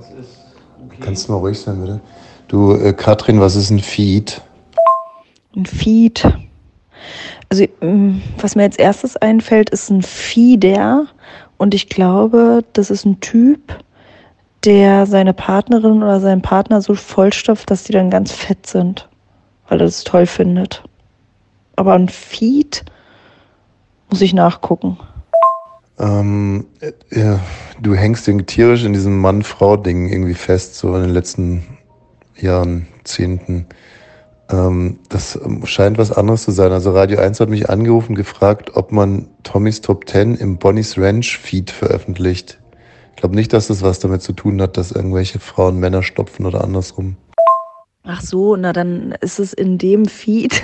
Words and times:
Okay. 0.00 0.96
Kannst 1.00 1.28
du 1.28 1.32
mal 1.32 1.38
ruhig 1.38 1.58
sein, 1.58 1.80
bitte? 1.80 2.00
Du, 2.48 2.74
äh, 2.74 2.92
Katrin, 2.92 3.40
was 3.40 3.54
ist 3.54 3.70
ein 3.70 3.80
Feed? 3.80 4.40
Ein 5.54 5.66
Feed. 5.66 6.26
Also, 7.48 7.66
ähm, 7.80 8.22
was 8.38 8.56
mir 8.56 8.62
als 8.62 8.76
erstes 8.76 9.16
einfällt, 9.16 9.70
ist 9.70 9.90
ein 9.90 10.02
Feeder. 10.02 11.06
Und 11.58 11.74
ich 11.74 11.88
glaube, 11.88 12.64
das 12.72 12.90
ist 12.90 13.04
ein 13.04 13.20
Typ, 13.20 13.78
der 14.64 15.06
seine 15.06 15.34
Partnerin 15.34 16.02
oder 16.02 16.20
seinen 16.20 16.42
Partner 16.42 16.80
so 16.80 16.94
vollstopft, 16.94 17.70
dass 17.70 17.84
die 17.84 17.92
dann 17.92 18.10
ganz 18.10 18.32
fett 18.32 18.66
sind, 18.66 19.08
weil 19.68 19.80
er 19.80 19.84
das 19.84 20.04
toll 20.04 20.26
findet. 20.26 20.82
Aber 21.76 21.94
ein 21.94 22.08
Feed 22.08 22.84
muss 24.10 24.20
ich 24.20 24.34
nachgucken. 24.34 24.98
Ähm, 26.00 26.66
äh, 26.80 27.36
du 27.80 27.94
hängst 27.94 28.30
tierisch 28.46 28.84
in 28.84 28.94
diesem 28.94 29.18
Mann-Frau-Ding 29.18 30.08
irgendwie 30.08 30.34
fest, 30.34 30.76
so 30.76 30.94
in 30.96 31.02
den 31.02 31.10
letzten 31.10 31.62
Jahren, 32.36 32.88
Zehnten. 33.04 33.66
Ähm, 34.50 34.98
das 35.10 35.38
scheint 35.64 35.98
was 35.98 36.10
anderes 36.10 36.44
zu 36.44 36.52
sein. 36.52 36.72
Also 36.72 36.92
Radio 36.92 37.18
1 37.20 37.38
hat 37.40 37.50
mich 37.50 37.68
angerufen, 37.68 38.14
gefragt, 38.14 38.72
ob 38.74 38.92
man 38.92 39.28
Tommys 39.42 39.82
Top 39.82 40.08
10 40.08 40.36
im 40.36 40.56
Bonnie's 40.56 40.96
Ranch 40.96 41.36
Feed 41.36 41.70
veröffentlicht. 41.70 42.58
Ich 43.10 43.16
glaube 43.16 43.34
nicht, 43.34 43.52
dass 43.52 43.66
das 43.66 43.82
was 43.82 43.98
damit 43.98 44.22
zu 44.22 44.32
tun 44.32 44.62
hat, 44.62 44.78
dass 44.78 44.92
irgendwelche 44.92 45.38
Frauen 45.38 45.78
Männer 45.78 46.02
stopfen 46.02 46.46
oder 46.46 46.64
andersrum. 46.64 47.16
Ach 48.04 48.22
so, 48.22 48.56
na 48.56 48.72
dann 48.72 49.14
ist 49.20 49.38
es 49.38 49.52
in 49.52 49.76
dem 49.76 50.06
Feed. 50.06 50.62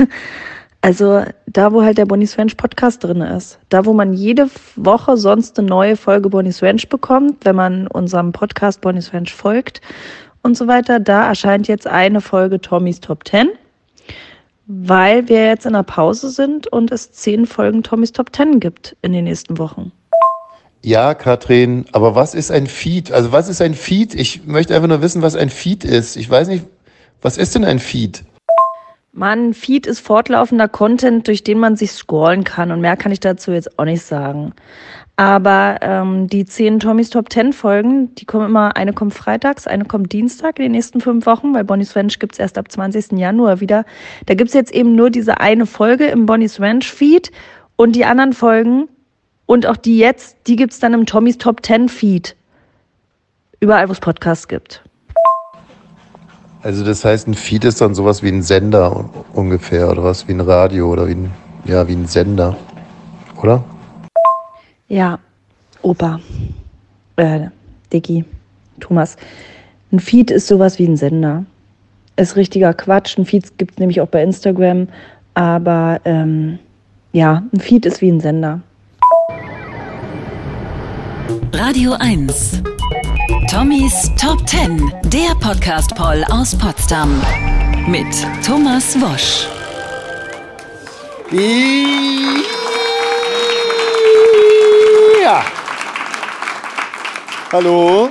Also 0.80 1.24
da, 1.46 1.72
wo 1.72 1.82
halt 1.82 1.98
der 1.98 2.06
Bonnie's 2.06 2.38
Ranch 2.38 2.56
Podcast 2.56 3.02
drin 3.02 3.20
ist. 3.20 3.58
Da, 3.68 3.84
wo 3.84 3.92
man 3.92 4.12
jede 4.12 4.48
Woche 4.76 5.16
sonst 5.16 5.58
eine 5.58 5.68
neue 5.68 5.96
Folge 5.96 6.28
Bonnie's 6.28 6.62
Ranch 6.62 6.88
bekommt, 6.88 7.44
wenn 7.44 7.56
man 7.56 7.86
unserem 7.88 8.32
Podcast 8.32 8.80
Bonnie's 8.80 9.12
Ranch 9.12 9.34
folgt 9.34 9.80
und 10.42 10.56
so 10.56 10.66
weiter. 10.68 11.00
Da 11.00 11.26
erscheint 11.26 11.66
jetzt 11.68 11.86
eine 11.86 12.20
Folge 12.20 12.60
Tommys 12.60 13.00
Top 13.00 13.26
10, 13.26 13.48
weil 14.66 15.28
wir 15.28 15.46
jetzt 15.46 15.66
in 15.66 15.72
der 15.72 15.82
Pause 15.82 16.30
sind 16.30 16.68
und 16.68 16.92
es 16.92 17.10
zehn 17.10 17.46
Folgen 17.46 17.82
Tommys 17.82 18.12
Top 18.12 18.34
10 18.34 18.60
gibt 18.60 18.96
in 19.02 19.12
den 19.12 19.24
nächsten 19.24 19.58
Wochen. 19.58 19.92
Ja, 20.82 21.14
Katrin, 21.14 21.86
aber 21.90 22.14
was 22.14 22.32
ist 22.32 22.52
ein 22.52 22.68
Feed? 22.68 23.10
Also 23.10 23.32
was 23.32 23.48
ist 23.48 23.60
ein 23.60 23.74
Feed? 23.74 24.14
Ich 24.14 24.46
möchte 24.46 24.74
einfach 24.74 24.86
nur 24.86 25.02
wissen, 25.02 25.20
was 25.20 25.34
ein 25.34 25.50
Feed 25.50 25.84
ist. 25.84 26.16
Ich 26.16 26.30
weiß 26.30 26.46
nicht, 26.46 26.64
was 27.22 27.38
ist 27.38 27.56
denn 27.56 27.64
ein 27.64 27.80
Feed? 27.80 28.22
Mann, 29.16 29.54
Feed 29.54 29.86
ist 29.86 30.00
fortlaufender 30.00 30.68
Content, 30.68 31.26
durch 31.26 31.42
den 31.42 31.58
man 31.58 31.76
sich 31.76 31.92
scrollen 31.92 32.44
kann. 32.44 32.70
Und 32.70 32.82
mehr 32.82 32.96
kann 32.96 33.12
ich 33.12 33.20
dazu 33.20 33.50
jetzt 33.50 33.78
auch 33.78 33.86
nicht 33.86 34.02
sagen. 34.02 34.52
Aber 35.16 35.78
ähm, 35.80 36.28
die 36.28 36.44
zehn 36.44 36.78
Tommys 36.78 37.08
Top 37.08 37.32
10 37.32 37.54
Folgen, 37.54 38.14
die 38.16 38.26
kommen 38.26 38.44
immer, 38.44 38.76
eine 38.76 38.92
kommt 38.92 39.14
freitags, 39.14 39.66
eine 39.66 39.86
kommt 39.86 40.12
Dienstag 40.12 40.58
in 40.58 40.64
den 40.64 40.72
nächsten 40.72 41.00
fünf 41.00 41.24
Wochen, 41.24 41.54
weil 41.54 41.64
Bonnie's 41.64 41.96
Ranch 41.96 42.18
gibt's 42.18 42.38
erst 42.38 42.58
ab 42.58 42.70
20. 42.70 43.12
Januar 43.12 43.60
wieder. 43.60 43.86
Da 44.26 44.34
gibt's 44.34 44.52
jetzt 44.52 44.72
eben 44.72 44.94
nur 44.94 45.08
diese 45.08 45.40
eine 45.40 45.64
Folge 45.64 46.04
im 46.08 46.26
Bonnie's 46.26 46.60
Ranch 46.60 46.92
Feed 46.92 47.32
und 47.76 47.96
die 47.96 48.04
anderen 48.04 48.34
Folgen 48.34 48.88
und 49.46 49.64
auch 49.64 49.78
die 49.78 49.96
jetzt, 49.96 50.36
die 50.46 50.56
gibt's 50.56 50.78
dann 50.78 50.92
im 50.92 51.06
Tommys 51.06 51.38
Top 51.38 51.64
10 51.64 51.88
Feed. 51.88 52.36
Überall, 53.60 53.88
wo 53.88 53.92
es 53.92 54.00
Podcasts 54.00 54.46
gibt. 54.46 54.85
Also 56.66 56.84
das 56.84 57.04
heißt, 57.04 57.28
ein 57.28 57.34
Feed 57.34 57.64
ist 57.64 57.80
dann 57.80 57.94
sowas 57.94 58.24
wie 58.24 58.28
ein 58.28 58.42
Sender 58.42 59.08
ungefähr 59.34 59.88
oder 59.88 60.02
was 60.02 60.26
wie 60.26 60.32
ein 60.32 60.40
Radio 60.40 60.90
oder 60.90 61.06
wie 61.06 61.12
ein, 61.12 61.30
ja, 61.64 61.86
wie 61.86 61.92
ein 61.92 62.08
Sender, 62.08 62.56
oder? 63.40 63.62
Ja, 64.88 65.20
Opa, 65.82 66.18
äh, 67.14 67.42
Dicky, 67.92 68.24
Thomas. 68.80 69.14
Ein 69.92 70.00
Feed 70.00 70.32
ist 70.32 70.48
sowas 70.48 70.80
wie 70.80 70.88
ein 70.88 70.96
Sender. 70.96 71.44
Ist 72.16 72.34
richtiger 72.34 72.74
Quatsch. 72.74 73.16
Ein 73.16 73.26
Feed 73.26 73.56
gibt 73.58 73.74
es 73.74 73.78
nämlich 73.78 74.00
auch 74.00 74.08
bei 74.08 74.24
Instagram. 74.24 74.88
Aber 75.34 76.00
ähm, 76.04 76.58
ja, 77.12 77.44
ein 77.54 77.60
Feed 77.60 77.86
ist 77.86 78.00
wie 78.00 78.10
ein 78.10 78.18
Sender. 78.18 78.60
Radio 81.52 81.92
1. 81.92 82.60
Tommys 83.50 84.10
Top 84.20 84.48
10. 84.48 84.92
Der 85.04 85.34
Podcast-Poll 85.40 86.24
aus 86.30 86.56
Potsdam. 86.58 87.22
Mit 87.86 88.06
Thomas 88.44 89.00
Wosch. 89.00 89.46
Ja. 95.22 95.44
Hallo. 97.52 98.10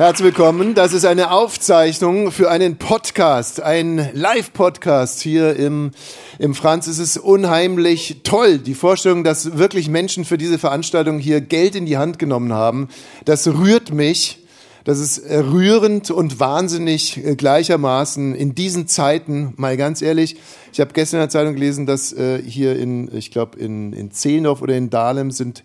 Herzlich 0.00 0.24
willkommen. 0.24 0.74
Das 0.74 0.94
ist 0.94 1.04
eine 1.04 1.30
Aufzeichnung 1.30 2.32
für 2.32 2.50
einen 2.50 2.78
Podcast, 2.78 3.60
ein 3.60 4.08
Live-Podcast 4.14 5.20
hier 5.20 5.56
im, 5.56 5.90
im 6.38 6.54
Franz. 6.54 6.86
Es 6.86 6.98
ist 6.98 7.18
unheimlich 7.18 8.22
toll, 8.24 8.56
die 8.56 8.72
Vorstellung, 8.72 9.24
dass 9.24 9.58
wirklich 9.58 9.90
Menschen 9.90 10.24
für 10.24 10.38
diese 10.38 10.58
Veranstaltung 10.58 11.18
hier 11.18 11.42
Geld 11.42 11.74
in 11.74 11.84
die 11.84 11.98
Hand 11.98 12.18
genommen 12.18 12.54
haben. 12.54 12.88
Das 13.26 13.46
rührt 13.46 13.92
mich. 13.92 14.38
Das 14.84 14.98
ist 15.00 15.22
rührend 15.28 16.10
und 16.10 16.40
wahnsinnig 16.40 17.22
äh, 17.22 17.36
gleichermaßen 17.36 18.34
in 18.34 18.54
diesen 18.54 18.88
Zeiten, 18.88 19.52
mal 19.58 19.76
ganz 19.76 20.00
ehrlich. 20.00 20.36
Ich 20.72 20.80
habe 20.80 20.94
gestern 20.94 21.18
in 21.18 21.24
der 21.24 21.28
Zeitung 21.28 21.52
gelesen, 21.52 21.84
dass 21.84 22.14
äh, 22.14 22.42
hier 22.42 22.78
in, 22.78 23.14
ich 23.14 23.30
glaube, 23.30 23.58
in, 23.58 23.92
in 23.92 24.12
Zehlendorf 24.12 24.62
oder 24.62 24.78
in 24.78 24.88
Dahlem 24.88 25.30
sind 25.30 25.62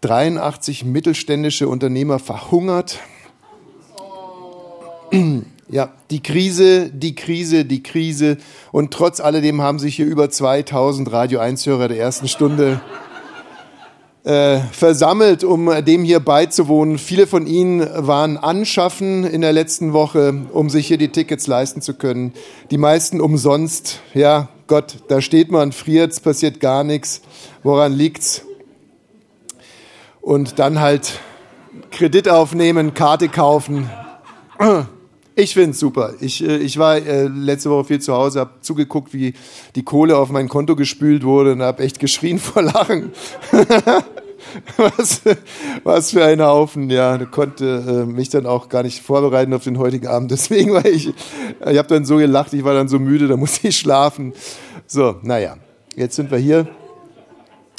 83 0.00 0.86
mittelständische 0.86 1.68
Unternehmer 1.68 2.18
verhungert 2.18 3.00
ja, 5.68 5.90
die 6.10 6.22
Krise, 6.22 6.90
die 6.90 7.14
Krise, 7.14 7.64
die 7.64 7.82
Krise. 7.82 8.38
Und 8.72 8.92
trotz 8.92 9.20
alledem 9.20 9.60
haben 9.62 9.78
sich 9.78 9.96
hier 9.96 10.06
über 10.06 10.30
2000 10.30 11.10
Radio 11.12 11.40
1-Hörer 11.40 11.88
der 11.88 11.98
ersten 11.98 12.28
Stunde 12.28 12.80
äh, 14.24 14.58
versammelt, 14.72 15.44
um 15.44 15.70
dem 15.84 16.04
hier 16.04 16.20
beizuwohnen. 16.20 16.98
Viele 16.98 17.26
von 17.26 17.46
ihnen 17.46 17.86
waren 17.94 18.36
anschaffen 18.36 19.24
in 19.24 19.40
der 19.40 19.52
letzten 19.52 19.92
Woche, 19.92 20.46
um 20.52 20.68
sich 20.68 20.88
hier 20.88 20.98
die 20.98 21.10
Tickets 21.10 21.46
leisten 21.46 21.80
zu 21.80 21.94
können. 21.94 22.32
Die 22.70 22.78
meisten 22.78 23.20
umsonst. 23.20 24.00
Ja, 24.14 24.48
Gott, 24.66 24.96
da 25.08 25.20
steht 25.20 25.50
man, 25.50 25.72
friert, 25.72 26.12
es 26.12 26.20
passiert 26.20 26.60
gar 26.60 26.82
nichts. 26.82 27.22
Woran 27.62 27.92
liegt's? 27.92 28.42
Und 30.20 30.58
dann 30.58 30.80
halt 30.80 31.20
Kredit 31.92 32.28
aufnehmen, 32.28 32.94
Karte 32.94 33.28
kaufen. 33.28 33.88
Ich 35.38 35.52
finde 35.52 35.72
es 35.72 35.78
super. 35.78 36.14
Ich, 36.20 36.42
äh, 36.42 36.56
ich 36.56 36.78
war 36.78 36.96
äh, 36.96 37.28
letzte 37.28 37.68
Woche 37.68 37.84
viel 37.84 38.00
zu 38.00 38.14
Hause, 38.14 38.40
habe 38.40 38.52
zugeguckt, 38.62 39.12
wie 39.12 39.34
die 39.74 39.82
Kohle 39.82 40.16
auf 40.16 40.30
mein 40.30 40.48
Konto 40.48 40.74
gespült 40.74 41.24
wurde 41.24 41.52
und 41.52 41.60
habe 41.60 41.82
echt 41.82 41.98
geschrien 42.00 42.38
vor 42.40 42.62
Lachen. 42.62 43.12
was, 44.78 45.20
was 45.84 46.10
für 46.12 46.24
ein 46.24 46.40
Haufen. 46.40 46.88
Ja, 46.88 47.18
konnte 47.26 47.84
äh, 47.86 48.10
mich 48.10 48.30
dann 48.30 48.46
auch 48.46 48.70
gar 48.70 48.82
nicht 48.82 49.02
vorbereiten 49.02 49.52
auf 49.52 49.64
den 49.64 49.78
heutigen 49.78 50.06
Abend. 50.06 50.30
Deswegen 50.32 50.72
war 50.72 50.86
ich, 50.86 51.08
ich 51.08 51.78
habe 51.78 51.88
dann 51.88 52.06
so 52.06 52.16
gelacht, 52.16 52.54
ich 52.54 52.64
war 52.64 52.72
dann 52.72 52.88
so 52.88 52.98
müde, 52.98 53.28
da 53.28 53.36
musste 53.36 53.68
ich 53.68 53.76
schlafen. 53.76 54.32
So, 54.86 55.16
naja, 55.20 55.58
jetzt 55.96 56.16
sind 56.16 56.30
wir 56.30 56.38
hier 56.38 56.66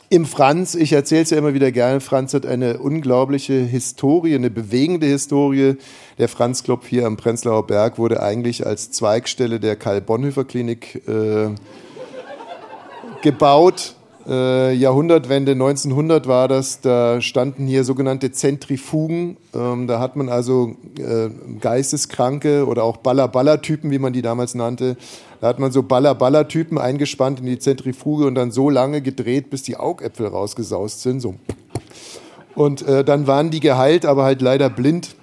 im 0.09 0.25
Franz, 0.25 0.73
ich 0.73 0.93
erzähle 0.93 1.23
es 1.23 1.31
ja 1.31 1.37
immer 1.37 1.53
wieder 1.53 1.71
gerne, 1.71 1.99
Franz 1.99 2.33
hat 2.33 2.45
eine 2.45 2.79
unglaubliche 2.79 3.53
Historie, 3.53 4.35
eine 4.35 4.49
bewegende 4.49 5.05
Historie. 5.05 5.75
Der 6.17 6.29
Franz 6.29 6.63
Club 6.63 6.85
hier 6.85 7.05
am 7.05 7.17
Prenzlauer 7.17 7.67
Berg 7.67 7.97
wurde 7.97 8.23
eigentlich 8.23 8.65
als 8.65 8.91
Zweigstelle 8.91 9.59
der 9.59 9.75
Karl-Bonhoeffer-Klinik 9.75 11.07
äh, 11.07 11.49
gebaut. 13.21 13.96
Äh, 14.27 14.73
Jahrhundertwende 14.73 15.53
1900 15.53 16.27
war 16.27 16.49
das, 16.49 16.81
da 16.81 17.21
standen 17.21 17.65
hier 17.65 17.85
sogenannte 17.85 18.31
Zentrifugen. 18.31 19.37
Ähm, 19.55 19.87
da 19.87 19.99
hat 19.99 20.17
man 20.17 20.27
also 20.27 20.75
äh, 20.97 21.29
Geisteskranke 21.61 22.67
oder 22.67 22.83
auch 22.83 22.97
Baller-Baller-Typen, 22.97 23.89
wie 23.89 23.99
man 23.99 24.11
die 24.11 24.21
damals 24.21 24.53
nannte, 24.53 24.97
da 25.39 25.47
hat 25.47 25.59
man 25.59 25.71
so 25.71 25.83
Baller-Baller-Typen 25.83 26.77
eingespannt 26.77 27.39
in 27.39 27.45
die 27.45 27.59
Zentrifuge 27.59 28.25
und 28.25 28.35
dann 28.35 28.51
so 28.51 28.69
lange 28.69 29.01
gedreht, 29.01 29.49
bis 29.49 29.63
die 29.63 29.77
Augäpfel 29.77 30.27
rausgesaust 30.27 31.01
sind. 31.01 31.21
So. 31.21 31.35
Und 32.55 32.81
äh, 32.81 33.03
dann 33.03 33.27
waren 33.27 33.51
die 33.51 33.59
geheilt, 33.59 34.05
aber 34.05 34.23
halt 34.23 34.41
leider 34.41 34.69
blind. 34.69 35.15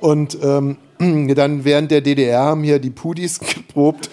Und 0.00 0.36
ähm, 0.42 0.76
dann 1.34 1.64
während 1.64 1.90
der 1.90 2.00
DDR 2.00 2.42
haben 2.42 2.64
hier 2.64 2.80
die 2.80 2.90
Pudis 2.90 3.38
geprobt. 3.54 4.10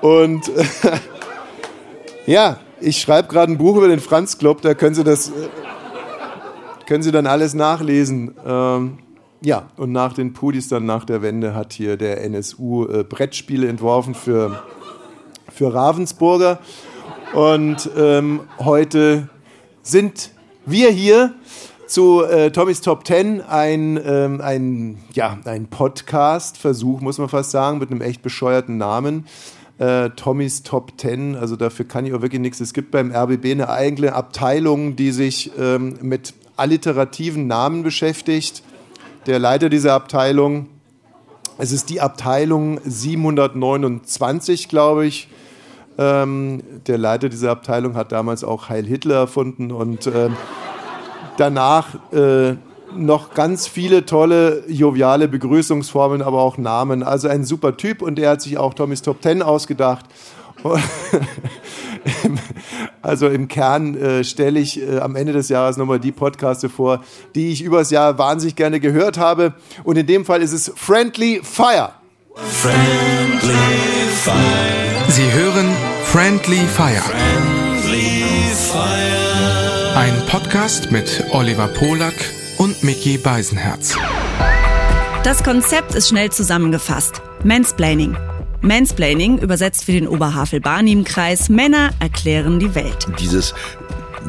Und 0.00 0.48
äh, 0.48 0.64
ja, 2.26 2.58
ich 2.80 3.00
schreibe 3.00 3.28
gerade 3.28 3.52
ein 3.52 3.58
Buch 3.58 3.76
über 3.76 3.88
den 3.88 4.00
Franz 4.00 4.38
Club, 4.38 4.62
da 4.62 4.74
können 4.74 4.94
Sie 4.94 5.04
das, 5.04 5.28
äh, 5.28 5.32
können 6.86 7.02
Sie 7.02 7.12
dann 7.12 7.26
alles 7.26 7.54
nachlesen. 7.54 8.34
Ähm, 8.44 8.98
ja, 9.42 9.70
und 9.76 9.92
nach 9.92 10.12
den 10.12 10.32
Pudis, 10.32 10.68
dann 10.68 10.84
nach 10.84 11.04
der 11.04 11.22
Wende, 11.22 11.54
hat 11.54 11.72
hier 11.72 11.96
der 11.96 12.22
NSU 12.24 12.86
äh, 12.86 13.04
Brettspiele 13.04 13.68
entworfen 13.68 14.14
für, 14.14 14.62
für 15.50 15.72
Ravensburger. 15.72 16.58
Und 17.32 17.88
ähm, 17.96 18.40
heute 18.58 19.28
sind 19.82 20.30
Wir 20.66 20.90
hier 20.90 21.34
zu 21.86 22.22
äh, 22.22 22.50
Tommys 22.50 22.82
Top 22.82 23.06
10 23.06 23.40
ein, 23.40 24.00
ähm, 24.04 24.40
ein, 24.40 24.98
ja, 25.12 25.38
ein 25.44 25.68
Podcast-Versuch, 25.68 27.00
muss 27.00 27.18
man 27.18 27.28
fast 27.28 27.50
sagen, 27.50 27.78
mit 27.78 27.90
einem 27.90 28.00
echt 28.00 28.22
bescheuerten 28.22 28.78
Namen. 28.78 29.26
Äh, 29.80 30.10
Tommys 30.10 30.62
Top 30.62 30.92
10, 30.98 31.36
also 31.36 31.56
dafür 31.56 31.86
kann 31.86 32.04
ich 32.04 32.12
auch 32.12 32.20
wirklich 32.20 32.42
nichts. 32.42 32.60
Es 32.60 32.74
gibt 32.74 32.90
beim 32.90 33.10
RBB 33.10 33.46
eine 33.46 33.70
eigene 33.70 34.12
Abteilung, 34.12 34.94
die 34.94 35.10
sich 35.10 35.52
ähm, 35.58 35.96
mit 36.02 36.34
alliterativen 36.56 37.46
Namen 37.46 37.82
beschäftigt. 37.82 38.62
Der 39.24 39.38
Leiter 39.38 39.70
dieser 39.70 39.94
Abteilung, 39.94 40.66
es 41.56 41.72
ist 41.72 41.88
die 41.88 42.02
Abteilung 42.02 42.78
729, 42.84 44.68
glaube 44.68 45.06
ich. 45.06 45.28
Ähm, 45.96 46.62
der 46.86 46.98
Leiter 46.98 47.30
dieser 47.30 47.50
Abteilung 47.50 47.94
hat 47.94 48.12
damals 48.12 48.44
auch 48.44 48.68
Heil 48.68 48.84
Hitler 48.84 49.16
erfunden 49.16 49.72
und 49.72 50.06
ähm, 50.06 50.36
danach 51.38 52.12
äh, 52.12 52.56
noch 52.96 53.34
ganz 53.34 53.66
viele 53.66 54.06
tolle, 54.06 54.64
joviale 54.68 55.28
Begrüßungsformen, 55.28 56.22
aber 56.22 56.40
auch 56.40 56.58
Namen. 56.58 57.02
Also 57.02 57.28
ein 57.28 57.44
super 57.44 57.76
Typ 57.76 58.02
und 58.02 58.18
er 58.18 58.30
hat 58.30 58.42
sich 58.42 58.58
auch 58.58 58.74
Tommys 58.74 59.02
Top 59.02 59.22
10 59.22 59.42
ausgedacht. 59.42 60.06
also 63.02 63.28
im 63.28 63.48
Kern 63.48 63.96
äh, 63.96 64.24
stelle 64.24 64.60
ich 64.60 64.80
äh, 64.80 64.98
am 64.98 65.16
Ende 65.16 65.32
des 65.32 65.48
Jahres 65.48 65.76
nochmal 65.76 66.00
die 66.00 66.12
Podcaste 66.12 66.68
vor, 66.68 67.02
die 67.34 67.50
ich 67.50 67.62
übers 67.62 67.90
Jahr 67.90 68.18
wahnsinnig 68.18 68.56
gerne 68.56 68.80
gehört 68.80 69.18
habe. 69.18 69.54
Und 69.84 69.96
in 69.96 70.06
dem 70.06 70.24
Fall 70.24 70.42
ist 70.42 70.52
es 70.52 70.72
Friendly 70.76 71.40
Fire. 71.42 71.92
Friendly 72.34 73.54
Fire. 74.22 74.34
Sie 75.08 75.32
hören 75.32 75.74
Friendly 76.04 76.60
Fire. 76.66 77.02
Friendly 77.02 78.24
Fire. 78.54 79.96
Ein 79.96 80.14
Podcast 80.28 80.92
mit 80.92 81.24
Oliver 81.32 81.68
Polak 81.68 82.14
und 82.60 82.84
Mickey 82.84 83.16
Beisenherz. 83.16 83.96
Das 85.24 85.42
Konzept 85.42 85.94
ist 85.94 86.10
schnell 86.10 86.30
zusammengefasst. 86.30 87.22
Mansplaining. 87.42 88.14
Mansplaining 88.60 89.38
übersetzt 89.38 89.84
für 89.86 89.92
den 89.92 90.06
Oberhavel-Barnim-Kreis 90.06 91.48
Männer 91.48 91.88
erklären 92.00 92.60
die 92.60 92.74
Welt. 92.74 93.06
Dieses 93.18 93.54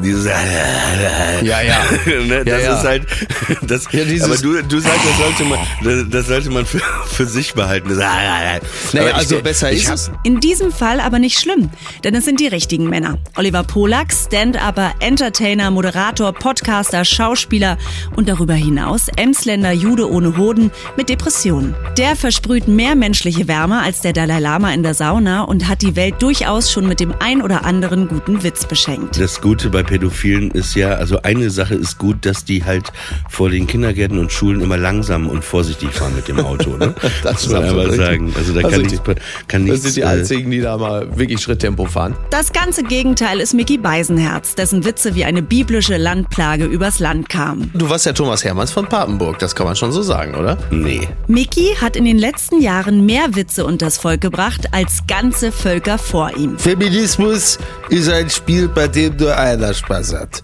dieses 0.02 0.26
ja 0.26 1.60
ja. 1.60 1.78
Ne, 2.22 2.44
das 2.44 2.62
ja, 2.62 2.78
ist 2.78 2.84
halt 2.84 3.06
das 3.62 3.88
ja, 3.92 4.24
aber 4.24 4.36
du 4.36 4.62
du 4.62 4.80
sagst 4.80 5.00
das 5.04 5.18
sollte 5.18 5.44
man 5.44 5.58
das, 5.82 6.04
das 6.10 6.26
sollte 6.26 6.50
man 6.50 6.66
für, 6.66 6.80
für 7.06 7.26
sich 7.26 7.54
behalten. 7.54 7.88
Das, 7.88 7.98
naja, 7.98 9.14
also 9.14 9.36
ich, 9.36 9.42
besser 9.42 9.70
ist 9.70 9.88
es? 9.88 10.10
In 10.24 10.40
diesem 10.40 10.72
Fall 10.72 11.00
aber 11.00 11.18
nicht 11.18 11.38
schlimm 11.38 11.70
denn 12.04 12.14
es 12.14 12.24
sind 12.24 12.40
die 12.40 12.46
richtigen 12.46 12.88
Männer. 12.88 13.18
Oliver 13.36 13.62
Polak 13.62 14.12
Stand-upper 14.12 14.92
Entertainer 15.00 15.70
Moderator 15.70 16.32
Podcaster 16.32 17.04
Schauspieler 17.04 17.78
und 18.16 18.28
darüber 18.28 18.54
hinaus 18.54 19.08
Emsländer 19.16 19.72
Jude 19.72 20.10
ohne 20.10 20.36
Hoden 20.36 20.70
mit 20.96 21.08
Depressionen. 21.08 21.74
Der 21.96 22.16
versprüht 22.16 22.68
mehr 22.68 22.94
menschliche 22.94 23.48
Wärme 23.48 23.80
als 23.80 24.00
der 24.00 24.12
Dalai 24.12 24.40
Lama 24.40 24.72
in 24.72 24.82
der 24.82 24.94
Sauna 24.94 25.42
und 25.42 25.68
hat 25.68 25.82
die 25.82 25.96
Welt 25.96 26.20
durchaus 26.20 26.72
schon 26.72 26.86
mit 26.88 27.00
dem 27.00 27.14
ein 27.20 27.42
oder 27.42 27.64
anderen 27.64 28.08
guten 28.08 28.42
Witz 28.42 28.66
beschenkt. 28.66 29.20
Das 29.20 29.40
Gute 29.40 29.70
bei 29.70 29.82
Pädophilen 29.92 30.50
ist 30.52 30.74
ja, 30.74 30.94
also 30.94 31.20
eine 31.20 31.50
Sache 31.50 31.74
ist 31.74 31.98
gut, 31.98 32.24
dass 32.24 32.46
die 32.46 32.64
halt 32.64 32.90
vor 33.28 33.50
den 33.50 33.66
Kindergärten 33.66 34.18
und 34.18 34.32
Schulen 34.32 34.62
immer 34.62 34.78
langsam 34.78 35.28
und 35.28 35.44
vorsichtig 35.44 35.90
fahren 35.90 36.16
mit 36.16 36.28
dem 36.28 36.40
Auto. 36.40 36.78
Ne? 36.78 36.94
das 37.22 37.46
muss 37.46 37.52
man 37.52 37.64
einfach 37.64 37.92
sagen. 37.92 38.32
Also 38.34 38.54
da 38.54 38.62
kann, 38.62 38.72
Also 38.72 38.82
nichts, 38.84 39.02
kann 39.48 39.64
nichts. 39.64 39.82
Das 39.82 39.92
sind 39.92 39.96
die 40.02 40.08
äh, 40.08 40.18
einzigen, 40.18 40.50
die 40.50 40.62
da 40.62 40.78
mal 40.78 41.18
wirklich 41.18 41.42
Schritttempo 41.42 41.84
fahren. 41.84 42.14
Das 42.30 42.54
ganze 42.54 42.84
Gegenteil 42.84 43.38
ist 43.38 43.52
Mickey 43.52 43.76
Beisenherz, 43.76 44.54
dessen 44.54 44.86
Witze 44.86 45.14
wie 45.14 45.26
eine 45.26 45.42
biblische 45.42 45.98
Landplage 45.98 46.64
übers 46.64 46.98
Land 46.98 47.28
kamen. 47.28 47.70
Du 47.74 47.90
warst 47.90 48.06
ja 48.06 48.14
Thomas 48.14 48.44
Hermanns 48.44 48.70
von 48.70 48.86
Papenburg, 48.86 49.40
das 49.40 49.54
kann 49.54 49.66
man 49.66 49.76
schon 49.76 49.92
so 49.92 50.00
sagen, 50.00 50.36
oder? 50.36 50.56
Nee. 50.70 51.06
Mickey 51.26 51.76
hat 51.78 51.96
in 51.96 52.06
den 52.06 52.16
letzten 52.16 52.62
Jahren 52.62 53.04
mehr 53.04 53.34
Witze 53.34 53.66
unters 53.66 53.98
Volk 53.98 54.22
gebracht 54.22 54.68
als 54.72 55.06
ganze 55.06 55.52
Völker 55.52 55.98
vor 55.98 56.34
ihm. 56.34 56.58
Feminismus 56.58 57.58
ist 57.90 58.08
ein 58.08 58.30
Spiel, 58.30 58.68
bei 58.68 58.88
dem 58.88 59.16
nur 59.18 59.36
einer 59.36 59.74
Spaß 59.84 60.14
hat. 60.14 60.42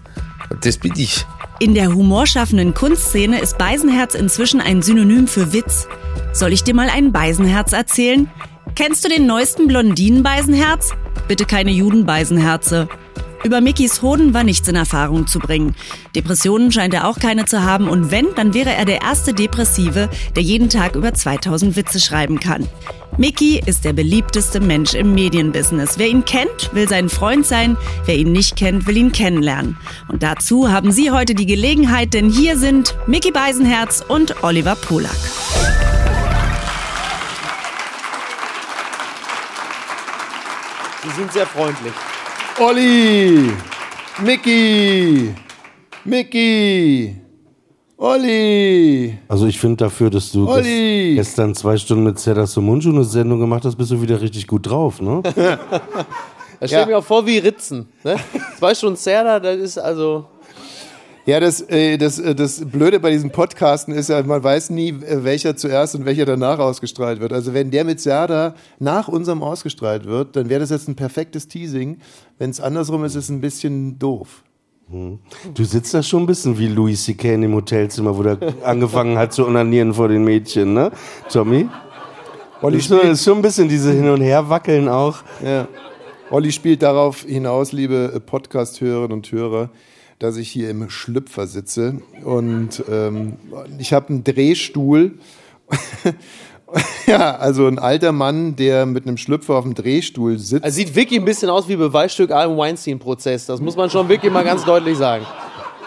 Das 0.61 0.77
bin 0.77 0.93
ich. 0.97 1.25
In 1.59 1.73
der 1.73 1.93
humorschaffenden 1.93 2.73
Kunstszene 2.73 3.39
ist 3.39 3.57
Beisenherz 3.57 4.15
inzwischen 4.15 4.61
ein 4.61 4.81
Synonym 4.81 5.27
für 5.27 5.53
Witz. 5.53 5.87
Soll 6.33 6.53
ich 6.53 6.63
dir 6.63 6.73
mal 6.73 6.89
einen 6.89 7.11
Beisenherz 7.11 7.73
erzählen? 7.73 8.29
Kennst 8.75 9.03
du 9.03 9.09
den 9.09 9.25
neuesten 9.25 9.67
Blondinen-Beisenherz? 9.67 10.91
Bitte 11.27 11.45
keine 11.45 11.71
Juden-Beisenherze. 11.71 12.87
Über 13.43 13.61
Mickys 13.61 14.01
Hoden 14.01 14.33
war 14.33 14.43
nichts 14.43 14.67
in 14.67 14.75
Erfahrung 14.75 15.27
zu 15.27 15.39
bringen. 15.39 15.75
Depressionen 16.15 16.71
scheint 16.71 16.93
er 16.93 17.07
auch 17.07 17.19
keine 17.19 17.45
zu 17.45 17.63
haben 17.63 17.87
und 17.87 18.11
wenn, 18.11 18.27
dann 18.35 18.53
wäre 18.53 18.73
er 18.73 18.85
der 18.85 19.01
erste 19.01 19.33
Depressive, 19.33 20.09
der 20.35 20.43
jeden 20.43 20.69
Tag 20.69 20.95
über 20.95 21.13
2000 21.13 21.75
Witze 21.75 21.99
schreiben 21.99 22.39
kann. 22.39 22.67
Mickey 23.19 23.61
ist 23.65 23.83
der 23.83 23.91
beliebteste 23.91 24.61
Mensch 24.61 24.93
im 24.93 25.13
Medienbusiness. 25.13 25.99
Wer 25.99 26.07
ihn 26.07 26.23
kennt, 26.23 26.73
will 26.73 26.87
sein 26.87 27.09
Freund 27.09 27.45
sein. 27.45 27.75
Wer 28.05 28.15
ihn 28.15 28.31
nicht 28.31 28.55
kennt, 28.55 28.87
will 28.87 28.95
ihn 28.95 29.11
kennenlernen. 29.11 29.77
Und 30.07 30.23
dazu 30.23 30.71
haben 30.71 30.93
Sie 30.93 31.11
heute 31.11 31.35
die 31.35 31.45
Gelegenheit, 31.45 32.13
denn 32.13 32.29
hier 32.29 32.57
sind 32.57 32.95
Mickey 33.07 33.31
Beisenherz 33.31 34.01
und 34.07 34.41
Oliver 34.41 34.77
Polak. 34.77 35.11
Sie 41.03 41.09
sind 41.17 41.33
sehr 41.33 41.45
freundlich. 41.45 41.93
Olli! 42.57 43.51
Mickey! 44.23 45.35
Mickey! 46.05 47.17
Olli! 48.01 49.17
Also 49.27 49.45
ich 49.45 49.59
finde 49.59 49.75
dafür, 49.75 50.09
dass 50.09 50.31
du 50.31 50.47
Olli! 50.49 51.11
ges- 51.11 51.15
gestern 51.15 51.53
zwei 51.53 51.75
Stunden 51.75 52.05
mit 52.05 52.17
Serdar 52.17 52.47
Somuncu 52.47 52.89
eine 52.89 53.03
Sendung 53.03 53.41
gemacht 53.41 53.65
hast, 53.65 53.75
bist 53.75 53.91
du 53.91 54.01
wieder 54.01 54.21
richtig 54.21 54.47
gut 54.47 54.67
drauf, 54.69 55.01
ne? 55.01 55.21
Da 56.61 56.67
stell 56.67 56.79
Ja. 56.81 56.85
mir 56.85 56.97
auch 56.97 57.03
vor 57.03 57.25
wie 57.25 57.37
Ritzen. 57.37 57.87
Ne? 58.03 58.15
Zwei 58.57 58.73
Stunden 58.75 58.95
Serda, 58.97 59.39
das 59.39 59.57
ist 59.57 59.77
also. 59.77 60.25
Ja, 61.25 61.39
das, 61.39 61.61
äh, 61.61 61.97
das, 61.97 62.19
äh, 62.19 62.33
das 62.35 62.61
Blöde 62.65 62.99
bei 62.99 63.11
diesen 63.11 63.31
Podcasten 63.31 63.93
ist 63.93 64.09
ja, 64.09 64.21
man 64.23 64.43
weiß 64.43 64.69
nie, 64.71 64.89
äh, 64.89 65.23
welcher 65.23 65.55
zuerst 65.55 65.95
und 65.95 66.03
welcher 66.05 66.25
danach 66.25 66.59
ausgestrahlt 66.59 67.19
wird. 67.21 67.31
Also 67.33 67.53
wenn 67.53 67.69
der 67.71 67.83
mit 67.85 67.99
Serda 68.01 68.55
nach 68.79 69.07
unserem 69.09 69.41
ausgestrahlt 69.43 70.05
wird, 70.05 70.35
dann 70.37 70.49
wäre 70.49 70.59
das 70.61 70.69
jetzt 70.69 70.87
ein 70.89 70.95
perfektes 70.95 71.47
Teasing. 71.49 71.99
Wenn 72.37 72.49
es 72.49 72.59
andersrum 72.59 73.03
ist, 73.05 73.15
ist 73.15 73.25
es 73.25 73.29
ein 73.29 73.41
bisschen 73.41 73.97
doof. 73.99 74.43
Du 74.91 75.63
sitzt 75.63 75.93
da 75.93 76.01
schon 76.01 76.23
ein 76.23 76.25
bisschen 76.25 76.57
wie 76.57 76.67
Louis 76.67 77.03
C.K. 77.03 77.35
in 77.35 77.41
dem 77.41 77.53
Hotelzimmer, 77.53 78.17
wo 78.17 78.23
der 78.23 78.37
angefangen 78.63 79.17
hat 79.17 79.33
zu 79.33 79.45
onanieren 79.45 79.93
vor 79.93 80.07
den 80.07 80.23
Mädchen, 80.23 80.73
ne? 80.73 80.91
Tommy? 81.31 81.69
Olli 82.61 82.79
Ist 82.79 82.87
schon, 82.87 82.97
spielt, 82.97 83.13
ist 83.13 83.23
schon 83.23 83.37
ein 83.37 83.41
bisschen 83.41 83.69
diese 83.69 83.91
Hin- 83.91 84.09
und 84.09 84.21
Herwackeln 84.21 84.89
auch. 84.89 85.17
ja. 85.43 85.67
Olli 86.31 86.51
spielt 86.51 86.83
darauf 86.83 87.21
hinaus, 87.21 87.71
liebe 87.71 88.21
Podcast-Hörerinnen 88.23 89.13
und 89.13 89.31
Hörer, 89.31 89.71
dass 90.19 90.37
ich 90.37 90.49
hier 90.49 90.69
im 90.69 90.87
Schlüpfer 90.89 91.47
sitze 91.47 92.01
und 92.23 92.83
ähm, 92.87 93.37
ich 93.79 93.93
habe 93.93 94.09
einen 94.09 94.23
Drehstuhl. 94.23 95.17
ja, 97.07 97.35
also 97.35 97.67
ein 97.67 97.79
alter 97.79 98.11
Mann, 98.11 98.55
der 98.55 98.85
mit 98.85 99.07
einem 99.07 99.17
Schlüpfer 99.17 99.55
auf 99.55 99.63
dem 99.63 99.73
Drehstuhl 99.73 100.37
sitzt. 100.37 100.63
Also 100.63 100.75
sieht 100.75 100.95
wirklich 100.95 101.19
ein 101.19 101.25
bisschen 101.25 101.49
aus 101.49 101.67
wie 101.67 101.75
Beweisstück 101.75 102.31
Allen 102.31 102.57
Weinstein-Prozess. 102.57 103.45
Das 103.45 103.59
muss 103.61 103.75
man 103.75 103.89
schon 103.89 104.09
wirklich 104.09 104.31
mal 104.31 104.43
ganz 104.43 104.65
deutlich 104.65 104.97
sagen. 104.97 105.25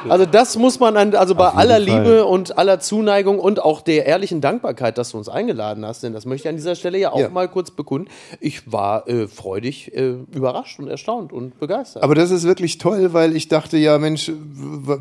Also 0.08 0.26
das 0.26 0.56
muss 0.56 0.80
man 0.80 0.96
an, 0.96 1.14
also 1.14 1.34
bei 1.34 1.48
aller 1.48 1.74
Fall. 1.74 1.82
Liebe 1.82 2.24
und 2.24 2.58
aller 2.58 2.80
Zuneigung 2.80 3.38
und 3.38 3.62
auch 3.62 3.80
der 3.82 4.06
ehrlichen 4.06 4.40
Dankbarkeit, 4.40 4.98
dass 4.98 5.10
du 5.10 5.18
uns 5.18 5.28
eingeladen 5.28 5.84
hast, 5.86 6.02
denn 6.02 6.12
das 6.12 6.24
möchte 6.26 6.48
ich 6.48 6.50
an 6.50 6.56
dieser 6.56 6.74
Stelle 6.74 6.98
ja 6.98 7.12
auch 7.12 7.20
Ja. 7.20 7.28
mal 7.28 7.48
kurz 7.48 7.70
bekunden. 7.70 8.08
Ich 8.40 8.70
war 8.72 9.08
äh, 9.08 9.28
freudig 9.28 9.94
äh, 9.94 10.14
überrascht 10.34 10.78
und 10.78 10.88
erstaunt 10.88 11.32
und 11.32 11.58
begeistert. 11.60 12.02
Aber 12.02 12.14
das 12.14 12.30
ist 12.30 12.44
wirklich 12.44 12.78
toll, 12.78 13.12
weil 13.12 13.36
ich 13.36 13.48
dachte, 13.48 13.76
ja 13.76 13.98
Mensch, 13.98 14.30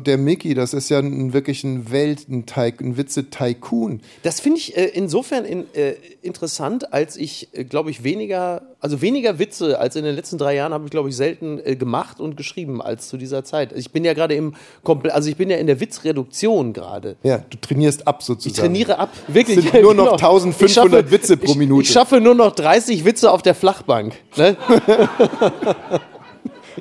der 0.06 0.18
Mickey, 0.18 0.54
das 0.54 0.74
ist 0.74 0.88
ja 0.88 0.98
ein, 0.98 1.32
wirklich 1.32 1.64
ein 1.64 1.90
Welt, 1.90 2.28
ein, 2.28 2.96
Witze-Tycoon. 2.96 4.00
Das 4.22 4.40
finde 4.40 4.58
ich 4.58 4.76
äh, 4.76 4.86
insofern 4.86 5.44
in, 5.44 5.64
äh, 5.74 5.94
interessant, 6.22 6.92
als 6.92 7.16
ich, 7.16 7.48
äh, 7.52 7.64
glaube 7.64 7.90
ich, 7.90 8.04
weniger, 8.04 8.62
also 8.80 9.00
weniger 9.00 9.38
Witze 9.38 9.78
als 9.78 9.96
in 9.96 10.04
den 10.04 10.14
letzten 10.14 10.38
drei 10.38 10.54
Jahren 10.54 10.72
habe 10.72 10.84
ich, 10.84 10.90
glaube 10.90 11.08
ich, 11.08 11.16
selten 11.16 11.60
äh, 11.64 11.76
gemacht 11.76 12.20
und 12.20 12.36
geschrieben 12.36 12.80
als 12.82 13.08
zu 13.08 13.16
dieser 13.16 13.44
Zeit. 13.44 13.72
Ich 13.72 13.90
bin 13.92 14.04
ja 14.04 14.14
gerade 14.14 14.34
im 14.34 14.54
komplett, 14.92 15.14
also 15.14 15.30
ich 15.30 15.36
bin 15.36 15.50
ja 15.50 15.56
in 15.56 15.66
der 15.66 15.80
Witzreduktion 15.80 16.72
gerade. 16.72 17.16
Ja, 17.22 17.38
du 17.38 17.56
trainierst 17.60 18.06
ab 18.06 18.22
sozusagen. 18.22 18.54
Ich 18.54 18.60
trainiere 18.60 18.98
ab, 18.98 19.10
wirklich. 19.28 19.58
Es 19.58 19.70
sind 19.72 19.82
nur 19.82 19.94
noch 19.94 20.16
Genau. 20.16 20.34
1500 20.34 20.68
Ich 20.68 20.74
schaffe- 20.74 21.10
Witze 21.10 21.36
pro 21.36 21.52
ich, 21.52 21.56
Minute. 21.58 21.82
Ich 21.82 21.92
schaffe 21.92 22.20
nur 22.20 22.34
noch 22.34 22.52
30 22.54 23.04
Witze 23.04 23.30
auf 23.30 23.42
der 23.42 23.54
Flachbank. 23.54 24.14
Ne? 24.36 24.56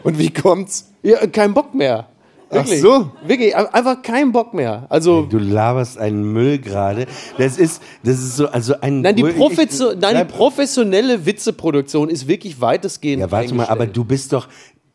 Und 0.04 0.18
wie 0.18 0.30
kommt's? 0.32 0.92
Ja, 1.04 1.26
kein 1.28 1.54
Bock 1.54 1.74
mehr. 1.74 2.08
Ach 2.50 2.56
Wirklich. 2.66 2.82
so. 2.82 3.10
Wirklich, 3.26 3.56
einfach 3.56 4.02
kein 4.02 4.34
Bock 4.34 4.54
mehr. 4.54 4.86
Also, 4.90 5.22
Du 5.22 5.38
laberst 5.38 5.98
einen 5.98 6.34
Müll 6.34 6.60
gerade. 6.60 7.06
Das 7.38 7.58
ist, 7.58 7.82
das 8.04 8.20
ist 8.20 8.36
so, 8.36 8.48
also 8.50 8.74
ein. 8.82 9.00
nein, 9.02 9.16
die, 9.16 9.24
Ich- 9.26 9.38
Profession, 9.38 9.98
nein, 10.00 10.18
die 10.28 10.34
professionelle 10.34 11.26
Witzeproduktion 11.26 12.10
ist 12.10 12.28
wirklich 12.28 12.60
weitestgehend 12.60 13.22
Ja, 13.22 13.32
warte 13.32 13.54
mal, 13.56 13.68
aber 13.68 13.88
du 13.88 14.04
bist 14.04 14.34
doch 14.34 14.50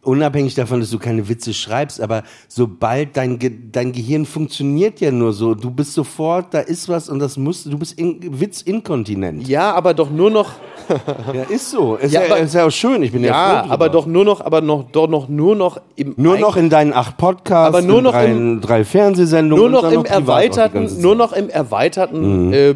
unabhängig 0.07 0.55
davon, 0.55 0.81
dass 0.81 0.91
du 0.91 0.99
keine 0.99 1.29
Witze 1.29 1.53
schreibst, 1.53 2.01
aber 2.01 2.23
sobald 2.49 3.17
dein, 3.17 3.39
Ge 3.39 3.51
dein 3.73 3.93
Gehirn 3.93 4.25
funktioniert 4.25 5.01
ja 5.01 5.11
nur 5.11 5.33
so, 5.33 5.55
du 5.55 5.71
bist 5.71 5.93
sofort, 5.95 6.55
da 6.55 6.61
ist 6.61 6.89
was 6.89 7.09
und 7.09 7.19
das 7.19 7.37
musst 7.37 7.67
du 7.67 7.77
bist 7.79 7.99
in, 7.99 8.21
witzinkontinent. 8.41 9.47
Ja, 9.49 9.73
aber 9.75 9.95
doch 9.95 10.11
nur 10.11 10.31
noch. 10.31 10.53
ja, 11.35 11.43
ist 11.45 11.71
so. 11.71 11.97
Ist 11.97 12.13
Ja, 12.13 12.23
ja, 12.23 12.27
aber- 12.33 12.39
ist 12.41 12.55
ja 12.55 12.67
auch 12.67 12.71
schön. 12.71 13.03
Ich 13.03 13.13
bin 13.13 13.23
ja, 13.25 13.31
Ja, 13.55 13.63
froh 13.65 13.71
aber 13.73 13.89
doch 13.89 14.07
nur 14.07 14.25
noch, 14.25 14.41
aber 14.41 14.61
noch, 14.61 14.85
doch 14.93 15.09
noch 15.09 15.29
nur 15.29 15.57
noch 15.57 15.81
im 15.97 16.15
nur 16.17 16.39
noch 16.39 16.57
in 16.57 16.71
deinen 16.71 16.93
acht 16.93 17.17
Podcasts, 17.17 17.75
Aber 17.77 17.83
nur 17.87 17.99
in 17.99 18.05
noch 18.05 18.13
drei, 18.13 18.27
im- 18.27 18.61
drei 18.61 18.85
Fernsehsendungen, 18.85 19.71
nur 19.71 19.83
noch 19.83 19.91
im 19.91 20.05
erweiterten, 20.05 21.01
nur 21.01 21.17
noch 21.17 21.33
im 21.33 21.49
erweiterten 21.51 22.53
äh, 22.53 22.75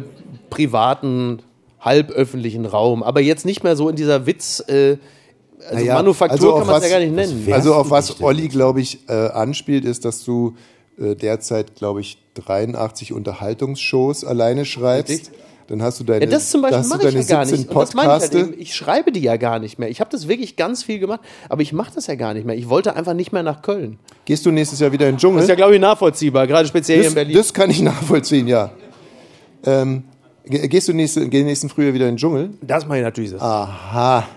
privaten 0.49 1.39
halböffentlichen 1.79 2.65
Raum, 2.65 3.01
aber 3.03 3.21
jetzt 3.21 3.45
nicht 3.45 3.63
mehr 3.63 3.75
so 3.75 3.89
in 3.89 3.95
dieser 3.95 4.25
Witz. 4.25 4.59
Äh, 4.67 4.97
also 5.71 5.83
Naja, 5.83 5.93
Manufaktur 5.95 6.33
also 6.35 6.53
auf 6.53 6.59
kann 6.59 6.67
man 6.67 6.75
es 6.77 6.81
ja 6.83 6.85
was- 6.85 6.91
gar 6.91 6.99
nicht 6.99 7.15
nennen. 7.15 7.53
Also 7.53 7.73
auf 7.75 7.89
was 7.89 8.21
Olli, 8.21 8.47
glaube 8.47 8.81
ich, 8.81 8.99
äh, 9.09 9.13
anspielt, 9.13 9.85
ist, 9.85 10.05
dass 10.05 10.23
du 10.23 10.55
äh, 10.99 11.15
derzeit, 11.15 11.75
glaube 11.75 12.01
ich, 12.01 12.17
83 12.35 13.13
Unterhaltungsshows 13.13 14.23
alleine 14.25 14.65
schreibst. 14.65 15.09
Richtig. 15.11 15.31
Dann 15.67 15.81
hast 15.81 16.01
du 16.01 16.03
deine, 16.03 16.25
Ja, 16.25 16.29
das 16.31 16.49
zum 16.49 16.61
Beispiel 16.63 16.79
mache 16.89 17.07
ich 17.07 17.13
ja 17.13 17.21
gar 17.23 17.45
17 17.45 17.65
nicht. 17.67 17.73
Das 17.75 17.93
meine 17.93 18.07
ich, 18.07 18.11
halt 18.11 18.21
Podcaste. 18.31 18.37
eben. 18.39 18.61
ich 18.61 18.75
schreibe 18.75 19.11
die 19.13 19.21
ja 19.21 19.37
gar 19.37 19.57
nicht 19.59 19.79
mehr. 19.79 19.89
Ich 19.89 20.01
habe 20.01 20.09
das 20.11 20.27
wirklich 20.27 20.57
ganz 20.57 20.83
viel 20.83 20.99
gemacht, 20.99 21.21
aber 21.47 21.61
ich 21.61 21.71
mache 21.71 21.91
das 21.95 22.07
ja 22.07 22.15
gar 22.15 22.33
nicht 22.33 22.45
mehr. 22.45 22.57
Ich 22.57 22.67
wollte 22.67 22.93
einfach 22.95 23.13
nicht 23.13 23.31
mehr 23.31 23.41
nach 23.43 23.61
Köln. 23.61 23.97
Gehst 24.25 24.45
du 24.45 24.51
nächstes 24.51 24.79
Jahr 24.81 24.91
wieder 24.91 25.07
in 25.07 25.15
den 25.15 25.19
Dschungel? 25.19 25.37
Das 25.37 25.45
ist 25.45 25.49
ja, 25.49 25.55
glaube 25.55 25.75
ich, 25.75 25.79
nachvollziehbar, 25.79 26.45
gerade 26.45 26.67
speziell 26.67 26.97
hier 26.99 27.03
in 27.07 27.09
das, 27.11 27.15
Berlin. 27.15 27.37
das 27.37 27.53
kann 27.53 27.69
ich 27.69 27.81
nachvollziehen, 27.81 28.47
ja. 28.47 28.71
Ähm, 29.65 30.03
ge- 30.45 30.67
gehst 30.67 30.89
du 30.89 30.93
nächste, 30.93 31.27
geh 31.29 31.41
nächsten 31.43 31.69
Frühjahr 31.69 31.93
wieder 31.93 32.05
in 32.07 32.13
den 32.15 32.17
Dschungel? 32.17 32.49
Das 32.61 32.85
mache 32.85 32.97
ich 32.97 33.03
natürlich. 33.03 33.31
Das. 33.31 33.41
Aha. 33.41 34.27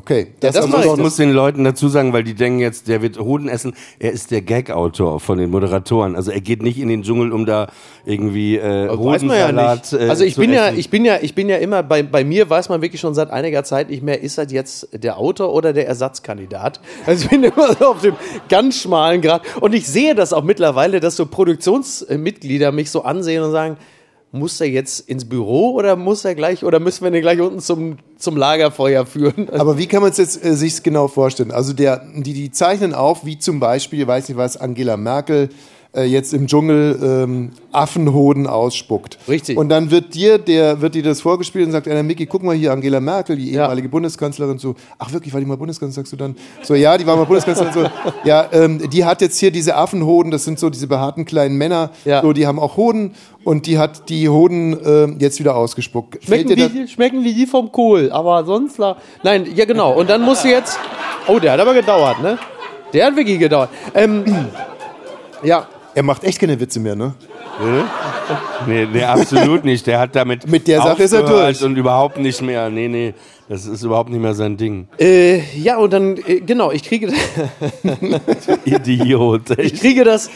Okay. 0.00 0.28
das 0.40 0.56
also 0.56 0.68
mache 0.68 0.86
Ich 0.86 0.92
ich. 0.92 0.96
muss 0.98 1.16
den 1.16 1.30
Leuten 1.32 1.62
dazu 1.64 1.88
sagen, 1.88 2.12
weil 2.14 2.24
die 2.24 2.34
denken 2.34 2.58
jetzt, 2.58 2.88
der 2.88 3.02
wird 3.02 3.18
Hoden 3.18 3.48
essen. 3.48 3.74
Er 3.98 4.12
ist 4.12 4.30
der 4.30 4.40
Gag-Autor 4.40 5.20
von 5.20 5.36
den 5.38 5.50
Moderatoren. 5.50 6.16
Also 6.16 6.30
er 6.30 6.40
geht 6.40 6.62
nicht 6.62 6.78
in 6.78 6.88
den 6.88 7.02
Dschungel, 7.02 7.32
um 7.32 7.44
da 7.44 7.68
irgendwie 8.06 8.56
äh, 8.56 8.88
Weiß 8.88 9.22
man 9.22 9.36
ja 9.36 9.46
Hodensalat 9.48 9.92
nicht. 9.92 10.02
äh, 10.02 10.08
Also 10.08 10.24
ich 10.24 10.36
bin 10.36 10.52
ja, 10.52 10.68
essen. 10.68 10.78
ich 10.78 10.88
bin 10.90 11.04
ja, 11.04 11.18
ich 11.20 11.34
bin 11.34 11.48
ja 11.50 11.56
immer 11.58 11.82
bei, 11.82 12.02
bei 12.02 12.24
mir 12.24 12.48
weiß 12.48 12.68
man 12.70 12.80
wirklich 12.82 13.00
schon 13.00 13.14
seit 13.14 13.30
einiger 13.30 13.62
Zeit 13.62 13.90
nicht 13.90 14.02
mehr, 14.02 14.22
ist 14.22 14.38
das 14.38 14.50
jetzt 14.52 14.88
der 14.92 15.18
Autor 15.18 15.52
oder 15.52 15.72
der 15.72 15.86
Ersatzkandidat. 15.86 16.80
Also 17.06 17.24
ich 17.24 17.30
bin 17.30 17.42
immer 17.44 17.74
so 17.74 17.86
auf 17.86 18.00
dem 18.00 18.14
ganz 18.48 18.80
schmalen 18.80 19.20
Grad 19.20 19.42
und 19.60 19.74
ich 19.74 19.86
sehe 19.86 20.14
das 20.14 20.32
auch 20.32 20.44
mittlerweile, 20.44 21.00
dass 21.00 21.16
so 21.16 21.26
Produktionsmitglieder 21.26 22.72
mich 22.72 22.90
so 22.90 23.02
ansehen 23.02 23.42
und 23.42 23.52
sagen, 23.52 23.76
muss 24.32 24.60
er 24.60 24.68
jetzt 24.68 25.08
ins 25.08 25.28
Büro 25.28 25.72
oder 25.72 25.96
muss 25.96 26.24
er 26.24 26.34
gleich 26.34 26.64
oder 26.64 26.78
müssen 26.78 27.02
wir 27.02 27.10
den 27.10 27.22
gleich 27.22 27.40
unten 27.40 27.60
zum, 27.60 27.98
zum 28.16 28.36
Lagerfeuer 28.36 29.06
führen? 29.06 29.48
Aber 29.52 29.76
wie 29.76 29.86
kann 29.86 30.02
man 30.02 30.12
es 30.12 30.18
jetzt 30.18 30.44
äh, 30.44 30.54
sich 30.54 30.82
genau 30.82 31.08
vorstellen? 31.08 31.50
Also 31.50 31.72
der, 31.72 32.04
die, 32.14 32.32
die 32.32 32.50
zeichnen 32.50 32.94
auf, 32.94 33.24
wie 33.24 33.38
zum 33.38 33.58
Beispiel, 33.60 34.06
weiß 34.06 34.28
nicht 34.28 34.38
was, 34.38 34.56
Angela 34.56 34.96
Merkel 34.96 35.50
äh, 35.96 36.04
jetzt 36.04 36.32
im 36.34 36.46
Dschungel 36.46 36.98
ähm, 37.02 37.50
Affenhoden 37.72 38.46
ausspuckt. 38.46 39.18
Richtig. 39.28 39.56
Und 39.58 39.68
dann 39.70 39.90
wird 39.90 40.14
dir, 40.14 40.38
der, 40.38 40.80
wird 40.80 40.94
dir 40.94 41.02
das 41.02 41.20
vorgespielt 41.20 41.66
und 41.66 41.72
sagt 41.72 41.88
einer, 41.88 42.02
Micky, 42.02 42.26
guck 42.26 42.42
mal 42.44 42.54
hier, 42.54 42.72
Angela 42.72 43.00
Merkel, 43.00 43.36
die 43.36 43.50
Ja. 43.52 43.62
ehemalige 43.64 43.88
Bundeskanzlerin, 43.88 44.58
so, 44.58 44.74
ach 44.98 45.12
wirklich, 45.12 45.32
war 45.34 45.40
die 45.40 45.46
mal 45.46 45.56
Bundeskanzlerin, 45.56 46.04
sagst 46.04 46.12
du 46.12 46.16
dann? 46.16 46.36
So, 46.62 46.74
ja, 46.74 46.96
die 46.96 47.06
war 47.06 47.16
mal 47.16 47.24
Bundeskanzlerin, 47.26 47.72
so, 47.72 47.84
ja, 48.24 48.46
ähm, 48.52 48.88
die 48.90 49.04
hat 49.04 49.20
jetzt 49.20 49.38
hier 49.38 49.50
diese 49.50 49.74
Affenhoden, 49.76 50.30
das 50.30 50.44
sind 50.44 50.58
so 50.58 50.70
diese 50.70 50.86
behaarten 50.86 51.24
kleinen 51.24 51.56
Männer, 51.56 51.90
Ja. 52.04 52.22
so, 52.22 52.32
die 52.32 52.46
haben 52.46 52.58
auch 52.60 52.76
Hoden 52.76 53.14
und 53.44 53.66
die 53.66 53.78
hat 53.78 54.08
die 54.10 54.28
Hoden 54.28 54.78
ähm, 54.84 55.16
jetzt 55.18 55.40
wieder 55.40 55.56
ausgespuckt. 55.56 56.22
Schmecken 56.24 56.50
wie, 56.56 56.86
schmecken 56.88 57.24
wie 57.24 57.34
die 57.34 57.46
vom 57.46 57.72
Kohl, 57.72 58.12
aber 58.12 58.44
sonst. 58.44 58.78
la- 58.78 58.96
Nein, 59.24 59.46
ja 59.56 59.64
genau. 59.64 59.98
Und 59.98 60.08
dann 60.10 60.22
musst 60.22 60.44
du 60.44 60.48
jetzt. 60.48 60.78
Oh, 61.26 61.38
der 61.38 61.52
hat 61.52 61.60
aber 61.60 61.74
gedauert, 61.74 62.20
ne? 62.22 62.38
Der 62.92 63.06
hat 63.06 63.16
wirklich 63.16 63.38
gedauert. 63.38 63.70
Ähm, 63.94 64.24
ja, 65.42 65.66
Er 65.94 66.02
macht 66.04 66.24
echt 66.24 66.38
keine 66.38 66.58
Witze 66.60 66.80
mehr, 66.80 66.94
ne? 66.96 67.14
Nee, 68.66 68.86
nee, 68.92 69.02
absolut 69.02 69.64
nicht. 69.64 69.86
Der 69.86 69.98
hat 69.98 70.14
damit 70.14 70.46
Mit 70.48 70.68
der 70.68 70.80
Sache 70.82 71.02
ist 71.02 71.12
er 71.12 71.24
durch. 71.24 71.62
Und 71.62 71.76
überhaupt 71.76 72.18
nicht 72.18 72.40
mehr. 72.42 72.70
Nee, 72.70 72.88
nee, 72.88 73.14
das 73.48 73.66
ist 73.66 73.82
überhaupt 73.82 74.08
nicht 74.10 74.20
mehr 74.20 74.34
sein 74.34 74.56
Ding. 74.56 74.86
äh, 74.98 75.40
ja 75.58 75.76
und 75.78 75.92
dann 75.92 76.16
äh, 76.26 76.40
genau. 76.40 76.70
Ich 76.70 76.84
kriege, 76.84 77.12
Idiot. 78.64 79.58
ich 79.58 79.74
kriege 79.74 80.04
das, 80.04 80.30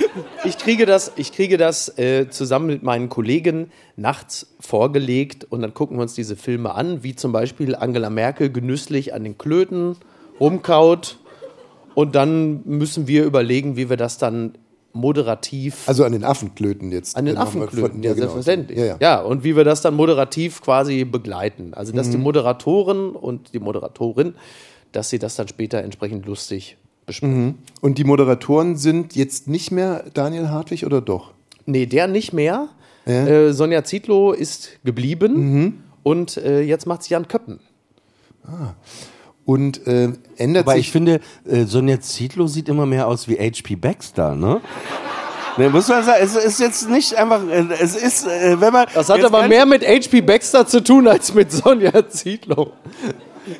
ich 0.45 0.59
kriege 0.59 0.87
das, 0.87 1.13
ich 1.17 1.33
kriege 1.33 1.57
das 1.57 1.97
äh, 1.99 2.29
zusammen 2.29 2.67
mit 2.67 2.83
meinen 2.83 3.09
Kollegen 3.09 3.71
nachts 3.97 4.55
vorgelegt 4.61 5.47
und 5.49 5.63
dann 5.63 5.73
gucken 5.75 5.97
wir 5.99 6.03
uns 6.03 6.15
diese 6.15 6.37
Filme 6.37 6.75
an, 6.75 7.03
wie 7.05 7.15
zum 7.15 7.33
Beispiel 7.33 7.77
Angela 7.77 8.11
Merkel 8.11 8.51
genüsslich 8.51 9.15
an 9.15 9.23
den 9.25 9.39
Klöten 9.39 9.97
rumkaut 10.41 11.19
und 11.95 12.17
dann 12.17 12.63
müssen 12.65 13.07
wir 13.07 13.25
überlegen, 13.25 13.77
wie 13.77 13.89
wir 13.89 13.97
das 13.97 14.19
dann 14.19 14.55
moderativ 14.95 15.87
Also 15.89 16.05
an 16.05 16.13
den 16.13 16.25
Affenklöten 16.25 16.91
jetzt. 16.93 17.17
An 17.17 17.25
den 17.27 17.35
Genau, 17.35 17.47
Affenklöten, 17.47 18.03
ja, 18.03 18.15
genau. 18.15 18.29
selbstverständlich. 18.29 18.79
Ja, 18.79 18.97
ja. 19.01 19.21
und 19.21 19.45
wie 19.45 19.57
wir 19.57 19.65
das 19.65 19.83
dann 19.83 19.95
moderativ 19.95 20.63
quasi 20.63 21.05
begleiten. 21.05 21.75
Also, 21.75 21.93
dass 21.93 22.11
die 22.11 22.17
Mhm. 22.17 22.23
Moderatoren 22.23 23.11
und 23.11 23.53
die 23.55 23.59
Moderatorin, 23.59 24.35
dass 24.93 25.11
sie 25.11 25.19
das 25.19 25.35
dann 25.37 25.49
später 25.49 25.83
entsprechend 25.83 26.25
lustig 26.27 26.77
besprechen. 27.07 27.45
Mhm. 27.47 27.55
Und 27.81 27.99
die 27.99 28.05
Moderatoren 28.05 28.77
sind 28.77 29.15
jetzt 29.17 29.49
nicht 29.49 29.71
mehr 29.73 30.05
Daniel 30.15 30.49
Hartwig 30.49 30.87
oder 30.87 31.01
doch? 31.01 31.33
Nee, 31.67 31.87
der 31.87 32.07
nicht 32.07 32.33
mehr. 32.33 32.69
Ja. 33.07 33.27
Äh, 33.27 33.53
Sonja 33.53 33.85
Zietlow 33.85 34.33
ist 34.33 34.71
geblieben 34.85 35.35
Mhm. 35.35 35.75
und 36.03 36.37
äh, 36.39 36.63
jetzt 36.63 36.87
macht 36.87 37.03
sie 37.03 37.11
Jan 37.13 37.29
Köppen. 37.29 37.61
Und 39.47 39.87
äh, 39.87 40.09
ändert 40.37 40.65
Aber 40.67 40.73
sich. 40.73 40.87
ich 40.87 40.93
finde, 40.93 41.21
äh, 41.47 41.65
Sonja 41.65 42.01
Zietlow 42.01 42.47
sieht 42.47 42.69
immer 42.69 42.87
mehr 42.87 43.07
aus 43.07 43.29
wie 43.29 43.37
H.P. 43.37 43.77
Baxter, 43.77 44.35
ne? 44.35 44.61
Ne, 45.57 45.71
muss 45.71 45.87
man 45.89 46.03
sagen, 46.03 46.19
es 46.23 46.35
ist 46.35 46.59
jetzt 46.59 46.89
nicht 46.89 47.15
einfach, 47.15 47.47
äh, 47.49 47.65
es 47.81 47.95
ist, 47.95 48.27
äh, 48.27 48.61
wenn 48.61 48.73
man. 48.73 48.87
Das 48.95 49.09
hat 49.09 49.23
aber 49.23 49.47
mehr 49.47 49.67
mit 49.67 49.87
H.P. 49.87 50.23
Baxter 50.23 50.67
zu 50.67 50.83
tun 50.83 51.07
als 51.07 51.35
mit 51.35 51.53
Sonja 51.53 52.09
Zietlow. 52.09 52.73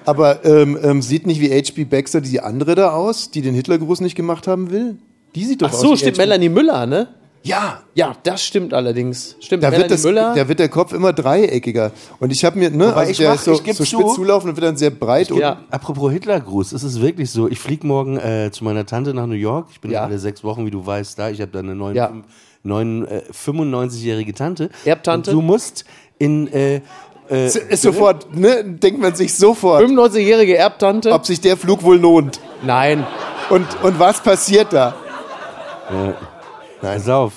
aber 0.07 0.45
ähm, 0.45 0.79
ähm, 0.83 1.03
sieht 1.03 1.27
nicht 1.27 1.41
wie 1.41 1.51
H.P. 1.51 1.85
Baxter 1.85 2.21
die 2.23 2.41
andere 2.41 2.75
da 2.75 2.91
aus, 2.93 3.31
die 3.31 3.43
den 3.43 3.55
Hitlergruß 3.55 4.01
nicht 4.01 4.15
gemacht 4.15 4.47
haben 4.47 4.71
will? 4.71 4.97
Die 5.35 5.45
sieht 5.45 5.63
doch 5.63 5.69
Ach 5.69 5.75
aus. 5.75 5.81
so, 5.83 5.93
wie 5.93 5.97
stimmt 5.99 6.17
H.P. 6.17 6.23
Melanie 6.27 6.49
Müller, 6.49 6.87
ne? 6.87 7.09
Ja, 7.47 7.81
Ja, 7.95 8.15
das 8.23 8.43
stimmt 8.43 8.73
allerdings. 8.75 9.37
Stimmt, 9.39 9.63
da 9.63 9.69
Melanie 9.69 9.83
wird, 9.91 9.91
das, 9.99 10.05
Müller. 10.05 10.35
da 10.35 10.49
wird 10.49 10.59
der 10.59 10.69
Kopf 10.71 10.93
immer 10.95 11.13
dreieckiger. 11.13 11.93
Und 12.19 12.33
ich 12.33 12.45
habe 12.45 12.59
mir, 12.59 12.71
ne, 12.71 12.95
also 12.97 13.11
ich 13.11 13.19
der 13.19 13.29
mach- 13.29 13.35
ist 13.37 13.45
so, 13.45 13.53
ich 13.53 13.59
so 13.77 13.85
spitz 13.85 13.91
zu. 13.91 14.15
zulaufen 14.15 14.49
und 14.51 14.57
wird 14.57 14.67
dann 14.67 14.77
sehr 14.79 14.91
breit. 14.91 15.29
Ja. 15.31 15.53
Und, 15.53 15.59
Apropos 15.73 16.11
Hitlergruß, 16.11 16.73
es 16.73 16.83
ist 16.83 17.01
wirklich 17.03 17.31
so. 17.31 17.47
Ich 17.49 17.61
fliege 17.61 17.87
morgen 17.87 18.17
äh, 18.17 18.51
zu 18.51 18.65
meiner 18.65 18.87
Tante 18.87 19.13
nach 19.15 19.27
New 19.27 19.35
York. 19.35 19.69
Ich 19.73 19.81
bin 19.81 19.91
Ja. 19.91 20.05
alle 20.05 20.19
sechs 20.19 20.43
Wochen, 20.43 20.65
wie 20.67 20.71
du 20.71 20.85
weißt, 20.85 21.19
da. 21.19 21.29
Ich 21.29 21.41
habe 21.43 21.53
da 21.53 21.59
eine 21.59 21.75
neun, 21.75 21.95
Ja. 21.95 22.11
neun, 22.63 23.07
äh, 23.07 23.23
95-jährige 23.31 24.33
Tante. 24.35 24.71
Erbtante? 24.87 25.31
Und 25.31 25.37
du 25.37 25.43
musst 25.43 25.85
in 26.19 26.49
äh, 26.53 26.81
äh, 27.31 27.47
ist 27.47 27.83
sofort, 27.83 28.35
ne, 28.35 28.65
denkt 28.65 29.01
man 29.01 29.15
sich 29.15 29.35
sofort, 29.35 29.83
95-jährige 29.83 30.57
Erbtante. 30.57 31.13
ob 31.13 31.27
sich 31.27 31.41
der 31.43 31.57
Flug 31.59 31.83
wohl 31.83 31.99
lohnt. 31.99 32.41
Nein. 32.65 33.07
Und, 33.51 33.67
und 33.83 33.99
was 34.01 34.23
passiert 34.23 34.73
da? 34.73 34.95
Pass 36.85 37.09
auf. 37.09 37.33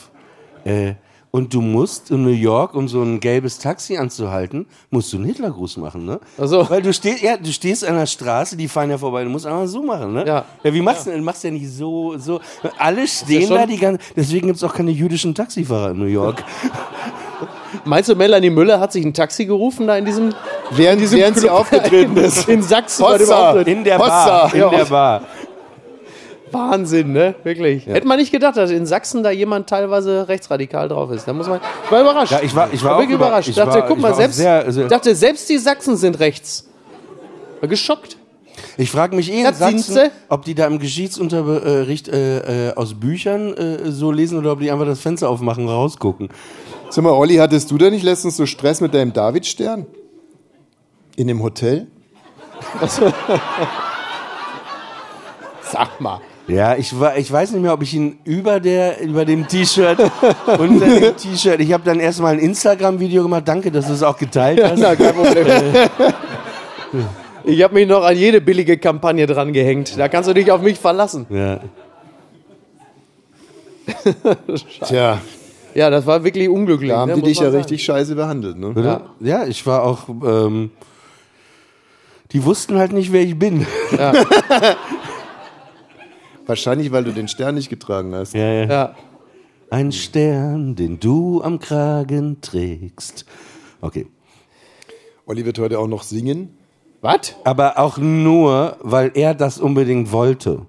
Äh, 0.66 0.94
und 1.30 1.54
du 1.54 1.62
musst 1.62 2.10
in 2.10 2.24
New 2.24 2.30
York, 2.32 2.74
um 2.74 2.88
so 2.88 3.02
ein 3.04 3.20
gelbes 3.20 3.60
Taxi 3.60 3.98
anzuhalten, 3.98 4.66
musst 4.90 5.12
du 5.14 5.18
einen 5.18 5.26
Hitlergruß 5.26 5.78
machen, 5.78 6.06
ne? 6.06 6.20
Ach 6.42 6.48
so. 6.48 6.68
Weil 6.70 6.82
du 6.82 6.92
stehst, 6.94 7.22
ja, 7.22 7.38
du 7.38 7.52
stehst 7.52 7.86
an 7.86 7.96
der 7.96 8.06
Straße, 8.06 8.56
die 8.58 8.68
fahren 8.68 8.90
ja 8.90 8.98
vorbei, 8.98 9.24
du 9.24 9.30
musst 9.30 9.46
einfach 9.46 9.68
so 9.68 9.84
machen, 9.84 10.14
ne? 10.14 10.26
Ja. 10.26 10.46
Ja, 10.64 10.74
wie 10.74 10.82
machst 10.82 11.06
du 11.06 11.12
denn? 11.12 11.20
Du 11.20 11.26
machst 11.26 11.44
ja 11.44 11.52
nicht 11.52 11.70
so, 11.70 12.18
so. 12.18 12.40
Alle 12.80 13.08
stehen 13.08 13.48
schon- 13.48 13.58
da, 13.58 13.66
die 13.66 13.78
ganze, 13.78 14.00
deswegen 14.16 14.48
gibt's 14.48 14.64
auch 14.64 14.74
keine 14.74 14.92
jüdischen 14.92 15.36
Taxifahrer 15.36 15.92
in 15.92 16.00
New 16.00 16.06
York. 16.06 16.44
Meinst 17.86 18.10
du, 18.10 18.16
Melanie 18.16 18.50
Müller 18.50 18.80
hat 18.80 18.92
sich 18.94 19.06
ein 19.06 19.14
Taxi 19.14 19.46
gerufen 19.46 19.86
da 19.88 19.98
in 19.98 20.06
diesem, 20.06 20.34
Während, 20.72 21.02
diesem 21.02 21.20
während 21.20 21.38
sie 21.38 21.50
aufgetreten 21.50 22.16
ist. 22.18 22.48
in 22.50 22.62
Sachsen 22.64 23.04
bei 23.04 23.18
dem 23.18 23.28
Hossa. 23.28 23.50
Auftritt? 23.50 23.68
In 23.68 23.84
der 23.84 24.00
Hossa. 24.00 24.26
Bar, 24.26 24.54
in 24.54 24.60
Ja. 24.62 24.70
der 24.70 24.86
Bar. 24.86 25.22
Wahnsinn, 26.52 27.12
ne? 27.12 27.36
Wirklich. 27.44 27.86
Hätte 27.86 28.08
man 28.08 28.18
nicht 28.20 28.32
gedacht, 28.32 28.58
dass 28.58 28.72
in 28.72 28.86
Sachsen 28.86 29.24
da 29.24 29.32
jemand 29.32 29.68
teilweise 29.70 30.28
rechtsradikal 30.28 30.88
drauf 30.90 31.12
ist. 31.12 31.28
Da 31.28 31.34
muss 31.34 31.48
man. 31.48 31.60
Ich 31.86 31.92
war 31.92 32.02
überrascht. 32.02 32.32
Ja, 32.32 32.40
ich 32.42 32.56
war- 32.56 32.72
ich 32.74 32.84
war 32.84 32.96
auch 32.96 33.00
wirklich 33.00 33.16
über- 33.16 33.28
überrascht. 33.28 33.50
ich 33.50 33.56
dachte, 33.56 33.80
war- 33.80 33.88
guck 33.88 33.98
ich 33.98 34.02
mal, 34.02 34.10
war 34.10 34.16
selbst, 34.16 34.38
sehr- 34.38 34.68
ich 34.68 34.88
dachte, 34.88 35.16
selbst 35.16 35.50
die 35.50 35.58
Sachsen 35.58 35.98
sind 35.98 36.20
rechts. 36.20 36.68
War 37.60 37.70
geschockt. 37.70 38.18
Ich 38.78 38.90
frage 38.92 39.16
mich 39.16 39.32
eh 39.32 39.38
in 39.40 39.44
Ja, 39.44 39.54
Sachsen, 39.54 40.10
ob 40.30 40.46
die 40.46 40.56
da 40.56 40.66
im 40.68 40.80
Geschichtsunterricht 40.80 42.08
äh, 42.08 42.70
äh, 42.70 42.76
aus 42.76 42.94
Büchern 42.96 43.54
äh, 43.56 43.92
so 43.92 44.12
lesen 44.12 44.38
oder 44.40 44.52
ob 44.54 44.60
die 44.60 44.72
einfach 44.72 44.86
das 44.86 45.00
Fenster 45.00 45.30
aufmachen 45.30 45.66
und 45.66 45.70
rausgucken. 45.70 46.30
Sag 46.90 47.04
mal, 47.04 47.12
Olli, 47.12 47.36
hattest 47.36 47.70
du 47.72 47.78
da 47.78 47.90
nicht 47.90 48.04
letztens 48.04 48.38
so 48.38 48.46
Stress 48.46 48.82
mit 48.82 48.94
deinem 48.94 49.14
Davidstern? 49.14 49.86
In 51.18 51.28
dem 51.28 51.42
Hotel? 51.44 51.88
Sag 55.62 56.00
mal. 56.00 56.22
Ja, 56.48 56.76
ich, 56.76 56.98
wa- 56.98 57.16
ich 57.18 57.30
weiß 57.32 57.52
nicht 57.52 57.62
mehr, 57.62 57.74
ob 57.74 57.82
ich 57.84 57.94
ihn 57.94 58.20
über, 58.24 58.60
der, 58.62 59.02
über 59.02 59.26
dem 59.26 59.48
T-Shirt, 59.48 59.98
unter 60.58 60.86
dem 60.88 61.18
T-Shirt, 61.18 61.60
ich 61.60 61.74
habe 61.74 61.84
dann 61.84 62.00
erstmal 62.00 62.34
ein 62.34 62.40
Instagram-Video 62.40 63.24
gemacht, 63.24 63.44
danke, 63.46 63.70
dass 63.72 63.88
du 63.88 63.94
es 63.94 64.02
auch 64.04 64.18
geteilt 64.18 64.64
hast. 64.64 64.80
Na, 64.80 64.96
kein 64.96 65.14
Problem. 65.14 65.46
Ich 67.44 67.64
habe 67.64 67.74
mich 67.76 67.88
noch 67.88 68.04
an 68.04 68.18
jede 68.18 68.42
billige 68.42 68.78
Kampagne 68.78 69.26
dran 69.26 69.54
gehängt. 69.54 69.98
Da 69.98 70.10
kannst 70.10 70.28
du 70.30 70.34
dich 70.34 70.52
auf 70.52 70.62
mich 70.62 70.78
verlassen. 70.78 71.26
Ja. 71.30 71.60
Tja, 74.86 75.20
Ja, 75.74 75.90
das 75.90 76.06
war 76.06 76.24
wirklich 76.26 76.50
unglücklich. 76.50 76.90
da 76.90 76.98
haben 77.00 77.10
ne, 77.10 77.16
die 77.16 77.22
dich 77.24 77.38
ja 77.40 77.46
sagen. 77.46 77.58
richtig 77.58 77.84
scheiße 77.86 78.16
behandelt. 78.16 78.58
Ne? 78.58 78.74
Ja. 78.76 79.02
ja, 79.22 79.46
ich 79.46 79.66
war 79.66 79.84
auch. 79.84 80.10
Ähm, 80.10 80.72
die 82.34 82.44
wussten 82.44 82.78
halt 82.78 82.92
nicht, 82.92 83.14
wer 83.14 83.22
ich 83.22 83.40
bin. 83.40 83.66
Wahrscheinlich, 86.48 86.92
weil 86.92 87.04
du 87.04 87.12
den 87.12 87.28
Stern 87.28 87.56
nicht 87.56 87.70
getragen 87.70 88.16
hast. 88.16 88.34
Ja, 88.34 88.52
ja. 88.52 88.66
Ja. 88.66 88.96
Ein 89.70 89.92
Stern, 89.92 90.76
den 90.76 91.00
du 91.00 91.42
am 91.44 91.60
Kragen 91.60 92.40
trägst. 92.42 93.26
Okay. 93.82 94.08
Olli 95.26 95.44
wird 95.46 95.60
heute 95.60 95.78
auch 95.78 95.88
noch 95.88 96.04
singen. 96.04 96.58
Was? 97.02 97.36
Aber 97.44 97.78
auch 97.78 97.98
nur, 97.98 98.78
weil 98.82 99.12
er 99.14 99.36
das 99.36 99.60
unbedingt 99.60 100.12
wollte. 100.12 100.66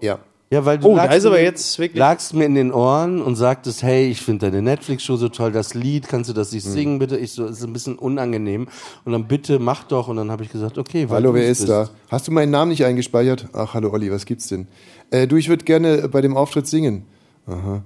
Ja. 0.00 0.18
Ja, 0.50 0.66
weil 0.66 0.76
du 0.78 0.88
Oh, 0.88 0.96
da 0.96 1.04
lagst 1.04 1.16
ist 1.18 1.24
aber 1.24 1.36
mir- 1.36 1.44
jetzt 1.44 1.78
wirklich- 1.78 1.98
lagst 1.98 2.34
mir 2.34 2.44
in 2.44 2.54
den 2.54 2.72
Ohren 2.74 3.22
und 3.22 3.36
sagtest, 3.36 3.82
hey, 3.82 4.10
ich 4.10 4.20
finde 4.20 4.50
deine 4.50 4.60
Netflix-Show 4.60 5.16
so 5.16 5.30
toll, 5.30 5.50
das 5.50 5.72
Lied, 5.72 6.08
kannst 6.08 6.28
du 6.28 6.34
das 6.34 6.52
nicht 6.52 6.66
Hm. 6.66 6.72
singen, 6.72 6.98
bitte? 6.98 7.16
Ich 7.16 7.32
so, 7.32 7.46
es 7.46 7.58
ist 7.58 7.64
ein 7.64 7.72
bisschen 7.72 7.96
unangenehm. 7.96 8.66
Und 9.06 9.12
dann 9.12 9.26
bitte, 9.28 9.58
mach 9.60 9.84
doch. 9.84 10.08
Und 10.08 10.16
dann 10.18 10.30
habe 10.30 10.42
ich 10.44 10.52
gesagt, 10.52 10.76
okay, 10.76 11.08
weil 11.08 11.22
Hallo, 11.22 11.32
wer 11.32 11.48
ist 11.48 11.66
da? 11.70 11.82
bist. 11.84 11.92
Hast 12.10 12.28
du 12.28 12.32
meinen 12.32 12.50
Namen 12.50 12.70
nicht 12.70 12.84
eingespeichert? 12.84 13.46
Ach, 13.54 13.72
hallo 13.72 13.90
Olli, 13.92 14.12
was 14.12 14.26
gibt's 14.26 14.48
denn? 14.48 14.66
Äh, 15.12 15.26
du, 15.26 15.36
ich 15.36 15.48
würde 15.48 15.64
gerne 15.64 16.08
bei 16.08 16.22
dem 16.22 16.36
Auftritt 16.36 16.66
singen. 16.66 17.04
Aha. 17.46 17.82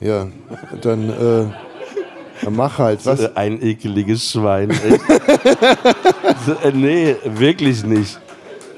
Ja, 0.00 0.28
dann, 0.80 1.10
äh, 1.10 1.46
dann 2.44 2.56
mach 2.56 2.78
halt. 2.78 3.04
Was? 3.04 3.36
Ein 3.36 3.60
ekeliges 3.60 4.30
Schwein. 4.30 4.70
echt. 4.70 4.84
äh, 6.64 6.72
nee, 6.72 7.16
wirklich 7.24 7.84
nicht. 7.84 8.18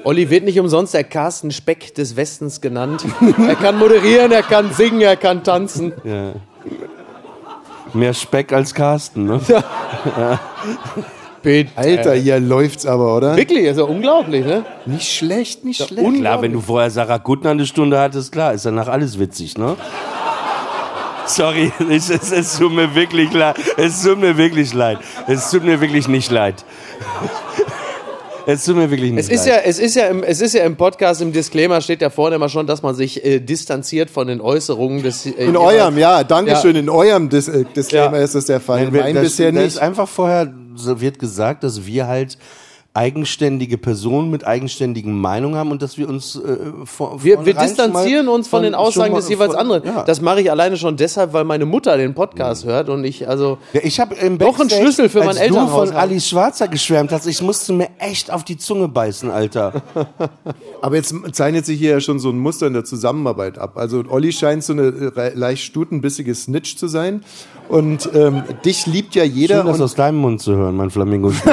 Olli 0.03 0.29
wird 0.29 0.45
nicht 0.45 0.59
umsonst 0.59 0.93
der 0.93 1.03
Carsten 1.03 1.51
Speck 1.51 1.93
des 1.95 2.15
Westens 2.15 2.59
genannt. 2.61 3.05
er 3.47 3.55
kann 3.55 3.77
moderieren, 3.77 4.31
er 4.31 4.43
kann 4.43 4.71
singen, 4.71 5.01
er 5.01 5.15
kann 5.15 5.43
tanzen. 5.43 5.93
Ja. 6.03 6.33
Mehr 7.93 8.13
Speck 8.13 8.51
als 8.51 8.73
Carsten, 8.73 9.25
ne? 9.25 9.41
Bitte. 11.45 11.71
Alter, 11.75 12.15
hier 12.15 12.39
läuft's 12.39 12.87
aber, 12.87 13.15
oder? 13.15 13.37
Wirklich, 13.37 13.65
ist 13.65 13.77
ja 13.77 13.83
unglaublich, 13.83 14.43
ne? 14.43 14.65
Nicht 14.87 15.07
schlecht, 15.07 15.63
nicht 15.63 15.87
schlecht. 15.87 16.15
Klar, 16.15 16.41
wenn 16.41 16.53
du 16.53 16.59
vorher 16.59 16.89
Sarah 16.89 17.19
Kuttner 17.19 17.51
eine 17.51 17.67
Stunde 17.67 17.99
hattest, 17.99 18.31
klar, 18.31 18.53
ist 18.53 18.65
danach 18.65 18.87
alles 18.87 19.19
witzig, 19.19 19.55
ne? 19.55 19.77
Sorry, 21.27 21.71
es, 21.91 22.09
es, 22.09 22.31
es 22.31 22.57
tut 22.57 22.73
mir 22.73 22.95
wirklich 22.95 23.31
leid. 23.31 23.57
Es 23.77 24.01
tut 24.01 24.19
mir 24.19 24.35
wirklich 24.37 24.73
leid. 24.73 24.97
Es 25.27 25.51
tut 25.51 25.63
mir 25.63 25.79
wirklich 25.79 26.07
nicht 26.07 26.31
leid. 26.31 26.65
Es 28.47 28.63
tut 28.65 28.75
mir 28.75 28.89
wirklich 28.91 29.11
nicht 29.11 29.25
Es 29.25 29.29
ist, 29.29 29.45
leid. 29.47 29.63
ja, 29.65 29.69
es, 29.69 29.79
ist 29.79 29.95
ja 29.95 30.07
im, 30.07 30.23
es 30.23 30.41
ist 30.41 30.53
ja 30.53 30.63
im 30.63 30.75
Podcast, 30.75 31.21
im 31.21 31.31
Disclaimer 31.31 31.81
steht 31.81 32.01
ja 32.01 32.09
vorne 32.09 32.35
immer 32.35 32.49
schon, 32.49 32.67
dass 32.67 32.81
man 32.83 32.93
sich 32.95 33.23
äh, 33.25 33.39
distanziert 33.39 34.09
von 34.09 34.27
den 34.27 34.41
Äußerungen 34.41 35.01
des. 35.03 35.25
Äh, 35.25 35.31
In 35.45 35.57
eurem, 35.57 35.97
ja, 35.97 36.23
Dankeschön. 36.23 36.75
Ja. 36.75 36.81
In 36.81 36.89
eurem 36.89 37.29
Dis 37.29 37.47
äh, 37.47 37.65
Disclaimer 37.75 38.17
Ja. 38.17 38.23
ist 38.23 38.35
das 38.35 38.45
der 38.45 38.59
Fall. 38.59 38.83
In 38.83 38.93
Nein, 38.93 39.01
meinem 39.01 39.15
das, 39.15 39.23
bisher 39.23 39.51
das 39.51 39.55
nicht. 39.63 39.73
ist 39.75 39.77
einfach 39.79 40.07
vorher 40.07 40.53
so 40.75 40.99
wird 41.01 41.19
gesagt, 41.19 41.63
dass 41.63 41.85
wir 41.85 42.07
halt 42.07 42.37
eigenständige 42.95 43.77
Personen 43.77 44.29
mit 44.31 44.47
eigenständigen 44.47 45.19
Meinungen 45.19 45.55
haben 45.55 45.69
und 45.71 45.81
dass 45.81 45.97
wir 45.97 46.07
uns 46.07 46.35
äh, 46.37 46.57
vor, 46.85 47.21
Wir, 47.21 47.45
wir 47.45 47.53
distanzieren 47.53 48.29
uns 48.29 48.47
von, 48.47 48.63
den 48.63 48.71
schon 48.73 48.81
Aussagen 48.81 49.11
mal 49.11 49.19
des 49.19 49.27
jeweils 49.29 49.51
von- 49.51 49.59
anderen. 49.59 49.83
Ja. 49.83 50.03
Das 50.03 50.21
mache 50.21 50.39
ich 50.41 50.49
alleine 50.49 50.77
schon 50.77 50.95
deshalb, 50.95 51.33
weil 51.33 51.43
meine 51.43 51.65
Mutter 51.65 51.97
den 51.97 52.13
Podcast 52.13 52.63
hört 52.63 52.87
und 52.87 53.03
ich, 53.03 53.27
also. 53.27 53.57
Ja, 53.73 53.81
ich 53.83 53.99
habe 53.99 54.15
im 54.15 54.37
Doch 54.37 54.47
einen 54.47 54.57
Backstage, 54.69 54.81
Schlüssel 54.81 55.09
für 55.09 55.19
mein 55.19 55.27
als 55.29 55.37
Elternhaus 55.39 55.69
du 55.71 55.75
von 55.77 55.87
haben. 55.89 56.09
Alice 56.09 56.27
Schwarzer 56.27 56.67
geschwärmt 56.69 57.11
hast, 57.11 57.27
ich 57.27 57.41
musste 57.41 57.73
mir 57.73 57.89
echt 57.99 58.31
auf 58.31 58.45
die 58.45 58.57
Zunge 58.57 58.87
beißen, 58.87 59.29
Alter. 59.29 59.81
Aber 60.81 60.95
jetzt 60.95 61.13
zeichnet 61.33 61.65
sich 61.65 61.77
hier 61.77 61.91
ja 61.91 61.99
schon 61.99 62.19
so 62.19 62.29
ein 62.29 62.39
Muster 62.39 62.67
in 62.67 62.73
der 62.73 62.85
Zusammenarbeit 62.85 63.57
ab. 63.57 63.77
Also 63.77 64.03
Olli 64.09 64.31
scheint 64.31 64.63
so 64.63 64.71
eine 64.73 64.89
leicht 65.35 65.63
stutenbissige 65.63 66.33
Snitch 66.33 66.77
zu 66.77 66.87
sein. 66.87 67.23
Und 67.67 68.09
ähm, 68.13 68.43
dich 68.63 68.85
liebt 68.85 69.15
ja 69.15 69.23
jeder. 69.23 69.57
Schön, 69.57 69.65
das 69.67 69.77
und 69.77 69.83
aus 69.83 69.95
deinem 69.95 70.17
Mund 70.19 70.39
zu 70.39 70.55
hören, 70.55 70.75
mein 70.75 70.91
Flamingo. 70.91 71.31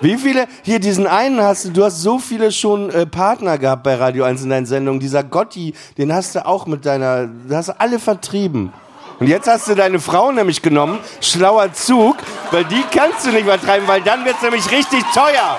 Wie 0.00 0.16
viele, 0.16 0.46
hier 0.62 0.78
diesen 0.78 1.06
einen 1.06 1.42
hast 1.42 1.64
du, 1.64 1.70
du 1.70 1.84
hast 1.84 2.02
so 2.02 2.18
viele 2.18 2.52
schon 2.52 2.90
äh, 2.90 3.04
Partner 3.04 3.58
gehabt 3.58 3.82
bei 3.82 3.96
Radio 3.96 4.24
1 4.24 4.42
in 4.44 4.50
deinen 4.50 4.66
Sendungen. 4.66 5.00
Dieser 5.00 5.24
Gotti, 5.24 5.74
den 5.96 6.14
hast 6.14 6.36
du 6.36 6.46
auch 6.46 6.66
mit 6.66 6.86
deiner, 6.86 7.26
du 7.26 7.54
hast 7.54 7.68
du 7.68 7.80
alle 7.80 7.98
vertrieben. 7.98 8.72
Und 9.18 9.26
jetzt 9.26 9.48
hast 9.48 9.66
du 9.68 9.74
deine 9.74 9.98
Frau 9.98 10.30
nämlich 10.30 10.62
genommen, 10.62 11.00
schlauer 11.20 11.72
Zug, 11.72 12.16
weil 12.52 12.64
die 12.64 12.84
kannst 12.96 13.26
du 13.26 13.30
nicht 13.30 13.42
übertreiben, 13.42 13.88
weil 13.88 14.00
dann 14.02 14.24
wird's 14.24 14.42
nämlich 14.42 14.70
richtig 14.70 15.02
teuer. 15.12 15.58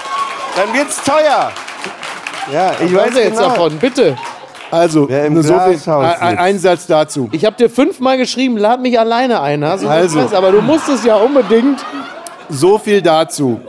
Dann 0.56 0.74
wird's 0.74 1.04
teuer. 1.04 1.52
Ja, 2.54 2.72
ich 2.80 2.96
Was 2.96 3.08
weiß 3.08 3.16
jetzt 3.16 3.38
genau. 3.38 3.50
davon, 3.50 3.78
bitte. 3.78 4.16
also, 4.72 5.08
so 5.08 5.54
ein, 5.54 6.38
ein, 6.38 6.60
Satz 6.60 6.88
dazu. 6.88 7.28
Ich 7.34 7.44
habe 7.44 7.58
dir 7.58 7.70
fünfmal 7.70 8.18
geschrieben, 8.18 8.56
lad 8.56 8.82
mich 8.82 8.98
alleine 8.98 9.42
ein. 9.42 9.66
Hast 9.66 9.84
du 9.84 9.90
Also. 9.90 10.20
also. 10.22 10.36
aber 10.38 10.52
du 10.54 10.62
musstest 10.62 11.04
ja 11.04 11.18
unbedingt. 11.18 11.84
So 12.50 12.80
viel 12.80 13.02
dazu. 13.02 13.60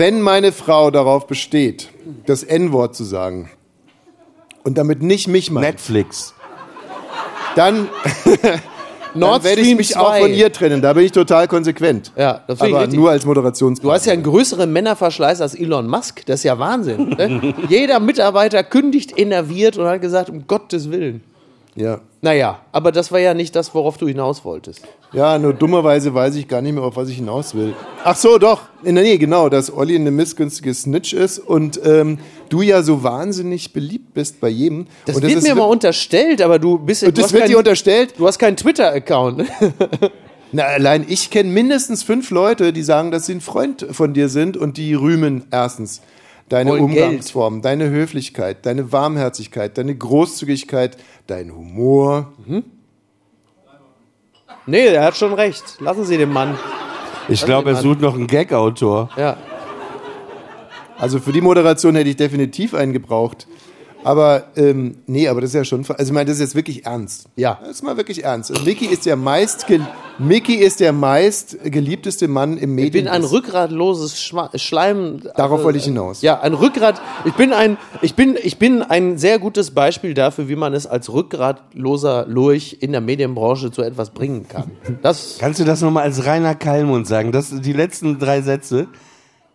Wenn 0.00 0.22
meine 0.22 0.50
Frau 0.50 0.90
darauf 0.90 1.26
besteht, 1.26 1.90
das 2.24 2.42
N-Wort 2.42 2.96
zu 2.96 3.04
sagen 3.04 3.50
und 4.64 4.78
damit 4.78 5.02
nicht 5.02 5.28
mich 5.28 5.50
meint, 5.50 5.66
Netflix. 5.66 6.32
dann, 7.54 7.86
dann 8.42 8.60
Nord 9.14 9.44
werde 9.44 9.60
ich 9.60 9.66
Stream 9.66 9.76
mich 9.76 9.98
auch 9.98 10.08
2. 10.08 10.20
von 10.22 10.32
ihr 10.32 10.50
trennen. 10.54 10.80
Da 10.80 10.94
bin 10.94 11.04
ich 11.04 11.12
total 11.12 11.48
konsequent. 11.48 12.12
Ja, 12.16 12.42
das 12.46 12.56
finde 12.56 12.70
ich 12.70 12.74
Aber 12.76 12.84
richtig. 12.84 12.98
nur 12.98 13.10
als 13.10 13.26
Moderationspartner. 13.26 13.90
Du 13.90 13.94
hast 13.94 14.06
ja 14.06 14.14
einen 14.14 14.22
größeren 14.22 14.72
Männerverschleiß 14.72 15.42
als 15.42 15.54
Elon 15.54 15.86
Musk. 15.86 16.24
Das 16.24 16.40
ist 16.40 16.44
ja 16.44 16.58
Wahnsinn. 16.58 17.10
Ne? 17.10 17.54
Jeder 17.68 18.00
Mitarbeiter 18.00 18.64
kündigt, 18.64 19.12
innerviert 19.12 19.76
und 19.76 19.84
hat 19.84 20.00
gesagt, 20.00 20.30
um 20.30 20.46
Gottes 20.46 20.90
Willen. 20.90 21.22
Ja. 21.76 22.00
Naja, 22.20 22.60
aber 22.72 22.90
das 22.92 23.12
war 23.12 23.20
ja 23.20 23.32
nicht 23.32 23.54
das, 23.56 23.74
worauf 23.74 23.96
du 23.96 24.06
hinaus 24.08 24.44
wolltest. 24.44 24.82
Ja, 25.12 25.38
nur 25.38 25.54
dummerweise 25.54 26.12
weiß 26.12 26.34
ich 26.34 26.48
gar 26.48 26.60
nicht 26.60 26.74
mehr, 26.74 26.82
auf 26.82 26.96
was 26.96 27.08
ich 27.08 27.16
hinaus 27.16 27.54
will. 27.54 27.74
Ach 28.04 28.16
so, 28.16 28.38
doch. 28.38 28.62
In 28.82 28.96
der 28.96 29.04
Nähe, 29.04 29.18
genau, 29.18 29.48
dass 29.48 29.72
Olli 29.72 29.94
eine 29.94 30.10
missgünstige 30.10 30.74
Snitch 30.74 31.12
ist 31.12 31.38
und 31.38 31.80
ähm, 31.84 32.18
du 32.48 32.60
ja 32.62 32.82
so 32.82 33.02
wahnsinnig 33.04 33.72
beliebt 33.72 34.14
bist 34.14 34.40
bei 34.40 34.48
jedem. 34.48 34.88
Das 35.06 35.16
und 35.16 35.22
wird 35.22 35.32
ist 35.32 35.44
mir 35.44 35.54
mal 35.54 35.62
wir- 35.62 35.68
unterstellt, 35.68 36.42
aber 36.42 36.58
du 36.58 36.78
bist 36.78 37.04
Und 37.04 37.16
du 37.16 37.22
das 37.22 37.32
wird 37.32 37.42
kein- 37.44 37.50
dir 37.52 37.58
unterstellt? 37.58 38.14
Du 38.18 38.26
hast 38.26 38.38
keinen 38.38 38.56
Twitter-Account. 38.56 39.44
Na, 40.52 40.64
allein 40.64 41.06
ich 41.08 41.30
kenne 41.30 41.48
mindestens 41.50 42.02
fünf 42.02 42.30
Leute, 42.30 42.72
die 42.72 42.82
sagen, 42.82 43.12
dass 43.12 43.26
sie 43.26 43.34
ein 43.34 43.40
Freund 43.40 43.86
von 43.92 44.12
dir 44.14 44.28
sind 44.28 44.56
und 44.56 44.76
die 44.76 44.94
rühmen 44.94 45.44
erstens 45.52 46.02
deine 46.50 46.74
Umgangsform, 46.74 47.62
deine 47.62 47.88
Höflichkeit, 47.88 48.66
deine 48.66 48.92
Warmherzigkeit, 48.92 49.78
deine 49.78 49.96
Großzügigkeit, 49.96 50.98
dein 51.26 51.54
Humor. 51.54 52.32
nee, 54.66 54.86
er 54.86 55.04
hat 55.04 55.16
schon 55.16 55.32
recht. 55.32 55.80
Lassen 55.80 56.04
Sie 56.04 56.18
den 56.18 56.32
Mann. 56.32 56.58
Ich 57.28 57.44
glaube, 57.44 57.70
er 57.70 57.76
sucht 57.76 58.00
noch 58.00 58.14
einen 58.14 58.26
Gag-Autor. 58.26 59.10
Ja. 59.16 59.36
Also 60.98 61.18
für 61.18 61.32
die 61.32 61.40
Moderation 61.40 61.94
hätte 61.94 62.10
ich 62.10 62.16
definitiv 62.16 62.74
einen 62.74 62.92
gebraucht. 62.92 63.46
Aber 64.02 64.44
ähm, 64.56 64.96
nee, 65.06 65.28
aber 65.28 65.40
das 65.40 65.50
ist 65.50 65.54
ja 65.54 65.64
schon. 65.64 65.80
Also 65.80 66.04
ich 66.04 66.12
meine, 66.12 66.26
das 66.26 66.36
ist 66.36 66.40
jetzt 66.40 66.54
wirklich 66.54 66.86
ernst. 66.86 67.26
Ja. 67.36 67.58
Das 67.60 67.70
ist 67.70 67.82
mal 67.82 67.96
wirklich 67.96 68.24
ernst. 68.24 68.50
Also 68.50 68.62
Mickey 68.64 68.86
ist 68.86 69.06
der 69.06 69.16
meist 69.16 69.66
Mickey 70.18 70.54
ist 70.54 70.80
der 70.80 70.92
meist 70.92 71.56
geliebteste 71.64 72.28
Mann 72.28 72.56
im 72.56 72.76
Ich 72.78 72.84
Medien. 72.84 73.04
bin 73.04 73.08
ein 73.08 73.24
rückgratloses 73.24 74.20
Schma 74.22 74.50
Schleim. 74.54 75.20
Darauf 75.36 75.52
also, 75.52 75.64
wollte 75.64 75.78
ich 75.78 75.84
hinaus. 75.84 76.22
Ja, 76.22 76.40
ein 76.40 76.54
Rückgrat. 76.54 77.00
Ich 77.24 77.34
bin 77.34 77.52
ein, 77.52 77.76
ich 78.02 78.14
bin, 78.14 78.36
ich 78.42 78.58
bin 78.58 78.82
ein 78.82 79.18
sehr 79.18 79.38
gutes 79.38 79.70
Beispiel 79.72 80.14
dafür, 80.14 80.48
wie 80.48 80.56
man 80.56 80.74
es 80.74 80.86
als 80.86 81.12
rückgratloser 81.12 82.26
Lurch 82.26 82.78
in 82.80 82.92
der 82.92 83.00
Medienbranche 83.00 83.70
zu 83.70 83.82
etwas 83.82 84.10
bringen 84.10 84.46
kann. 84.48 84.70
Das, 85.02 85.36
Kannst 85.38 85.60
du 85.60 85.64
das 85.64 85.80
nochmal 85.80 86.04
als 86.04 86.24
Rainer 86.26 86.54
Kallmund 86.54 87.06
sagen? 87.06 87.32
Das 87.32 87.50
die 87.50 87.72
letzten 87.72 88.18
drei 88.18 88.42
Sätze. 88.42 88.88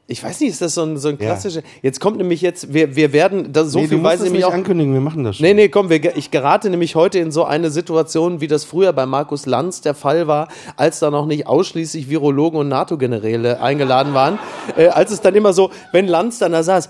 Ich 0.08 0.24
weiß 0.24 0.40
nicht, 0.42 0.52
ist 0.52 0.62
das 0.62 0.76
so 0.76 0.84
ein, 0.84 0.98
so 0.98 1.10
ein 1.10 1.18
Ja. 1.20 1.26
klassischer. 1.32 1.62
Jetzt 1.82 2.00
kommt 2.00 2.18
nämlich 2.18 2.42
jetzt, 2.42 2.74
wir, 2.74 2.96
wir 2.96 3.12
werden, 3.12 3.52
das, 3.52 3.72
so 3.72 3.80
nee, 3.80 3.88
viel 3.88 4.04
weiß 4.04 4.20
ich 4.20 4.26
nämlich 4.26 4.46
auch. 4.46 4.54
ankündigen, 4.54 4.94
wir 4.94 5.02
machen 5.02 5.24
das 5.24 5.38
schon. 5.38 5.46
Nee, 5.48 5.56
nee, 5.56 5.68
komm, 5.70 5.90
wir, 5.90 6.16
ich 6.16 6.30
gerate 6.30 6.70
nämlich 6.70 6.94
heute 6.96 7.18
in 7.18 7.32
so 7.32 7.44
eine 7.44 7.72
Situation, 7.72 8.40
wie 8.40 8.48
das 8.48 8.66
früher 8.66 8.94
bei 8.94 9.08
Markus 9.08 9.48
Lanz 9.48 9.82
der 9.82 9.96
Fall 9.96 10.28
war, 10.28 10.48
als 10.78 11.00
da 11.00 11.10
noch 11.10 11.26
nicht 11.26 11.48
ausschließlich 11.48 12.08
Virologen 12.08 12.60
und 12.60 12.68
NATO-Generäle 12.70 13.62
eingeladen 13.62 14.14
waren. 14.14 14.38
Äh, 14.78 14.90
als 14.90 15.10
es 15.12 15.22
dann 15.22 15.34
immer 15.34 15.54
so, 15.54 15.72
wenn 15.92 16.08
Lanz 16.08 16.38
dann 16.38 16.52
da 16.52 16.62
saß, 16.62 16.90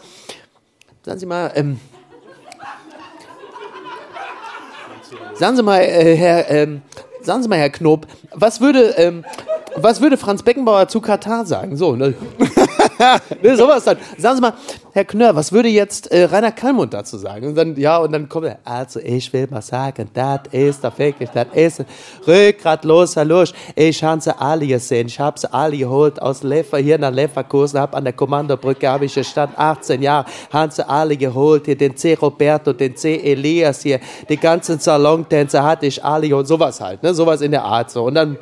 sagen 1.03 1.19
Sie 1.19 1.25
mal, 1.25 1.51
ähm, 1.55 1.79
sagen 5.35 5.55
Sie 5.55 5.63
mal, 5.63 5.79
äh, 5.79 6.15
Herr, 6.17 6.49
ähm, 6.51 6.81
sagen 7.21 7.43
Sie 7.43 7.47
mal, 7.49 7.57
Herr 7.59 7.69
Knob, 7.69 8.07
was 8.33 8.59
würde, 8.61 8.95
ähm, 8.97 9.23
was 9.77 10.01
würde 10.01 10.17
Franz 10.17 10.43
Beckenbauer 10.43 10.87
zu 10.87 11.01
Katar 11.01 11.45
sagen? 11.45 11.75
So, 11.75 11.95
ne? 11.95 12.13
ne, 13.41 13.57
sowas 13.57 13.83
dann. 13.83 13.97
Sagen 14.17 14.35
Sie 14.35 14.41
mal, 14.41 14.53
Herr 14.93 15.05
Knörr, 15.05 15.35
was 15.35 15.51
würde 15.51 15.67
jetzt 15.67 16.11
äh, 16.11 16.23
Rainer 16.23 16.51
Kallmund 16.51 16.93
dazu 16.93 17.17
sagen? 17.17 17.47
Und 17.47 17.55
dann, 17.55 17.75
ja, 17.75 17.97
und 17.97 18.11
dann 18.11 18.29
kommt 18.29 18.47
er, 18.47 18.59
also 18.63 18.99
ich 18.99 19.31
will 19.33 19.47
mal 19.49 19.61
sagen, 19.61 20.09
das 20.13 20.41
ist 20.51 20.83
da 20.83 20.97
wirklich, 20.97 21.29
das 21.31 21.47
ist 21.53 21.83
rückgratloser 22.25 23.25
Lusch. 23.25 23.51
Ich 23.75 24.03
habe 24.03 24.21
sie 24.21 24.37
alle 24.39 24.65
gesehen, 24.65 25.07
ich 25.07 25.19
habe 25.19 25.37
sie 25.37 25.51
alle 25.53 25.77
geholt 25.77 26.21
aus 26.21 26.43
Lever, 26.43 26.77
hier 26.77 26.97
nach 26.97 27.11
Leverkusen, 27.11 27.79
hab 27.79 27.95
an 27.95 28.05
der 28.05 28.13
Kommandobrücke, 28.13 28.87
habe 28.87 29.05
ich 29.05 29.13
gestanden, 29.13 29.57
18 29.57 30.01
Jahre, 30.01 30.25
haben 30.51 30.71
sie 30.71 30.87
alle 30.87 31.17
geholt, 31.17 31.65
hier 31.65 31.77
den 31.77 31.97
C. 31.97 32.13
Roberto, 32.13 32.71
den 32.71 32.95
C. 32.95 33.17
Elias 33.17 33.81
hier, 33.81 33.99
die 34.29 34.37
ganzen 34.37 34.79
Salontänzer 34.79 35.63
hatte 35.63 35.87
ich 35.87 36.03
alle 36.03 36.29
geholt, 36.29 36.47
sowas 36.47 36.79
halt, 36.79 37.03
ne, 37.03 37.13
sowas 37.13 37.41
in 37.41 37.51
der 37.51 37.63
Art 37.63 37.91
so. 37.91 38.03
Und 38.03 38.15
dann 38.15 38.37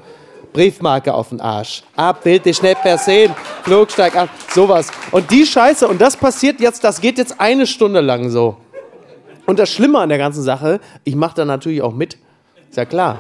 Briefmarke 0.54 1.14
auf 1.14 1.30
den 1.30 1.42
Arsch. 1.42 1.84
Ab, 1.96 2.24
will 2.26 2.40
dich 2.40 2.62
nicht 2.62 2.84
mehr 2.84 2.98
sehen. 2.98 3.34
Flugsteig 3.64 4.16
ab, 4.16 4.30
sowas. 4.54 4.90
Und 5.12 5.30
die 5.32 5.46
Scheiße, 5.46 5.88
und 5.88 6.00
das 6.00 6.16
passiert 6.16 6.62
jetzt, 6.62 6.84
das 6.84 7.02
geht 7.02 7.18
jetzt 7.18 7.40
eine 7.40 7.68
Stunde 7.68 8.02
lang 8.02 8.30
so. 8.30 8.58
Und 9.46 9.60
das 9.60 9.70
Schlimme 9.70 10.00
an 10.00 10.10
der 10.10 10.18
ganzen 10.18 10.44
Sache, 10.44 10.80
ich 11.04 11.16
mache 11.16 11.36
da 11.36 11.46
natürlich 11.46 11.82
auch 11.82 11.94
mit. 11.94 12.18
Ist 12.70 12.78
ja 12.78 12.86
klar. 12.86 13.20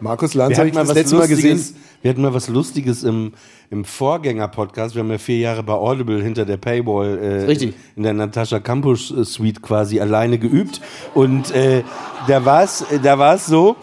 Markus 0.00 0.34
Lanz 0.34 0.50
Wir 0.50 0.58
habe 0.58 0.60
hatten 0.60 0.68
ich 0.68 0.74
mal 0.74 0.80
das 0.82 0.88
was 0.90 0.96
letzte 0.96 1.16
Mal 1.16 1.28
gesehen. 1.28 1.56
Lustiges, 1.56 1.82
wir 2.02 2.10
hatten 2.10 2.22
mal 2.22 2.34
was 2.34 2.48
Lustiges 2.48 3.02
im, 3.02 3.32
im 3.70 3.84
Vorgänger-Podcast. 3.84 4.94
Wir 4.94 5.02
haben 5.02 5.10
ja 5.10 5.18
vier 5.18 5.38
Jahre 5.38 5.62
bei 5.62 5.72
Audible 5.72 6.22
hinter 6.22 6.44
der 6.44 6.56
Paywall 6.56 7.18
äh, 7.18 7.44
Richtig. 7.44 7.74
in 7.96 8.02
der 8.02 8.12
Natascha 8.12 8.60
Campus 8.60 9.10
äh, 9.10 9.24
Suite 9.24 9.62
quasi 9.62 10.00
alleine 10.00 10.38
geübt. 10.38 10.80
Und 11.14 11.50
äh, 11.54 11.82
da 12.28 12.44
war 12.44 12.62
es 12.62 12.84
da 13.02 13.18
war's 13.18 13.46
so, 13.46 13.76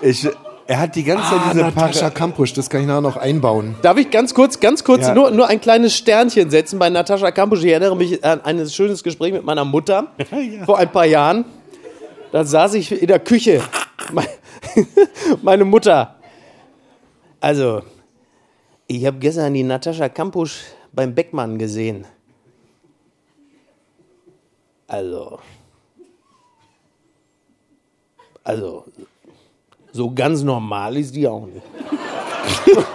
ich, 0.00 0.28
er 0.70 0.78
hat 0.78 0.94
die 0.94 1.02
ganze 1.02 1.24
Zeit 1.28 1.40
Ah, 1.40 1.50
diese 1.52 1.62
Natascha 1.64 2.10
Kampusch, 2.10 2.52
das 2.52 2.70
kann 2.70 2.82
ich 2.82 2.86
nachher 2.86 3.00
noch 3.00 3.16
einbauen. 3.16 3.74
Darf 3.82 3.96
ich 3.98 4.08
ganz 4.10 4.32
kurz, 4.34 4.60
ganz 4.60 4.84
kurz 4.84 5.02
Ja. 5.02 5.14
nur, 5.14 5.30
nur 5.32 5.48
ein 5.48 5.60
kleines 5.60 5.96
Sternchen 5.96 6.48
setzen 6.50 6.78
bei 6.78 6.88
Natascha 6.88 7.32
Kampusch? 7.32 7.64
Ich 7.64 7.70
erinnere 7.72 7.96
mich 7.96 8.24
an 8.24 8.40
ein 8.42 8.68
schönes 8.70 9.02
Gespräch 9.02 9.32
mit 9.32 9.44
meiner 9.44 9.64
Mutter 9.64 10.12
vor 10.66 10.78
ein 10.78 10.90
paar 10.92 11.06
Jahren. 11.06 11.44
Da 12.30 12.44
saß 12.44 12.74
ich 12.74 12.92
in 13.02 13.08
der 13.08 13.18
Küche. 13.18 13.62
Me- 14.12 14.22
Meine 15.42 15.64
Mutter. 15.64 16.14
Also, 17.40 17.82
ich 18.86 19.04
habe 19.06 19.18
gestern 19.18 19.52
die 19.54 19.64
Natascha 19.64 20.08
Kampusch 20.08 20.60
beim 20.92 21.14
Beckmann 21.14 21.58
gesehen. 21.58 22.04
Also. 24.86 25.40
Also, 28.44 28.84
so 29.92 30.10
ganz 30.12 30.42
normal 30.42 30.96
ist 30.96 31.14
die 31.14 31.26
auch 31.26 31.46
nicht. 31.46 31.66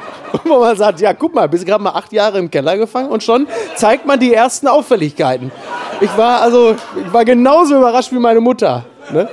Wo 0.43 0.59
man 0.59 0.75
sagt, 0.75 0.99
ja, 0.99 1.13
guck 1.13 1.33
mal, 1.33 1.47
bist 1.47 1.65
gerade 1.65 1.83
mal 1.83 1.91
acht 1.91 2.11
Jahre 2.11 2.37
im 2.39 2.51
Keller 2.51 2.77
gefangen 2.77 3.09
und 3.09 3.23
schon 3.23 3.47
zeigt 3.75 4.05
man 4.05 4.19
die 4.19 4.33
ersten 4.33 4.67
Auffälligkeiten. 4.67 5.51
Ich 6.01 6.17
war 6.17 6.41
also, 6.41 6.75
ich 6.99 7.13
war 7.13 7.25
genauso 7.25 7.77
überrascht 7.77 8.11
wie 8.11 8.19
meine 8.19 8.41
Mutter. 8.41 8.85
Ne? 9.11 9.29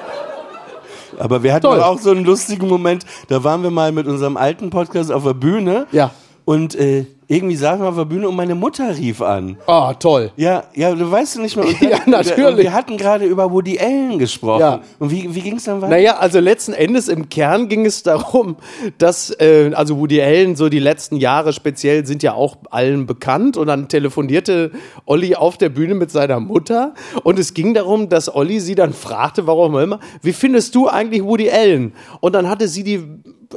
Aber 1.19 1.43
wir 1.43 1.53
hatten 1.53 1.67
auch 1.67 1.99
so 1.99 2.11
einen 2.11 2.25
lustigen 2.25 2.69
Moment. 2.69 3.05
Da 3.29 3.45
waren 3.45 3.63
wir 3.63 3.71
mal 3.71 3.93
mit 3.93 4.07
unserem 4.07 4.37
alten 4.37 4.71
Podcast 4.71 5.13
auf 5.13 5.25
der 5.25 5.35
Bühne. 5.35 5.87
Ja. 5.93 6.11
Und 6.45 6.75
äh, 6.75 7.07
irgendwie 7.29 7.57
saßen 7.57 7.81
wir 7.83 7.89
auf 7.89 7.97
der 7.97 8.05
Bühne 8.05 8.29
und 8.29 8.37
meine 8.37 8.55
Mutter 8.55 8.97
rief 8.97 9.23
an. 9.23 9.57
Oh, 9.67 9.93
toll. 9.99 10.33
Ja, 10.37 10.65
ja, 10.75 10.95
du 10.95 11.11
weißt 11.11 11.39
nicht 11.39 11.57
mehr. 11.57 11.67
Und 11.67 11.81
Ja, 11.81 11.99
natürlich. 12.07 12.65
Wir 12.65 12.73
hatten 12.73 12.97
gerade 12.97 13.25
über 13.25 13.51
Woody 13.51 13.79
Allen 13.79 14.19
gesprochen. 14.19 14.61
Ja. 14.61 14.81
Und 14.99 15.11
wie, 15.11 15.35
wie 15.35 15.41
ging 15.41 15.57
es 15.57 15.65
dann 15.65 15.81
weiter? 15.81 15.91
Naja, 15.91 16.17
also 16.19 16.41
letzten 16.41 16.73
Endes 16.73 17.09
im 17.09 17.29
Kern 17.29 17.69
ging 17.69 17.87
es 17.87 18.03
darum, 18.03 18.57
dass, 18.99 19.31
äh, 19.41 19.71
also 19.75 19.99
Woody 19.99 20.21
Allen 20.21 20.57
so 20.57 20.69
die 20.69 20.79
letzten 20.79 21.17
Jahre 21.17 21.53
speziell 21.53 22.07
sind 22.07 22.23
ja 22.23 22.35
auch 22.35 22.57
allen 22.71 23.07
bekannt 23.07 23.57
und 23.57 23.67
dann 23.67 23.89
telefonierte 23.89 24.71
Olli 25.07 25.35
auf 25.35 25.59
der 25.59 25.69
Bühne 25.69 25.95
mit 25.95 26.11
seiner 26.11 26.41
Mutter 26.41 26.95
und 27.23 27.39
es 27.39 27.55
ging 27.55 27.75
darum, 27.75 28.09
dass 28.09 28.35
Olli 28.35 28.61
sie 28.61 28.75
dann 28.75 28.93
fragte, 28.93 29.47
warum 29.47 29.77
immer, 29.79 30.01
wie 30.23 30.33
findest 30.33 30.75
du 30.75 30.89
eigentlich 30.89 31.23
Woody 31.23 31.51
Allen? 31.51 31.93
Und 32.21 32.35
dann 32.35 32.49
hatte 32.49 32.69
sie 32.69 32.85
die, 32.85 33.03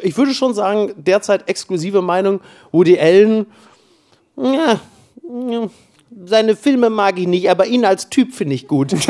ich 0.01 0.17
würde 0.17 0.34
schon 0.34 0.54
sagen, 0.54 0.93
derzeit 0.97 1.49
exklusive 1.49 2.01
Meinung, 2.01 2.39
Woody 2.71 2.99
Allen, 2.99 3.45
ja, 4.38 4.80
seine 6.24 6.56
Filme 6.56 6.89
mag 6.89 7.19
ich 7.19 7.28
nicht, 7.28 7.50
aber 7.50 7.65
ihn 7.65 7.84
als 7.84 8.10
Typ 8.10 8.34
finde 8.34 8.56
ich 8.56 8.67
gut. 8.67 8.93
Und 8.93 9.08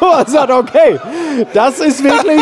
man 0.00 0.26
sagt, 0.26 0.50
okay, 0.52 1.00
das 1.52 1.80
ist 1.80 2.04
wirklich, 2.04 2.40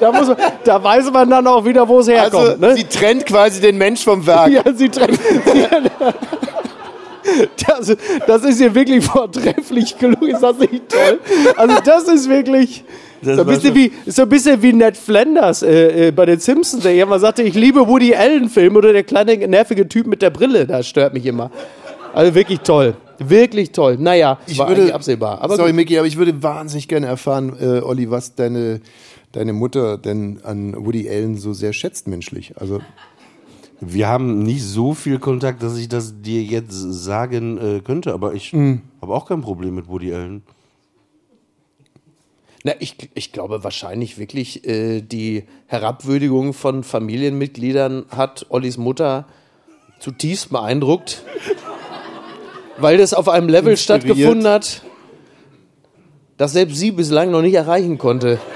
da, 0.00 0.10
muss 0.10 0.28
man, 0.28 0.36
da 0.64 0.82
weiß 0.82 1.10
man 1.10 1.28
dann 1.28 1.46
auch 1.46 1.64
wieder, 1.64 1.86
wo 1.88 2.00
es 2.00 2.08
herkommt. 2.08 2.48
Also, 2.48 2.60
ne? 2.60 2.74
sie 2.76 2.84
trennt 2.84 3.26
quasi 3.26 3.60
den 3.60 3.76
Mensch 3.76 4.02
vom 4.04 4.26
Werk. 4.26 4.50
Ja, 4.50 4.62
sie 4.74 4.88
trennt. 4.88 5.20
Das, 7.66 7.96
das 8.26 8.44
ist 8.44 8.58
hier 8.58 8.74
wirklich 8.74 9.02
vortrefflich 9.04 9.96
gelungen. 9.98 10.34
Ist 10.34 10.42
das 10.42 10.58
nicht 10.58 10.90
toll? 10.90 11.18
Also, 11.56 11.76
das 11.82 12.04
ist 12.04 12.28
wirklich. 12.28 12.84
Das 13.24 13.36
so, 13.36 13.42
ein 13.42 13.46
bisschen 13.48 13.74
wie, 13.74 13.92
so 14.06 14.22
ein 14.22 14.28
bisschen 14.28 14.62
wie 14.62 14.72
Ned 14.72 14.96
Flanders 14.96 15.62
äh, 15.62 16.08
äh, 16.08 16.10
bei 16.12 16.26
den 16.26 16.38
Simpsons, 16.40 16.82
der 16.82 16.94
immer 17.02 17.18
sagte, 17.18 17.42
ich 17.42 17.54
liebe 17.54 17.86
Woody 17.88 18.14
Allen-Filme 18.14 18.78
oder 18.78 18.92
der 18.92 19.02
kleine 19.04 19.36
nervige 19.48 19.88
Typ 19.88 20.06
mit 20.06 20.22
der 20.22 20.30
Brille, 20.30 20.66
das 20.66 20.86
stört 20.88 21.14
mich 21.14 21.26
immer. 21.26 21.50
Also 22.12 22.34
wirklich 22.34 22.60
toll. 22.60 22.94
Wirklich 23.18 23.70
toll. 23.72 23.96
Naja, 23.98 24.38
Ich 24.46 24.58
war 24.58 24.68
würde, 24.68 24.94
absehbar. 24.94 25.40
Aber 25.40 25.56
sorry, 25.56 25.70
gut. 25.70 25.76
Micky, 25.76 25.98
aber 25.98 26.06
ich 26.06 26.16
würde 26.16 26.42
wahnsinnig 26.42 26.86
gerne 26.88 27.06
erfahren, 27.06 27.56
äh, 27.60 27.80
Olli, 27.80 28.10
was 28.10 28.34
deine, 28.34 28.80
deine 29.32 29.52
Mutter 29.52 29.98
denn 29.98 30.40
an 30.44 30.74
Woody 30.84 31.08
Allen 31.08 31.36
so 31.36 31.52
sehr 31.52 31.72
schätzt 31.72 32.06
menschlich. 32.08 32.52
Also, 32.56 32.80
Wir 33.80 34.08
haben 34.08 34.38
nicht 34.38 34.62
so 34.62 34.94
viel 34.94 35.18
Kontakt, 35.18 35.62
dass 35.62 35.76
ich 35.76 35.88
das 35.88 36.14
dir 36.22 36.42
jetzt 36.42 36.72
sagen 36.72 37.58
äh, 37.58 37.80
könnte, 37.80 38.14
aber 38.14 38.32
ich 38.34 38.52
Mhm. 38.52 38.82
habe 39.02 39.12
auch 39.12 39.26
kein 39.26 39.42
Problem 39.42 39.74
mit 39.74 39.88
Woody 39.88 40.14
Allen. 40.14 40.42
Na, 42.66 42.72
ich, 42.78 43.10
ich 43.12 43.30
glaube 43.30 43.62
wahrscheinlich 43.62 44.16
wirklich, 44.16 44.66
äh, 44.66 45.02
die 45.02 45.44
Herabwürdigung 45.66 46.54
von 46.54 46.82
Familienmitgliedern 46.82 48.06
hat 48.08 48.46
Ollis 48.48 48.78
Mutter 48.78 49.26
zutiefst 49.98 50.48
beeindruckt, 50.48 51.24
weil 52.78 52.96
das 52.96 53.12
auf 53.12 53.28
einem 53.28 53.50
Level 53.50 53.72
Inspiriert. 53.72 54.06
stattgefunden 54.06 54.48
hat, 54.48 54.80
das 56.38 56.54
selbst 56.54 56.78
sie 56.78 56.90
bislang 56.90 57.30
noch 57.30 57.42
nicht 57.42 57.54
erreichen 57.54 57.98
konnte. 57.98 58.40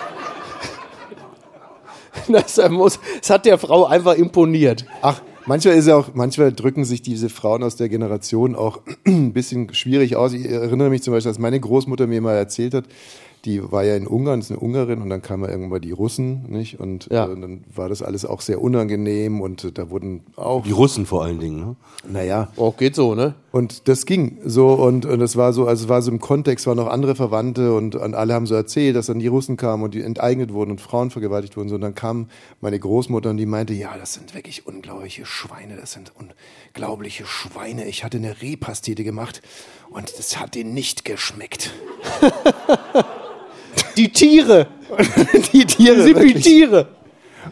Das, 2.30 2.60
muss, 2.68 3.00
das 3.20 3.30
hat 3.30 3.46
der 3.46 3.56
Frau 3.56 3.86
einfach 3.86 4.14
imponiert. 4.14 4.84
ach, 5.00 5.22
manchmal 5.46 5.76
ist 5.76 5.86
ja 5.86 5.96
auch, 5.96 6.10
manchmal 6.12 6.52
drücken 6.52 6.84
sich 6.84 7.00
diese 7.00 7.30
Frauen 7.30 7.62
aus 7.62 7.76
der 7.76 7.88
Generation 7.88 8.54
auch 8.54 8.80
ein 9.06 9.32
bisschen 9.32 9.72
schwierig 9.72 10.14
aus. 10.16 10.34
Ich 10.34 10.44
erinnere 10.44 10.90
mich 10.90 11.02
zum 11.02 11.14
Beispiel, 11.14 11.30
dass 11.30 11.38
meine 11.38 11.58
Großmutter 11.58 12.06
mir 12.06 12.20
mal 12.20 12.34
erzählt 12.34 12.74
hat, 12.74 12.84
die 13.44 13.70
war 13.70 13.84
ja 13.84 13.94
in 13.96 14.06
Ungarn, 14.06 14.40
ist 14.40 14.50
eine 14.50 14.60
Ungarin 14.60 15.00
und 15.02 15.10
dann 15.10 15.22
kamen 15.22 15.44
ja 15.44 15.50
irgendwann 15.50 15.70
mal 15.70 15.80
die 15.80 15.92
Russen, 15.92 16.44
nicht? 16.48 16.80
Und 16.80 17.08
Ja. 17.10 17.24
äh, 17.26 17.40
dann 17.40 17.64
war 17.74 17.88
das 17.88 18.02
alles 18.02 18.24
auch 18.24 18.40
sehr 18.40 18.60
unangenehm 18.60 19.40
und 19.40 19.64
äh, 19.64 19.72
da 19.72 19.90
wurden 19.90 20.22
auch, 20.36 20.64
Die 20.64 20.72
Russen 20.72 21.06
vor 21.06 21.24
allen 21.24 21.38
Dingen, 21.38 21.60
ne? 21.60 21.76
naja, 22.08 22.48
Oh, 22.56 22.72
geht 22.72 22.94
so, 22.94 23.14
ne? 23.14 23.34
Und 23.50 23.88
das 23.88 24.04
ging 24.06 24.38
so 24.44 24.74
und, 24.74 25.06
und 25.06 25.18
das 25.20 25.36
war 25.36 25.52
so, 25.52 25.66
also 25.66 25.84
es 25.84 25.88
war 25.88 26.02
so 26.02 26.10
im 26.10 26.20
Kontext, 26.20 26.66
waren 26.66 26.76
noch 26.76 26.88
andere 26.88 27.14
Verwandte 27.14 27.74
und, 27.74 27.94
und 27.94 28.14
alle 28.14 28.34
haben 28.34 28.46
so 28.46 28.54
erzählt, 28.54 28.94
dass 28.94 29.06
dann 29.06 29.18
die 29.20 29.26
Russen 29.26 29.56
kamen 29.56 29.82
und 29.82 29.94
die 29.94 30.02
enteignet 30.02 30.52
wurden 30.52 30.70
und 30.72 30.80
Frauen 30.80 31.10
vergewaltigt 31.10 31.56
wurden. 31.56 31.68
So, 31.68 31.76
und 31.76 31.80
dann 31.80 31.94
kam 31.94 32.26
meine 32.60 32.78
Großmutter 32.78 33.30
und 33.30 33.36
die 33.38 33.46
meinte, 33.46 33.72
ja, 33.72 33.96
das 33.98 34.14
sind 34.14 34.34
wirklich 34.34 34.66
unglaubliche 34.66 35.24
Schweine, 35.24 35.76
das 35.76 35.92
sind 35.92 36.12
unglaubliche 36.78 37.26
Schweine. 37.26 37.86
Ich 37.86 38.04
hatte 38.04 38.18
eine 38.18 38.40
Rehpastete 38.40 39.02
gemacht 39.02 39.42
und 39.90 40.16
das 40.16 40.38
hat 40.38 40.54
denen 40.54 40.74
nicht 40.74 41.04
geschmeckt. 41.04 41.72
Die 43.96 44.12
Tiere! 44.12 44.68
die 45.52 45.64
Tiere. 45.66 46.02
Sind 46.04 46.16
wirklich. 46.16 46.44
Tiere! 46.44 46.88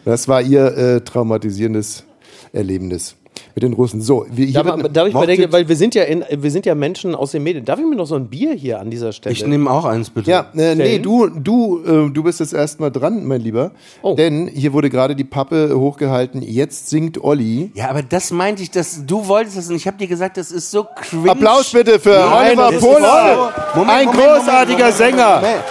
Das 0.05 0.29
war 0.29 0.41
ihr 0.41 0.65
äh, 0.77 1.01
traumatisierendes 1.01 2.05
Erlebendes 2.53 3.17
mit 3.57 3.63
den 3.63 3.73
Russen. 3.73 4.01
So, 4.01 4.23
wir, 4.29 4.45
hier 4.45 4.61
Darf, 4.61 4.77
man- 4.77 4.93
darf 4.93 5.07
ich 5.07 5.15
mal 5.15 5.25
denken, 5.25 5.51
weil 5.51 5.67
wir 5.67 5.75
sind 5.75 5.95
ja 5.95 6.03
in, 6.03 6.23
wir 6.29 6.51
sind 6.51 6.67
ja 6.67 6.75
Menschen 6.75 7.15
aus 7.15 7.31
den 7.31 7.41
Medien. 7.41 7.65
Darf 7.65 7.79
ich 7.79 7.85
mir 7.87 7.95
noch 7.95 8.05
so 8.05 8.13
ein 8.13 8.27
Bier 8.27 8.53
hier 8.53 8.79
an 8.79 8.91
dieser 8.91 9.11
Stelle? 9.11 9.33
Ich 9.33 9.43
nehme 9.47 9.67
auch 9.71 9.83
eins, 9.83 10.11
bitte. 10.11 10.29
Ja, 10.29 10.45
äh, 10.55 10.75
nee, 10.75 10.99
du, 10.99 11.25
du, 11.27 11.79
äh, 11.83 12.11
du 12.11 12.21
bist 12.21 12.39
jetzt 12.39 12.53
erstmal 12.53 12.91
dran, 12.91 13.25
mein 13.25 13.41
Lieber. 13.41 13.71
Oh. 14.03 14.13
Denn 14.13 14.47
hier 14.47 14.73
wurde 14.73 14.91
gerade 14.91 15.15
die 15.15 15.23
Pappe 15.23 15.71
hochgehalten. 15.75 16.43
Jetzt 16.43 16.89
singt 16.91 17.23
Olli. 17.23 17.71
Ja, 17.73 17.89
aber 17.89 18.03
das 18.03 18.29
meinte 18.29 18.61
ich, 18.61 18.69
dass 18.69 19.07
du 19.07 19.27
wolltest 19.27 19.57
das 19.57 19.69
und 19.71 19.75
ich 19.75 19.87
habe 19.87 19.97
dir 19.97 20.07
gesagt, 20.07 20.37
das 20.37 20.51
ist 20.51 20.69
so 20.69 20.85
cringe. 20.95 21.31
Applaus 21.31 21.71
bitte 21.71 21.99
für 21.99 22.09
Nein, 22.29 22.59
Oliver 22.59 22.79
so- 22.79 22.85
Moment, 22.91 23.05
Ein 23.07 24.05
Moment, 24.05 24.11
großartiger 24.13 24.45
Moment, 24.45 24.79
Moment, 24.79 24.93
Sänger. 24.97 25.35
Moment. 25.37 25.63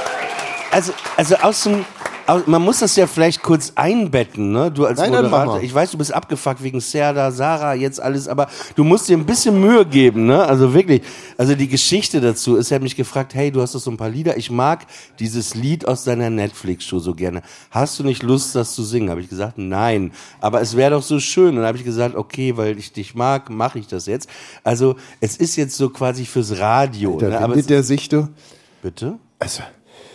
Also, 0.73 0.93
also 1.17 1.35
aus 1.37 1.63
dem 1.63 1.85
Aber 2.27 2.43
man 2.47 2.63
muss 2.63 2.81
das 2.81 2.97
ja 2.97 3.07
vielleicht 3.07 3.43
kurz 3.43 3.73
einbetten, 3.77 4.53
ne? 4.53 4.71
Du 4.71 4.85
als 4.85 4.99
Nein, 4.99 5.11
Moderator. 5.13 5.63
Ich 5.63 5.73
weiß, 5.73 5.93
du 5.93 5.99
bist 5.99 6.13
abgefuckt 6.13 6.63
wegen 6.63 6.81
Serda, 6.81 7.31
Sarah, 7.31 7.75
jetzt 7.75 8.01
alles, 8.01 8.27
aber 8.27 8.49
du 8.75 8.85
musst 8.85 9.09
dir 9.09 9.17
ein 9.17 9.25
bisschen 9.25 9.61
Mühe 9.61 9.87
geben, 9.87 10.27
ne? 10.27 10.45
Also 10.45 10.75
wirklich. 10.75 11.03
Also 11.39 11.55
die 11.55 11.69
Geschichte 11.69 12.21
dazu 12.21 12.57
ist, 12.57 12.71
er 12.71 12.77
hat 12.77 12.83
mich 12.83 12.97
gefragt, 12.97 13.35
hey, 13.35 13.51
du 13.51 13.63
hast 13.63 13.75
doch 13.75 13.81
so 13.81 13.91
ein 13.91 13.97
paar 13.97 14.09
Lieder. 14.09 14.37
Ich 14.37 14.51
mag 14.51 14.87
dieses 15.19 15.55
Lied 15.55 15.87
aus 15.87 16.05
deiner 16.05 16.31
Netflix-Show 16.31 16.99
so 16.99 17.15
gerne. 17.15 17.43
Hast 17.71 17.99
du 17.99 18.05
nicht 18.05 18.23
Lust, 18.23 18.55
das 18.55 18.75
zu 18.75 18.83
singen? 18.83 19.11
Habe 19.11 19.21
ich 19.21 19.29
gesagt, 19.29 19.59
nein. 19.59 20.13
Aber 20.41 20.61
es 20.61 20.77
wäre 20.77 20.91
doch 20.93 21.03
so 21.03 21.21
schön. 21.21 21.51
Und 21.51 21.57
dann 21.57 21.67
habe 21.67 21.79
ich 21.79 21.85
gesagt, 21.85 22.17
okay, 22.17 22.57
weil 22.57 22.79
ich 22.79 22.93
dich 22.93 23.15
mag, 23.15 23.51
mache 23.51 23.79
ich 23.79 23.87
das 23.87 24.07
jetzt. 24.07 24.29
Also 24.65 24.97
es 25.21 25.37
ist 25.37 25.57
jetzt 25.57 25.77
so 25.77 25.91
quasi 25.91 26.25
fürs 26.25 26.59
Radio. 26.59 27.19
Da 27.19 27.29
ne? 27.29 27.41
Aber 27.41 27.57
es, 27.57 27.67
der 27.67 27.83
sich, 27.83 28.09
du. 28.09 28.29
bitte? 28.83 29.19
Also, 29.39 29.63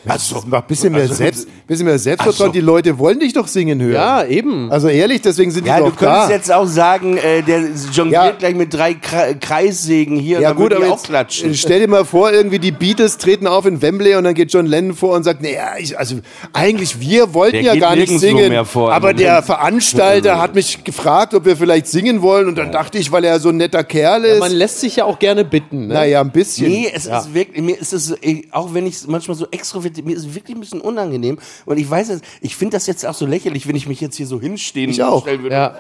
also 0.08 0.44
mach 0.48 0.62
ein 0.62 0.68
bisschen 0.68 0.94
mehr, 0.94 1.08
Selbst, 1.08 1.48
bisschen 1.68 1.86
mehr 1.86 2.00
Selbstvertrauen. 2.00 2.50
Also- 2.50 2.54
Die 2.54 2.62
Leute 2.66 2.98
wollen 2.98 3.20
dich 3.20 3.34
doch 3.34 3.48
singen 3.48 3.82
hören. 3.82 3.94
Ja, 3.94 4.24
eben. 4.26 4.72
Also 4.72 4.88
ehrlich, 4.88 5.22
deswegen 5.22 5.52
sind 5.52 5.68
Ja, 5.68 5.78
die 5.78 5.84
du 5.84 5.90
doch 5.90 5.98
könntest 5.98 6.30
da. 6.30 6.34
jetzt 6.34 6.52
auch 6.52 6.66
sagen, 6.66 7.18
äh, 7.18 7.42
der 7.44 7.62
jongliert 7.94 8.12
Ja. 8.26 8.32
gleich 8.32 8.56
mit 8.56 8.74
drei 8.74 8.94
Kre 8.96 9.36
Kreissägen 9.40 10.18
hier 10.18 10.40
ja 10.42 10.52
und 10.52 10.60
dann 10.60 10.64
gut, 10.70 10.74
aber 10.74 10.88
jetzt, 10.88 11.04
klatschen. 11.06 11.54
stell 11.56 11.80
dir 11.82 11.88
mal 11.88 12.06
vor, 12.06 12.32
irgendwie 12.32 12.60
die 12.60 12.72
Beatles 12.72 13.18
treten 13.18 13.48
auf 13.48 13.66
in 13.66 13.82
Wembley 13.82 14.16
und 14.16 14.24
dann 14.24 14.34
geht 14.34 14.52
John 14.52 14.66
Lennon 14.66 14.96
vor 14.96 15.16
und 15.16 15.24
sagt, 15.24 15.42
naja, 15.42 15.74
ich, 15.80 15.98
also 15.98 16.16
eigentlich 16.54 17.00
wir 17.00 17.34
wollten 17.34 17.58
Der 17.58 17.62
ja 17.62 17.76
gar 17.76 17.96
nicht 17.96 18.18
singen, 18.20 18.50
mehr 18.50 18.66
vor 18.66 18.92
aber 18.94 19.14
der 19.14 19.28
Moment. 19.30 19.46
Veranstalter 19.52 20.42
hat 20.42 20.56
mich 20.56 20.84
gefragt, 20.84 21.34
ob 21.34 21.46
wir 21.46 21.56
vielleicht 21.58 21.88
singen 21.88 22.22
wollen 22.22 22.48
und 22.48 22.58
dann 22.58 22.72
dachte 22.72 22.98
ich, 22.98 23.12
weil 23.12 23.24
er 23.24 23.40
so 23.40 23.50
ein 23.50 23.58
netter 23.58 23.84
Kerl 23.84 24.26
ist, 24.26 24.40
Man 24.40 24.52
lässt 24.52 24.80
sich 24.80 24.96
ja 24.98 25.06
auch 25.06 25.20
gerne 25.20 25.46
bitten. 25.46 25.88
Ne? 25.88 25.94
naja, 25.94 26.22
ein 26.22 26.32
bisschen. 26.32 26.70
Nee, 26.70 26.92
es 26.94 27.06
ist 27.06 27.34
wirklich, 27.34 27.64
mir 27.64 27.78
ist 27.80 27.94
es, 27.94 28.12
äh, 28.22 28.44
auch 28.52 28.74
wenn 28.74 28.86
ich 28.88 28.96
es 28.96 29.08
manchmal 29.08 29.36
so 29.38 29.46
extrovertiert, 29.52 29.91
mir 30.04 30.16
ist 30.16 30.34
wirklich 30.34 30.56
ein 30.58 30.60
bisschen 30.60 30.82
unangenehm. 30.82 31.40
Und 31.66 31.78
ich 31.78 31.90
weiß 31.90 32.10
es, 32.10 32.22
ich 32.42 32.56
finde 32.56 32.78
das 32.78 32.88
jetzt 32.88 33.06
auch 33.06 33.14
so 33.14 33.26
lächerlich, 33.26 33.68
wenn 33.68 33.76
ich 33.76 33.88
mich 33.88 34.02
jetzt 34.02 34.16
hier 34.16 34.28
so 34.28 34.40
hinstehen 34.40 34.90
Ich 34.90 35.04
auch. 35.04 35.22
stellen 35.24 35.44
würde. 35.44 35.56
Ja. 35.56 35.76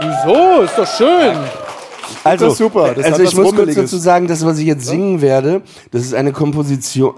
Wieso? 0.00 0.62
Ist 0.62 0.78
doch 0.78 0.96
schön. 0.96 1.36
Also, 2.24 2.48
Das 2.48 2.58
super, 2.58 2.94
das 2.94 3.04
also 3.06 3.22
ich 3.22 3.34
muss 3.36 3.54
kurz 3.54 3.74
dazu 3.74 3.96
sagen, 3.96 4.26
das, 4.26 4.44
was 4.44 4.58
ich 4.58 4.66
jetzt 4.66 4.84
singen 4.86 5.20
werde, 5.20 5.62
das 5.90 6.02
ist 6.02 6.14
eine 6.14 6.32
Komposition. 6.32 7.14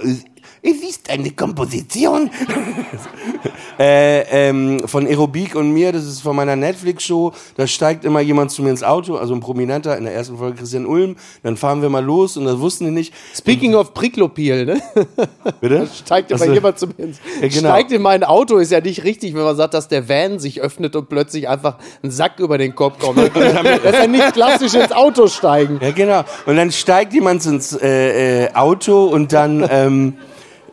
Es 0.62 0.74
ist 0.80 1.10
eine 1.10 1.30
Komposition 1.30 2.30
äh, 3.78 4.48
ähm, 4.48 4.86
von 4.86 5.06
Aerobik 5.06 5.54
und 5.54 5.72
mir. 5.72 5.92
Das 5.92 6.04
ist 6.04 6.20
von 6.20 6.36
meiner 6.36 6.56
Netflix-Show. 6.56 7.32
Da 7.56 7.66
steigt 7.66 8.04
immer 8.04 8.20
jemand 8.20 8.50
zu 8.50 8.62
mir 8.62 8.70
ins 8.70 8.82
Auto, 8.82 9.16
also 9.16 9.34
ein 9.34 9.40
Prominenter, 9.40 9.96
in 9.96 10.04
der 10.04 10.14
ersten 10.14 10.38
Folge 10.38 10.58
Christian 10.58 10.86
Ulm. 10.86 11.16
Dann 11.42 11.56
fahren 11.56 11.82
wir 11.82 11.88
mal 11.88 12.04
los 12.04 12.36
und 12.36 12.44
das 12.44 12.58
wussten 12.58 12.84
die 12.86 12.90
nicht. 12.90 13.14
Speaking 13.34 13.74
of 13.74 13.94
Priklopil, 13.94 14.64
ne? 14.64 14.82
Bitte? 15.60 15.88
Steigt 15.94 16.30
immer 16.30 16.42
Achso. 16.42 16.52
jemand 16.52 16.78
zum 16.78 16.90
ins 16.96 17.18
Ja, 17.40 17.48
genau. 17.48 17.68
Steigt 17.70 17.92
in 17.92 18.02
mein 18.02 18.24
Auto 18.24 18.58
ist 18.58 18.72
ja 18.72 18.80
nicht 18.80 19.04
richtig, 19.04 19.34
wenn 19.34 19.42
man 19.42 19.56
sagt, 19.56 19.74
dass 19.74 19.88
der 19.88 20.08
Van 20.08 20.38
sich 20.38 20.60
öffnet 20.60 20.96
und 20.96 21.08
plötzlich 21.08 21.48
einfach 21.48 21.78
ein 22.02 22.10
Sack 22.10 22.38
über 22.38 22.58
den 22.58 22.74
Kopf 22.74 22.98
kommt. 22.98 23.18
Das 23.18 23.28
ist 23.28 23.94
ja 23.94 24.06
nicht 24.06 24.32
klassisch 24.32 24.74
ins 24.74 24.92
Auto 24.92 25.26
steigen. 25.28 25.78
Ja, 25.82 25.90
genau. 25.90 26.24
Und 26.46 26.56
dann 26.56 26.70
steigt 26.70 27.12
jemand 27.12 27.44
ins 27.46 27.72
äh, 27.72 28.44
äh, 28.44 28.54
Auto 28.54 29.06
und 29.06 29.32
dann 29.32 29.66
ähm, 29.70 30.14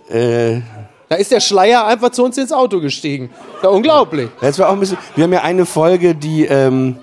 äh, 0.09 0.61
Da 1.09 1.15
ist 1.15 1.31
der 1.31 1.39
Schleier 1.39 1.87
einfach 1.87 2.11
zu 2.11 2.23
uns 2.23 2.37
ins 2.37 2.51
Auto 2.51 2.79
gestiegen. 2.79 3.31
Ja 3.63 3.69
unglaublich. 3.69 4.29
Das 4.41 4.59
war 4.59 4.69
auch 4.69 4.73
ein 4.73 4.79
bisschen. 4.79 4.99
Wir 5.15 5.23
haben 5.23 5.33
ja 5.33 5.41
eine 5.41 5.65
Folge, 5.65 6.13
die 6.13 6.45
ähm, 6.45 6.97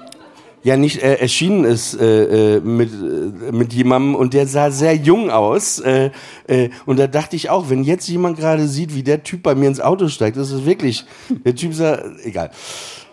ja 0.62 0.76
nicht 0.76 1.02
äh, 1.02 1.14
erschienen 1.14 1.64
ist 1.64 2.00
äh, 2.00 2.56
äh, 2.56 2.60
mit, 2.60 2.90
äh, 2.92 3.74
jemandem 3.74 4.14
und 4.14 4.32
der 4.32 4.46
sah 4.46 4.70
sehr 4.70 4.94
jung 4.94 5.30
aus. 5.30 5.80
Äh, 5.80 6.10
äh, 6.46 6.70
und 6.86 7.00
da 7.00 7.08
dachte 7.08 7.34
ich 7.34 7.50
auch, 7.50 7.68
wenn 7.68 7.82
jetzt 7.82 8.06
jemand 8.06 8.38
gerade 8.38 8.68
sieht, 8.68 8.94
wie 8.94 9.02
der 9.02 9.24
Typ 9.24 9.42
bei 9.42 9.56
mir 9.56 9.66
ins 9.66 9.80
Auto 9.80 10.06
steigt, 10.06 10.36
das 10.36 10.52
ist 10.52 10.64
wirklich. 10.64 11.04
Der 11.44 11.56
Typ 11.56 11.74
sah. 11.74 12.00
Egal. 12.22 12.52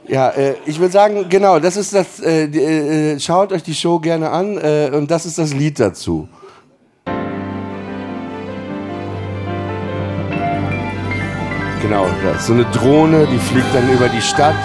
Ja, 0.07 0.29
äh, 0.29 0.55
ich 0.67 0.79
würde 0.79 0.91
sagen, 0.91 1.25
genau, 1.27 1.59
das 1.59 1.75
ist 1.75 1.95
das. 1.95 2.19
Äh, 2.19 2.49
die, 2.49 2.59
äh, 2.59 3.19
schaut 3.19 3.51
euch 3.51 3.63
die 3.63 3.73
Show 3.73 3.99
gerne 3.99 4.29
an 4.29 4.57
und 4.93 5.09
das 5.09 5.25
ist 5.25 5.39
das 5.39 5.53
Lied 5.53 5.79
dazu. 5.79 6.27
Genau, 11.83 12.07
da 12.23 12.39
so 12.39 12.53
eine 12.53 12.63
Drohne, 12.71 13.27
die 13.27 13.37
fliegt 13.37 13.75
dann 13.75 13.89
über 13.89 14.07
die 14.07 14.21
Stadt. 14.21 14.55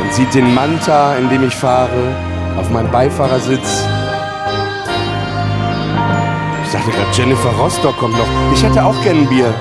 Man 0.00 0.12
sieht 0.12 0.34
den 0.34 0.52
Manta, 0.52 1.14
in 1.14 1.30
dem 1.30 1.46
ich 1.46 1.54
fahre, 1.54 2.16
auf 2.58 2.68
meinem 2.70 2.90
Beifahrersitz. 2.90 3.86
Ich 6.64 6.72
dachte 6.72 6.90
gerade, 6.90 7.10
Jennifer 7.12 7.50
Rostock 7.50 7.96
kommt 7.96 8.18
noch. 8.18 8.26
Ich 8.54 8.62
hätte 8.64 8.84
auch 8.84 9.00
gern 9.04 9.18
ein 9.18 9.28
Bier. 9.28 9.54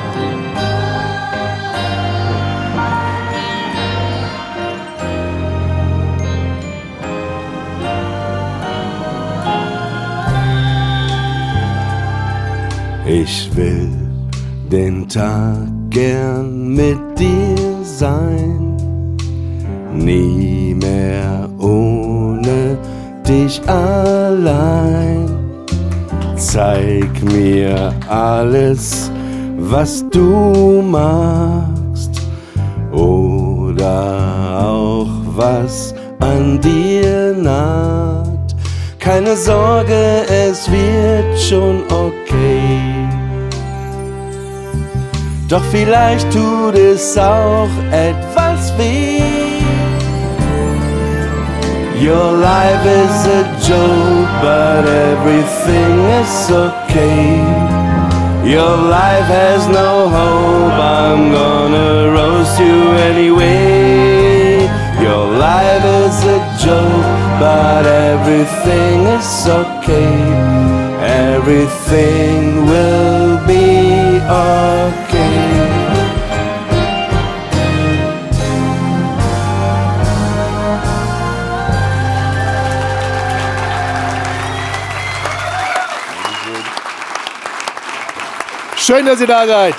Ich 13.05 13.55
will 13.55 13.91
den 14.71 15.07
Tag 15.07 15.74
gern 15.95 16.73
mit 16.73 16.99
dir 17.17 17.55
sein, 17.83 18.75
nie 19.93 20.75
mehr 20.75 21.47
ohne 21.57 22.77
dich 23.25 23.61
allein. 23.65 25.29
Zeig 26.35 27.23
mir 27.23 27.93
alles, 28.09 29.09
was 29.57 30.03
du 30.09 30.81
magst, 30.81 32.11
oder 32.91 34.67
auch 34.67 35.13
was 35.37 35.95
an 36.19 36.59
dir 36.59 37.33
nagt. 37.41 38.53
Keine 38.99 39.37
Sorge, 39.37 40.25
es 40.27 40.69
wird 40.69 41.39
schon 41.39 41.83
okay. 41.89 42.54
Doch 45.47 45.63
vielleicht 45.71 46.31
tut 46.33 46.73
es 46.75 47.15
auch 47.17 47.69
etwas 47.91 48.73
weh. 48.79 49.21
Your 52.01 52.33
life 52.33 52.83
is 52.83 53.25
a 53.27 53.43
joke, 53.61 54.29
but 54.41 54.85
everything 54.85 55.99
is 56.19 56.51
okay. 56.51 57.39
Your 58.43 58.77
life 58.89 59.27
has 59.27 59.67
no 59.67 60.09
hope, 60.09 60.73
I'm 60.73 61.31
gonna 61.31 62.11
roast 62.11 62.59
you 62.59 62.91
anyway. 63.11 64.67
Your 64.99 65.27
life 65.37 65.85
is 65.85 66.23
a 66.25 66.39
joke, 66.59 67.05
but 67.39 67.85
everything 67.85 69.05
is 69.17 69.47
okay. 69.47 70.15
Everything 71.01 72.54
Schön, 88.85 89.03
dass 89.03 89.19
ihr 89.19 89.25
da 89.25 89.47
seid. 89.47 89.73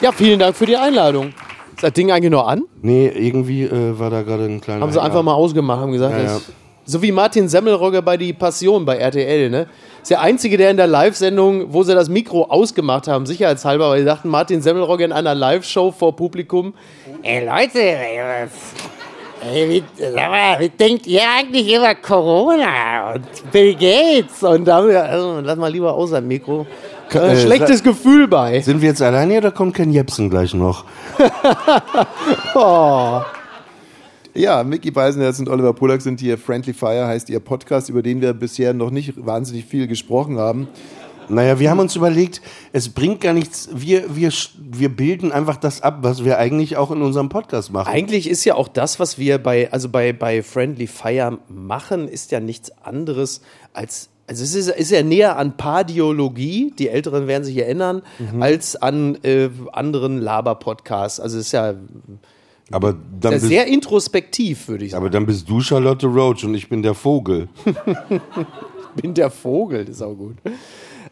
Ja, 0.00 0.12
vielen 0.12 0.38
Dank 0.38 0.54
für 0.54 0.66
die 0.66 0.76
Einladung. 0.76 1.34
Ist 1.74 1.82
das 1.82 1.92
Ding 1.92 2.12
eigentlich 2.12 2.30
noch 2.30 2.46
an? 2.46 2.62
Nee, 2.82 3.08
irgendwie 3.08 3.64
äh, 3.64 3.98
war 3.98 4.10
da 4.10 4.22
gerade 4.22 4.44
ein 4.44 4.60
kleiner. 4.60 4.82
Haben 4.82 4.92
sie 4.92 5.02
einfach 5.02 5.24
mal 5.24 5.34
ausgemacht, 5.34 5.80
haben 5.80 5.90
gesagt, 5.90 6.16
Ja, 6.16 6.22
ja. 6.24 6.40
so 6.84 7.02
wie 7.02 7.10
Martin 7.10 7.48
Semmelrogge 7.48 8.00
bei 8.00 8.16
Die 8.16 8.32
Passion 8.32 8.84
bei 8.84 8.96
RTL, 8.96 9.50
ne? 9.50 9.66
Ist 10.02 10.10
der 10.12 10.20
Einzige, 10.20 10.56
der 10.56 10.70
in 10.70 10.76
der 10.76 10.86
Live-Sendung, 10.86 11.72
wo 11.72 11.82
sie 11.82 11.94
das 11.94 12.08
Mikro 12.08 12.44
ausgemacht 12.44 13.08
haben, 13.08 13.26
sicherheitshalber, 13.26 13.90
weil 13.90 13.98
sie 14.00 14.04
dachten, 14.06 14.28
Martin 14.28 14.62
Semmelrogge 14.62 15.02
in 15.02 15.10
einer 15.12 15.34
Live-Show 15.34 15.90
vor 15.90 16.14
Publikum. 16.14 16.74
Ey 17.24 17.44
Leute, 17.44 17.80
ey, 19.42 19.46
was- 19.46 19.54
ey, 19.54 19.68
wie, 19.70 19.84
sag 20.02 20.30
mal, 20.30 20.60
wie 20.60 20.68
denkt 20.68 21.06
ihr 21.06 21.22
eigentlich 21.38 21.74
über 21.74 21.94
Corona 21.94 23.14
und 23.14 23.52
Bill 23.52 23.74
Gates? 23.74 24.42
Und 24.42 24.64
da 24.66 24.76
haben 24.76 24.88
wir, 24.88 25.04
also, 25.04 25.40
lass 25.42 25.56
mal 25.56 25.70
lieber 25.70 25.92
aus 25.94 26.12
am 26.12 26.26
Mikro. 26.26 26.66
Äh, 27.12 27.18
Äh, 27.18 27.36
schlechtes 27.40 27.82
Gefühl 27.84 28.26
bei. 28.26 28.60
Sind 28.60 28.80
wir 28.82 28.88
jetzt 28.88 29.00
alleine 29.02 29.38
oder 29.38 29.52
kommt 29.52 29.74
Ken 29.74 29.92
Jebsen 29.92 30.28
gleich 30.30 30.54
noch? 30.54 30.84
Oh. 32.54 33.20
Ja, 34.34 34.62
Mickey 34.64 34.90
Beisenherz 34.90 35.38
und 35.38 35.48
Oliver 35.48 35.72
Polak 35.72 36.02
sind 36.02 36.20
hier. 36.20 36.36
Friendly 36.36 36.74
Fire 36.74 37.06
heißt 37.06 37.30
ihr 37.30 37.40
Podcast, 37.40 37.88
über 37.88 38.02
den 38.02 38.20
wir 38.20 38.34
bisher 38.34 38.74
noch 38.74 38.90
nicht 38.90 39.14
wahnsinnig 39.24 39.64
viel 39.64 39.86
gesprochen 39.86 40.38
haben. 40.38 40.68
Naja, 41.28 41.58
wir 41.58 41.70
haben 41.70 41.80
uns 41.80 41.96
überlegt, 41.96 42.40
es 42.72 42.88
bringt 42.88 43.20
gar 43.20 43.32
nichts. 43.32 43.68
Wir, 43.72 44.14
wir, 44.16 44.30
wir 44.58 44.88
bilden 44.88 45.32
einfach 45.32 45.56
das 45.56 45.80
ab, 45.82 45.98
was 46.02 46.24
wir 46.24 46.38
eigentlich 46.38 46.76
auch 46.76 46.90
in 46.90 47.02
unserem 47.02 47.28
Podcast 47.28 47.72
machen. 47.72 47.88
Eigentlich 47.92 48.28
ist 48.28 48.44
ja 48.44 48.54
auch 48.54 48.68
das, 48.68 48.98
was 49.00 49.18
wir 49.18 49.38
bei, 49.38 49.72
also 49.72 49.88
bei, 49.88 50.12
bei 50.12 50.42
Friendly 50.42 50.86
Fire 50.86 51.38
machen, 51.48 52.08
ist 52.08 52.30
ja 52.32 52.40
nichts 52.40 52.70
anderes 52.82 53.40
als 53.72 54.08
also 54.28 54.42
es 54.42 54.56
ist, 54.56 54.68
ist 54.70 54.90
ja 54.90 55.04
näher 55.04 55.38
an 55.38 55.56
Pardiologie, 55.56 56.72
die 56.76 56.88
Älteren 56.88 57.28
werden 57.28 57.44
sich 57.44 57.56
erinnern, 57.58 58.02
Mhm. 58.18 58.42
als 58.42 58.74
an 58.74 59.16
äh, 59.22 59.50
anderen 59.72 60.18
Laber-Podcasts. 60.20 61.20
Also 61.20 61.38
es 61.38 61.46
ist 61.46 61.52
ja 61.52 61.74
Aber 62.72 62.92
dann, 62.92 63.30
sehr, 63.30 63.30
bist, 63.38 63.46
sehr 63.46 63.66
introspektiv, 63.68 64.66
würde 64.66 64.84
ich 64.84 64.90
sagen. 64.90 65.04
aber 65.04 65.10
dann 65.10 65.26
bist 65.26 65.48
du 65.48 65.60
Charlotte 65.60 66.08
Roach 66.08 66.42
und 66.44 66.54
ich 66.54 66.68
bin 66.68 66.82
der 66.82 66.94
Vogel. 66.94 67.48
Ich 68.96 69.02
bin 69.02 69.12
der 69.12 69.30
Vogel, 69.30 69.84
das 69.84 69.96
ist 69.96 70.02
auch 70.02 70.14
gut. 70.14 70.36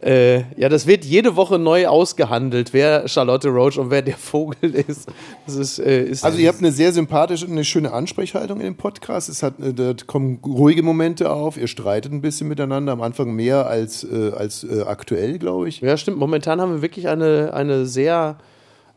Äh, 0.04 0.44
ja, 0.60 0.68
das 0.68 0.86
wird 0.86 1.04
jede 1.06 1.34
Woche 1.34 1.58
neu 1.58 1.86
ausgehandelt, 1.86 2.74
wer 2.74 3.08
Charlotte 3.08 3.48
Roach 3.48 3.78
und 3.78 3.90
wer 3.90 4.02
der 4.02 4.18
Vogel 4.18 4.74
ist. 4.74 5.08
Ist, 5.46 5.78
äh, 5.78 6.04
ist 6.04 6.24
Also 6.24 6.36
ihr 6.36 6.48
habt 6.48 6.58
eine 6.58 6.72
sehr 6.72 6.92
sympathische 6.92 7.46
und 7.46 7.52
eine 7.52 7.64
schöne 7.64 7.90
Ansprechhaltung 7.90 8.58
in 8.60 8.66
dem 8.66 8.76
Podcast. 8.76 9.30
Es 9.30 9.42
hat, 9.42 9.58
äh, 9.60 9.72
da 9.72 9.94
kommen 10.06 10.40
ruhige 10.44 10.82
Momente 10.82 11.30
auf. 11.30 11.56
Ihr 11.56 11.68
streitet 11.68 12.12
ein 12.12 12.20
bisschen 12.20 12.48
miteinander. 12.48 12.92
Am 12.92 13.00
Anfang 13.00 13.34
mehr 13.34 13.66
als, 13.66 14.04
äh, 14.04 14.32
als 14.36 14.62
äh, 14.64 14.82
aktuell, 14.82 15.38
glaube 15.38 15.70
ich. 15.70 15.80
Ja, 15.80 15.96
stimmt. 15.96 16.18
Momentan 16.18 16.60
haben 16.60 16.74
wir 16.74 16.82
wirklich 16.82 17.08
eine, 17.08 17.54
eine 17.54 17.86
sehr 17.86 18.36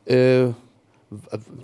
äh, 0.05 0.47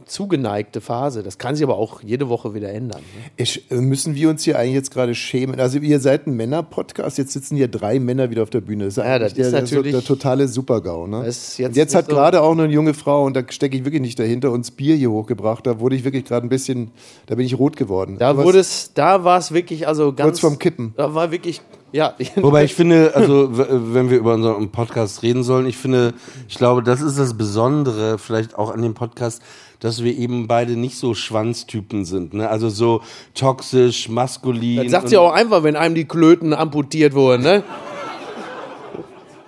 zugeneigte 0.05 0.79
Phase. 0.81 1.21
Das 1.23 1.37
kann 1.37 1.55
sich 1.55 1.63
aber 1.63 1.77
auch 1.77 2.01
jede 2.01 2.29
Woche 2.29 2.53
wieder 2.53 2.69
ändern. 2.71 3.01
Ne? 3.01 3.31
Ich, 3.37 3.69
äh, 3.71 3.75
müssen 3.75 4.15
wir 4.15 4.29
uns 4.29 4.43
hier 4.43 4.57
eigentlich 4.57 4.75
jetzt 4.75 4.91
gerade 4.91 5.15
schämen? 5.15 5.59
Also 5.59 5.79
ihr 5.79 5.99
seid 5.99 6.27
ein 6.27 6.35
Männer-Podcast, 6.35 7.17
jetzt 7.17 7.33
sitzen 7.33 7.55
hier 7.57 7.67
drei 7.67 7.99
Männer 7.99 8.29
wieder 8.29 8.43
auf 8.43 8.49
der 8.49 8.61
Bühne. 8.61 8.85
Das 8.85 8.97
ist, 8.97 9.03
Ja, 9.03 9.19
das 9.19 9.33
ist 9.33 9.51
der, 9.51 9.61
natürlich- 9.61 9.91
der, 9.91 10.01
der 10.01 10.07
totale 10.07 10.47
Supergau. 10.47 11.07
Ne? 11.07 11.23
Jetzt 11.25 11.57
jetzt 11.57 11.95
hat 11.95 12.05
so- 12.05 12.11
gerade 12.11 12.41
auch 12.41 12.51
eine 12.53 12.65
junge 12.67 12.93
Frau, 12.93 13.25
und 13.25 13.35
da 13.35 13.43
stecke 13.49 13.75
ich 13.77 13.85
wirklich 13.85 14.01
nicht 14.01 14.17
dahinter, 14.19 14.51
uns 14.51 14.71
Bier 14.71 14.95
hier 14.95 15.11
hochgebracht. 15.11 15.65
Da 15.67 15.79
wurde 15.79 15.95
ich 15.95 16.03
wirklich 16.03 16.25
gerade 16.25 16.45
ein 16.45 16.49
bisschen, 16.49 16.91
da 17.25 17.35
bin 17.35 17.45
ich 17.45 17.57
rot 17.57 17.75
geworden. 17.75 18.17
Da 18.19 18.37
wurde 18.37 18.59
es, 18.59 18.91
da 18.93 19.23
war 19.23 19.39
es 19.39 19.51
wirklich, 19.51 19.87
also 19.87 20.13
ganz. 20.13 20.23
Kurz 20.27 20.39
vorm 20.39 20.59
Kippen. 20.59 20.93
Da 20.95 21.13
war 21.13 21.31
wirklich, 21.31 21.61
ja. 21.93 22.13
Wobei 22.35 22.65
ich 22.65 22.73
finde, 22.75 23.13
also 23.15 23.57
w- 23.57 23.65
wenn 23.69 24.09
wir 24.09 24.17
über 24.17 24.33
unseren 24.33 24.69
Podcast 24.71 25.23
reden 25.23 25.43
sollen, 25.43 25.65
ich 25.65 25.77
finde, 25.77 26.13
ich 26.49 26.55
glaube, 26.57 26.83
das 26.83 26.99
ist 27.01 27.17
das 27.17 27.37
Besondere 27.37 28.17
vielleicht 28.17 28.57
auch 28.57 28.71
an 28.73 28.81
dem 28.81 28.93
Podcast, 28.93 29.41
dass 29.79 30.03
wir 30.03 30.13
eben 30.17 30.47
beide 30.47 30.73
nicht 30.77 30.97
so 30.97 31.13
Schwanztypen 31.13 32.03
sind. 32.05 32.33
Ne? 32.33 32.49
Also 32.49 32.69
so 32.69 33.01
toxisch, 33.35 34.09
maskulin. 34.09 34.83
Das 34.83 34.91
sagt 34.91 35.09
sie 35.09 35.17
auch 35.17 35.31
einfach, 35.33 35.63
wenn 35.63 35.75
einem 35.75 35.95
die 35.95 36.05
Klöten 36.05 36.53
amputiert 36.53 37.13
wurden, 37.13 37.43
ne? 37.43 37.63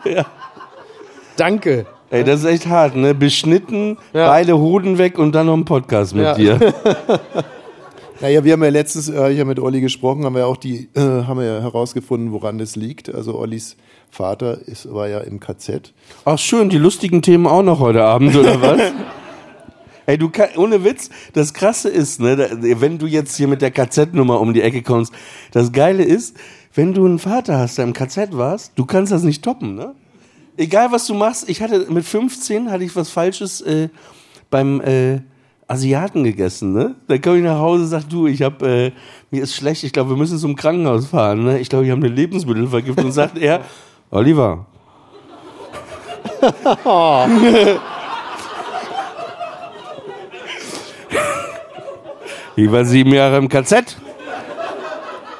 Ja. 0.05 0.25
Danke. 1.37 1.85
Ey, 2.11 2.23
das 2.23 2.41
ist 2.41 2.45
echt 2.45 2.67
hart, 2.67 2.95
ne? 2.95 3.15
Beschnitten, 3.15 3.97
Ja. 4.13 4.27
beide 4.27 4.57
Hoden 4.57 4.97
weg 4.99 5.17
und 5.17 5.33
dann 5.33 5.47
noch 5.47 5.55
ein 5.57 5.65
Podcast 5.65 6.13
mit 6.13 6.23
Ja. 6.25 6.33
dir. 6.35 6.59
Naja, 8.21 8.45
wir 8.45 8.53
haben 8.53 8.63
ja 8.63 8.69
letztes, 8.69 9.09
äh, 9.09 9.31
ich 9.31 9.39
habe 9.39 9.49
mit 9.49 9.59
Olli 9.59 9.81
gesprochen, 9.81 10.23
haben 10.23 10.35
wir 10.35 10.47
auch 10.47 10.55
die, 10.55 10.89
äh, 10.95 11.01
haben 11.01 11.39
wir 11.39 11.45
ja 11.45 11.61
herausgefunden, 11.61 12.31
woran 12.31 12.57
das 12.57 12.77
liegt. 12.77 13.13
Also 13.13 13.37
Ollis 13.37 13.75
Vater 14.09 14.65
ist, 14.65 14.91
war 14.93 15.09
ja 15.09 15.19
im 15.19 15.41
KZ. 15.41 15.93
Ach 16.23 16.39
schön, 16.39 16.69
die 16.69 16.77
lustigen 16.77 17.21
Themen 17.21 17.45
auch 17.45 17.63
noch 17.63 17.79
heute 17.79 18.03
Abend, 18.05 18.35
oder 18.35 18.61
was? 18.61 18.81
Ey, 20.05 20.17
du 20.17 20.29
kann, 20.29 20.49
ohne 20.55 20.85
Witz, 20.85 21.09
das 21.33 21.53
Krasse 21.53 21.89
ist, 21.89 22.21
ne, 22.21 22.35
da, 22.37 22.47
wenn 22.79 22.99
du 22.99 23.05
jetzt 23.05 23.35
hier 23.35 23.49
mit 23.49 23.61
der 23.61 23.71
KZ-Nummer 23.71 24.39
um 24.39 24.53
die 24.53 24.61
Ecke 24.61 24.81
kommst, 24.81 25.11
das 25.51 25.73
Geile 25.73 26.03
ist, 26.03 26.37
wenn 26.73 26.93
du 26.93 27.05
einen 27.05 27.19
Vater 27.19 27.57
hast, 27.57 27.77
der 27.77 27.85
im 27.85 27.93
KZ 27.93 28.37
warst, 28.37 28.73
du 28.75 28.85
kannst 28.85 29.11
das 29.11 29.23
nicht 29.23 29.43
toppen, 29.43 29.75
ne? 29.75 29.93
Egal 30.57 30.93
was 30.93 31.05
du 31.05 31.13
machst, 31.15 31.49
ich 31.49 31.61
hatte 31.61 31.91
mit 31.91 32.05
15 32.05 32.71
hatte 32.71 32.85
ich 32.85 32.95
was 32.95 33.09
Falsches 33.09 33.59
äh, 33.59 33.89
beim 34.49 34.79
äh, 34.79 35.19
Asiaten 35.67 36.23
gegessen, 36.23 36.73
ne? 36.73 36.95
Dann 37.07 37.21
komme 37.21 37.37
ich 37.37 37.43
nach 37.43 37.59
Hause, 37.59 37.87
sag 37.87 38.07
du, 38.09 38.27
ich 38.27 38.41
hab, 38.41 38.61
äh, 38.61 38.91
mir 39.31 39.43
ist 39.43 39.55
schlecht, 39.55 39.83
ich 39.83 39.93
glaube, 39.93 40.11
wir 40.11 40.17
müssen 40.17 40.37
zum 40.37 40.55
Krankenhaus 40.55 41.07
fahren, 41.07 41.43
ne? 41.43 41.59
Ich 41.59 41.69
glaube, 41.69 41.85
ich 41.85 41.91
habe 41.91 42.05
eine 42.05 42.13
Lebensmittelvergiftung. 42.13 43.05
Und 43.05 43.11
sagt 43.11 43.37
er, 43.37 43.61
Oliver, 44.11 44.65
Ich 52.57 52.71
war 52.71 52.85
sieben 52.85 53.13
Jahre 53.13 53.37
im 53.37 53.49
KZ. 53.49 53.97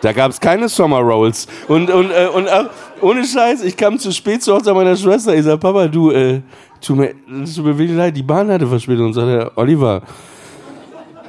Da 0.02 0.12
gab 0.12 0.32
es 0.32 0.40
keine 0.40 0.68
Summer 0.68 1.00
Rolls. 1.00 1.48
Und, 1.68 1.90
und, 1.90 2.12
äh, 2.12 2.28
und 2.28 2.48
äh, 2.48 2.66
ohne 3.02 3.26
Scheiß, 3.26 3.64
ich 3.64 3.78
kam 3.78 3.98
zu 3.98 4.12
spät 4.12 4.44
zur 4.44 4.58
Hochzeit 4.58 4.76
meiner 4.76 4.98
Schwester. 4.98 5.34
Ich 5.34 5.46
sag, 5.46 5.60
Papa, 5.62 5.88
du, 5.88 6.12
äh, 6.12 6.42
tut 6.86 6.98
mir, 6.98 7.14
tut 7.14 7.66
mir 7.66 7.78
wirklich 7.78 7.98
leid, 7.98 8.16
die 8.16 8.24
Bahn 8.24 8.50
hatte 8.50 8.68
Verspätung. 8.68 9.08
Und 9.08 9.14
sagt 9.14 9.28
er, 9.28 9.52
Oliver, 9.56 10.02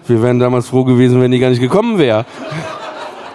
wir 0.06 0.22
wären 0.22 0.38
damals 0.38 0.68
froh 0.68 0.84
gewesen, 0.84 1.20
wenn 1.20 1.30
die 1.30 1.38
gar 1.38 1.50
nicht 1.50 1.60
gekommen 1.60 1.98
wäre. 1.98 2.24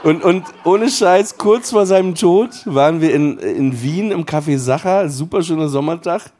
Und, 0.03 0.23
und 0.23 0.43
ohne 0.63 0.89
Scheiß, 0.89 1.37
kurz 1.37 1.71
vor 1.71 1.85
seinem 1.85 2.15
Tod 2.15 2.49
waren 2.65 3.01
wir 3.01 3.13
in, 3.13 3.37
in 3.37 3.81
Wien 3.83 4.11
im 4.11 4.25
Café 4.25 4.57
Sacher, 4.57 5.09
super 5.09 5.43
schöner 5.43 5.67
Sommertag. 5.67 6.31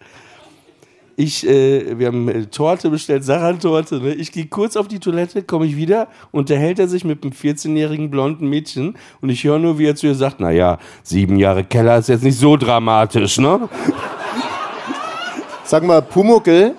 Ich, 1.15 1.47
äh, 1.47 1.99
wir 1.99 2.07
haben 2.07 2.27
äh, 2.29 2.45
Torte 2.47 2.89
bestellt, 2.89 3.23
Sachertorte. 3.23 3.99
Ne? 3.99 4.13
Ich 4.15 4.31
gehe 4.31 4.47
kurz 4.47 4.75
auf 4.75 4.87
die 4.87 4.97
Toilette, 4.97 5.43
komme 5.43 5.67
ich 5.67 5.75
wieder, 5.75 6.07
unterhält 6.31 6.79
er 6.79 6.87
sich 6.87 7.03
mit 7.03 7.21
einem 7.23 7.33
14-jährigen 7.33 8.09
blonden 8.09 8.47
Mädchen 8.47 8.95
und 9.21 9.29
ich 9.29 9.43
höre 9.43 9.59
nur, 9.59 9.77
wie 9.77 9.85
er 9.85 9.95
zu 9.95 10.07
ihr 10.07 10.15
sagt, 10.15 10.39
naja, 10.39 10.79
sieben 11.03 11.35
Jahre 11.37 11.63
Keller 11.63 11.99
ist 11.99 12.09
jetzt 12.09 12.23
nicht 12.23 12.39
so 12.39 12.57
dramatisch, 12.57 13.37
ne? 13.37 13.69
Sag 15.63 15.83
mal, 15.83 16.01
Pumuckel, 16.01 16.75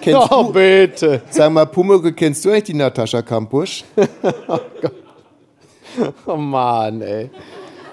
kennst 0.00 0.30
Oh, 0.30 0.44
du, 0.44 0.52
bitte. 0.52 1.22
sag 1.30 1.52
mal, 1.52 1.66
Pumuckel, 1.66 2.12
kennst 2.12 2.44
du 2.44 2.50
eigentlich 2.50 2.64
die 2.64 2.74
Natascha 2.74 3.22
Kampusch? 3.22 3.84
Oh 6.26 6.34
Mann, 6.36 7.00
ey. 7.02 7.30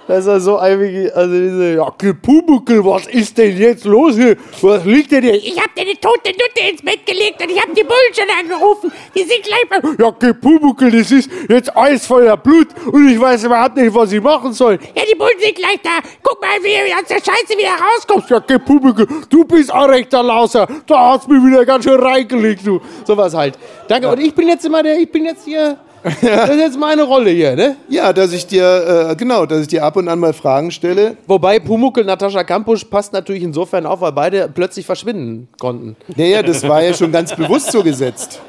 Das 0.08 0.20
ist 0.20 0.28
ja 0.28 0.40
so 0.40 0.58
ein, 0.58 0.80
wie- 0.82 1.10
also 1.12 1.32
diese, 1.34 1.76
ja, 1.76 1.90
Pumuckel, 2.22 2.84
was 2.84 3.08
ist 3.08 3.38
denn 3.38 3.56
jetzt 3.58 3.86
los 3.86 4.16
hier? 4.16 4.36
Was 4.62 4.84
liegt 4.84 5.12
denn 5.12 5.24
hier? 5.24 5.36
Ich 5.36 5.58
hab 5.62 5.74
dir 5.76 5.82
eine 5.82 5.94
tote 5.94 6.32
Nutte 6.32 6.70
ins 6.70 6.82
Bett 6.82 7.06
gelegt 7.06 7.42
und 7.42 7.50
ich 7.50 7.58
hab 7.62 7.74
die 7.74 7.84
Bullen 7.84 8.14
schon 8.14 8.28
angerufen. 8.38 8.92
Die 9.16 9.20
sind 9.24 9.44
gleich 9.44 9.70
bei... 9.70 10.04
Ja, 10.04 10.34
Pumuckel, 10.34 10.92
das 10.92 11.12
ist 11.12 11.30
jetzt 11.48 11.76
Eis 11.78 12.06
voller 12.06 12.36
Blut 12.36 12.68
und 12.92 13.08
ich 13.10 13.20
weiß 13.20 13.44
überhaupt 13.46 13.78
nicht, 13.78 13.94
was 13.94 14.12
ich 14.12 14.22
machen 14.22 14.52
soll. 14.54 14.80
Ja, 14.96 15.04
die 15.10 15.16
Bullen 15.16 15.40
sind 15.40 15.56
gleich 15.56 15.80
da. 15.84 16.00
Guck 16.22 16.42
mal, 16.42 16.50
wie 16.62 16.70
du 16.90 16.96
aus 16.96 17.08
der 17.08 17.16
Scheiße 17.16 17.58
wieder 17.58 17.70
rauskommst. 17.80 18.30
Ja, 18.30 18.40
Pumuckel, 18.60 19.08
du 19.30 19.46
bist 19.46 19.74
auch 19.74 19.88
rechter 19.88 20.24
Lauser. 20.24 20.68
Da 20.88 21.12
hast 21.14 21.28
du 21.28 21.34
mir 21.34 21.48
wieder 21.48 21.64
ganz 21.66 21.86
schön 21.86 22.00
reingelegt, 22.00 22.66
du. 22.66 22.82
Sowas 23.06 23.34
halt. 23.34 23.58
Danke. 23.88 24.10
Und 24.10 24.20
ich 24.20 24.34
bin 24.34 24.48
jetzt 24.48 24.66
immer 24.66 24.84
der, 24.84 25.00
ich 25.00 25.10
bin 25.12 25.26
jetzt 25.26 25.46
hier, 25.46 25.78
das 26.04 26.50
ist 26.50 26.60
jetzt 26.60 26.80
meine 26.80 27.04
Rolle 27.04 27.30
hier, 27.30 27.56
ne? 27.56 27.76
Ja, 27.90 28.14
dass 28.14 28.34
ich 28.34 28.48
dir, 28.48 29.10
äh, 29.12 29.16
genau, 29.16 29.46
dass 29.46 29.62
ich 29.62 29.68
dir 29.68 29.84
ab 29.84 29.96
und 29.96 30.08
an 30.08 30.20
mal 30.20 30.34
Fragen 30.34 30.72
stelle. 30.72 31.18
Wobei 31.28 31.60
Pumuckel, 31.60 32.04
Natascha 32.04 32.44
Kampusch 32.44 32.86
passt 32.86 33.14
natürlich 33.14 33.44
insofern 33.44 33.86
auf, 33.86 34.02
weil 34.02 34.12
beide 34.12 34.50
plötzlich 34.54 34.86
verschwinden 34.86 35.48
konnten. 35.60 35.96
Naja, 36.16 36.42
das 36.42 36.68
war 36.68 36.82
ja 36.82 36.94
schon 36.94 37.12
ganz 37.12 37.36
bewusst 37.36 37.72
so 37.72 37.84
gesetzt. 37.84 38.40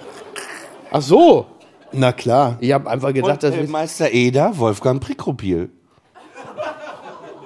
Ach 0.91 1.03
so. 1.03 1.47
Na 1.93 2.12
klar. 2.12 2.57
Ich 2.61 2.73
habe 2.73 2.88
einfach 2.88 3.12
gedacht, 3.12 3.45
Und, 3.45 3.53
dass 3.53 3.55
äh, 3.55 3.65
Meister 3.65 4.11
Eder, 4.12 4.57
Wolfgang 4.57 5.01
Prikopil. 5.03 5.69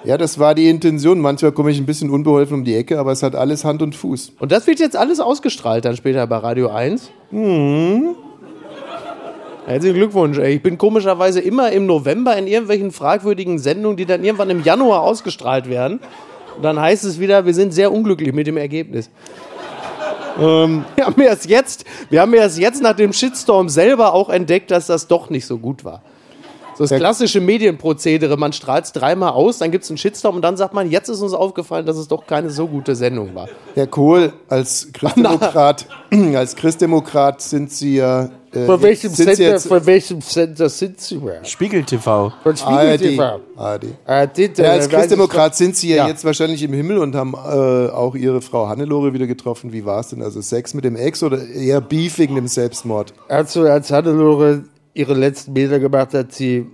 Ja, 0.05 0.17
das 0.17 0.39
war 0.39 0.55
die 0.55 0.69
Intention. 0.69 1.19
Manchmal 1.19 1.51
komme 1.51 1.73
ich 1.73 1.79
ein 1.79 1.87
bisschen 1.87 2.11
unbeholfen 2.11 2.59
um 2.59 2.65
die 2.65 2.77
Ecke, 2.77 3.01
aber 3.01 3.11
es 3.11 3.25
hat 3.25 3.35
alles 3.35 3.65
Hand 3.65 3.83
und 3.83 3.97
Fuß. 3.97 4.35
Und 4.39 4.53
das 4.53 4.69
wird 4.69 4.79
jetzt 4.79 4.97
alles 4.97 5.19
ausgestrahlt 5.19 5.85
dann 5.85 5.97
später 5.97 6.25
bei 6.29 6.37
Radio 6.37 6.69
1. 6.69 7.11
Mhm. 7.33 8.15
Herzlichen 9.67 9.97
Glückwunsch, 9.97 10.39
ey. 10.39 10.55
Ich 10.55 10.63
bin 10.63 10.79
komischerweise 10.79 11.41
immer 11.41 11.73
im 11.73 11.87
November 11.87 12.37
in 12.37 12.47
irgendwelchen 12.47 12.93
fragwürdigen 12.93 13.59
Sendungen, 13.59 13.97
die 13.97 14.07
dann 14.07 14.23
irgendwann 14.23 14.49
im 14.49 14.63
Januar 14.63 15.03
ausgestrahlt 15.03 15.69
werden. 15.69 15.99
Und 16.57 16.63
dann 16.63 16.81
heißt 16.81 17.05
es 17.05 17.19
wieder, 17.19 17.47
wir 17.47 17.53
sind 17.55 17.75
sehr 17.75 17.93
unglücklich 17.93 18.33
mit 18.33 18.47
dem 18.47 18.59
Ergebnis. 18.59 19.11
ähm, 20.41 20.85
wir 20.95 21.07
haben 21.07 21.21
erst 21.21 21.47
jetzt, 21.47 21.85
wir 22.11 22.21
haben 22.21 22.33
erst 22.33 22.61
jetzt 22.61 22.81
nach 22.81 22.95
dem 22.95 23.13
Shitstorm 23.13 23.69
selber 23.69 24.15
auch 24.15 24.29
entdeckt, 24.29 24.71
dass 24.71 24.87
das 24.87 25.09
doch 25.09 25.31
nicht 25.31 25.47
so 25.47 25.59
gut 25.59 25.85
war. 25.85 26.01
So 26.77 26.85
das 26.85 26.97
klassische 26.97 27.41
Medienprozedere, 27.41 28.37
man 28.37 28.53
strahlt 28.53 28.85
es 28.85 28.93
dreimal 28.93 29.31
aus, 29.33 29.59
dann 29.59 29.71
gibt 29.71 29.83
es 29.83 29.91
einen 29.91 29.97
Shitstorm 29.97 30.37
und 30.37 30.43
dann 30.43 30.57
sagt 30.57 30.75
man, 30.75 30.91
jetzt 30.91 31.09
ist 31.09 31.23
uns 31.23 31.33
aufgefallen, 31.33 31.87
dass 31.87 31.97
es 31.97 32.07
doch 32.07 32.27
keine 32.27 32.51
so 32.51 32.69
gute 32.69 32.95
Sendung 32.95 33.35
war. 33.35 33.49
Herr 33.75 33.87
Kohl, 33.87 34.33
als 34.49 34.91
Christdemokrat, 34.93 35.87
als 36.37 36.55
Christdemokrat 36.55 37.41
sind 37.41 37.73
Sie 37.73 37.97
ja. 37.97 38.29
Äh, 38.57 38.67
Von 38.67 38.83
welchem, 38.83 39.11
sind 39.11 39.17
Sie 39.29 39.35
Center, 39.35 39.53
jetzt, 39.53 39.67
von 39.69 39.87
welchem 39.87 40.21
Center 40.23 40.69
sind 40.69 41.01
Sie? 41.01 41.21
Spiegel 41.43 41.85
TV. 41.85 42.33
Von 42.43 42.57
Spiegel 42.57 42.97
TV. 42.99 43.41
ARD. 43.57 44.37
Dit, 44.37 44.59
Ja, 44.59 44.71
als 44.73 44.89
Christdemokrat 44.89 45.55
sind 45.55 45.77
Sie 45.77 45.91
ja, 45.91 45.97
Ja. 45.97 46.09
jetzt 46.09 46.25
wahrscheinlich 46.25 46.63
im 46.63 46.73
Himmel 46.73 46.99
und 46.99 47.15
haben 47.15 47.35
äh, 47.35 47.91
auch 47.91 48.15
Ihre 48.15 48.41
Frau 48.41 48.69
Hannelore 48.69 49.13
wieder 49.13 49.27
getroffen. 49.27 49.73
Wie 49.73 49.85
war 49.85 50.01
es 50.01 50.09
denn? 50.09 50.23
Also 50.23 50.41
Sex 50.41 50.73
mit 50.75 50.85
dem 50.85 50.97
Ex 50.97 51.23
oder 51.23 51.47
eher 51.47 51.81
Beef 51.81 52.19
wegen 52.19 52.35
dem 52.35 52.49
Selbstmord? 52.49 53.13
Also 53.29 53.63
als 53.63 53.91
Hannelore 53.91 54.65
ihre 54.95 55.13
letzten 55.15 55.53
Meter 55.53 55.79
gemacht 55.79 56.15
hat, 56.15 56.33
sie, 56.33 56.67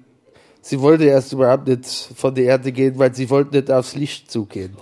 sie 0.60 0.80
wollte 0.80 1.04
erst 1.04 1.32
überhaupt 1.32 1.66
nicht 1.66 2.10
von 2.14 2.32
der 2.34 2.44
Erde 2.44 2.70
gehen, 2.70 2.96
weil 2.98 3.12
sie 3.14 3.28
wollte 3.30 3.56
nicht 3.56 3.70
aufs 3.70 3.96
Licht 3.96 4.30
zugehen. 4.30 4.76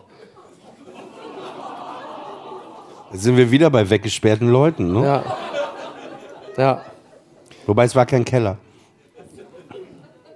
Jetzt 3.12 3.22
sind 3.24 3.36
wir 3.36 3.50
wieder 3.50 3.70
bei 3.70 3.88
weggesperrten 3.90 4.48
Leuten, 4.48 4.92
ne? 4.92 5.04
Ja. 5.04 5.24
Ja. 6.56 6.82
Wobei 7.66 7.84
es 7.84 7.94
war 7.94 8.06
kein 8.06 8.24
Keller. 8.24 8.58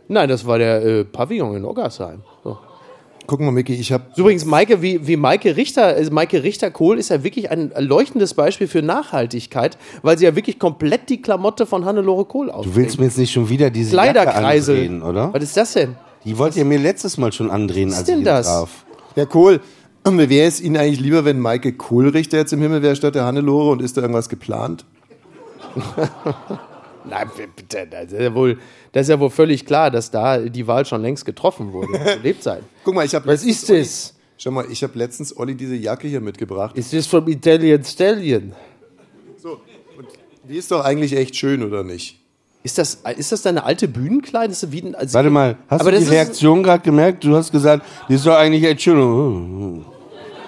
Nein, 0.08 0.28
das 0.28 0.46
war 0.46 0.58
der 0.58 0.84
äh, 0.84 1.04
Pavillon 1.04 1.56
in 1.56 1.64
Oggersheim. 1.64 2.22
So. 2.42 2.58
Guck 3.26 3.40
mal, 3.40 3.50
Micky, 3.52 3.72
ich 3.74 3.90
habe 3.90 4.04
Übrigens, 4.16 4.44
Maike, 4.44 4.82
wie, 4.82 5.06
wie 5.06 5.16
Maike 5.16 5.56
Richter, 5.56 5.84
also 5.86 6.12
Maike 6.12 6.42
Richter-Kohl 6.42 6.98
ist 6.98 7.08
ja 7.08 7.24
wirklich 7.24 7.50
ein 7.50 7.72
leuchtendes 7.78 8.34
Beispiel 8.34 8.68
für 8.68 8.82
Nachhaltigkeit, 8.82 9.78
weil 10.02 10.18
sie 10.18 10.26
ja 10.26 10.36
wirklich 10.36 10.58
komplett 10.58 11.08
die 11.08 11.22
Klamotte 11.22 11.64
von 11.64 11.86
Hannelore 11.86 12.26
Kohl 12.26 12.48
Du 12.48 12.52
aufbringt. 12.52 12.76
willst 12.76 12.98
mir 12.98 13.06
jetzt 13.06 13.16
nicht 13.16 13.32
schon 13.32 13.48
wieder 13.48 13.70
diese 13.70 13.92
Kleiderkreisel. 13.92 14.76
andrehen, 14.76 15.02
oder? 15.02 15.32
Was 15.32 15.42
ist 15.42 15.56
das 15.56 15.72
denn? 15.72 15.96
Die 16.26 16.36
wollt 16.36 16.54
ihr 16.56 16.66
mir 16.66 16.78
letztes 16.78 17.16
Mal 17.16 17.32
schon 17.32 17.50
andrehen, 17.50 17.90
Was 17.90 17.98
als 18.00 18.06
denn 18.06 18.18
ich 18.18 18.24
das? 18.26 18.46
traf. 18.46 18.84
Herr 19.14 19.26
Kohl, 19.26 19.60
wäre 20.04 20.46
es 20.46 20.60
Ihnen 20.60 20.76
eigentlich 20.76 21.00
lieber, 21.00 21.24
wenn 21.24 21.40
Maike 21.40 21.72
Kohlrichter 21.72 22.36
jetzt 22.36 22.52
im 22.52 22.60
Himmel 22.60 22.82
wäre 22.82 22.94
statt 22.94 23.14
der 23.14 23.24
Hannelore 23.24 23.70
und 23.70 23.80
ist 23.80 23.96
da 23.96 24.02
irgendwas 24.02 24.28
geplant? 24.28 24.84
Nein, 27.08 27.30
bitte, 27.56 27.86
das 27.90 28.12
ist 28.12 28.20
ja 28.20 28.34
wohl, 28.34 28.58
das 28.92 29.02
ist 29.02 29.08
ja 29.10 29.20
wohl 29.20 29.30
völlig 29.30 29.66
klar, 29.66 29.90
dass 29.90 30.10
da 30.10 30.38
die 30.38 30.66
Wahl 30.66 30.84
schon 30.86 31.02
längst 31.02 31.24
getroffen 31.24 31.72
wurde 31.72 31.92
zu 31.92 32.18
Lebzeiten. 32.22 32.64
Guck 32.84 32.94
mal, 32.94 33.04
ich 33.04 33.14
habe 33.14 33.26
Was 33.26 33.44
ist 33.44 33.68
das? 33.68 34.14
Schau 34.38 34.50
mal, 34.50 34.64
ich 34.70 34.82
habe 34.82 34.98
letztens 34.98 35.36
Olli 35.36 35.54
diese 35.54 35.74
Jacke 35.76 36.08
hier 36.08 36.20
mitgebracht. 36.20 36.76
Ist 36.76 36.92
das 36.92 37.06
vom 37.06 37.26
Italian 37.28 37.84
Stallion? 37.84 38.52
Die 40.48 40.56
ist 40.56 40.70
doch 40.70 40.84
eigentlich 40.84 41.14
echt 41.16 41.36
schön, 41.36 41.62
oder 41.62 41.82
nicht? 41.82 42.20
Ist 42.62 42.78
das, 42.78 42.98
ist 43.16 43.32
das 43.32 43.42
deine 43.42 43.64
alte 43.64 43.88
Bühnenkleid? 43.88 44.50
Das 44.50 44.62
ist 44.62 44.72
wie 44.72 44.82
ein, 44.82 44.94
also 44.94 45.14
Warte 45.14 45.30
mal, 45.30 45.56
hast 45.68 45.80
aber 45.82 45.90
du 45.92 45.98
die 45.98 46.04
das 46.04 46.10
ist- 46.12 46.14
Reaktion 46.18 46.62
gerade 46.62 46.82
gemerkt? 46.82 47.24
Du 47.24 47.34
hast 47.36 47.52
gesagt, 47.52 47.84
die 48.08 48.14
ist 48.14 48.26
doch 48.26 48.34
eigentlich 48.36 48.64
echt 48.64 48.82
schön. 48.82 49.84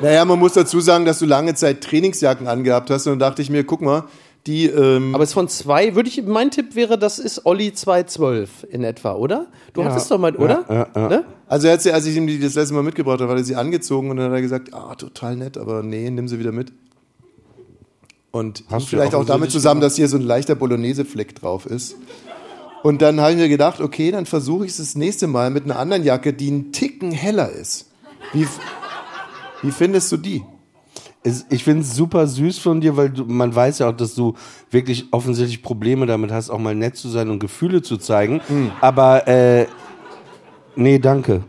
Naja, 0.01 0.25
man 0.27 0.39
muss 0.39 0.53
dazu 0.55 0.81
sagen, 0.81 1.05
dass 1.07 1.19
du 1.21 1.27
lange 1.27 1.55
Zeit 1.55 1.83
Trainingsjacken 1.83 2.47
angehabt 2.47 2.91
hast. 2.91 3.07
Und 3.07 3.13
dann 3.13 3.19
dachte 3.31 3.41
ich 3.43 3.49
mir, 3.51 3.65
guck 3.65 3.81
mal, 3.81 4.05
die. 4.47 4.67
Ähm, 4.67 5.15
Aber 5.15 5.25
es 5.25 5.31
ist 5.31 5.35
von 5.35 5.49
zwei, 5.49 5.95
würde 5.95 6.09
ich, 6.09 6.23
mein 6.25 6.51
Tipp 6.51 6.75
wäre, 6.75 6.99
das 6.99 7.19
ist 7.19 7.45
Olli 7.47 7.73
212 7.73 8.67
in 8.71 8.85
etwa, 8.85 9.15
oder? 9.15 9.47
Du 9.73 9.83
Ja. 9.83 9.91
hattest 9.91 10.11
doch 10.11 10.19
mal, 10.19 10.35
oder? 10.37 10.65
Ja, 10.69 10.87
ja. 10.95 11.09
Ne? 11.09 11.25
also, 11.49 11.67
er 11.67 11.75
hat 11.75 11.83
sie, 11.83 11.93
als 11.93 12.07
ich 12.07 12.17
ihm 12.17 12.27
die 12.27 12.39
das 12.39 12.55
letzte 12.55 12.75
Mal 12.75 12.83
mitgebracht 12.83 13.21
habe, 13.21 13.31
hat 13.33 13.39
er 13.39 13.45
sie 13.45 13.57
angezogen 13.57 14.11
und 14.11 14.17
dann 14.17 14.27
hat 14.27 14.35
er 14.37 14.43
gesagt: 14.43 14.73
Ah, 14.75 14.95
total 14.95 15.37
nett, 15.37 15.59
aber 15.59 15.83
nee, 15.83 16.09
nimm 16.11 16.29
sie 16.29 16.39
wieder 16.39 16.53
mit. 16.53 16.73
Und 18.31 18.65
Hast 18.71 18.89
vielleicht 18.89 19.13
ja 19.15 19.19
auch 19.19 19.25
damit 19.25 19.51
zusammen, 19.51 19.81
dass 19.81 19.97
hier 19.97 20.09
so 20.09 20.17
ein 20.19 20.23
leichter 20.23 20.55
Bolognese-Fleck 20.55 21.35
drauf 21.37 21.65
ist. 21.65 21.97
Und 22.83 23.01
dann 23.03 23.19
habe 23.21 23.33
ich 23.33 23.39
mir 23.39 23.49
gedacht, 23.49 23.81
okay, 23.81 24.11
dann 24.11 24.27
versuche 24.27 24.65
ich 24.67 24.73
es 24.73 24.77
das 24.77 24.95
nächste 24.95 25.27
Mal 25.27 25.51
mit 25.51 25.65
einer 25.65 25.79
anderen 25.79 26.05
Jacke, 26.05 26.33
die 26.35 26.49
einen 26.49 26.71
Ticken 26.73 27.13
heller 27.13 27.51
ist. 27.51 27.87
Wie, 28.35 28.47
wie 29.63 29.71
findest 29.71 30.13
du 30.13 30.19
die? 30.19 30.43
Ich 31.51 31.65
finde 31.65 31.83
es 31.83 31.95
super 31.97 32.27
süß 32.27 32.59
von 32.59 32.81
dir, 32.81 32.97
weil 32.97 33.11
du, 33.11 33.25
man 33.25 33.55
weiß 33.55 33.81
ja 33.81 33.89
auch, 33.89 33.97
dass 33.97 34.15
du 34.15 34.35
wirklich 34.71 35.07
offensichtlich 35.11 35.63
Probleme 35.63 36.07
damit 36.07 36.31
hast, 36.31 36.51
auch 36.51 36.59
mal 36.59 36.75
nett 36.75 36.97
zu 36.97 37.09
sein 37.09 37.31
und 37.31 37.41
Gefühle 37.41 37.83
zu 37.83 37.97
zeigen. 37.97 38.41
Hm. 38.47 38.71
Aber, 38.81 39.27
äh, 39.27 39.67
nee, 40.77 40.99
danke. 40.99 41.43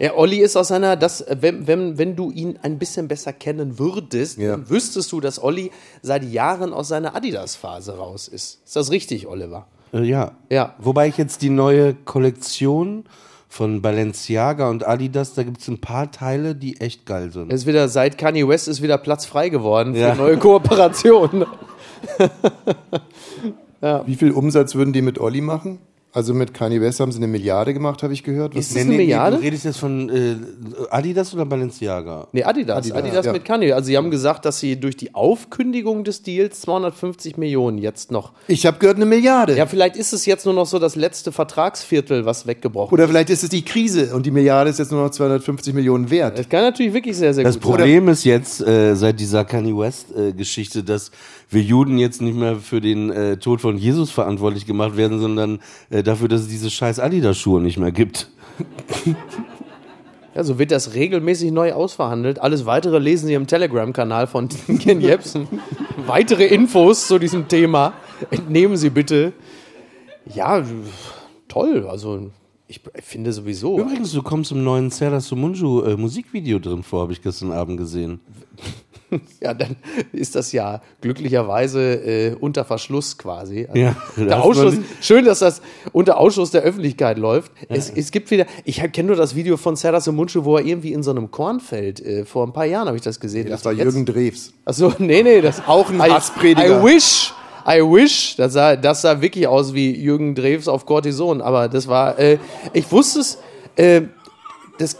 Ja, 0.00 0.14
Olli 0.14 0.38
ist 0.38 0.56
aus 0.56 0.68
seiner, 0.68 0.94
das, 0.96 1.22
äh, 1.22 1.36
wenn, 1.40 1.66
wenn, 1.66 1.98
wenn 1.98 2.14
du 2.14 2.30
ihn 2.30 2.56
ein 2.62 2.78
bisschen 2.78 3.08
besser 3.08 3.32
kennen 3.32 3.78
würdest, 3.80 4.38
Ja. 4.38 4.52
dann 4.52 4.70
wüsstest 4.70 5.10
du, 5.10 5.20
dass 5.20 5.42
Olli 5.42 5.72
seit 6.02 6.22
Jahren 6.24 6.72
aus 6.72 6.88
seiner 6.88 7.16
Adidas-Phase 7.16 7.96
raus 7.96 8.28
ist. 8.28 8.60
Ist 8.64 8.76
das 8.76 8.92
richtig, 8.92 9.26
Oliver? 9.26 9.66
Äh, 9.92 10.02
ja. 10.04 10.32
Ja. 10.50 10.74
Wobei 10.78 11.08
ich 11.08 11.16
jetzt 11.16 11.42
die 11.42 11.50
neue 11.50 11.94
Kollektion 11.94 13.06
von 13.48 13.80
Balenciaga 13.82 14.68
und 14.68 14.86
Adidas, 14.86 15.34
da 15.34 15.42
gibt 15.42 15.60
es 15.60 15.68
ein 15.68 15.80
paar 15.80 16.12
Teile, 16.12 16.54
die 16.54 16.80
echt 16.80 17.06
geil 17.06 17.32
sind. 17.32 17.52
Ist 17.52 17.66
wieder, 17.66 17.88
seit 17.88 18.18
Kanye 18.18 18.46
West 18.46 18.68
ist 18.68 18.82
wieder 18.82 18.98
Platz 18.98 19.24
frei 19.24 19.48
geworden 19.48 19.94
für 19.94 20.00
Ja. 20.00 20.14
neue 20.14 20.36
Kooperationen. 20.36 21.46
Wie 24.06 24.14
viel 24.16 24.32
Umsatz 24.32 24.74
würden 24.74 24.92
die 24.92 25.02
mit 25.02 25.18
Olli 25.18 25.40
machen? 25.40 25.78
Also 26.10 26.32
mit 26.32 26.54
Kanye 26.54 26.80
West 26.80 27.00
haben 27.00 27.12
sie 27.12 27.18
eine 27.18 27.26
Milliarde 27.26 27.74
gemacht, 27.74 28.02
habe 28.02 28.14
ich 28.14 28.22
gehört. 28.22 28.54
Was 28.54 28.68
Ist 28.68 28.76
das 28.76 28.82
eine 28.82 28.96
Milliarde? 28.96 29.36
Du 29.36 29.42
redest 29.42 29.66
jetzt 29.66 29.78
von 29.78 30.08
äh, 30.08 30.36
Adidas 30.90 31.34
oder 31.34 31.44
Balenciaga? 31.44 32.28
Nee, 32.32 32.44
Adidas. 32.44 32.78
Adidas, 32.78 32.98
Adidas, 32.98 33.26
ja. 33.26 33.32
mit 33.32 33.44
Kanye. 33.44 33.74
Also 33.74 33.88
sie 33.88 33.96
haben 33.96 34.10
gesagt, 34.10 34.46
dass 34.46 34.58
sie 34.58 34.80
durch 34.80 34.96
die 34.96 35.14
Aufkündigung 35.14 36.04
des 36.04 36.22
Deals 36.22 36.62
250 36.62 37.36
Millionen 37.36 37.76
jetzt 37.76 38.10
noch. 38.10 38.32
Ich 38.46 38.64
habe 38.64 38.78
gehört, 38.78 38.96
eine 38.96 39.04
Milliarde. 39.04 39.54
Ja, 39.54 39.66
vielleicht 39.66 39.96
ist 39.96 40.14
es 40.14 40.24
jetzt 40.24 40.46
nur 40.46 40.54
noch 40.54 40.66
so 40.66 40.78
das 40.78 40.96
letzte 40.96 41.30
Vertragsviertel, 41.30 42.24
was 42.24 42.46
weggebrochen 42.46 42.94
Oder 42.94 43.06
vielleicht 43.06 43.28
ist 43.28 43.42
es 43.42 43.50
die 43.50 43.62
Krise 43.62 44.14
und 44.14 44.24
die 44.24 44.30
Milliarde 44.30 44.70
ist 44.70 44.78
jetzt 44.78 44.90
nur 44.90 45.02
noch 45.02 45.10
250 45.10 45.74
Millionen 45.74 46.10
wert. 46.10 46.38
Das 46.38 46.48
kann 46.48 46.62
natürlich 46.62 46.94
wirklich 46.94 47.18
sehr, 47.18 47.34
sehr 47.34 47.44
Das 47.44 47.56
gut 47.56 47.64
sein. 47.64 47.72
Problem 47.72 48.08
ist 48.08 48.24
jetzt 48.24 48.66
äh, 48.66 48.94
seit 48.96 49.20
dieser 49.20 49.44
Kanye 49.44 49.76
West-Geschichte, 49.76 50.82
dass 50.82 51.10
wir 51.50 51.62
Juden 51.62 51.98
jetzt 51.98 52.20
nicht 52.20 52.36
mehr 52.36 52.56
für 52.56 52.80
den 52.80 53.10
äh, 53.10 53.36
Tod 53.38 53.60
von 53.60 53.76
Jesus 53.76 54.10
verantwortlich 54.10 54.66
gemacht 54.66 54.96
werden, 54.96 55.18
sondern 55.18 55.60
äh, 55.90 56.02
dafür, 56.02 56.28
dass 56.28 56.42
es 56.42 56.48
diese 56.48 56.70
scheiß 56.70 57.00
Adidas-Schuhe 57.00 57.60
nicht 57.60 57.78
mehr 57.78 57.92
gibt. 57.92 58.30
Ja, 60.34 60.44
so 60.44 60.58
wird 60.58 60.70
das 60.70 60.94
regelmäßig 60.94 61.50
neu 61.50 61.72
ausverhandelt. 61.72 62.40
Alles 62.40 62.66
weitere 62.66 62.98
lesen 62.98 63.26
Sie 63.26 63.34
im 63.34 63.46
Telegram-Kanal 63.46 64.26
von 64.26 64.48
Ken 64.80 65.00
Jebsen. 65.00 65.48
weitere 66.06 66.46
Infos 66.46 67.08
zu 67.08 67.18
diesem 67.18 67.48
Thema 67.48 67.94
entnehmen 68.30 68.76
Sie 68.76 68.90
bitte. 68.90 69.32
Ja, 70.26 70.62
toll. 71.48 71.86
Also 71.88 72.30
ich 72.68 72.80
finde 73.02 73.32
sowieso. 73.32 73.78
Übrigens, 73.80 74.12
du 74.12 74.22
kommst 74.22 74.52
im 74.52 74.62
neuen 74.62 74.90
Serra 74.90 75.20
Sumunju 75.20 75.82
äh, 75.82 75.96
Musikvideo 75.96 76.58
drin 76.58 76.82
vor, 76.82 77.00
habe 77.02 77.12
ich 77.12 77.22
gestern 77.22 77.50
Abend 77.52 77.78
gesehen. 77.78 78.20
Ja, 79.40 79.54
dann 79.54 79.76
ist 80.12 80.34
das 80.34 80.52
ja 80.52 80.82
glücklicherweise 81.00 81.80
äh, 81.94 82.34
unter 82.38 82.66
Verschluss 82.66 83.16
quasi. 83.16 83.64
Also 83.66 83.80
Ja, 83.80 83.96
der 84.18 84.36
hat 84.36 84.44
Ausschuss, 84.44 84.74
man- 84.74 84.84
schön, 85.00 85.24
dass 85.24 85.38
das 85.38 85.62
unter 85.92 86.18
Ausschluss 86.18 86.50
der 86.50 86.60
Öffentlichkeit 86.60 87.16
läuft. 87.16 87.50
Es, 87.70 87.88
es 87.88 88.10
gibt 88.10 88.30
wieder, 88.30 88.44
ich 88.64 88.82
kenne 88.92 89.06
nur 89.06 89.16
das 89.16 89.34
Video 89.34 89.56
von 89.56 89.76
Serra 89.76 89.98
Munchu, 90.12 90.44
wo 90.44 90.58
er 90.58 90.64
irgendwie 90.66 90.92
in 90.92 91.02
so 91.02 91.10
einem 91.10 91.30
Kornfeld, 91.30 92.00
äh, 92.04 92.26
vor 92.26 92.46
ein 92.46 92.52
paar 92.52 92.66
Jahren 92.66 92.86
habe 92.86 92.98
ich 92.98 93.02
das 93.02 93.18
gesehen. 93.18 93.48
Das 93.48 93.64
war 93.64 93.72
Jürgen 93.72 94.04
Drews. 94.04 94.52
Achso, 94.66 94.92
nee, 94.98 95.22
nee, 95.22 95.40
das 95.40 95.66
Auch 95.66 95.88
ein 95.88 96.00
I, 96.00 96.10
Hassprediger. 96.10 96.82
I 96.82 96.84
wish, 96.84 97.32
I 97.70 97.80
wish, 97.82 98.36
das 98.36 98.54
sah, 98.54 98.76
das 98.76 99.02
sah 99.02 99.20
wirklich 99.20 99.46
aus 99.46 99.74
wie 99.74 99.94
Jürgen 99.94 100.34
Drews 100.34 100.68
auf 100.68 100.86
Cortison, 100.86 101.42
aber 101.42 101.68
das 101.68 101.86
war, 101.86 102.18
äh, 102.18 102.38
ich 102.72 102.90
wusste 102.90 103.20
es, 103.20 103.38
äh, 103.76 104.02
das, 104.78 104.96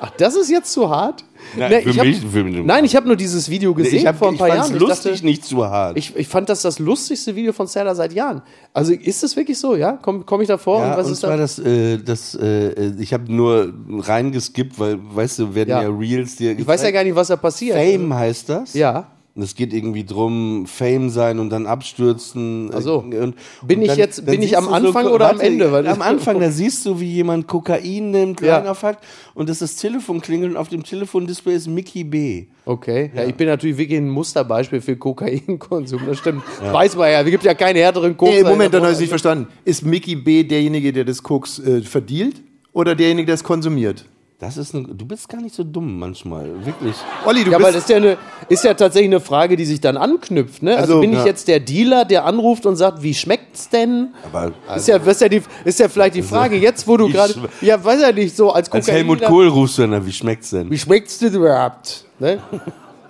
ach, 0.00 0.10
das 0.16 0.34
ist 0.34 0.50
jetzt 0.50 0.72
zu 0.72 0.90
hart? 0.90 1.24
Nein, 1.56 1.82
für 1.82 1.90
ich 1.90 1.98
hab, 1.98 2.06
mich- 2.06 2.20
für 2.20 2.44
mich- 2.44 2.64
nein, 2.64 2.84
ich 2.84 2.96
habe 2.96 3.06
nur 3.06 3.16
dieses 3.16 3.50
Video 3.50 3.74
gesehen 3.74 3.98
ich 3.98 4.06
hab, 4.06 4.16
vor 4.16 4.28
ein 4.28 4.34
ich 4.34 4.40
paar 4.40 4.48
fand's 4.48 4.68
Jahren. 4.70 4.78
lustig, 4.80 5.12
ich, 5.12 5.18
dachte, 5.18 5.26
nicht 5.26 5.44
zu 5.44 5.64
hart. 5.64 5.96
ich, 5.98 6.16
ich 6.16 6.28
fand 6.28 6.48
das 6.48 6.62
das 6.62 6.78
lustigste 6.78 7.34
Video 7.36 7.52
von 7.52 7.66
Sarah 7.66 7.94
seit 7.94 8.12
Jahren. 8.12 8.42
Also 8.72 8.92
ist 8.92 9.22
es 9.22 9.36
wirklich 9.36 9.58
so, 9.58 9.76
ja? 9.76 9.92
Komme 9.94 10.22
komm 10.24 10.40
ich 10.40 10.48
da 10.48 10.56
vor? 10.56 10.80
ja, 10.80 10.92
und 10.92 10.96
was 10.98 11.06
und 11.06 11.12
ist 11.12 11.20
zwar 11.20 11.30
da? 11.32 11.36
das, 11.38 11.58
äh, 11.58 11.98
das 11.98 12.34
äh, 12.36 12.92
ich 12.98 13.12
habe 13.12 13.30
nur 13.32 13.72
reingeskippt, 13.88 14.78
weil, 14.78 14.98
weißt 15.14 15.40
du, 15.40 15.54
werden 15.54 15.70
ja, 15.70 15.82
Ja. 15.82 15.88
Reels 15.90 16.36
dir 16.36 16.58
Ich 16.58 16.66
weiß 16.66 16.82
ja 16.82 16.90
gar 16.90 17.04
nicht, 17.04 17.14
was 17.14 17.28
da 17.28 17.36
passiert. 17.36 17.76
Fame 17.76 18.14
heißt 18.14 18.48
das. 18.48 18.74
Ja. 18.74 19.06
Und 19.34 19.40
es 19.42 19.54
geht 19.54 19.72
irgendwie 19.72 20.04
drum, 20.04 20.66
Fame 20.66 21.08
sein 21.08 21.38
und 21.38 21.48
dann 21.48 21.66
abstürzen. 21.66 22.70
Ach 22.74 22.82
so. 22.82 22.98
Und, 22.98 23.14
und 23.14 23.34
Bin 23.66 23.80
ich 23.80 23.88
dann- 23.88 23.96
jetzt- 23.98 24.26
bin 24.26 24.42
ich 24.42 24.58
am 24.58 24.68
Anfang 24.68 25.06
oder 25.06 25.30
am 25.30 25.36
warte, 25.38 25.46
Ende? 25.46 25.72
Weil- 25.72 25.86
am 25.86 26.02
Anfang, 26.02 26.38
da 26.38 26.50
siehst 26.50 26.84
du, 26.84 27.00
wie 27.00 27.10
jemand 27.10 27.46
Kokain 27.46 28.10
nimmt, 28.10 28.42
Ja. 28.42 28.58
kleiner 28.58 28.74
Fakt, 28.74 29.02
und 29.32 29.48
dass 29.48 29.60
das 29.60 29.76
Telefon 29.76 30.20
klingelt 30.20 30.50
und 30.50 30.56
auf 30.58 30.68
dem 30.68 30.82
Telefondisplay 30.82 31.54
ist 31.54 31.66
Mickey 31.66 32.04
B. 32.04 32.44
Okay, 32.66 33.10
ja. 33.14 33.24
ich 33.24 33.34
bin 33.34 33.46
natürlich 33.46 33.78
wirklich 33.78 33.98
ein 33.98 34.10
Musterbeispiel 34.10 34.82
für 34.82 34.96
Kokainkonsum, 34.96 36.02
das 36.06 36.18
stimmt. 36.18 36.42
Weiß 36.70 36.94
man 36.96 37.10
ja, 37.10 37.22
es 37.22 37.30
gibt 37.30 37.44
ja 37.44 37.54
keine 37.54 37.78
härteren 37.78 38.14
Koks. 38.14 38.30
Nee, 38.32 38.42
Moment, 38.42 38.74
dann 38.74 38.82
habe 38.82 38.90
ich 38.92 38.96
es 38.96 39.00
nicht 39.00 39.08
verstanden. 39.08 39.46
Ist 39.64 39.82
Mickey 39.84 40.14
B. 40.14 40.42
derjenige, 40.44 40.92
der 40.92 41.04
das 41.04 41.22
Koks 41.22 41.58
äh, 41.58 41.80
verdealt 41.80 42.42
oder 42.74 42.94
derjenige, 42.94 43.26
der 43.26 43.36
es 43.36 43.44
konsumiert? 43.44 44.04
Das 44.42 44.56
ist 44.56 44.74
eine, 44.74 44.88
du 44.88 45.06
bist 45.06 45.28
gar 45.28 45.40
nicht 45.40 45.54
so 45.54 45.62
dumm 45.62 46.00
manchmal, 46.00 46.66
wirklich. 46.66 46.96
Olli, 47.24 47.44
du 47.44 47.52
Ja, 47.52 47.58
aber 47.58 47.66
bist... 47.66 47.76
das 47.76 47.84
ist 47.84 47.90
ja, 47.90 47.96
eine, 47.98 48.18
ist 48.48 48.64
ja 48.64 48.74
tatsächlich 48.74 49.08
eine 49.08 49.20
Frage, 49.20 49.54
die 49.54 49.64
sich 49.64 49.80
dann 49.80 49.96
anknüpft. 49.96 50.64
Ne? 50.64 50.76
Also, 50.76 50.94
Also, 50.94 51.00
bin 51.00 51.12
ich 51.12 51.18
ja. 51.20 51.26
jetzt 51.26 51.46
der 51.46 51.60
Dealer, 51.60 52.04
der 52.04 52.24
anruft 52.24 52.66
und 52.66 52.74
sagt, 52.74 53.04
wie 53.04 53.14
schmeckt's 53.14 53.68
denn? 53.68 54.08
Aber 54.26 54.50
ist, 54.74 54.88
ja, 54.88 54.96
ist, 54.96 55.20
ja 55.20 55.28
die, 55.28 55.42
ist 55.64 55.78
ja 55.78 55.88
vielleicht 55.88 56.16
die 56.16 56.22
Frage, 56.22 56.56
jetzt 56.56 56.88
wo 56.88 56.96
du 56.96 57.08
gerade. 57.08 57.32
Ja, 57.60 57.84
weiß 57.84 58.02
ja 58.02 58.10
nicht, 58.10 58.36
so 58.36 58.50
als 58.50 58.68
als 58.72 58.84
Kokain. 58.86 58.96
Helmut 58.96 59.22
Kohl 59.22 59.46
rufst 59.46 59.78
du 59.78 59.86
dann, 59.86 60.04
wie 60.04 60.12
schmeckt's 60.12 60.50
denn? 60.50 60.68
Wie 60.68 60.78
schmeckt's 60.78 61.18
denn 61.20 61.32
überhaupt? 61.34 62.06
Ne? 62.18 62.42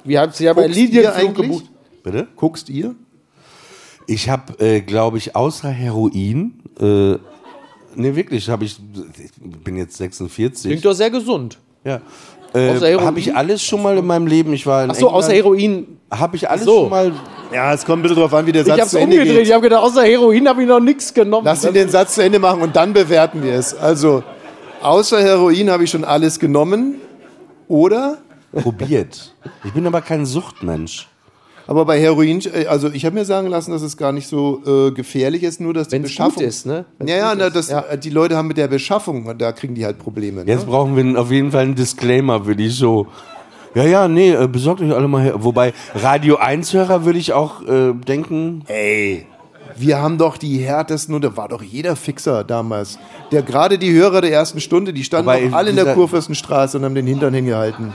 Wie 0.05 0.19
habt 0.19 0.39
ihr 0.39 0.45
ja 0.47 0.53
bei 0.53 0.65
Guckst 0.65 0.77
ihr 0.79 0.85
Linienflug 0.87 1.15
eigentlich? 1.17 1.35
gebucht? 1.49 1.65
Bitte? 2.03 2.29
Guckst 2.37 2.69
ihr? 2.69 2.95
Ich 4.07 4.29
habe, 4.29 4.59
äh, 4.63 4.83
glaube 4.83 5.17
ich, 5.17 5.35
außer 5.35 5.71
Heroin, 5.71 6.61
äh, 6.79 7.17
ne 7.95 8.17
wirklich, 8.17 8.49
habe 8.51 8.65
ich, 8.65 8.79
ich 9.12 9.12
bin 9.65 9.77
jetzt 9.77 9.97
46. 9.97 10.71
Klingt 10.71 10.85
doch 10.85 10.93
sehr 10.93 11.11
gesund. 11.11 11.59
Ja. 11.85 12.01
Außer 12.53 12.83
Äh, 12.87 12.91
Heroin? 12.91 13.07
habe 13.07 13.19
ich 13.19 13.35
alles 13.35 13.63
schon 13.63 13.83
mal 13.83 13.97
in 13.97 14.07
meinem 14.07 14.27
Leben. 14.27 14.53
Ich 14.53 14.67
war 14.67 14.85
in 14.85 14.91
Ach 14.91 14.95
so, 14.95 15.09
außer 15.11 15.33
Heroin. 15.33 15.99
Habe 16.11 16.37
ich 16.37 16.49
alles 16.51 16.65
so. 16.65 16.81
schon 16.83 16.91
mal. 16.91 17.13
Ja, 17.53 17.73
es 17.73 17.85
kommt 17.85 18.01
ein 18.01 18.03
bisschen 18.03 18.19
drauf 18.19 18.35
an, 18.35 18.47
wie 18.47 18.53
der 18.53 18.63
Ich 18.63 18.69
Satz 18.69 18.81
hab's 18.81 18.91
zu 18.91 18.99
Ende 18.99 19.17
umgedreht. 19.17 19.39
geht. 19.39 19.47
Ich 19.49 19.53
habe 19.53 19.63
gedacht, 19.63 19.83
außer 19.83 20.03
Heroin 20.05 20.47
habe 20.49 20.63
ich 20.63 20.69
noch 20.69 20.81
nichts 20.81 21.15
genommen. 21.15 21.45
Lass 21.47 21.65
ihn 21.65 21.73
den 21.73 21.89
Satz 21.89 22.15
zu 22.15 22.23
Ende 22.23 22.39
machen 22.39 22.61
und 22.63 22.77
dann 22.77 22.93
bewerten 22.93 23.43
wir 23.43 23.55
es. 23.55 23.75
Also, 23.75 24.23
außer 24.83 25.21
Heroin 25.23 25.71
habe 25.71 25.85
ich 25.85 25.91
schon 25.91 26.05
alles 26.05 26.39
genommen. 26.39 26.97
Oder? 27.69 28.19
probiert. 28.53 29.35
Ich 29.65 29.73
bin 29.73 29.87
aber 29.87 30.03
kein 30.03 30.27
Suchtmensch. 30.27 31.09
Aber 31.67 31.85
bei 31.85 32.01
Heroin, 32.01 32.41
äh, 32.53 32.67
also 32.67 32.91
ich 32.91 33.05
habe 33.05 33.15
mir 33.15 33.25
sagen 33.25 33.49
lassen, 33.49 33.71
dass 33.71 33.83
es 33.83 33.97
gar 33.97 34.13
nicht 34.13 34.27
so 34.29 34.63
äh, 34.67 34.91
gefährlich 34.91 35.43
ist, 35.43 35.61
nur 35.61 35.75
dass 35.75 35.89
die 35.89 35.95
Wenn's 35.97 36.09
Beschaffung 36.09 36.35
gut 36.35 36.43
ist, 36.43 36.67
ne? 36.67 36.85
Wenn's 36.99 37.11
Ja, 37.11 37.17
ja, 37.19 37.31
gut 37.31 37.39
na, 37.39 37.47
ist. 37.47 37.71
das, 37.71 37.71
äh, 37.71 37.99
die 37.99 38.11
Leute 38.11 38.37
haben 38.37 38.49
mit 38.49 38.57
der 38.57 38.69
Beschaffung, 38.69 39.37
da 39.39 39.53
kriegen 39.53 39.75
die 39.75 39.85
halt 39.85 39.99
Probleme. 39.99 40.43
Jetzt 40.47 40.61
Ne? 40.67 40.71
brauchen 40.71 40.97
wir 40.97 41.21
auf 41.21 41.31
jeden 41.31 41.51
Fall 41.53 41.63
einen 41.63 41.75
Disclaimer, 41.75 42.47
würde 42.47 42.63
ich 42.65 42.75
so. 42.77 43.07
Ja, 43.75 43.85
ja, 43.85 44.07
nee, 44.09 44.33
äh, 44.33 44.49
besorgt 44.49 44.83
euch 44.83 44.93
alle 44.93 45.09
mal 45.09 45.23
her. 45.23 45.35
Wobei 45.45 45.73
Radio 45.95 46.39
1-Hörer 46.39 47.05
würde 47.05 47.19
ich 47.19 47.33
auch 47.33 47.63
äh, 47.63 47.95
denken. 47.95 48.65
Ey, 48.67 49.25
wir 49.77 49.99
haben 50.03 50.19
doch 50.19 50.37
die 50.37 50.59
härtesten, 50.59 51.15
und 51.15 51.25
da 51.25 51.35
war 51.37 51.49
doch 51.49 51.63
jeder 51.63 51.97
Fixer 51.97 52.45
damals. 52.45 52.99
Der 53.31 53.41
gerade 53.43 53.79
die 53.79 53.91
Hörer 53.93 54.21
der 54.21 54.31
ersten 54.33 54.61
Stunde, 54.61 54.93
die 54.93 55.05
standen 55.05 55.27
Wobei 55.27 55.47
doch 55.49 55.57
alle 55.57 55.71
in 55.71 55.77
der 55.77 55.95
Kurfürstenstraße 55.95 56.77
und 56.77 56.85
haben 56.85 56.95
den 56.95 57.07
Hintern 57.07 57.33
hingehalten. 57.33 57.93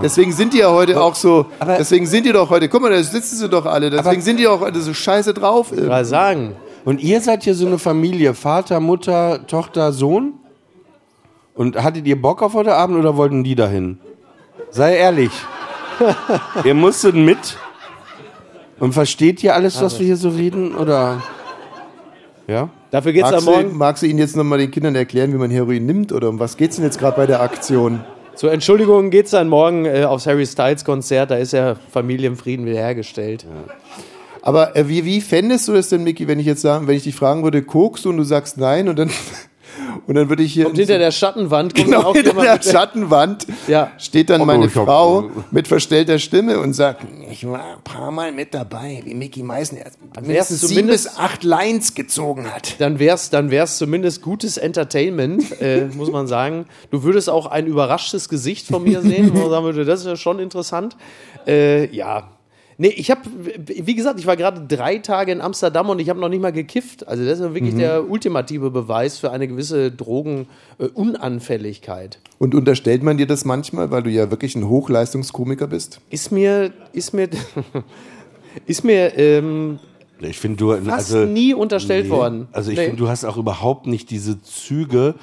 Deswegen 0.00 0.32
sind 0.32 0.54
die 0.54 0.58
ja 0.58 0.70
heute 0.70 1.02
auch 1.02 1.14
so, 1.14 1.46
deswegen 1.66 2.06
sind 2.06 2.24
die 2.24 2.32
doch 2.32 2.48
heute, 2.48 2.68
guck 2.68 2.82
mal, 2.82 2.90
da 2.90 3.02
sitzen 3.02 3.36
sie 3.36 3.48
doch 3.48 3.66
alle, 3.66 3.90
deswegen 3.90 4.22
sind 4.22 4.38
die 4.38 4.46
auch 4.46 4.60
heute 4.60 4.80
so 4.80 4.94
scheiße 4.94 5.34
drauf. 5.34 5.72
Mal 5.72 6.04
sagen. 6.04 6.56
Und 6.84 7.00
ihr 7.00 7.20
seid 7.20 7.44
hier 7.44 7.54
so 7.54 7.66
eine 7.66 7.78
Familie, 7.78 8.34
Vater, 8.34 8.80
Mutter, 8.80 9.46
Tochter, 9.46 9.92
Sohn? 9.92 10.34
Und 11.54 11.82
hattet 11.82 12.06
ihr 12.06 12.20
Bock 12.20 12.42
auf 12.42 12.54
heute 12.54 12.74
Abend 12.74 12.98
oder 12.98 13.16
wollten 13.16 13.44
die 13.44 13.54
dahin? 13.54 13.98
Sei 14.70 14.96
ehrlich. 14.96 15.32
ihr 16.64 16.74
musstet 16.74 17.14
mit? 17.14 17.58
Und 18.80 18.94
versteht 18.94 19.44
ihr 19.44 19.54
alles, 19.54 19.80
was 19.80 19.98
wir 19.98 20.06
hier 20.06 20.16
so 20.16 20.30
reden? 20.30 20.74
Oder? 20.74 21.22
Ja? 22.48 22.70
Dafür 22.90 23.12
geht's 23.12 23.30
magst, 23.30 23.46
am 23.46 23.54
Morgen. 23.54 23.68
du, 23.70 23.74
magst 23.76 24.02
du 24.02 24.06
Ihnen 24.06 24.18
jetzt 24.18 24.34
nochmal 24.34 24.58
den 24.58 24.70
Kindern 24.70 24.94
erklären, 24.94 25.32
wie 25.32 25.36
man 25.36 25.50
Heroin 25.50 25.86
nimmt? 25.86 26.10
Oder 26.12 26.30
um 26.30 26.38
was 26.40 26.56
geht's 26.56 26.76
denn 26.76 26.84
jetzt 26.84 26.98
gerade 26.98 27.16
bei 27.16 27.26
der 27.26 27.40
Aktion? 27.42 28.00
Zur 28.42 28.50
Entschuldigung 28.50 29.10
geht's 29.10 29.30
dann 29.30 29.48
morgen 29.48 29.84
äh, 29.84 30.02
aufs 30.02 30.26
Harry 30.26 30.44
Styles 30.44 30.84
Konzert. 30.84 31.30
Da 31.30 31.36
ist 31.36 31.52
ja 31.52 31.76
Familienfrieden 31.92 32.66
wiederhergestellt. 32.66 33.46
Aber 34.40 34.74
äh, 34.74 34.88
wie, 34.88 35.04
wie 35.04 35.20
fändest 35.20 35.68
du 35.68 35.74
das 35.74 35.90
denn, 35.90 36.02
Micky, 36.02 36.26
wenn 36.26 36.40
ich 36.40 36.46
jetzt 36.46 36.60
sagen, 36.60 36.88
wenn 36.88 36.96
ich 36.96 37.04
dich 37.04 37.14
fragen 37.14 37.44
würde, 37.44 37.62
kokst 37.62 38.04
du 38.04 38.10
und 38.10 38.16
du 38.16 38.24
sagst 38.24 38.58
nein 38.58 38.88
und 38.88 38.98
dann, 38.98 39.10
und 40.06 40.14
dann 40.14 40.28
würde 40.28 40.42
ich 40.42 40.52
hier. 40.52 40.66
Und 40.68 40.76
hinter 40.76 40.98
der 40.98 41.10
Schattenwand 41.10 41.74
Genau, 41.74 42.00
auch 42.02 42.14
hinter 42.14 42.34
der 42.34 42.62
Schattenwand 42.62 43.46
Ja. 43.68 43.92
steht 43.98 44.30
dann 44.30 44.40
Oh, 44.40 44.44
meine 44.44 44.66
ich 44.66 44.74
hab- 44.76 44.84
Frau 44.86 45.30
mit 45.50 45.68
verstellter 45.68 46.18
Stimme 46.18 46.58
und 46.60 46.72
sagt, 46.74 47.04
ich 47.30 47.46
war 47.48 47.76
ein 47.76 47.82
paar 47.84 48.10
Mal 48.10 48.32
mit 48.32 48.52
dabei, 48.54 49.02
wie 49.04 49.14
Micky 49.14 49.42
Meißner 49.42 49.80
mindestens 50.20 50.60
sieben 50.62 50.74
zumindest- 50.80 51.04
bis 51.08 51.18
acht 51.18 51.44
Lines 51.44 51.94
gezogen 51.94 52.52
hat. 52.52 52.80
Dann 52.80 52.98
wär's, 52.98 53.30
dann 53.30 53.50
wär's 53.50 53.78
zumindest 53.78 54.22
gutes 54.22 54.56
Entertainment, 54.56 55.60
äh, 55.60 55.86
muss 55.94 56.10
man 56.10 56.26
sagen. 56.26 56.66
Du 56.90 57.02
würdest 57.02 57.30
auch 57.30 57.46
ein 57.46 57.66
überraschtes 57.66 58.28
Gesicht 58.28 58.66
von 58.66 58.82
mir 58.84 59.00
sehen, 59.02 59.30
wo 59.34 59.38
man 59.40 59.50
sagen 59.50 59.64
würde, 59.64 59.84
das 59.84 60.00
ist 60.00 60.06
ja 60.06 60.16
schon 60.16 60.38
interessant. 60.38 60.96
Äh, 61.46 61.86
ja. 61.94 62.24
Nee, 62.82 62.92
ich 62.96 63.12
habe, 63.12 63.20
wie 63.64 63.94
gesagt, 63.94 64.18
ich 64.18 64.26
war 64.26 64.36
gerade 64.36 64.66
drei 64.66 64.98
Tage 64.98 65.30
in 65.30 65.40
Amsterdam 65.40 65.88
und 65.88 66.00
ich 66.00 66.08
habe 66.08 66.18
noch 66.18 66.28
nicht 66.28 66.42
mal 66.42 66.50
gekifft. 66.50 67.06
Also 67.06 67.24
das 67.24 67.34
ist 67.38 67.44
ja 67.44 67.54
wirklich 67.54 67.74
Mhm. 67.74 67.78
der 67.78 68.10
ultimative 68.10 68.72
Beweis 68.72 69.18
für 69.18 69.30
eine 69.30 69.46
gewisse 69.46 69.92
Drogenunanfälligkeit. 69.92 72.18
Und 72.40 72.56
unterstellt 72.56 73.04
man 73.04 73.18
dir 73.18 73.28
das 73.28 73.44
manchmal, 73.44 73.92
weil 73.92 74.02
du 74.02 74.10
ja 74.10 74.32
wirklich 74.32 74.56
ein 74.56 74.68
Hochleistungskomiker 74.68 75.68
bist? 75.68 76.00
Ist 76.10 76.32
mir, 76.32 76.72
ist 76.92 77.14
mir, 77.14 77.28
ist 78.66 78.82
mir 78.82 79.16
ähm, 79.16 79.78
Ich 80.18 80.40
finde, 80.40 80.56
du 80.56 80.72
fast 80.72 80.90
also, 81.14 81.18
nie 81.24 81.54
unterstellt 81.54 82.10
worden. 82.10 82.48
Also 82.50 82.72
ich 82.72 82.78
Nee. 82.78 82.86
finde, 82.86 82.98
du 82.98 83.08
hast 83.08 83.24
auch 83.24 83.36
überhaupt 83.36 83.86
nicht 83.86 84.10
diese 84.10 84.42
Züge, 84.42 85.14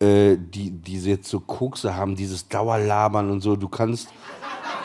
äh, 0.00 0.38
die, 0.38 0.70
die 0.70 0.98
sie 0.98 1.10
jetzt 1.10 1.28
so 1.28 1.40
Kokse 1.40 1.94
haben, 1.94 2.16
dieses 2.16 2.48
Dauerlabern 2.48 3.30
und 3.30 3.42
so. 3.42 3.54
Du 3.56 3.68
kannst. 3.68 4.08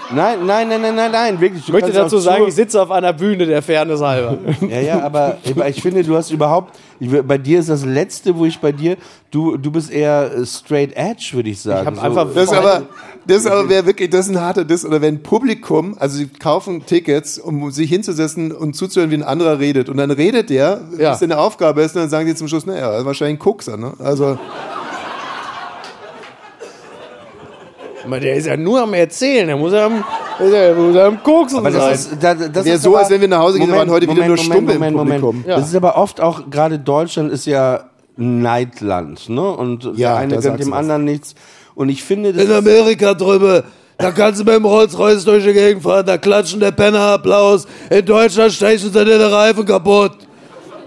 Nein, 0.10 0.45
nein, 0.45 0.70
nein, 0.70 0.82
nein, 0.82 0.95
nein, 0.95 1.12
nein, 1.12 1.41
wirklich. 1.41 1.60
Ich 1.62 1.66
Du 1.66 1.74
möchte 1.74 1.91
kannst 1.91 2.14
dazu 2.14 2.18
auch 2.18 2.22
sagen, 2.22 2.45
ich 2.47 2.55
sitze 2.55 2.82
auf 2.82 2.91
einer 2.91 3.12
Bühne 3.12 3.45
der 3.45 3.62
Fairness 3.62 3.99
halber. 4.01 4.38
Ja, 4.70 4.80
ja, 4.80 5.01
aber, 5.01 5.38
ich 5.68 5.82
finde, 5.82 6.03
du 6.03 6.16
hast 6.16 6.32
überhaupt. 6.32 6.78
Ich, 6.99 7.10
bei 7.24 7.38
dir 7.38 7.60
ist 7.60 7.70
das 7.70 7.84
letzte, 7.86 8.36
wo 8.38 8.45
ich 8.45 8.58
bei 8.60 8.72
dir. 8.72 8.95
Du, 9.32 9.58
du 9.58 9.70
bist 9.70 9.91
eher 9.91 10.32
äh, 10.34 10.45
straight 10.45 10.93
edge, 10.95 11.32
würde 11.34 11.49
ich 11.49 11.62
sagen. 11.62 11.86
hab 11.97 12.01
einfach- 12.03 12.28
Das 12.34 12.45
ist 12.45 12.53
aber, 12.53 12.84
das 13.26 13.38
ist 13.39 13.47
aber 13.47 13.68
wäre 13.70 13.86
wirklich, 13.86 14.10
das 14.10 14.28
ist 14.28 14.36
ein 14.36 14.39
harter 14.41 14.64
Diss. 14.64 14.86
Oder 14.86 15.01
wenn 15.01 15.22
Publikum, 15.22 15.97
also 15.99 16.18
sie 16.18 16.28
kaufen 16.28 16.86
Tickets, 16.86 17.38
um 17.38 17.70
sich 17.72 17.89
hinzusetzen 17.89 18.53
und 18.53 18.76
zuzuhören, 18.76 19.12
wie 19.12 19.16
ein 19.16 19.24
anderer 19.24 19.60
redet. 19.60 19.89
Und 19.89 19.97
dann 19.97 20.12
redet 20.12 20.49
der, 20.49 20.80
Ja. 20.97 21.12
was 21.12 21.20
seine 21.20 21.38
Aufgabe 21.38 21.82
ist, 21.82 21.95
und 21.95 22.03
dann 22.03 22.10
sagen 22.10 22.26
die 22.28 22.36
zum 22.36 22.47
Schluss, 22.47 22.66
naja, 22.66 22.91
das 22.91 23.01
ist 23.01 23.05
wahrscheinlich 23.05 23.36
ein 23.36 23.39
Kuxer, 23.39 23.76
ne? 23.76 23.91
Also, 23.99 24.39
Aber 28.08 28.20
der 28.22 28.36
ist 28.36 28.47
ja 28.47 28.55
nur 28.58 28.82
am 28.82 28.93
Erzählen, 28.93 29.47
der 29.47 29.58
muss 29.58 29.74
ja 29.74 29.86
am, 29.86 30.03
der 30.39 30.74
muss 30.76 30.95
ja 30.95 31.05
am 31.08 31.22
Koksen 31.22 31.60
Aber 31.60 31.72
sein. 31.72 31.89
das 31.91 31.99
ist, 32.08 32.24
da, 32.24 32.34
das 32.34 32.66
Wäre 32.66 32.76
ist 32.78 32.84
so, 32.84 32.89
aber- 32.91 32.99
als 32.99 33.10
wenn 33.10 33.22
wir 33.22 33.28
nach 33.28 33.39
Hause 33.39 33.60
gehen, 33.60 33.72
waren 33.72 33.89
heute 33.89 34.10
wieder 34.10 34.26
nur 34.26 34.38
Stumme 34.38 34.74
im 34.74 34.93
Publikum. 34.95 35.43
Ja. 35.47 35.58
Das 35.58 35.68
ist 35.68 35.76
aber 35.76 35.97
oft 35.97 36.22
auch, 36.22 36.49
gerade 36.49 36.80
Deutschland 36.80 37.32
ist 37.32 37.45
ja 37.45 37.82
ein 38.18 38.41
Neidland, 38.41 39.30
ne? 39.30 39.41
Und 39.51 39.84
Ja, 39.95 40.12
der 40.12 40.16
eine 40.16 40.34
gönnt 40.39 40.60
dem 40.60 40.68
du 40.68 40.72
was. 40.72 40.80
anderen 40.80 41.03
nichts. 41.03 41.36
Und 41.76 41.89
ich 41.89 42.03
finde, 42.03 42.34
das 42.34 42.43
In 42.45 42.51
Amerika 42.51 43.14
drüber, 43.14 43.64
da 43.97 44.12
kannst 44.12 44.39
du 44.39 44.45
mit 44.45 44.55
dem 44.55 44.66
Rolls-Royce 44.66 45.26
durch 45.26 45.43
die 45.43 45.53
Gegend 45.53 45.84
fahren, 45.84 46.05
da 46.05 46.18
klatschen 46.18 46.60
der 46.60 46.72
Penner 46.72 46.99
Applaus. 46.99 47.68
In 47.89 48.05
Deutschland 48.05 48.51
stechen 48.53 48.91
sie 48.91 49.05
dir 49.05 49.18
den 49.20 49.22
Reifen 49.34 49.66
kaputt. 49.66 50.14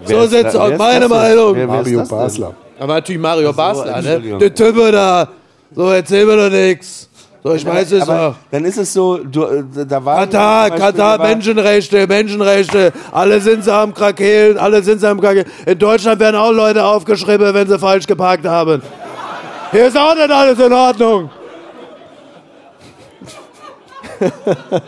Wer 0.05 0.17
so 0.17 0.23
ist 0.25 0.31
sieht's 0.31 0.55
aus, 0.55 0.71
ist 0.71 0.77
meine? 0.79 1.07
Meinung. 1.07 1.55
Wer- 1.55 1.67
wer 1.67 1.67
Mario? 1.67 2.03
Basler. 2.03 2.55
Aber 2.79 2.95
natürlich 2.95 3.21
Mario 3.21 3.53
Basler, 3.53 4.01
ne? 4.01 4.37
Der 4.39 4.53
Typ 4.53 4.75
da. 4.91 5.29
So, 5.73 5.89
erzähl 5.89 6.25
mir 6.25 6.35
doch 6.35 6.49
nix. 6.49 7.07
So, 7.43 7.55
ich 7.55 7.65
weiß 7.65 7.91
es 7.93 8.07
auch. 8.07 8.35
dann 8.51 8.65
ist 8.65 8.77
es 8.77 8.93
so, 8.93 9.17
du, 9.17 9.45
äh, 9.45 9.63
da 9.87 10.05
war 10.05 10.27
Katar, 10.27 10.69
Katar, 10.69 11.17
Menschenrechte, 11.17 12.05
Menschenrechte. 12.05 12.93
Alle 13.11 13.41
sind 13.41 13.63
sie 13.63 13.73
am 13.73 13.95
Krakehlen, 13.95 14.59
alle 14.59 14.83
sind 14.83 14.99
sie 15.01 15.09
am 15.09 15.19
Krakehlen. 15.19 15.47
In 15.65 15.79
Deutschland 15.79 16.19
werden 16.19 16.35
auch 16.35 16.51
Leute 16.51 16.83
aufgeschrieben, 16.85 17.51
wenn 17.51 17.67
sie 17.67 17.79
falsch 17.79 18.05
geparkt 18.05 18.45
haben. 18.45 18.83
Hier 19.71 19.87
ist 19.87 19.97
auch 19.97 20.13
nicht 20.13 20.29
alles 20.29 20.59
in 20.59 20.71
Ordnung. 20.71 21.31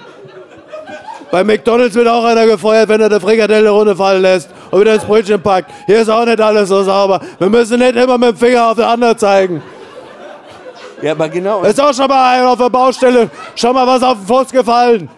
Bei 1.31 1.43
McDonalds 1.43 1.95
wird 1.95 2.07
auch 2.07 2.23
einer 2.25 2.45
gefeuert, 2.45 2.87
wenn 2.87 3.01
er 3.01 3.09
der 3.09 3.19
Frikadelle 3.19 3.71
runterfallen 3.71 4.21
lässt 4.21 4.51
und 4.69 4.79
wieder 4.81 4.93
ins 4.93 5.05
Brötchen 5.05 5.41
packt. 5.41 5.71
Hier 5.87 6.01
ist 6.01 6.09
auch 6.09 6.25
nicht 6.25 6.39
alles 6.39 6.69
so 6.69 6.83
sauber. 6.83 7.19
Wir 7.39 7.49
müssen 7.49 7.79
nicht 7.79 7.95
immer 7.95 8.19
mit 8.19 8.29
dem 8.29 8.37
Finger 8.37 8.67
auf 8.67 8.75
den 8.75 8.85
anderen 8.85 9.17
zeigen. 9.17 9.63
Ja, 11.03 11.11
aber 11.11 11.27
genau. 11.27 11.63
Ist 11.63 11.81
auch 11.81 11.93
schon 11.93 12.07
mal 12.07 12.37
einer 12.37 12.49
auf 12.49 12.57
der 12.57 12.69
Baustelle 12.69 13.29
schon 13.55 13.73
mal 13.73 13.85
was 13.85 14.01
auf 14.01 14.19
den 14.19 14.25
Fuß 14.25 14.51
gefallen. 14.51 15.09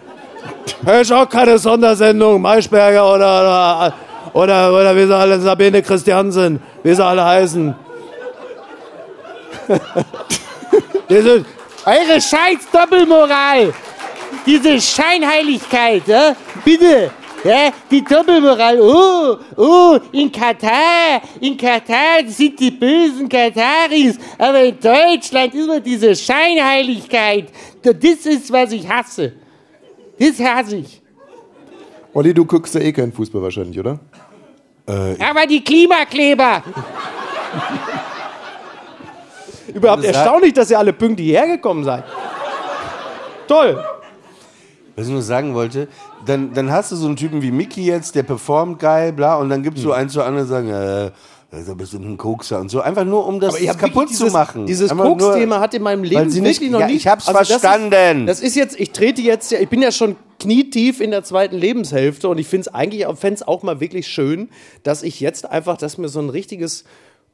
Ich 0.99 1.13
auch 1.13 1.29
keine 1.29 1.59
Sondersendung, 1.59 2.41
Maischberger 2.41 3.13
oder, 3.13 3.39
oder, 3.39 3.93
oder, 4.33 4.73
oder 4.73 4.95
wie 4.95 5.05
sie 5.05 5.15
alle, 5.15 5.39
Sabine 5.39 5.83
Christiansen, 5.83 6.59
wie 6.81 6.95
sie 6.95 7.05
alle 7.05 7.23
heißen. 7.23 7.75
Diese, 11.09 11.45
Eure 11.86 12.19
scheiß 12.19 12.67
Doppelmoral. 12.71 13.71
Diese 14.43 14.81
Scheinheiligkeit, 14.81 16.07
ja? 16.07 16.36
Bitte. 16.63 17.11
Ja, 17.45 17.71
die 17.91 18.03
Doppelmoral. 18.03 18.79
Oh, 18.81 19.37
oh, 19.55 19.99
in 20.11 20.31
Katar, 20.31 21.21
in 21.39 21.55
Katar 21.55 22.25
sind 22.27 22.59
die 22.59 22.71
bösen 22.71 23.29
Kataris. 23.29 24.17
Aber 24.39 24.61
in 24.63 24.79
Deutschland 24.79 25.53
ist 25.53 25.63
immer 25.63 25.79
diese 25.79 26.15
Scheinheiligkeit. 26.15 27.49
Das 27.83 27.95
ist, 28.25 28.51
was 28.51 28.71
ich 28.71 28.89
hasse. 28.89 29.33
Das 30.17 30.39
hasse 30.39 30.77
ich. 30.77 31.01
Olli, 32.15 32.33
du 32.33 32.45
guckst 32.45 32.73
ja 32.73 32.81
eh 32.81 32.91
keinen 32.91 33.13
Fußball 33.13 33.41
wahrscheinlich, 33.43 33.79
oder? 33.79 33.99
Aber 34.87 35.45
die 35.47 35.63
Klimakleber. 35.63 36.63
Überhaupt 39.73 40.03
Das- 40.03 40.15
erstaunlich, 40.15 40.53
dass 40.53 40.71
ihr 40.71 40.79
alle 40.79 40.93
pünktlich 40.93 41.29
hergekommen 41.29 41.83
seid. 41.83 42.03
Toll. 43.47 43.83
Was 44.95 45.07
ich 45.07 45.11
nur 45.13 45.21
sagen 45.21 45.53
wollte, 45.53 45.87
dann, 46.26 46.53
dann 46.53 46.71
hast 46.71 46.91
du 46.91 46.95
so 46.95 47.07
einen 47.07 47.15
Typen 47.15 47.41
wie 47.41 47.51
Mickey 47.51 47.84
jetzt, 47.86 48.15
der 48.15 48.23
performt 48.23 48.80
geil, 48.80 49.13
bla, 49.13 49.36
und 49.38 49.49
dann 49.49 49.63
gibst 49.63 49.80
Hm. 49.84 49.89
du 49.89 49.93
einen 49.93 50.09
zu 50.09 50.23
anderen, 50.23 50.47
sagen, 50.47 50.69
äh, 50.69 51.11
da 51.51 51.73
bist 51.73 51.93
du 51.93 51.97
ein 51.99 52.17
Kokser 52.17 52.59
und 52.59 52.69
so. 52.69 52.82
Einfach 52.82 53.05
nur, 53.05 53.26
um 53.26 53.39
das 53.39 53.55
kaputt 53.55 53.95
wirklich 53.95 54.17
zu 54.17 54.23
dieses, 54.23 54.34
machen. 54.34 54.65
Dieses 54.65 54.91
Koks-Thema 54.91 55.59
hat 55.61 55.73
in 55.73 55.84
meinem 55.84 56.03
Leben 56.03 56.30
sie 56.30 56.41
wirklich 56.41 56.59
nicht- 56.61 56.71
noch 56.71 56.82
ja, 56.82 56.88
nie. 56.88 56.93
ich 56.95 57.07
hab's 57.07 57.26
das 57.28 57.41
ist- 57.41 57.47
verstanden. 57.61 58.26
Das 58.26 58.41
ist, 58.41 58.55
jetzt, 58.55 58.78
ich 58.78 58.91
trete 58.91 59.21
jetzt, 59.21 59.51
ja- 59.51 59.59
ich 59.59 59.69
bin 59.69 59.82
ja 59.82 59.91
schon 59.93 60.17
knietief 60.39 60.99
in 60.99 61.11
der 61.11 61.23
zweiten 61.23 61.55
Lebenshälfte 61.55 62.28
und 62.28 62.39
ich 62.39 62.47
finde 62.47 62.67
es 62.67 62.73
eigentlich, 62.76 63.05
fände 63.17 63.36
es 63.36 63.47
auch 63.47 63.63
mal 63.63 63.80
wirklich 63.80 64.07
schön, 64.07 64.49
dass 64.84 65.01
ich 65.01 65.21
jetzt 65.21 65.49
einfach, 65.49 65.78
dass 65.78 65.97
mir 65.97 66.09
so 66.09 66.19
ein 66.19 66.30
richtiges 66.30 66.84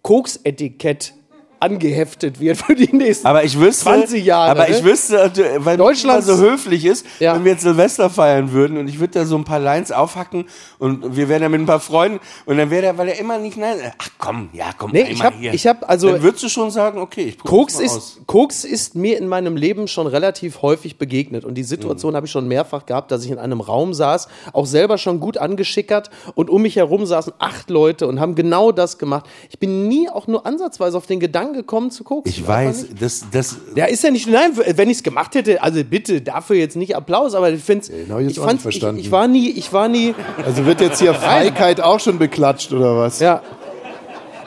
Koks-Etikett 0.03 1.13
angeheftet 1.61 2.39
wird 2.39 2.57
für 2.57 2.75
die 2.75 2.93
nächsten 2.95 3.27
Aber 3.27 3.43
ich 3.43 3.57
wüsste, 3.59 3.83
20 3.85 4.25
Jahre. 4.25 4.51
aber 4.51 4.67
ne? 4.67 4.75
ich 4.77 4.83
wüsste, 4.83 5.31
weil 5.59 5.77
Deutschland 5.77 6.23
so 6.23 6.37
höflich 6.37 6.85
ist, 6.85 7.05
Ja. 7.19 7.35
wenn 7.35 7.45
wir 7.45 7.51
jetzt 7.53 7.61
Silvester 7.61 8.09
feiern 8.09 8.51
würden 8.51 8.77
und 8.77 8.87
ich 8.87 8.99
würde 8.99 9.13
da 9.13 9.25
so 9.25 9.37
ein 9.37 9.43
paar 9.43 9.59
Lines 9.59 9.91
aufhacken 9.91 10.45
und 10.79 11.15
wir 11.15 11.29
wären 11.29 11.41
da 11.43 11.49
mit 11.49 11.61
ein 11.61 11.65
paar 11.67 11.79
Freunden 11.79 12.19
und 12.45 12.57
dann 12.57 12.69
wäre 12.71 12.81
der, 12.81 12.97
weil 12.97 13.09
er 13.09 13.19
immer 13.19 13.37
nicht 13.37 13.57
nein, 13.57 13.77
ach 13.97 14.09
komm, 14.17 14.49
ja 14.53 14.71
komm, 14.77 14.91
Nee, 14.91 15.03
ich 15.09 15.23
hab- 15.23 15.35
hier. 15.35 15.53
ich 15.53 15.67
hab 15.67 15.87
also- 15.89 16.09
dann 16.11 16.23
würdest 16.23 16.43
du 16.43 16.49
schon 16.49 16.71
sagen, 16.71 16.99
okay, 16.99 17.25
ich 17.29 17.37
Koks 17.37 17.75
mal 17.77 17.85
aus. 17.85 17.95
ist, 17.97 18.27
Koks 18.27 18.63
ist 18.63 18.95
mir 18.95 19.17
in 19.17 19.27
meinem 19.27 19.55
Leben 19.55 19.87
schon 19.87 20.07
relativ 20.07 20.61
häufig 20.63 20.97
begegnet. 20.97 21.45
Und 21.45 21.55
die 21.55 21.61
Mhm. 21.61 21.67
Situation 21.67 22.15
habe 22.15 22.25
ich 22.25 22.31
schon 22.31 22.47
mehrfach 22.47 22.85
gehabt, 22.85 23.11
dass 23.11 23.23
ich 23.23 23.31
in 23.31 23.37
einem 23.37 23.61
Raum 23.61 23.93
saß, 23.93 24.27
auch 24.53 24.65
selber 24.65 24.97
schon 24.97 25.19
gut 25.19 25.37
angeschickert 25.37 26.09
und 26.35 26.49
um 26.49 26.63
mich 26.63 26.75
herum 26.75 27.05
saßen 27.05 27.33
acht 27.39 27.69
Leute 27.69 28.07
und 28.07 28.19
haben 28.19 28.33
genau 28.35 28.71
das 28.71 28.97
gemacht. 28.97 29.25
Ich 29.49 29.59
bin 29.59 29.87
nie 29.87 30.09
auch 30.09 30.27
nur 30.27 30.45
ansatzweise 30.45 30.97
auf 30.97 31.05
den 31.05 31.19
Gedanken 31.19 31.50
gekommen 31.53 31.91
zu 31.91 32.03
koksen. 32.03 32.29
Ich 32.29 32.47
weiß, 32.47 32.87
das, 32.99 33.25
das, 33.31 33.57
Ja, 33.75 33.85
ist 33.85 34.03
ja 34.03 34.11
nicht, 34.11 34.27
nein, 34.27 34.51
wenn 34.55 34.89
ich 34.89 34.97
es 34.97 35.03
gemacht 35.03 35.35
hätte, 35.35 35.61
also 35.61 35.83
bitte, 35.83 36.21
dafür 36.21 36.55
jetzt 36.55 36.75
nicht 36.75 36.95
Applaus, 36.95 37.33
aber 37.35 37.51
ich 37.51 37.63
finde 37.63 37.85
hab 38.09 38.19
ich 38.19 38.37
jetzt 38.37 38.65
ich. 38.65 38.83
Ich, 38.83 39.05
ich 39.05 39.11
war 39.11 39.27
nie, 39.27 39.49
ich 39.49 39.73
war 39.73 39.87
nie, 39.87 40.13
Also 40.45 40.65
wird 40.65 40.81
jetzt 40.81 40.99
hier 40.99 41.13
Feigheit 41.13 41.81
auch 41.81 41.99
schon 41.99 42.17
beklatscht 42.19 42.71
oder 42.73 42.97
was? 42.97 43.19
ja. 43.19 43.41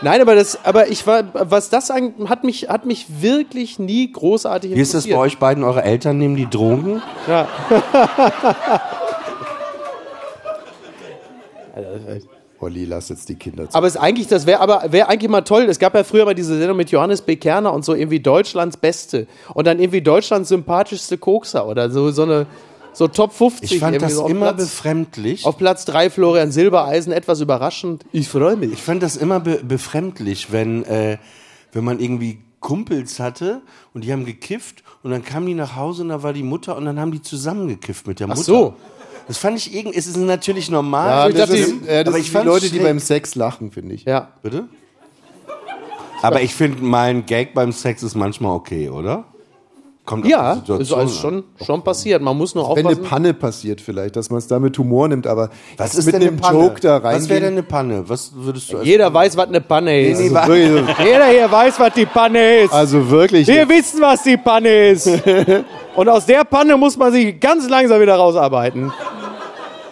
Nein, 0.03 0.21
aber 0.21 0.35
das, 0.35 0.63
aber 0.65 0.89
ich 0.89 1.07
war, 1.07 1.25
was 1.33 1.71
das 1.71 1.91
angeht, 1.91 2.29
hat 2.29 2.45
mich, 2.45 2.69
hat 2.69 2.85
mich 2.85 3.07
wirklich 3.23 3.79
nie 3.79 4.13
großartig 4.13 4.75
wie 4.75 4.81
ist 4.81 4.93
das 4.93 5.09
bei 5.09 5.17
euch 5.17 5.39
beiden? 5.39 5.65
Eure 5.65 5.83
Eltern 5.83 6.19
nehmen 6.19 6.37
die 6.37 6.51
Drogen? 6.51 7.01
Ja. 7.27 7.49
Olli, 12.65 12.87
lass 12.87 13.11
jetzt 13.11 13.29
die 13.29 13.35
Kinder 13.35 13.69
zu. 13.69 13.77
Aber 13.77 13.87
es 13.87 13.95
ist 13.95 14.01
eigentlich, 14.01 14.27
das 14.27 14.47
wäre 14.47 14.61
aber 14.61 14.91
wäre 14.91 15.09
eigentlich 15.09 15.31
mal 15.31 15.43
toll. 15.43 15.65
Es 15.65 15.79
gab 15.79 15.95
ja 15.95 16.03
früher 16.03 16.25
mal 16.25 16.35
diese 16.35 16.59
Sendung 16.59 16.77
mit 16.77 16.91
Johannes 16.91 17.23
B. 17.23 17.37
Kerner 17.37 17.73
und 17.73 17.85
so 17.85 17.95
irgendwie 17.95 18.21
Deutschlands 18.21 18.77
Beste 18.77 19.27
und 19.53 19.67
dann 19.67 19.79
irgendwie 19.79 20.01
Deutschlands 20.01 20.49
sympathischste 20.49 21.19
Kokser 21.19 21.67
oder 21.67 21.91
so 21.91 22.11
so 22.11 22.23
eine 22.23 22.47
so 22.95 23.09
Top 23.09 23.33
50. 23.33 23.73
Ich 23.73 23.81
fand 23.81 24.01
das 24.01 24.15
so 24.15 24.27
immer 24.27 24.53
Platz, 24.53 24.71
befremdlich. 24.71 25.45
Auf 25.45 25.59
Platz 25.59 25.85
3 25.85 26.11
Florian 26.11 26.53
Silbereisen, 26.53 27.13
etwas 27.13 27.41
überraschend. 27.41 28.05
Ich 28.13 28.29
freue 28.29 28.57
mich. 28.57 28.73
Ich 28.73 28.83
fand 28.83 29.03
das 29.03 29.17
immer 29.17 29.41
be 29.41 29.61
befremdlich, 29.63 30.53
wenn, 30.53 30.85
äh, 30.85 31.19
wenn 31.73 31.85
man 31.85 31.99
irgendwie 31.99 32.39
Kumpels 32.61 33.21
hatte 33.21 33.61
und 33.93 34.05
die 34.05 34.13
haben 34.13 34.25
gekifft 34.25 34.85
und 35.03 35.11
dann 35.11 35.23
kamen 35.25 35.47
die 35.47 35.55
nach 35.55 35.77
Hause 35.77 36.03
und 36.03 36.09
da 36.09 36.23
war 36.23 36.33
die 36.33 36.43
Mutter 36.43 36.77
und 36.77 36.87
dann 36.87 36.99
haben 36.99 37.13
die 37.13 37.21
zusammen 37.21 37.69
gekifft 37.69 38.07
mit 38.07 38.21
der 38.21 38.29
Ach 38.31 38.37
Mutter. 38.37 38.45
so. 38.45 38.75
Das 39.27 39.39
fand 39.39 39.57
ich 39.59 39.75
irgendwie, 39.75 39.99
es 39.99 40.07
ist 40.07 40.17
natürlich 40.17 40.71
normal. 40.71 41.09
Ja, 41.09 41.29
ich 41.29 41.35
das, 41.35 41.49
dachte, 41.49 41.61
ist, 41.61 41.75
ja, 41.87 42.05
das 42.05 42.13
aber 42.13 42.19
ich 42.19 42.27
die 42.27 42.31
fand 42.31 42.47
Leute, 42.47 42.67
die 42.69 42.77
schräg. 42.77 42.83
beim 42.83 42.99
Sex 42.99 43.35
lachen, 43.35 43.71
finde 43.71 43.95
ich. 43.95 44.05
Ja. 44.05 44.29
Bitte? 44.43 44.65
Aber 46.23 46.41
ich 46.43 46.55
finde, 46.55 46.83
mein 46.83 47.27
Gag 47.27 47.55
beim 47.55 47.73
Sex 47.73 48.03
ist 48.03 48.15
manchmal 48.15 48.53
okay, 48.55 48.89
oder? 48.89 49.25
Kommt 50.07 50.27
Ja, 50.27 50.57
die 50.57 50.83
ist 50.83 50.93
alles 50.93 51.17
schon, 51.17 51.45
schon 51.65 51.83
passiert. 51.83 52.21
Man 52.21 52.37
muss 52.37 52.55
nur 52.55 52.65
Wenn 52.77 52.87
eine 52.87 52.89
aufpassen. 52.97 53.09
Panne 53.09 53.33
passiert 53.35 53.81
vielleicht, 53.81 54.17
dass 54.17 54.29
man 54.29 54.39
es 54.39 54.47
da 54.47 54.59
mit 54.59 54.77
Humor 54.77 55.09
nimmt, 55.09 55.27
aber 55.27 55.49
Was 55.79 55.95
jetzt 55.95 56.01
ist 56.01 56.05
mit 56.07 56.15
denn 56.17 56.23
einem 56.23 56.33
eine 56.33 56.41
Panne? 56.43 56.59
Joke 56.59 56.81
da 56.83 57.03
Was 57.03 57.27
wäre 57.31 57.41
denn 57.41 57.53
eine 57.55 57.63
Panne? 57.63 58.05
Was 58.07 58.33
würdest 58.35 58.71
du 58.71 58.83
Jeder 58.83 59.13
weiß, 59.15 59.35
was 59.39 59.49
eine 59.49 59.63
Panne 59.63 59.99
ist. 60.09 60.21
nee, 60.21 60.37
also, 60.37 60.51
wirklich, 60.53 60.99
Jeder 61.07 61.27
hier 61.29 61.51
weiß, 61.51 61.81
was 61.81 61.95
die 61.95 62.05
Panne 62.05 62.57
ist. 62.65 62.73
also 62.75 63.09
wirklich. 63.11 63.47
Wir 63.47 63.67
wissen, 63.67 63.99
was 64.03 64.23
die 64.23 64.37
Panne 64.37 64.91
ist. 64.91 65.09
Und 65.97 66.09
aus 66.11 66.27
der 66.27 66.45
Panne 66.45 66.77
muss 66.77 66.99
man 66.99 67.11
sich 67.11 67.41
ganz 67.41 67.67
langsam 67.71 67.99
wieder 67.99 68.17
rausarbeiten. 68.17 68.93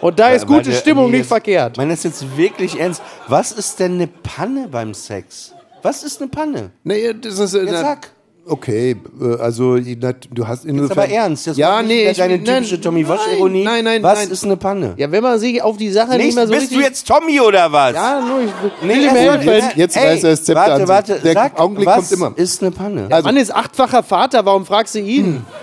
Und 0.03 0.19
da 0.19 0.29
ist 0.29 0.45
gute 0.47 0.67
Warte, 0.67 0.73
Stimmung 0.73 1.05
nee, 1.05 1.11
nicht 1.11 1.19
jetzt- 1.21 1.27
verkehrt. 1.29 1.77
Meine 1.77 1.93
das 1.93 2.03
jetzt 2.03 2.37
wirklich 2.37 2.79
ernst. 2.79 3.01
Was 3.27 3.51
ist 3.51 3.79
denn 3.79 3.93
eine 3.93 4.07
Panne 4.07 4.67
beim 4.69 4.93
Sex? 4.93 5.53
Was 5.81 6.03
ist 6.03 6.21
eine 6.21 6.29
Panne? 6.29 6.71
Nee, 6.83 7.13
das 7.19 7.39
ist, 7.39 7.53
äh, 7.53 7.63
Jetzt 7.63 7.79
sag. 7.79 8.09
Okay, 8.45 8.97
äh, 9.21 9.35
also 9.39 9.77
du 9.77 10.45
hast 10.45 10.65
insofern. 10.65 10.97
aber 10.99 11.07
ernst, 11.09 11.47
das 11.47 11.55
ja, 11.55 11.69
war 11.69 11.81
nicht 11.81 11.87
nee, 12.03 12.09
ich, 12.09 12.17
deine 12.17 12.35
nein, 12.39 12.45
typische 12.63 12.81
Tommy 12.81 13.03
nein, 13.03 13.09
Walsh-Ironie. 13.11 13.63
Nein, 13.63 13.83
nein, 13.85 14.03
Was 14.03 14.19
nein. 14.19 14.31
ist 14.31 14.43
eine 14.43 14.57
Panne? 14.57 14.93
Ja, 14.97 15.09
wenn 15.09 15.23
man 15.23 15.39
sich 15.39 15.61
auf 15.61 15.77
die 15.77 15.89
Sache 15.89 16.17
nicht 16.17 16.25
Nicht, 16.25 16.35
mehr 16.35 16.47
so 16.47 16.51
bist 16.51 16.63
richtig... 16.63 16.77
du 16.79 16.83
jetzt 16.83 17.07
Tommy 17.07 17.39
oder 17.39 17.71
was? 17.71 17.93
ja, 17.93 18.19
nur 18.19 18.41
ich 18.41 18.51
Nee, 18.81 18.95
will 18.95 19.03
ihm 19.03 19.09
also, 19.09 19.19
helfen. 19.21 19.47
jetzt- 19.49 19.75
Jetzt 19.77 19.95
ey, 19.97 20.03
weiß 20.15 20.23
er 20.25 20.29
das 20.31 20.43
Zepter 20.43 20.61
Warte, 20.71 20.87
warte, 20.89 21.19
Der 21.21 21.33
sag, 21.33 21.57
Augenblick 21.57 21.87
was 21.87 21.95
kommt 22.09 22.11
immer. 22.11 22.33
ist 22.35 22.61
eine 22.61 22.71
Panne? 22.71 23.07
Der 23.07 23.21
Mann 23.23 23.37
ist 23.37 23.55
achtfacher 23.55 24.03
Vater, 24.03 24.45
warum 24.45 24.65
fragst 24.65 24.95
du 24.95 24.99
ihn? 24.99 25.45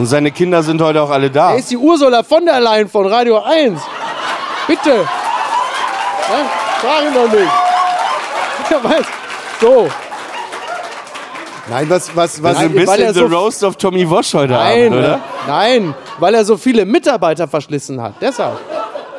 Und 0.00 0.06
seine 0.06 0.30
Kinder 0.30 0.62
sind 0.62 0.80
heute 0.80 1.02
auch 1.02 1.10
alle 1.10 1.28
da. 1.30 1.50
Er 1.50 1.58
ist 1.58 1.70
die 1.70 1.76
Ursula 1.76 2.22
von 2.22 2.46
der 2.46 2.58
Leyen 2.58 2.88
von 2.88 3.06
Radio 3.06 3.42
1. 3.42 3.78
Bitte. 4.66 4.88
Ja, 4.94 6.46
frag 6.80 7.02
ihn 7.06 7.12
doch 7.14 7.30
nicht. 7.30 7.50
Ja, 8.70 8.82
weiß. 8.82 9.04
So. 9.60 9.88
Nein, 11.68 11.90
was, 11.90 12.16
was, 12.16 12.42
was. 12.42 12.56
Also 12.56 12.70
ein 12.70 12.74
bisschen 12.74 13.00
er 13.02 13.12
The 13.12 13.20
so- 13.20 13.26
Roast 13.26 13.62
of 13.62 13.76
Tommy 13.76 14.08
Walsh 14.08 14.32
heute 14.32 14.54
Nein, 14.54 14.86
Abend, 14.86 14.98
oder? 15.04 15.20
nein, 15.46 15.94
weil 16.18 16.34
er 16.34 16.44
so 16.46 16.56
viele 16.56 16.86
Mitarbeiter 16.86 17.46
verschlissen 17.46 18.00
hat. 18.00 18.14
Deshalb. 18.22 18.58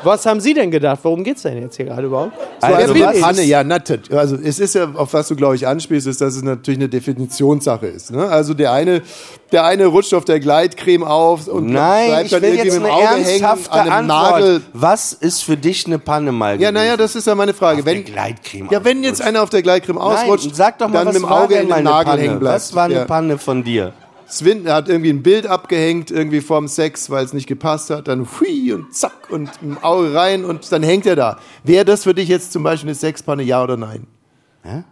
Was 0.04 0.26
haben 0.26 0.40
Sie 0.40 0.54
denn 0.54 0.72
gedacht? 0.72 1.00
Worum 1.04 1.24
geht's 1.24 1.44
denn 1.44 1.62
jetzt 1.62 1.76
hier 1.78 1.86
gerade 1.86 2.08
überhaupt? 2.08 2.32
So, 2.60 2.68
Also 2.68 2.78
also 2.94 3.00
was 3.00 3.20
Panne, 3.22 3.44
ja, 3.44 3.64
nattet. 3.64 4.12
Also 4.14 4.36
es 4.36 4.60
ist 4.60 4.76
ja, 4.76 4.90
auf 4.94 5.14
was 5.14 5.28
du 5.28 5.36
glaube 5.36 5.56
ich 5.56 5.68
anspielst, 5.68 6.08
ist, 6.08 6.22
dass 6.22 6.36
es 6.36 6.44
natürlich 6.44 6.80
eine 6.80 6.90
Definitionssache 6.90 7.88
ist. 7.88 8.12
Ne? 8.12 8.28
Also 8.28 8.54
der 8.54 8.72
eine, 8.72 9.02
der 9.52 9.66
eine 9.66 9.86
rutscht 9.88 10.14
auf 10.14 10.26
der 10.26 10.40
Gleitcreme 10.40 11.04
auf 11.04 11.48
und 11.48 11.68
Nein, 11.68 12.08
bleibt 12.10 12.32
dann 12.34 12.44
irgendwie 12.44 12.64
mit 12.66 12.74
dem 12.74 12.84
eine 12.86 12.94
Auge 12.94 13.08
hängen 13.08 13.26
ernsthafte 13.26 13.72
an 13.72 13.80
einem 13.90 14.12
Antwort. 14.12 14.40
Nagel. 14.42 14.62
Was 14.74 15.14
ist 15.14 15.44
für 15.44 15.58
dich 15.58 15.86
eine 15.86 16.00
Panne 16.00 16.32
mal 16.32 16.52
Ja, 16.54 16.58
gewesen? 16.72 16.74
naja, 16.74 16.98
das 16.98 17.16
ist 17.16 17.28
ja 17.28 17.36
meine 17.36 17.54
Frage. 17.54 17.80
Auf 17.82 17.86
wenn, 17.86 18.04
der 18.04 18.14
Gleitcreme 18.14 18.68
ja, 18.72 18.84
wenn 18.84 19.04
jetzt 19.04 19.22
einer 19.22 19.44
auf 19.44 19.50
der 19.50 19.62
Gleitcreme 19.62 19.98
ausrutscht, 19.98 20.46
Nein, 20.46 20.56
sag 20.56 20.78
doch 20.80 20.88
mal, 20.88 21.00
dann 21.00 21.08
was 21.08 21.14
mit 21.14 21.24
dem 21.24 21.30
Auge 21.30 21.56
in 21.56 21.70
den 21.70 21.84
Nagel 21.84 22.06
Panne? 22.12 22.22
hängen 22.22 22.40
bleibt. 22.40 22.56
Was 22.56 22.76
war 22.76 22.86
eine 22.86 22.94
ja. 22.96 23.06
Panne 23.06 23.38
von 23.38 23.64
dir? 23.64 23.94
Sven 24.32 24.68
hat 24.70 24.88
irgendwie 24.88 25.10
ein 25.10 25.24
Bild 25.24 25.46
abgehängt, 25.46 26.10
irgendwie 26.10 26.42
vorm 26.42 26.68
Sex, 26.68 27.10
weil 27.10 27.26
es 27.26 27.34
nicht 27.34 27.48
gepasst 27.48 27.90
hat. 27.90 28.08
Dann 28.08 28.28
hui 28.40 28.72
und 28.72 28.94
zack 28.96 29.30
und 29.30 29.50
im 29.62 29.78
Auge 29.84 30.14
rein 30.14 30.46
und 30.46 30.72
dann 30.72 30.84
hängt 30.84 31.06
er 31.06 31.16
da. 31.16 31.40
Wäre 31.64 31.86
das 31.86 32.04
für 32.04 32.14
dich 32.14 32.30
jetzt 32.30 32.54
zum 32.54 32.64
Beispiel 32.64 32.90
eine 32.90 32.96
Sexpanne, 32.96 33.44
ja 33.44 33.62
oder 33.62 33.78
nein? 33.78 34.08
Hä? 34.64 34.84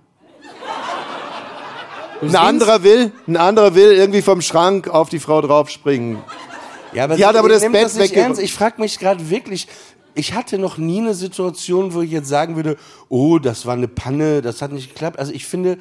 Ein 2.21 2.35
anderer 2.35 2.83
will, 2.83 3.13
ein 3.27 3.37
anderer 3.37 3.75
will 3.75 3.93
irgendwie 3.93 4.21
vom 4.21 4.41
Schrank 4.41 4.89
auf 4.89 5.07
die 5.07 5.19
Frau 5.19 5.41
draufspringen. 5.41 6.17
Ja, 6.91 7.05
aber 7.05 7.15
Die 7.15 7.25
hat 7.25 7.37
aber 7.37 7.47
das 7.47 7.61
Bett 7.61 7.83
das 7.83 7.95
nicht 7.95 8.13
ernst. 8.13 8.41
Ich 8.41 8.53
frage 8.53 8.81
mich 8.81 8.99
gerade 8.99 9.29
wirklich, 9.29 9.67
ich 10.15 10.33
hatte 10.33 10.57
noch 10.57 10.77
nie 10.77 10.99
eine 10.99 11.13
Situation, 11.13 11.93
wo 11.93 12.01
ich 12.01 12.11
jetzt 12.11 12.27
sagen 12.27 12.57
würde, 12.57 12.75
oh, 13.07 13.39
das 13.39 13.65
war 13.65 13.75
eine 13.75 13.87
Panne, 13.87 14.41
das 14.41 14.61
hat 14.61 14.73
nicht 14.73 14.89
geklappt. 14.89 15.17
Also 15.17 15.31
ich 15.31 15.45
finde, 15.45 15.77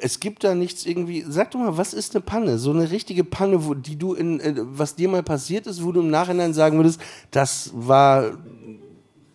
es 0.00 0.20
gibt 0.20 0.44
da 0.44 0.54
nichts 0.54 0.86
irgendwie. 0.86 1.24
Sag 1.28 1.50
doch 1.52 1.60
mal, 1.60 1.76
was 1.76 1.94
ist 1.94 2.14
eine 2.14 2.22
Panne? 2.22 2.58
So 2.58 2.70
eine 2.70 2.90
richtige 2.90 3.24
Panne, 3.24 3.66
wo, 3.66 3.74
die 3.74 3.96
du 3.96 4.14
in, 4.14 4.40
äh, 4.40 4.54
was 4.56 4.94
dir 4.94 5.08
mal 5.08 5.22
passiert 5.22 5.66
ist, 5.66 5.84
wo 5.84 5.92
du 5.92 6.00
im 6.00 6.10
Nachhinein 6.10 6.54
sagen 6.54 6.76
würdest, 6.76 7.00
das 7.30 7.70
war 7.74 8.24
ein 8.24 8.80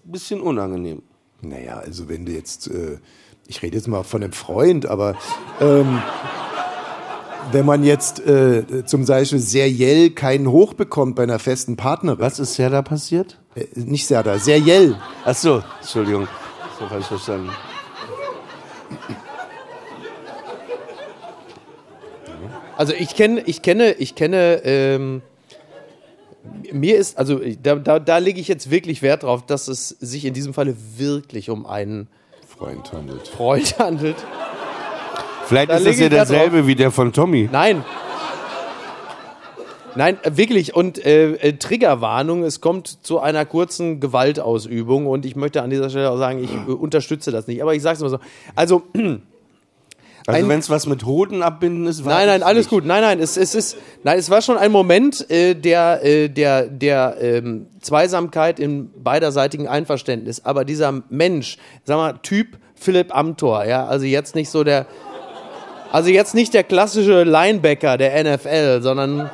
bisschen 0.05 0.41
unangenehm. 0.41 1.01
Naja, 1.41 1.78
also 1.78 2.10
wenn 2.10 2.26
du 2.26 2.32
jetzt, 2.32 2.68
äh, 2.68 2.97
ich 3.47 3.62
rede 3.62 3.78
jetzt 3.78 3.88
mal 3.88 4.03
von 4.03 4.24
einem 4.24 4.34
Freund, 4.34 4.86
aber 4.86 5.16
ähm, 5.62 6.01
wenn 7.51 7.66
man 7.66 7.84
jetzt 7.84 8.20
äh, 8.26 8.86
zum 8.86 9.05
Beispiel 9.05 9.39
seriell 9.39 10.12
keinen 10.12 10.51
Hoch 10.51 10.74
bekommt 10.74 11.16
bei 11.16 11.24
einer 11.24 11.39
festen 11.39 11.78
Partnerin. 11.78 12.20
Was 12.20 12.39
ist 12.39 12.57
ja 12.57 12.70
da 12.70 12.82
passiert? 12.82 13.39
Äh, 13.55 13.66
nicht 13.76 14.05
Serda, 14.05 14.38
seriell. 14.38 14.95
Ach 15.26 15.36
so, 15.36 15.64
Entschuldigung. 15.80 16.28
So 16.80 16.88
falsch 16.88 17.05
verstanden. 17.05 17.49
Also 22.80 22.94
ich 22.98 23.14
kenne, 23.14 23.42
ich 23.46 23.62
kenne, 23.62 23.92
ich 23.92 24.16
kenne, 24.16 24.62
ähm, 24.64 25.22
mir 26.72 26.96
ist, 26.96 27.18
also 27.18 27.42
da, 27.62 27.76
da, 27.76 28.00
da 28.00 28.18
lege 28.20 28.40
ich 28.40 28.48
jetzt 28.48 28.72
wirklich 28.72 29.02
Wert 29.02 29.24
drauf, 29.24 29.46
dass 29.46 29.68
es 29.68 29.90
sich 29.90 30.24
in 30.24 30.34
diesem 30.34 30.54
Falle 30.54 30.78
wirklich 30.96 31.50
um 31.50 31.66
einen 31.66 32.08
Freund 32.48 32.94
handelt. 32.94 33.28
Freund 33.28 33.78
handelt. 33.80 34.16
Vielleicht 35.48 35.72
Da 35.72 35.76
ist 35.76 35.88
das 35.88 35.98
lege 35.98 36.04
ja 36.04 36.08
ich 36.08 36.14
Wert 36.14 36.30
derselbe 36.30 36.68
wie 36.68 36.76
der 36.76 36.90
von 36.92 37.12
Tommy. 37.12 37.50
Nein. 37.52 37.84
Nein, 39.96 40.18
äh, 40.24 40.38
wirklich. 40.38 40.74
Und 40.74 41.06
äh, 41.06 41.34
äh, 41.34 41.58
Triggerwarnung, 41.58 42.44
es 42.44 42.62
kommt 42.62 43.06
zu 43.06 43.20
einer 43.20 43.46
kurzen 43.46 44.00
Gewaltausübung 44.00 45.06
und 45.06 45.26
ich 45.26 45.36
möchte 45.36 45.64
an 45.64 45.70
dieser 45.70 45.90
Stelle 45.90 46.12
auch 46.12 46.18
sagen, 46.18 46.42
ich 46.42 46.54
äh, 46.54 46.72
unterstütze 46.72 47.32
das 47.32 47.46
nicht. 47.48 47.62
Aber 47.62 47.76
ich 47.76 47.82
sage 47.82 47.96
es 47.98 48.02
mal 48.02 48.10
so. 48.10 48.20
Also, 48.56 48.84
Also 50.36 50.50
wenn 50.50 50.60
es 50.60 50.70
was 50.70 50.86
mit 50.86 51.06
Hoden 51.06 51.42
abbinden 51.42 51.88
ist, 51.88 52.06
war 52.06 52.14
nein, 52.14 52.28
nein, 52.28 52.42
es 52.42 52.46
alles 52.46 52.66
nicht. 52.66 52.70
gut. 52.70 52.86
Nein, 52.86 53.02
nein, 53.02 53.20
es, 53.20 53.38
es 53.38 53.56
ist, 53.56 53.78
nein, 54.04 54.18
es 54.18 54.30
war 54.30 54.42
schon 54.42 54.58
ein 54.58 54.72
Moment 54.72 55.30
äh, 55.30 55.56
der, 55.56 56.04
äh, 56.04 56.30
der, 56.30 56.68
der 56.68 57.18
ähm, 57.20 57.68
Zweisamkeit 57.82 58.60
im 58.60 58.92
beiderseitigen 59.02 59.68
Einverständnis. 59.68 60.46
Aber 60.46 60.66
dieser 60.66 61.04
Mensch, 61.10 61.58
sag 61.84 61.98
mal, 61.98 62.14
Typ 62.22 62.58
Philipp 62.76 63.16
Amthor, 63.16 63.66
ja, 63.66 63.86
also 63.86 64.06
jetzt 64.06 64.36
nicht 64.36 64.50
so 64.50 64.64
der, 64.64 64.86
also 65.92 66.10
jetzt 66.10 66.36
nicht 66.36 66.54
der 66.54 66.64
klassische 66.64 67.24
Linebacker 67.24 67.98
der 67.98 68.24
NFL, 68.24 68.82
sondern 68.82 69.30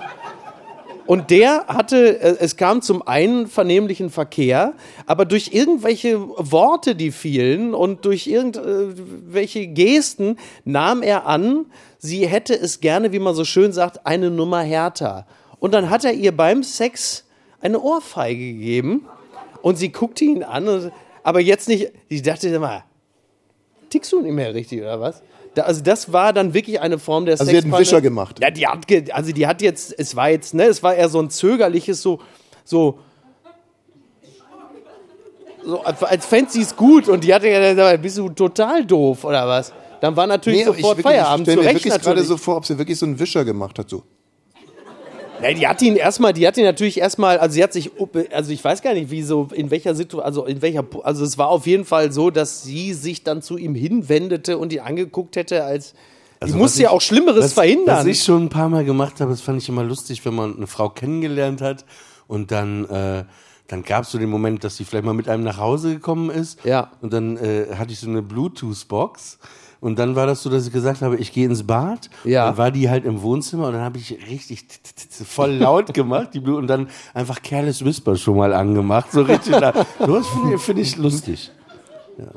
Und 1.05 1.29
der 1.29 1.67
hatte, 1.67 2.19
äh, 2.19 2.37
es 2.39 2.57
kam 2.57 2.81
zum 2.81 3.07
einen 3.07 3.47
vernehmlichen 3.47 4.09
Verkehr, 4.09 4.73
aber 5.05 5.25
durch 5.25 5.51
irgendwelche 5.53 6.19
Worte, 6.19 6.95
die 6.95 7.11
fielen 7.11 7.73
und 7.73 8.05
durch 8.05 8.27
irgendwelche 8.27 9.67
Gesten 9.67 10.37
nahm 10.63 11.03
er 11.03 11.27
an, 11.27 11.65
sie 11.99 12.27
hätte 12.27 12.55
es 12.55 12.79
gerne, 12.79 13.11
wie 13.11 13.19
man 13.19 13.35
so 13.35 13.45
schön 13.45 13.71
sagt, 13.71 14.05
eine 14.05 14.31
Nummer 14.31 14.61
härter. 14.61 15.27
Und 15.59 15.73
dann 15.73 15.89
hat 15.89 16.05
er 16.05 16.13
ihr 16.13 16.35
beim 16.35 16.63
Sex 16.63 17.25
eine 17.61 17.79
Ohrfeige 17.79 18.53
gegeben 18.53 19.05
und 19.61 19.77
sie 19.77 19.91
guckte 19.91 20.25
ihn 20.25 20.43
an, 20.43 20.91
aber 21.23 21.39
jetzt 21.39 21.67
nicht, 21.67 21.91
ich 22.07 22.21
dachte 22.21 22.49
immer, 22.49 22.83
tickst 23.89 24.11
du 24.11 24.21
nicht 24.21 24.33
mehr 24.33 24.53
richtig 24.53 24.81
oder 24.81 24.99
was? 24.99 25.21
Da, 25.55 25.63
also 25.63 25.81
das 25.81 26.11
war 26.13 26.33
dann 26.33 26.53
wirklich 26.53 26.79
eine 26.81 26.99
Form 26.99 27.25
der 27.25 27.33
Also 27.39 27.45
sie 27.45 27.57
hat 27.57 27.63
einen. 27.63 27.77
Wischer 27.77 28.01
gemacht. 28.01 28.39
Ja, 28.41 28.51
die 28.51 28.67
hat, 28.67 28.87
ge- 28.87 29.11
also 29.11 29.31
die 29.31 29.47
hat 29.47 29.61
jetzt, 29.61 29.97
es 29.97 30.15
war 30.15 30.29
jetzt, 30.29 30.53
ne, 30.53 30.63
es 30.65 30.83
war 30.83 30.93
eher 30.95 31.09
so 31.09 31.19
ein 31.19 31.29
zögerliches, 31.29 32.01
so, 32.01 32.19
so, 32.63 32.99
so 35.65 35.81
als, 35.81 36.03
als 36.03 36.25
fänd 36.25 36.51
sie 36.51 36.61
es 36.61 36.75
gut 36.75 37.07
und 37.09 37.23
die 37.23 37.33
hatte 37.33 37.47
ja 37.49 37.71
gesagt, 37.73 38.01
bist 38.01 38.17
du 38.17 38.29
total 38.29 38.85
doof 38.85 39.23
oder 39.23 39.47
was? 39.47 39.73
Dann 40.01 40.15
war 40.15 40.27
natürlich 40.27 40.59
Nee, 40.59 40.65
sofort 40.65 40.79
ich, 40.79 40.87
wirklich, 40.89 41.03
Feierabend, 41.05 41.47
ich 41.47 41.53
stelle 41.53 41.67
mir 41.67 41.73
wirklich 41.73 42.01
gerade 42.01 42.23
so 42.23 42.37
vor, 42.37 42.57
ob 42.57 42.65
sie 42.65 42.77
wirklich 42.77 42.99
so 42.99 43.05
einen 43.05 43.17
Wischer 43.17 43.43
gemacht 43.45 43.79
hat. 43.79 43.89
So. 43.89 44.03
Ja, 45.41 45.53
die 45.53 45.67
hat 45.67 45.81
ihn 45.81 45.95
erstmal, 45.95 46.33
die 46.33 46.47
hat 46.47 46.57
ihn 46.57 46.63
natürlich 46.63 46.99
erstmal, 46.99 47.37
also 47.37 47.53
sie 47.53 47.63
hat 47.63 47.73
sich, 47.73 47.91
also 48.31 48.51
ich 48.51 48.63
weiß 48.63 48.81
gar 48.81 48.93
nicht, 48.93 49.11
wie 49.11 49.21
so, 49.21 49.47
in 49.53 49.69
welcher 49.71 49.93
Situation, 49.95 50.25
also 50.25 50.45
in 50.45 50.61
welcher, 50.61 50.85
also 51.03 51.23
es 51.23 51.37
war 51.37 51.49
auf 51.49 51.67
jeden 51.67 51.85
Fall 51.85 52.11
so, 52.11 52.29
dass 52.29 52.63
sie 52.63 52.93
sich 52.93 53.23
dann 53.23 53.41
zu 53.41 53.57
ihm 53.57 53.75
hinwendete 53.75 54.57
und 54.57 54.73
ihn 54.73 54.79
angeguckt 54.79 55.35
hätte, 55.35 55.63
als, 55.63 55.91
die 55.91 55.97
Also, 56.41 56.57
musste 56.57 56.77
was 56.77 56.83
ja 56.83 56.89
auch 56.89 57.01
Schlimmeres 57.01 57.45
was, 57.45 57.53
verhindern. 57.53 57.97
Was 57.97 58.05
ich 58.05 58.23
schon 58.23 58.43
ein 58.45 58.49
paar 58.49 58.69
Mal 58.69 58.85
gemacht 58.85 59.19
habe, 59.21 59.31
das 59.31 59.41
fand 59.41 59.61
ich 59.61 59.69
immer 59.69 59.83
lustig, 59.83 60.25
wenn 60.25 60.35
man 60.35 60.55
eine 60.55 60.67
Frau 60.67 60.89
kennengelernt 60.89 61.61
hat 61.61 61.85
und 62.27 62.51
dann, 62.51 62.85
äh, 62.89 63.23
dann 63.67 63.83
gab 63.83 64.03
es 64.03 64.11
so 64.11 64.17
den 64.17 64.29
Moment, 64.29 64.63
dass 64.63 64.77
sie 64.77 64.85
vielleicht 64.85 65.05
mal 65.05 65.13
mit 65.13 65.27
einem 65.27 65.43
nach 65.43 65.57
Hause 65.57 65.93
gekommen 65.93 66.29
ist. 66.29 66.63
Ja. 66.65 66.91
Und 67.01 67.13
dann 67.13 67.37
äh, 67.37 67.75
hatte 67.75 67.93
ich 67.93 67.99
so 67.99 68.07
eine 68.07 68.21
Bluetooth-Box. 68.21 69.39
Und 69.85 69.99
dann 69.99 70.15
war 70.15 70.25
das 70.25 70.41
so, 70.41 70.49
dass 70.49 70.65
ich 70.65 70.73
gesagt 70.73 71.03
habe, 71.03 71.15
ich 71.17 71.31
gehe 71.31 71.45
ins 71.45 71.61
Bad. 71.61 72.09
Ja. 72.23 72.47
Dann 72.47 72.57
war 72.57 72.71
die 72.71 72.89
halt 72.89 73.05
im 73.05 73.21
Wohnzimmer 73.21 73.67
und 73.67 73.73
dann 73.73 73.83
habe 73.83 73.99
ich 73.99 74.17
richtig 74.31 74.65
voll 75.23 75.51
laut 75.51 75.93
gemacht, 75.93 76.29
die 76.33 76.39
Blut 76.39 76.57
und 76.57 76.65
dann 76.65 76.87
einfach 77.13 77.43
Careless 77.43 77.85
Whisper 77.85 78.15
schon 78.15 78.35
mal 78.35 78.51
angemacht. 78.51 79.11
So 79.11 79.21
richtig. 79.21 79.55
da. 79.55 79.73
Sowas 79.99 80.25
finde 80.25 80.55
ich, 80.55 80.61
find 80.61 80.79
ich 80.79 80.97
lustig. 80.97 81.51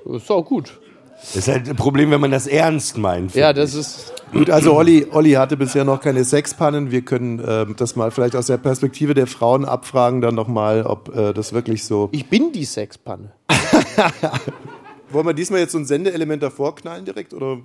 ist 0.04 0.30
auch 0.30 0.44
gut. 0.44 0.78
Das 1.22 1.36
ist 1.36 1.48
halt 1.48 1.70
ein 1.70 1.76
Problem, 1.76 2.10
wenn 2.10 2.20
man 2.20 2.32
das 2.32 2.46
ernst 2.46 2.98
meint. 2.98 3.34
Ja, 3.34 3.54
das 3.54 3.72
ist. 3.72 4.12
Gut, 4.30 4.50
also 4.50 4.74
Olli, 4.74 5.06
Olli 5.10 5.32
hatte 5.32 5.56
bisher 5.56 5.86
noch 5.86 6.02
keine 6.02 6.24
Sexpannen. 6.24 6.90
Wir 6.90 7.00
können 7.00 7.42
ähm, 7.48 7.76
das 7.78 7.96
mal 7.96 8.10
vielleicht 8.10 8.36
aus 8.36 8.48
der 8.48 8.58
Perspektive 8.58 9.14
der 9.14 9.26
Frauen 9.26 9.64
abfragen, 9.64 10.20
dann 10.20 10.34
nochmal, 10.34 10.82
ob 10.82 11.16
äh, 11.16 11.32
das 11.32 11.54
wirklich 11.54 11.84
so. 11.84 12.10
Ich 12.12 12.28
bin 12.28 12.52
die 12.52 12.66
Sexpanne. 12.66 13.32
Wollen 15.10 15.26
wir 15.26 15.34
diesmal 15.34 15.60
jetzt 15.60 15.72
so 15.72 15.78
ein 15.78 15.86
Sendeelement 15.86 16.42
davor 16.42 16.74
knallen 16.74 17.04
direkt? 17.04 17.32
Oder? 17.32 17.58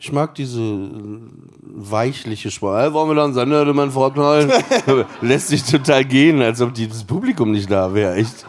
Ich 0.00 0.12
mag 0.12 0.34
diese 0.34 0.60
äh, 0.60 1.20
weichliche 1.62 2.50
Sprache. 2.50 2.92
Wollen 2.92 3.10
wir 3.10 3.14
da 3.14 3.24
einen 3.24 3.34
Sendeelement 3.34 3.92
vorknallen? 3.92 4.52
Lässt 5.20 5.48
sich 5.48 5.64
total 5.64 6.04
gehen, 6.04 6.40
als 6.40 6.60
ob 6.60 6.72
dieses 6.72 7.04
Publikum 7.04 7.50
nicht 7.50 7.70
da 7.70 7.92
wäre. 7.92 8.14
Echt. 8.14 8.46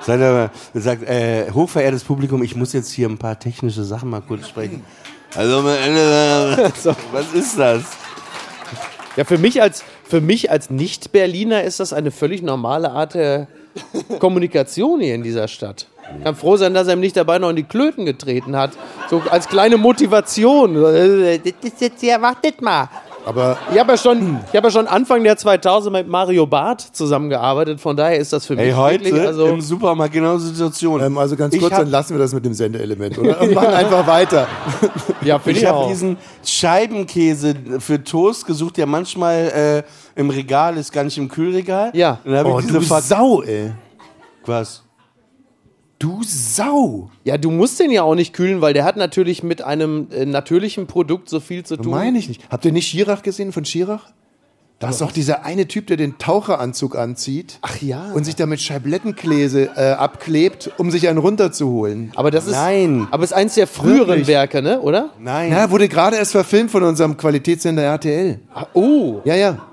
Seid 0.00 0.20
aber, 0.20 0.50
sagt, 0.74 1.02
äh, 1.02 1.50
hochverehrtes 1.52 2.04
Publikum, 2.04 2.42
ich 2.42 2.54
muss 2.54 2.72
jetzt 2.72 2.92
hier 2.92 3.08
ein 3.08 3.18
paar 3.18 3.38
technische 3.38 3.82
Sachen 3.82 4.08
mal 4.08 4.22
kurz 4.22 4.48
sprechen. 4.48 4.82
Also, 5.34 5.68
Ende, 5.68 6.72
was 7.12 7.34
ist 7.34 7.58
das? 7.58 7.82
Ja, 9.16 9.24
für 9.24 9.36
mich 9.36 9.60
als, 9.60 9.84
für 10.04 10.20
mich 10.20 10.50
als 10.50 10.70
Nicht-Berliner 10.70 11.64
ist 11.64 11.80
das 11.80 11.92
eine 11.92 12.12
völlig 12.12 12.40
normale 12.40 12.92
Art 12.92 13.14
der 13.14 13.48
Kommunikation 14.20 15.00
hier 15.00 15.16
in 15.16 15.22
dieser 15.22 15.48
Stadt. 15.48 15.88
Ich 16.16 16.24
kann 16.24 16.34
froh 16.36 16.56
sein, 16.56 16.72
dass 16.74 16.86
er 16.88 16.94
ihm 16.94 17.00
nicht 17.00 17.16
dabei 17.16 17.38
noch 17.38 17.50
in 17.50 17.56
die 17.56 17.64
Klöten 17.64 18.06
getreten 18.06 18.56
hat. 18.56 18.70
So 19.10 19.22
als 19.30 19.46
kleine 19.48 19.76
Motivation. 19.76 20.74
Das 20.74 20.92
ist 21.62 21.80
jetzt 21.80 22.02
ja, 22.02 22.20
wartet 22.22 22.62
mal. 22.62 22.88
Aber 23.26 23.58
Ich 23.70 23.78
habe 23.78 23.92
ja, 23.92 23.98
schon- 23.98 24.40
ich 24.50 24.56
hab 24.56 24.64
ja 24.64 24.70
schon 24.70 24.86
Anfang 24.86 25.22
der 25.22 25.36
2000 25.36 25.92
mit 25.92 26.08
Mario 26.08 26.46
Barth 26.46 26.80
zusammengearbeitet. 26.80 27.78
Von 27.78 27.94
daher 27.94 28.16
ist 28.16 28.32
das 28.32 28.46
für 28.46 28.54
mich 28.56 28.64
Ey, 28.68 28.72
heute 28.72 29.04
wirklich, 29.04 29.22
also 29.26 29.48
im 29.48 29.60
Supermarkt 29.60 30.14
genau 30.14 30.38
Situation. 30.38 31.02
Ähm, 31.02 31.18
also 31.18 31.36
ganz 31.36 31.52
Ich 31.54 31.60
kurz, 31.60 31.76
dann 31.76 31.90
lassen 31.90 32.14
wir 32.14 32.20
das 32.20 32.32
mit 32.32 32.46
dem 32.46 32.54
Sendeelement, 32.54 33.18
oder? 33.18 33.38
Und 33.42 33.52
machen 33.54 33.68
einfach 33.74 34.06
weiter. 34.06 34.46
ja, 35.20 35.38
Ich 35.44 35.58
ich 35.58 35.66
habe 35.66 35.88
diesen 35.88 36.16
Scheibenkäse 36.42 37.54
für 37.80 38.02
Toast 38.02 38.46
gesucht, 38.46 38.78
der 38.78 38.86
manchmal 38.86 39.84
äh, 40.16 40.18
im 40.18 40.30
Regal 40.30 40.78
ist, 40.78 40.90
gar 40.92 41.04
nicht 41.04 41.18
im 41.18 41.28
Kühlregal. 41.28 41.90
Ja. 41.92 42.18
Und 42.24 42.32
dann 42.32 42.46
Oh, 42.46 42.60
ich 42.60 42.66
diese 42.66 42.80
Sau, 43.02 43.42
ey. 43.42 43.72
Was? 44.46 44.84
Du 45.98 46.20
Sau. 46.22 47.10
Ja, 47.24 47.38
du 47.38 47.50
musst 47.50 47.80
den 47.80 47.90
ja 47.90 48.02
auch 48.04 48.14
nicht 48.14 48.32
kühlen, 48.32 48.60
weil 48.60 48.72
der 48.72 48.84
hat 48.84 48.96
natürlich 48.96 49.42
mit 49.42 49.62
einem 49.62 50.06
äh, 50.12 50.24
natürlichen 50.26 50.86
Produkt 50.86 51.28
so 51.28 51.40
viel 51.40 51.64
zu 51.64 51.76
tun. 51.76 51.90
Meine 51.90 52.18
ich 52.18 52.28
nicht. 52.28 52.40
Habt 52.50 52.64
ihr 52.64 52.72
nicht 52.72 52.86
Schirach 52.86 53.22
gesehen 53.22 53.50
von 53.52 53.64
Schirach? 53.64 54.06
Da 54.78 54.90
ist 54.90 55.00
doch 55.00 55.10
dieser 55.10 55.44
eine 55.44 55.66
Typ, 55.66 55.88
der 55.88 55.96
den 55.96 56.18
Taucheranzug 56.18 56.96
anzieht. 56.96 57.58
Ach 57.62 57.82
ja. 57.82 58.12
Und 58.12 58.22
sich 58.22 58.36
damit 58.36 58.60
Scheiblettenkläse 58.60 59.70
äh, 59.74 59.90
abklebt, 59.94 60.70
um 60.78 60.92
sich 60.92 61.08
einen 61.08 61.18
runterzuholen. 61.18 62.12
Aber 62.14 62.30
das 62.30 62.46
ist, 62.46 62.52
Nein. 62.52 63.08
aber 63.10 63.24
es 63.24 63.32
ist 63.32 63.36
eins 63.36 63.54
der 63.56 63.66
früheren 63.66 64.08
Wirklich? 64.08 64.28
Werke, 64.28 64.62
ne? 64.62 64.80
Oder? 64.80 65.10
Nein. 65.18 65.50
Ja, 65.50 65.72
wurde 65.72 65.88
gerade 65.88 66.16
erst 66.16 66.30
verfilmt 66.30 66.70
von 66.70 66.84
unserem 66.84 67.16
Qualitätssender 67.16 67.82
RTL. 67.82 68.38
Ah, 68.54 68.66
Oh. 68.72 69.20
Ja, 69.24 69.34
ja. 69.34 69.66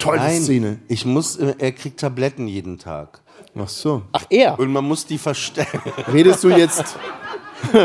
Tolle 0.00 0.18
Nein. 0.18 0.42
Szene. 0.42 0.78
Ich 0.88 1.06
muss, 1.06 1.36
äh, 1.36 1.54
er 1.58 1.70
kriegt 1.70 2.00
Tabletten 2.00 2.48
jeden 2.48 2.78
Tag. 2.78 3.20
Ach 3.60 3.68
so. 3.68 4.02
Ach, 4.12 4.24
er. 4.30 4.58
Und 4.58 4.72
man 4.72 4.84
muss 4.84 5.06
die 5.06 5.18
verstellen. 5.18 5.68
Redest 6.12 6.44
du 6.44 6.48
jetzt? 6.50 6.96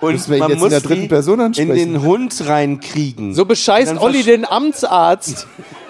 Und 0.00 0.28
man 0.28 0.38
jetzt 0.38 0.50
in 0.50 0.58
muss 0.58 0.70
der 0.70 0.80
dritten 0.80 1.08
Person 1.08 1.40
in 1.40 1.46
ansprechen? 1.46 1.74
den 1.74 2.02
Hund 2.02 2.46
reinkriegen. 2.46 3.34
So 3.34 3.44
bescheißt 3.44 3.98
Olli 3.98 4.22
den 4.22 4.46
Amtsarzt, 4.46 5.46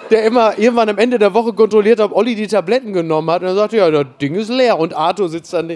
der 0.09 0.25
immer 0.25 0.59
irgendwann 0.59 0.89
am 0.89 0.97
Ende 0.97 1.17
der 1.17 1.33
Woche 1.33 1.53
kontrolliert, 1.53 2.01
ob 2.01 2.11
Olli 2.11 2.35
die 2.35 2.47
Tabletten 2.47 2.91
genommen 2.91 3.31
hat. 3.31 3.41
Und 3.41 3.47
er 3.47 3.55
sagt, 3.55 3.71
ja, 3.71 3.89
das 3.89 4.05
Ding 4.19 4.35
ist 4.35 4.49
leer. 4.49 4.77
Und 4.77 4.93
Arthur 4.93 5.29
sitzt 5.29 5.53
dann. 5.53 5.69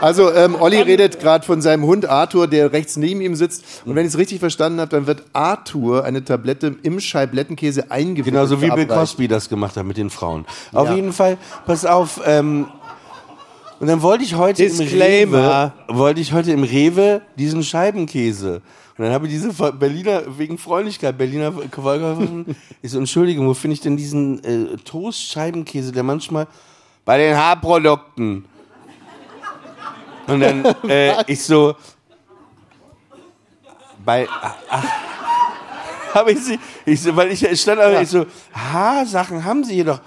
Also, 0.00 0.32
ähm, 0.32 0.54
Olli 0.60 0.80
redet 0.80 1.18
gerade 1.20 1.44
von 1.44 1.60
seinem 1.60 1.84
Hund 1.84 2.08
Arthur, 2.08 2.46
der 2.46 2.72
rechts 2.72 2.96
neben 2.96 3.20
ihm 3.20 3.34
sitzt. 3.34 3.64
Und 3.84 3.94
wenn 3.96 4.06
ich 4.06 4.12
es 4.12 4.18
richtig 4.18 4.38
verstanden 4.38 4.80
habe, 4.80 4.90
dann 4.90 5.06
wird 5.06 5.24
Arthur 5.32 6.04
eine 6.04 6.24
Tablette 6.24 6.76
im 6.82 7.00
Scheiblettenkäse 7.00 7.90
eingewickelt. 7.90 8.26
Genauso 8.34 8.62
wie 8.62 8.70
Bill. 8.70 8.86
Cosby 8.86 9.26
das 9.26 9.48
gemacht 9.48 9.76
hat 9.76 9.84
mit 9.84 9.96
den 9.96 10.10
Frauen. 10.10 10.44
Auf 10.72 10.88
Ja. 10.88 10.94
jeden 10.94 11.12
Fall, 11.12 11.36
pass 11.66 11.84
auf, 11.84 12.20
ähm, 12.24 12.66
und 13.80 13.86
dann 13.86 14.02
wollte 14.02 14.24
ich 14.24 14.34
heute 14.36 14.64
im 14.64 14.76
Disclaimer. 14.76 15.72
Rewe, 15.88 15.98
wollte 15.98 16.20
ich 16.20 16.32
heute 16.32 16.52
im 16.52 16.64
Rewe 16.64 17.20
diesen 17.36 17.62
Scheibenkäse. 17.62 18.60
Und 18.96 19.04
dann 19.04 19.12
habe 19.12 19.26
ich 19.26 19.32
diese 19.32 19.52
Berliner, 19.72 20.22
wegen 20.36 20.58
Freundlichkeit, 20.58 21.16
Berliner 21.16 21.52
Verkäuferin, 21.52 22.56
ich 22.82 22.90
so, 22.90 22.98
Entschuldigung, 22.98 23.46
wo 23.46 23.54
finde 23.54 23.74
ich 23.74 23.80
denn 23.80 23.96
diesen 23.96 24.42
äh, 24.42 24.76
Toast-Scheibenkäse, 24.84 25.92
der 25.92 26.02
manchmal 26.02 26.48
bei 27.04 27.18
den 27.18 27.36
Haarprodukten. 27.36 28.44
Und 30.28 30.40
dann, 30.40 30.64
äh, 30.88 31.24
ich 31.26 31.42
so, 31.42 31.74
bei, 34.04 34.28
habe 36.14 36.32
ich 36.32 36.44
sie, 36.44 36.60
ich 36.84 37.02
so, 37.02 37.16
weil 37.16 37.32
ich 37.32 37.60
stand 37.60 37.80
aber, 37.80 38.00
ich 38.00 38.08
so, 38.08 38.26
Haarsachen 38.52 39.44
haben 39.44 39.64
sie 39.64 39.74
hier 39.74 39.86
doch. 39.86 40.00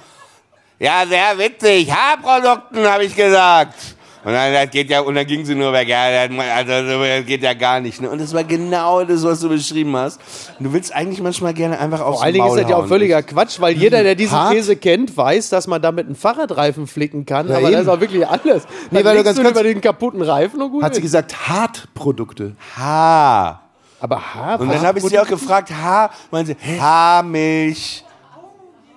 Ja, 0.80 1.06
sehr 1.06 1.38
witzig, 1.38 1.92
Haarprodukten, 1.92 2.88
habe 2.88 3.06
ich 3.06 3.16
gesagt. 3.16 3.76
Und 4.24 4.34
dann, 4.34 4.54
das 4.54 4.70
geht 4.70 4.90
ja, 4.92 5.02
und 5.02 5.16
dann 5.16 5.26
ging 5.26 5.44
sie 5.46 5.56
nur 5.56 5.74
weg, 5.74 5.88
ja, 5.88 6.28
das, 6.28 6.38
also, 6.56 7.04
das 7.04 7.26
geht 7.26 7.42
ja 7.42 7.56
gar 7.56 7.80
nicht. 7.80 8.02
Ne? 8.02 8.10
Und 8.10 8.22
das 8.22 8.34
war 8.36 8.44
genau 8.44 9.04
das, 9.04 9.24
was 9.24 9.40
du 9.40 9.50
beschrieben 9.50 9.96
hast. 9.98 10.20
Und 10.60 10.66
du 10.66 10.74
willst 10.74 10.94
eigentlich 10.94 11.22
manchmal 11.22 11.56
gerne 11.56 11.80
einfach 11.80 12.02
aufs 12.02 12.18
Vor 12.18 12.24
allen 12.26 12.34
Dingen 12.36 12.48
ist 12.48 12.58
das 12.62 12.70
ja 12.70 12.76
auch 12.78 12.88
völliger 12.88 13.24
Quatsch, 13.24 13.60
weil 13.60 13.76
jeder, 13.76 14.04
der 14.04 14.14
diesen 14.14 14.38
Hart? 14.38 14.54
Käse 14.54 14.76
kennt, 14.76 15.18
weiß, 15.18 15.50
dass 15.50 15.66
man 15.66 15.82
damit 15.82 16.06
einen 16.06 16.16
Fahrradreifen 16.16 16.86
flicken 16.86 17.26
kann. 17.26 17.48
Ja, 17.50 17.56
aber 17.56 17.64
eben. 17.64 17.72
das 17.74 17.82
ist 17.82 17.88
auch 17.88 18.00
wirklich 18.00 18.28
alles. 18.28 18.64
Nee, 18.92 19.00
Dann 19.02 19.06
weil 19.06 19.18
du 19.18 19.24
ganz 19.24 19.38
du 19.38 19.50
über 19.50 19.64
den 19.64 19.82
kaputten 19.82 20.22
Reifen 20.22 20.62
und 20.62 20.72
gut 20.72 20.84
Hat 20.84 20.94
sie 20.94 21.02
gesagt, 21.02 21.48
Hartprodukte. 21.50 22.56
Haar. 22.78 23.62
Aber 24.00 24.22
Haar, 24.36 24.60
Und 24.60 24.70
dann 24.70 24.82
habe 24.82 25.00
ich 25.00 25.06
sie 25.06 25.18
auch 25.20 25.28
gefragt, 25.28 25.72
Haar, 25.72 26.12
meinen 26.30 26.46
sie, 26.46 26.56
Haarmilch, 26.80 28.04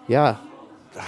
Ja. 0.09 0.39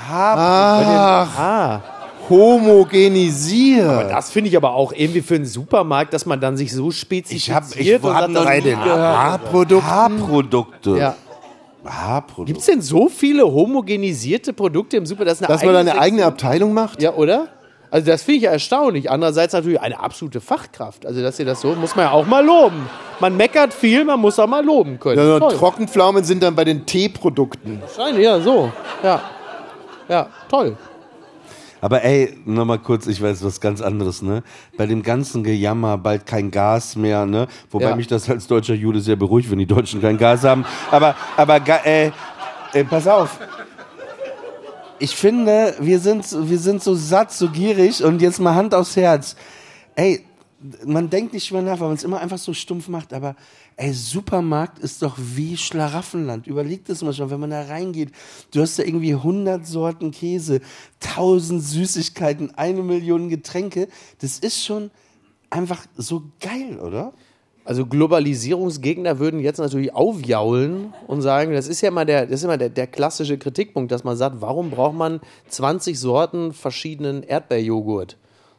Haar. 0.08 0.36
Ach, 0.38 1.38
Ah. 1.38 1.80
Homogenisiert. 2.28 4.10
Das 4.10 4.30
finde 4.30 4.50
ich 4.50 4.56
aber 4.56 4.74
auch 4.74 4.92
irgendwie 4.92 5.22
für 5.22 5.34
einen 5.36 5.46
Supermarkt, 5.46 6.12
dass 6.14 6.26
man 6.26 6.40
dann 6.40 6.56
sich 6.56 6.72
so 6.72 6.90
spezifiziert 6.90 7.42
Ich 7.48 7.54
hab- 7.54 7.76
ich 7.80 8.02
und 8.26 8.32
noch 8.32 8.48
nie 8.50 8.60
den. 8.60 8.78
Haarprodukten. 8.78 9.86
Haarprodukte. 9.86 10.90
Ja. 10.98 11.14
Haarprodukte. 11.84 12.52
Gibt 12.52 12.60
es 12.60 12.66
denn 12.66 12.82
so 12.82 13.08
viele 13.08 13.44
homogenisierte 13.44 14.52
Produkte 14.52 14.96
im 14.96 15.06
Supermarkt? 15.06 15.30
Das 15.30 15.40
ist 15.40 15.44
eine 15.48 15.54
Dass 15.54 15.64
man 15.64 15.74
da 15.74 15.80
eine 15.92 16.00
eigene 16.00 16.24
Abteilung 16.24 16.72
macht? 16.74 17.00
Ja, 17.02 17.14
oder? 17.14 17.48
Also 17.90 18.08
das 18.10 18.24
finde 18.24 18.38
ich 18.38 18.44
erstaunlich. 18.44 19.10
Andererseits 19.10 19.52
natürlich 19.52 19.80
eine 19.80 20.00
absolute 20.00 20.40
Fachkraft. 20.40 21.06
Also 21.06 21.22
dass 21.22 21.38
ihr 21.38 21.44
das 21.46 21.60
so, 21.60 21.68
muss 21.74 21.94
man 21.94 22.06
ja 22.06 22.10
auch 22.10 22.26
mal 22.26 22.44
loben. 22.44 22.88
Man 23.20 23.36
meckert 23.36 23.72
viel, 23.72 24.04
man 24.04 24.18
muss 24.20 24.38
auch 24.40 24.48
mal 24.48 24.64
loben 24.64 24.98
können. 24.98 25.18
Ja. 25.18 25.38
Trockenpflaumen 25.48 26.24
sind 26.24 26.42
dann 26.42 26.56
bei 26.56 26.64
den 26.64 26.84
Teeprodukten. 26.84 27.80
Wahrscheinlich, 27.80 28.24
ja, 28.24 28.40
so. 28.40 28.70
Ja. 29.04 29.20
Ja, 30.08 30.26
toll. 30.48 30.76
Aber 31.86 32.02
ey, 32.02 32.36
nochmal 32.44 32.80
kurz, 32.80 33.06
ich 33.06 33.22
weiß 33.22 33.44
was 33.44 33.60
ganz 33.60 33.80
anderes, 33.80 34.20
ne? 34.20 34.42
Bei 34.76 34.86
dem 34.86 35.04
ganzen 35.04 35.44
Gejammer, 35.44 35.96
bald 35.96 36.26
kein 36.26 36.50
Gas 36.50 36.96
mehr, 36.96 37.26
ne? 37.26 37.46
Wobei 37.70 37.90
Ja. 37.90 37.94
mich 37.94 38.08
das 38.08 38.28
als 38.28 38.48
deutscher 38.48 38.74
Jude 38.74 39.00
sehr 39.00 39.14
beruhigt, 39.14 39.48
wenn 39.52 39.60
die 39.60 39.66
Deutschen 39.66 40.02
kein 40.02 40.18
Gas 40.18 40.42
haben. 40.42 40.64
Aber, 40.90 41.14
aber, 41.36 41.60
äh, 41.86 42.10
äh, 42.72 42.82
pass 42.82 43.06
auf. 43.06 43.38
Ich 44.98 45.14
finde, 45.14 45.76
wir 45.78 46.00
sind, 46.00 46.24
wir 46.48 46.58
sind 46.58 46.82
so 46.82 46.96
satt, 46.96 47.30
so 47.30 47.50
gierig 47.50 48.02
und 48.02 48.20
jetzt 48.20 48.40
mal 48.40 48.56
Hand 48.56 48.74
aufs 48.74 48.96
Herz. 48.96 49.36
Ey, 49.94 50.24
man 50.84 51.10
denkt 51.10 51.34
nicht 51.34 51.52
mehr 51.52 51.62
nach, 51.62 51.80
weil 51.80 51.88
man 51.88 51.96
es 51.96 52.04
immer 52.04 52.20
einfach 52.20 52.38
so 52.38 52.54
stumpf 52.54 52.88
macht, 52.88 53.12
aber 53.12 53.36
ey, 53.76 53.92
Supermarkt 53.92 54.78
ist 54.78 55.02
doch 55.02 55.16
wie 55.18 55.56
Schlaraffenland. 55.56 56.46
Überlegt 56.46 56.88
es 56.88 57.02
mal 57.02 57.12
schon, 57.12 57.30
wenn 57.30 57.40
man 57.40 57.50
da 57.50 57.62
reingeht. 57.62 58.12
Du 58.52 58.60
hast 58.60 58.78
da 58.78 58.82
irgendwie 58.82 59.14
100 59.14 59.66
Sorten 59.66 60.10
Käse, 60.10 60.60
1000 61.04 61.62
Süßigkeiten, 61.62 62.54
eine 62.54 62.82
Million 62.82 63.28
Getränke. 63.28 63.88
Das 64.20 64.38
ist 64.38 64.64
schon 64.64 64.90
einfach 65.50 65.84
so 65.96 66.22
geil, 66.40 66.78
oder? 66.80 67.12
Also 67.64 67.84
Globalisierungsgegner 67.84 69.18
würden 69.18 69.40
jetzt 69.40 69.58
natürlich 69.58 69.92
aufjaulen 69.92 70.94
und 71.08 71.20
sagen, 71.20 71.52
das 71.52 71.66
ist 71.66 71.80
ja 71.80 71.90
mal 71.90 72.06
der, 72.06 72.26
das 72.26 72.40
ist 72.40 72.44
immer 72.44 72.58
der, 72.58 72.68
der 72.68 72.86
klassische 72.86 73.38
Kritikpunkt, 73.38 73.90
dass 73.90 74.04
man 74.04 74.16
sagt, 74.16 74.40
warum 74.40 74.70
braucht 74.70 74.94
man 74.94 75.20
20 75.48 75.98
Sorten 75.98 76.52
verschiedenen 76.52 77.24
Erdbeerjoghurt? 77.24 78.16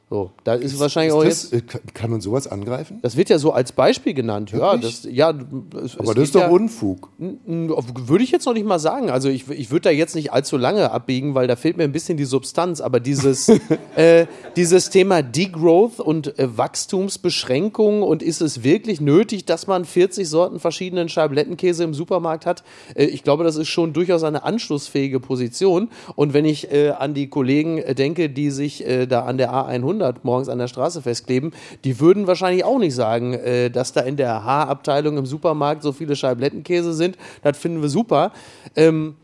So, 0.09 0.31
da 0.45 0.53
ist, 0.53 0.79
wahrscheinlich 0.79 1.11
auch 1.11 1.21
das, 1.25 1.51
jetzt. 1.51 1.73
äh, 1.73 1.79
kann- 1.93 2.09
man 2.09 2.21
sowas 2.21 2.47
angreifen? 2.47 2.99
Das 3.01 3.17
wird 3.17 3.27
ja 3.27 3.39
so 3.39 3.51
als 3.51 3.73
Beispiel 3.73 4.13
genannt. 4.13 4.53
Ja, 4.53 4.77
das, 4.77 5.03
ja, 5.03 5.31
es, 5.31 5.97
Aber 5.99 6.11
es 6.11 6.15
das 6.15 6.23
ist 6.23 6.35
doch 6.35 6.41
ja, 6.41 6.47
Unfug. 6.47 7.09
Würde 7.17 8.23
ich 8.23 8.31
jetzt 8.31 8.45
noch 8.45 8.53
nicht 8.53 8.65
mal 8.65 8.79
sagen. 8.79 9.09
Also 9.09 9.27
ich, 9.27 9.49
ich 9.49 9.69
würde 9.69 9.81
da 9.81 9.89
jetzt 9.89 10.15
nicht 10.15 10.31
allzu 10.31 10.55
lange 10.55 10.91
abbiegen, 10.91 11.35
weil 11.35 11.47
da 11.47 11.57
fehlt 11.57 11.75
mir 11.75 11.83
ein 11.83 11.91
bisschen 11.91 12.15
die 12.15 12.23
Substanz. 12.23 12.79
Aber 12.79 13.01
dieses, 13.01 13.49
äh, 13.97 14.27
dieses 14.55 14.89
Thema 14.91 15.21
Degrowth 15.23 15.99
und 15.99 16.39
äh, 16.39 16.57
Wachstumsbeschränkung 16.57 18.01
und 18.01 18.23
ist 18.23 18.39
es 18.39 18.63
wirklich 18.63 19.01
nötig, 19.01 19.43
dass 19.43 19.67
man 19.67 19.83
40 19.83 20.29
Sorten 20.29 20.61
verschiedenen 20.61 21.09
Scheiblettenkäse 21.09 21.83
im 21.83 21.93
Supermarkt 21.93 22.45
hat? 22.45 22.63
Äh, 22.95 23.07
ich 23.07 23.23
glaube, 23.23 23.43
das 23.43 23.57
ist 23.57 23.67
schon 23.67 23.91
durchaus 23.91 24.23
eine 24.23 24.45
anschlussfähige 24.45 25.19
Position. 25.19 25.89
Und 26.15 26.33
wenn 26.33 26.45
ich 26.45 26.71
äh, 26.71 26.91
an 26.91 27.13
die 27.13 27.27
Kollegen 27.27 27.77
äh, 27.79 27.93
denke, 27.93 28.29
die 28.29 28.51
sich 28.51 28.85
da 29.09 29.23
an 29.25 29.37
der 29.37 29.51
A100 29.51 29.96
morgens 30.23 30.49
an 30.49 30.59
der 30.59 30.67
Straße 30.67 31.01
festkleben, 31.01 31.51
die 31.83 31.99
würden 31.99 32.27
wahrscheinlich 32.27 32.63
auch 32.63 32.79
nicht 32.79 32.95
sagen, 32.95 33.33
äh, 33.33 33.69
dass 33.69 33.93
da 33.93 34.01
in 34.01 34.17
der 34.17 34.43
Haarabteilung 34.43 35.17
im 35.17 35.25
Supermarkt 35.25 35.83
so 35.83 35.91
viele 35.91 36.15
Scheiblettenkäse 36.15 36.93
sind. 36.93 37.17
Das 37.43 37.57
finden 37.57 37.81
wir 37.81 37.89
super. 37.89 38.31
Ähm, 38.75 39.15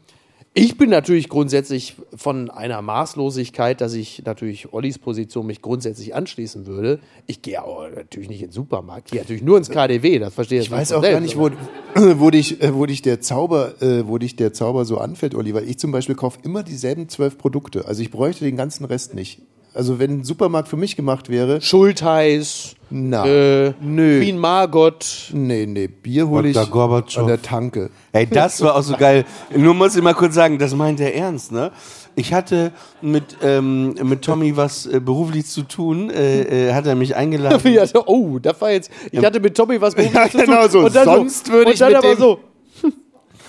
ich 0.55 0.77
bin 0.77 0.91
natürlich 0.91 1.29
grundsätzlich 1.29 1.95
von 2.15 2.51
einer 2.51 2.83
Maßlosigkeit, 2.83 3.81
dass 3.81 3.95
ich 3.95 4.21
natürlich 4.23 4.71
Ollis 4.71 4.99
Position 4.99 5.47
mich 5.47 5.63
grundsätzlich 5.63 6.13
anschließen 6.13 6.67
würde. 6.67 6.99
Ich 7.25 7.41
gehe 7.41 7.59
aber 7.59 7.89
natürlich 7.89 8.29
nicht 8.29 8.41
in 8.41 8.49
den 8.49 8.53
Supermarkt, 8.53 9.07
ich 9.07 9.13
gehe 9.13 9.21
natürlich 9.21 9.41
nur 9.41 9.57
ins 9.57 9.71
KDW, 9.71 10.19
das 10.19 10.31
verstehe 10.31 10.61
Ich 10.61 10.69
weiß 10.69 10.91
auch 10.91 11.01
gar 11.01 11.19
nicht, 11.21 11.39
wo, 11.39 11.49
wo, 11.95 12.29
dich, 12.29 12.61
äh, 12.61 12.75
wo, 12.75 12.85
dich 12.85 13.01
der 13.01 13.19
Zauber, 13.19 13.81
äh, 13.81 14.07
wo 14.07 14.19
dich 14.19 14.35
der 14.35 14.53
Zauber 14.53 14.85
so 14.85 14.99
anfällt, 14.99 15.33
Olli, 15.33 15.55
weil 15.55 15.67
ich 15.67 15.79
zum 15.79 15.91
Beispiel 15.91 16.13
kaufe 16.13 16.37
immer 16.43 16.61
dieselben 16.61 17.09
zwölf 17.09 17.39
Produkte. 17.39 17.87
Also 17.87 18.03
ich 18.03 18.11
bräuchte 18.11 18.45
den 18.45 18.55
ganzen 18.55 18.85
Rest 18.85 19.15
nicht. 19.15 19.41
Also 19.73 19.97
wenn 19.97 20.19
ein 20.19 20.23
Supermarkt 20.23 20.67
für 20.67 20.77
mich 20.77 20.95
gemacht 20.95 21.29
wäre. 21.29 21.59
Schultheiß, 21.59 22.75
Na, 22.91 23.25
äh, 23.25 23.73
nö. 23.81 24.19
Queen 24.19 24.37
Margot. 24.37 25.31
Nee, 25.33 25.65
nee, 25.65 25.87
Bier 25.87 26.27
hole 26.27 26.49
ich 26.49 26.57
an 26.57 27.27
der 27.27 27.41
Tanke. 27.41 27.89
Ey, 28.11 28.27
das 28.27 28.61
war 28.61 28.75
auch 28.75 28.83
so 28.83 28.95
geil. 28.95 29.25
Nur 29.55 29.73
muss 29.73 29.95
ich 29.95 30.03
mal 30.03 30.13
kurz 30.13 30.35
sagen, 30.35 30.59
das 30.59 30.75
meint 30.75 30.99
er 30.99 31.15
ernst, 31.15 31.51
ne? 31.51 31.71
Ich 32.15 32.31
hatte 32.31 32.71
mit, 33.01 33.37
ähm, 33.41 33.95
mit 34.03 34.21
Tommy 34.21 34.55
was 34.55 34.85
äh, 34.85 34.99
beruflich 34.99 35.47
zu 35.47 35.63
tun, 35.63 36.11
äh, 36.11 36.69
äh, 36.69 36.73
hat 36.73 36.85
er 36.85 36.93
mich 36.93 37.15
eingeladen. 37.15 37.59
Ich 37.65 37.79
hatte, 37.79 38.07
oh, 38.07 38.37
das 38.37 38.61
war 38.61 38.71
jetzt. 38.71 38.91
Ich 39.11 39.25
hatte 39.25 39.39
mit 39.39 39.55
Tommy 39.57 39.81
was 39.81 39.95
beruflich 39.95 40.13
Ja, 40.15 40.29
zu 40.29 40.37
tun. 40.37 40.45
genau 40.45 40.67
so. 40.67 40.79
Und 40.81 40.95
dann 40.95 41.05
Sonst 41.05 41.47
so, 41.47 41.53
würde 41.53 41.65
und 41.67 41.73
ich 41.73 41.79
dann 41.79 41.87
mit 41.89 41.97
aber 41.97 42.07
dem- 42.09 42.19
so. 42.19 42.39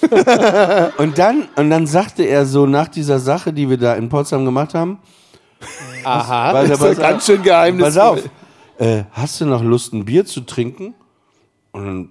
Und 0.99 1.17
dann, 1.19 1.49
und 1.57 1.71
dann 1.71 1.87
sagte 1.87 2.25
er 2.25 2.45
so 2.45 2.67
nach 2.67 2.89
dieser 2.89 3.19
Sache, 3.19 3.53
die 3.55 3.71
wir 3.71 3.79
da 3.79 3.95
in 3.95 4.11
Potsdam 4.11 4.45
gemacht 4.45 4.75
haben, 4.75 4.99
Aha. 6.05 6.53
Das 6.53 6.71
ist 6.71 6.83
doch 6.83 6.97
ganz 6.97 7.17
auf. 7.23 7.27
schön 7.27 7.43
geheimnisvoll. 7.43 7.93
Pass 7.93 7.99
auf. 7.99 8.31
Äh, 8.79 9.05
hast 9.13 9.41
du 9.41 9.47
noch 9.47 9.63
Lust, 9.63 9.93
ein 9.93 10.05
Bier 10.05 10.25
zu 10.27 10.41
trinken? 10.41 10.95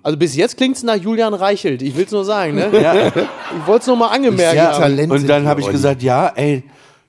Also 0.03 0.17
bis 0.17 0.35
jetzt 0.35 0.57
klingt 0.57 0.75
es 0.75 0.83
nach 0.83 0.95
Julian 0.95 1.33
Reichelt. 1.33 1.81
Ich 1.81 1.95
will 1.95 2.03
es 2.03 2.11
nur 2.11 2.25
sagen, 2.25 2.55
ne? 2.55 2.69
ja, 2.81 3.07
Ich 3.07 3.65
wollte 3.65 3.81
es 3.81 3.87
nur 3.87 3.95
mal 3.95 4.07
angemerkt 4.09 4.55
ja, 4.55 4.77
haben. 4.77 5.09
Und 5.09 5.27
dann 5.27 5.47
habe 5.47 5.61
ich 5.61 5.69
gesagt, 5.69 6.03
ja, 6.03 6.27
ey, 6.35 6.63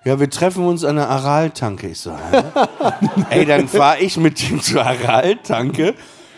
ja, 0.05 0.21
wir 0.21 0.31
treffen 0.31 0.65
uns 0.65 0.85
an 0.85 0.97
der 0.97 1.09
Aral-Tanke. 1.09 1.89
Ich 1.89 1.99
so, 1.99 2.13
hä? 2.13 2.43
ey, 3.31 3.45
dann 3.45 3.67
fahre 3.67 3.99
ich 4.01 4.17
mit 4.19 4.49
ihm 4.49 4.61
zur 4.61 4.85
Aral-Tanke, 4.87 5.95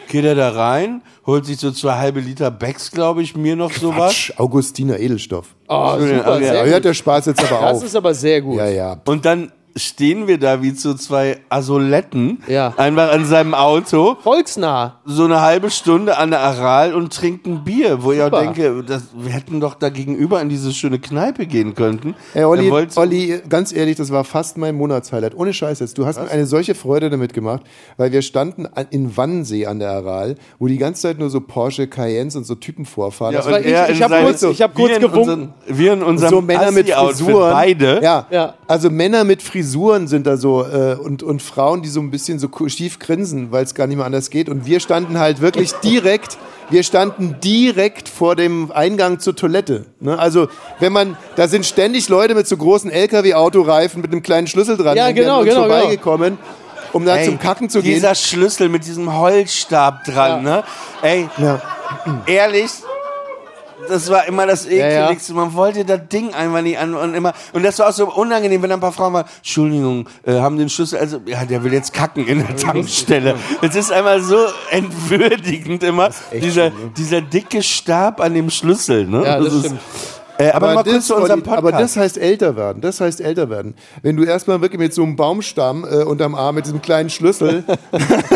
geht 0.09 0.25
er 0.25 0.35
da 0.35 0.51
rein, 0.53 1.03
holt 1.27 1.45
sich 1.45 1.59
so 1.59 1.71
zwei 1.71 1.97
halbe 1.97 2.21
Liter 2.21 2.51
Becks, 2.51 2.93
glaube 2.93 3.23
ich, 3.23 3.37
mir 3.37 3.57
noch 3.57 3.73
sowas. 3.73 4.33
Augustiner 4.39 4.99
Edelstoff. 4.99 5.55
Oh, 5.69 5.97
Ja, 5.99 6.01
super, 6.01 6.27
Aber 6.27 6.67
hört 6.67 6.85
der 6.87 6.95
Spaß 6.95 7.27
jetzt 7.27 7.41
aber 7.53 7.61
Das 7.61 7.77
auf. 7.79 7.85
ist 7.85 7.97
aber 7.97 8.15
sehr 8.15 8.41
gut. 8.41 8.57
Ja, 8.57 8.69
ja. 8.69 8.97
Und 9.05 9.27
dann 9.27 9.53
stehen 9.77 10.27
wir 10.27 10.39
da 10.39 10.63
wie 10.63 10.75
zu 10.75 10.95
zwei 10.95 11.39
Asoletten, 11.51 12.43
Ja. 12.49 12.73
einfach 12.77 13.13
an 13.13 13.25
seinem 13.27 13.55
Auto, 13.55 14.17
Volksnah. 14.23 15.01
so 15.05 15.25
eine 15.25 15.41
halbe 15.43 15.71
Stunde 15.71 16.17
an 16.17 16.31
der 16.31 16.41
Aral 16.41 16.95
und 16.95 17.13
trinken 17.13 17.65
Bier, 17.65 18.03
wo 18.03 18.13
ich 18.13 18.21
auch 18.23 18.27
Super. 18.27 18.41
denke, 18.41 18.83
das, 18.85 19.05
wir 19.15 19.33
hätten 19.33 19.61
doch 19.61 19.75
da 19.75 19.89
gegenüber 19.91 20.41
in 20.41 20.49
diese 20.49 20.73
schöne 20.73 20.99
Kneipe 20.99 21.47
gehen 21.47 21.75
könnten. 21.75 22.15
Ey, 22.35 22.45
Olli, 22.45 22.71
Olli, 22.97 23.41
ganz 23.49 23.73
ehrlich, 23.73 23.97
das 23.97 24.11
war 24.11 24.25
fast 24.25 24.57
mein 24.57 24.75
Monatshighlight. 24.77 25.35
Ohne 25.37 25.53
Scheiß 25.53 25.81
jetzt. 25.81 25.99
Du 25.99 26.07
hast 26.07 26.19
mir 26.21 26.31
eine 26.31 26.47
solche 26.47 26.75
Freude 26.75 27.11
damit 27.11 27.35
gemacht, 27.35 27.63
weil 27.97 28.13
wir 28.13 28.23
standen 28.23 28.67
an- 28.67 28.87
in 28.91 29.17
Wannsee 29.17 29.67
an 29.67 29.79
der 29.79 29.91
Aral, 29.91 30.37
wo 30.59 30.67
die 30.69 30.79
ganze 30.79 31.03
Zeit 31.03 31.19
nur 31.19 31.29
so 31.31 31.41
Porsche 31.41 31.87
Cayennes 31.87 32.37
und 32.37 32.45
so 32.45 32.55
Typen 32.55 32.85
vorfahren. 32.87 33.33
Ja, 33.35 33.39
Das 33.41 33.47
und 33.47 33.53
war 33.53 33.61
ich- 33.61 33.67
ich 33.67 33.73
in 33.73 34.03
hab 34.03 34.11
seinem- 34.11 34.25
kurz- 34.25 34.43
ich 34.43 34.63
hab 34.63 34.75
kurz 34.75 34.89
wir 34.89 34.97
in 34.97 35.03
gewunken. 35.03 35.31
unseren- 35.31 35.53
Wir 35.79 35.93
in 35.93 36.03
unserem 36.03 36.31
so 36.31 36.41
Männer 36.41 36.71
mit 36.73 36.91
Frisuren. 36.91 37.53
beide. 37.53 38.01
Ja, 38.03 38.27
Ja. 38.31 38.55
Also 38.69 38.91
Männer 38.91 39.25
mit 39.25 39.43
Frisuren 39.43 40.09
sind 40.09 40.27
da 40.27 40.37
so 40.37 40.63
äh, 40.65 40.97
und, 40.97 41.23
und 41.23 41.43
Frauen, 41.43 41.83
die 41.83 41.89
so 41.89 42.01
ein 42.01 42.11
bisschen 42.11 42.39
so 42.39 42.49
schief 42.69 42.99
grinsen, 42.99 43.53
weil 43.53 43.65
es 43.65 43.75
gar 43.75 43.87
nicht 43.87 43.97
mehr 43.97 44.07
anders 44.07 44.31
geht. 44.31 44.49
Und 44.49 44.67
wir 44.67 44.81
standen 44.81 45.19
halt 45.19 45.41
wirklich 45.41 45.73
direkt, 45.85 46.37
wir 46.71 46.83
standen 46.83 47.37
direkt 47.43 48.09
vor 48.09 48.35
dem 48.35 48.73
Eingang 48.73 49.21
zur 49.21 49.37
Toilette. 49.37 49.87
Ne? 50.01 50.19
Also 50.19 50.49
wenn 50.81 50.93
man, 50.93 51.17
da 51.37 51.47
sind 51.49 51.65
ständig 51.65 52.09
Leute 52.09 52.35
mit 52.35 52.47
so 52.47 52.57
großen 52.57 52.91
LKW-Autoreifen 52.91 54.03
mit 54.03 54.11
einem 54.13 54.23
kleinen 54.23 54.47
Schlüssel 54.49 54.77
dran, 54.77 54.97
Ja, 54.97 55.09
die 55.09 55.15
genau, 55.15 55.41
uns 55.41 55.49
genau, 55.49 55.63
genau. 55.65 55.75
vorbeigekommen, 55.77 56.39
um 56.93 57.05
da 57.05 57.23
zum 57.23 57.39
Kacken 57.39 57.69
zu 57.71 57.83
gehen. 57.83 57.95
Dieser 57.95 58.15
Schlüssel 58.15 58.69
mit 58.69 58.85
diesem 58.87 59.17
Holzstab 59.17 60.05
dran, 60.05 60.43
ne? 60.43 60.65
Ey, 61.03 61.29
Ja. 61.39 61.63
ehrlich, 62.27 62.71
das 63.89 64.11
war 64.11 64.27
immer 64.27 64.47
das 64.47 64.69
ja. 64.69 65.05
ekligste. 65.05 65.35
Man 65.35 65.55
wollte 65.55 65.85
das 65.85 66.01
Ding 66.09 66.35
einfach 66.35 66.63
nicht 66.63 66.79
an 66.79 66.95
und 66.95 67.15
immer. 67.15 67.33
Und 67.53 67.65
das 67.65 67.79
war 67.79 67.89
auch 67.89 67.93
so 67.93 68.13
unangenehm, 68.13 68.63
wenn 68.63 68.73
ein 68.73 68.81
paar 68.81 68.93
Frauen 68.93 69.13
waren, 69.13 69.27
Entschuldigung, 69.39 70.09
äh, 70.25 70.35
haben 70.35 70.59
den 70.59 70.69
Schlüssel, 70.69 70.99
also, 70.99 71.21
ja, 71.27 71.45
der 71.45 71.63
will 71.65 71.73
jetzt 71.73 71.93
kacken 71.93 72.27
in 72.27 72.47
der 72.47 72.57
Tankstelle. 72.57 73.37
Es 73.63 73.75
ist 73.75 73.93
einmal 73.93 74.21
so 74.21 74.39
entwürdigend 74.71 75.83
immer, 75.83 76.11
dieser, 76.33 76.71
dieser 76.97 77.21
dicke 77.21 77.63
Stab 77.63 78.21
an 78.21 78.35
dem 78.35 78.51
Schlüssel, 78.51 79.07
ne? 79.07 79.25
Ja, 79.25 79.41
das 79.41 79.53
ist, 79.53 79.67
stimmt. 79.67 79.81
Äh, 80.39 80.51
aber, 80.51 80.75
mal 80.75 80.83
kurz 80.83 80.97
das, 80.97 81.07
zu 81.07 81.17
unserem 81.17 81.43
Podcast. 81.43 81.59
aber 81.59 81.73
das 81.73 81.97
heißt 81.97 82.19
älter 82.19 82.57
werden. 82.57 82.81
Das 82.83 83.01
heißt 83.01 83.21
älter 83.21 83.49
werden. 83.49 83.75
Wenn 84.03 84.17
du 84.17 84.25
erstmal 84.25 84.61
wirklich 84.61 84.79
mit 84.79 84.93
so 84.93 85.03
einem 85.03 85.17
Baumstamm 85.17 85.85
äh, 85.85 86.03
unterm 86.05 86.35
Arm, 86.35 86.57
mit 86.57 86.67
diesem 86.67 86.83
kleinen 86.83 87.11
Schlüssel, 87.11 87.65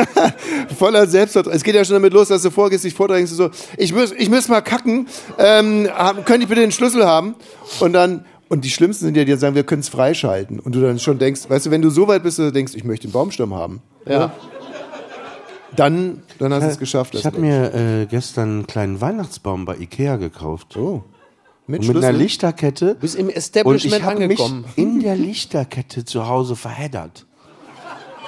voller 0.78 1.07
Selbstvertrauen. 1.07 1.55
Es 1.55 1.62
geht 1.62 1.74
ja 1.74 1.84
schon 1.84 1.94
damit 1.94 2.12
los, 2.12 2.28
dass 2.28 2.42
du 2.42 2.51
vorgehst, 2.51 2.84
dich 2.84 2.94
vordrängst, 2.94 3.34
so, 3.34 3.51
ich 3.76 3.94
muss, 3.94 4.12
ich 4.12 4.30
muss 4.30 4.48
mal 4.48 4.61
kacken, 4.61 5.09
ähm, 5.38 5.88
könnte 6.24 6.42
ich 6.42 6.48
bitte 6.48 6.62
den 6.62 6.72
Schlüssel 6.72 7.05
haben? 7.05 7.34
Und 7.80 7.92
dann, 7.92 8.24
und 8.48 8.64
die 8.64 8.70
Schlimmsten 8.70 9.05
sind 9.07 9.16
ja, 9.16 9.24
die 9.24 9.34
sagen, 9.36 9.55
wir 9.55 9.64
können 9.64 9.80
es 9.80 9.88
freischalten. 9.88 10.59
Und 10.59 10.74
du 10.74 10.80
dann 10.80 10.98
schon 10.98 11.18
denkst, 11.18 11.42
weißt 11.48 11.66
du, 11.66 11.70
wenn 11.70 11.82
du 11.82 11.90
so 11.90 12.09
weit 12.09 12.22
bist, 12.22 12.38
dass 12.38 12.46
du 12.46 12.53
denkst, 12.53 12.74
ich 12.74 12.84
möchte 12.84 13.07
den 13.07 13.12
Baumstamm 13.12 13.55
haben. 13.55 13.82
Ja. 14.07 14.32
Dann, 15.76 16.22
dann 16.38 16.53
hast 16.53 16.64
du 16.64 16.68
es 16.70 16.78
geschafft. 16.78 17.14
ich 17.14 17.24
habe 17.24 17.38
mir 17.38 17.74
äh, 17.74 18.07
gestern 18.07 18.48
einen 18.48 18.66
kleinen 18.66 19.01
Weihnachtsbaum 19.01 19.64
bei 19.64 19.76
Ikea 19.76 20.16
gekauft. 20.16 20.76
Oh. 20.76 21.05
Mit, 21.70 21.80
Und 21.82 21.88
mit 21.94 22.04
einer? 22.04 22.12
Lichterkette. 22.16 22.96
Bist 23.00 23.14
im 23.16 23.26
Und 23.28 23.36
Establishment 23.36 23.96
ich 23.96 24.02
habe 24.02 24.26
mich 24.26 24.40
angekommen. 24.40 24.64
in 24.76 25.00
der 25.00 25.14
Lichterkette 25.16 26.04
zu 26.04 26.26
Hause 26.28 26.56
verheddert. 26.56 27.26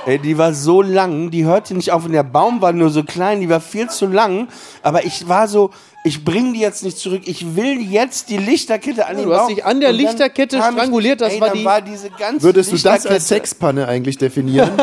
Ey, 0.05 0.19
die 0.19 0.37
war 0.37 0.53
so 0.53 0.83
lang, 0.83 1.31
die 1.31 1.45
hörte 1.45 1.75
nicht 1.75 1.93
auf 1.93 2.05
und 2.05 2.11
der 2.13 2.25
Baum 2.25 2.61
war 2.61 2.73
nur 2.73 2.91
so 2.91 3.05
klein, 3.05 3.41
die 3.41 3.49
war 3.49 3.61
viel 3.61 3.89
zu 3.89 4.07
lang. 4.07 4.49
Aber 4.83 5.05
ich 5.05 5.29
war 5.29 5.47
so, 5.47 5.71
ich 6.05 6.25
bring 6.25 6.53
die 6.55 6.59
jetzt 6.61 6.83
nicht 6.83 6.99
zurück, 6.99 7.23
ich 7.27 7.55
will 7.55 7.81
jetzt 7.81 8.29
die 8.29 8.37
Lichterkette 8.37 9.07
an 9.07 9.17
den 9.17 9.27
Du 9.27 9.33
hast 9.33 9.47
Baum. 9.47 9.55
dich 9.55 9.65
an 9.65 9.79
der 9.79 9.91
Und 9.91 9.97
Lichterkette 9.97 10.57
stranguliert, 10.57 11.21
das 11.21 11.35
ey, 11.35 11.41
war 11.41 11.51
die- 11.51 11.65
war 11.65 11.81
diese 11.81 12.11
ganze 12.11 12.43
Würdest 12.43 12.73
du 12.73 12.77
das 12.77 12.85
Lichterkette- 13.05 13.11
als 13.11 13.29
Sexpanne 13.29 13.87
eigentlich 13.87 14.19
definieren? 14.19 14.71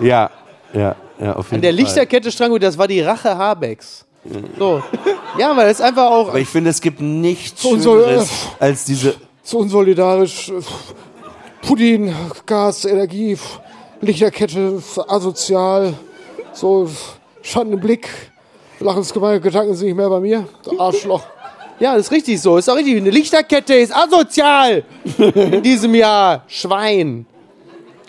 Ja, 0.00 0.30
ja, 0.72 0.94
ja, 1.20 1.32
auf 1.36 1.46
jeden 1.46 1.56
An 1.56 1.62
der 1.62 1.72
Fall. 1.72 1.80
Lichterkette 1.82 2.30
stranguliert, 2.32 2.62
das 2.68 2.78
war 2.78 2.86
die 2.88 3.00
Rache 3.00 3.36
Habecks. 3.36 4.04
So. 4.58 4.82
Ja, 5.38 5.56
weil 5.56 5.68
es 5.70 5.80
einfach 5.80 6.06
auch. 6.10 6.28
Aber 6.28 6.38
ich 6.40 6.48
finde, 6.48 6.70
es 6.70 6.80
gibt 6.80 7.00
nichts 7.00 7.62
Schöneres 7.62 8.30
als 8.58 8.84
diese. 8.84 9.14
So 9.42 9.58
unsolidarisch. 9.58 10.50
äh, 10.50 10.60
Putin, 11.66 12.14
Gas, 12.46 12.84
Energie, 12.84 13.36
Lichterkette, 14.00 14.82
asozial. 15.08 15.94
So, 16.52 16.88
Schanden 17.42 17.74
im 17.74 17.80
Blick. 17.80 18.08
Lachensgemeine 18.80 19.40
Gedanken 19.40 19.74
sind 19.74 19.88
nicht 19.88 19.96
mehr 19.96 20.08
bei 20.08 20.20
mir. 20.20 20.46
Arschloch. 20.78 21.22
Ja, 21.80 21.94
das 21.96 22.06
ist 22.06 22.12
richtig 22.12 22.40
so. 22.40 22.56
Ist 22.58 22.68
auch 22.68 22.76
richtig. 22.76 22.96
Eine 22.96 23.10
Lichterkette 23.10 23.74
ist 23.74 23.94
asozial 23.94 24.84
in 25.16 25.62
diesem 25.62 25.94
Jahr. 25.94 26.42
Schwein. 26.48 27.26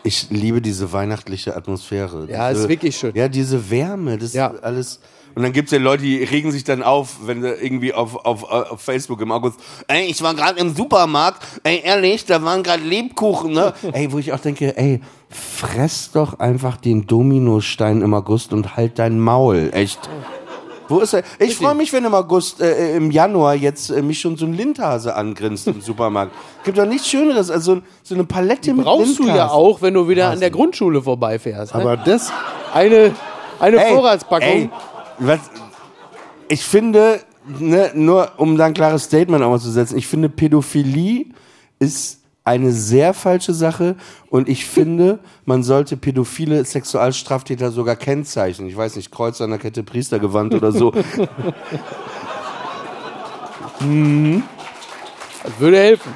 Ich 0.03 0.27
liebe 0.29 0.61
diese 0.61 0.91
weihnachtliche 0.91 1.55
Atmosphäre. 1.55 2.27
Ja, 2.29 2.49
diese, 2.49 2.63
ist 2.63 2.69
wirklich 2.69 2.95
schön. 2.97 3.11
Ja, 3.15 3.27
diese 3.27 3.69
Wärme, 3.69 4.17
das 4.17 4.33
Ja. 4.33 4.47
ist 4.47 4.63
alles. 4.63 4.99
Und 5.35 5.43
dann 5.43 5.53
gibt's 5.53 5.71
ja 5.71 5.79
Leute, 5.79 6.03
die 6.03 6.23
regen 6.23 6.51
sich 6.51 6.63
dann 6.63 6.83
auf, 6.83 7.17
wenn 7.25 7.41
sie 7.41 7.49
irgendwie 7.49 7.93
auf, 7.93 8.25
auf, 8.25 8.43
auf 8.43 8.81
Facebook 8.81 9.21
im 9.21 9.31
August, 9.31 9.59
ey, 9.87 10.05
ich 10.05 10.21
war 10.21 10.33
gerade 10.33 10.59
im 10.59 10.75
Supermarkt, 10.75 11.43
ey, 11.63 11.81
ehrlich, 11.83 12.25
da 12.25 12.43
waren 12.43 12.63
gerade 12.63 12.83
Lebkuchen, 12.83 13.53
ne? 13.53 13.73
ey, 13.93 14.11
wo 14.11 14.17
ich 14.17 14.33
auch 14.33 14.39
denke, 14.39 14.75
ey, 14.77 15.01
fress 15.29 16.11
doch 16.11 16.39
einfach 16.39 16.77
den 16.77 17.07
Dominostein 17.07 18.01
im 18.01 18.13
August 18.13 18.53
und 18.53 18.75
halt 18.75 18.99
dein 18.99 19.19
Maul, 19.19 19.69
echt. 19.73 19.99
Wo 20.87 20.99
ist 21.01 21.13
er? 21.13 21.21
Ich 21.37 21.55
freue 21.55 21.75
mich, 21.75 21.93
wenn 21.93 22.03
im 22.03 22.15
August, 22.15 22.59
äh, 22.61 22.95
im 22.97 23.11
Januar 23.11 23.53
jetzt 23.53 23.91
äh, 23.91 24.01
mich 24.01 24.19
schon 24.19 24.37
so 24.37 24.47
ein 24.47 24.53
Lindhase 24.53 25.15
angrinst 25.15 25.67
im 25.67 25.81
Supermarkt. 25.81 26.31
Gibt 26.63 26.79
doch 26.79 26.85
nichts 26.87 27.07
Schöneres 27.07 27.51
als 27.51 27.63
so, 27.65 27.81
so 28.01 28.15
eine 28.15 28.23
Palette 28.23 28.73
mit 28.73 28.85
Brauchst 28.85 29.19
du 29.19 29.23
ja 29.27 29.33
Lindhasen. 29.33 29.55
auch, 29.55 29.81
wenn 29.83 29.93
du 29.93 30.07
wieder 30.09 30.31
an 30.31 30.39
der 30.39 30.49
Grundschule 30.49 31.03
vorbeifährst. 31.03 31.75
Ne? 31.75 31.81
Aber 31.81 31.95
das, 31.95 32.31
eine, 32.73 33.13
eine 33.59 33.77
Ey, 33.85 33.93
Vorratspackung. 33.93 34.47
ey, 34.47 34.69
was, 35.19 35.39
ich 36.47 36.63
finde, 36.63 37.21
ne, 37.47 37.91
nur 37.93 38.31
um 38.37 38.57
da 38.57 38.65
ein 38.65 38.73
klares 38.73 39.03
Statement 39.03 39.43
auch 39.43 39.49
mal 39.49 39.59
zu 39.59 39.71
setzen, 39.71 39.97
ich 39.97 40.07
finde, 40.07 40.29
Pädophilie 40.29 41.25
ist 41.79 42.19
eine 42.43 42.71
sehr 42.71 43.13
falsche 43.13 43.53
Sache 43.53 43.95
und 44.29 44.49
ich 44.49 44.65
finde, 44.65 45.19
man 45.45 45.61
sollte 45.61 45.97
pädophile 45.97 46.65
Sexualstraftäter 46.65 47.69
sogar 47.69 47.95
kennzeichnen. 47.95 48.67
Ich 48.67 48.75
weiß 48.75 48.95
nicht, 48.95 49.11
Kreuz 49.11 49.39
an 49.39 49.51
der 49.51 49.59
Kette, 49.59 49.83
Priestergewand 49.83 50.55
oder 50.55 50.71
so. 50.71 50.89
Das 50.89 51.05
würde 55.59 55.77
helfen. 55.77 56.11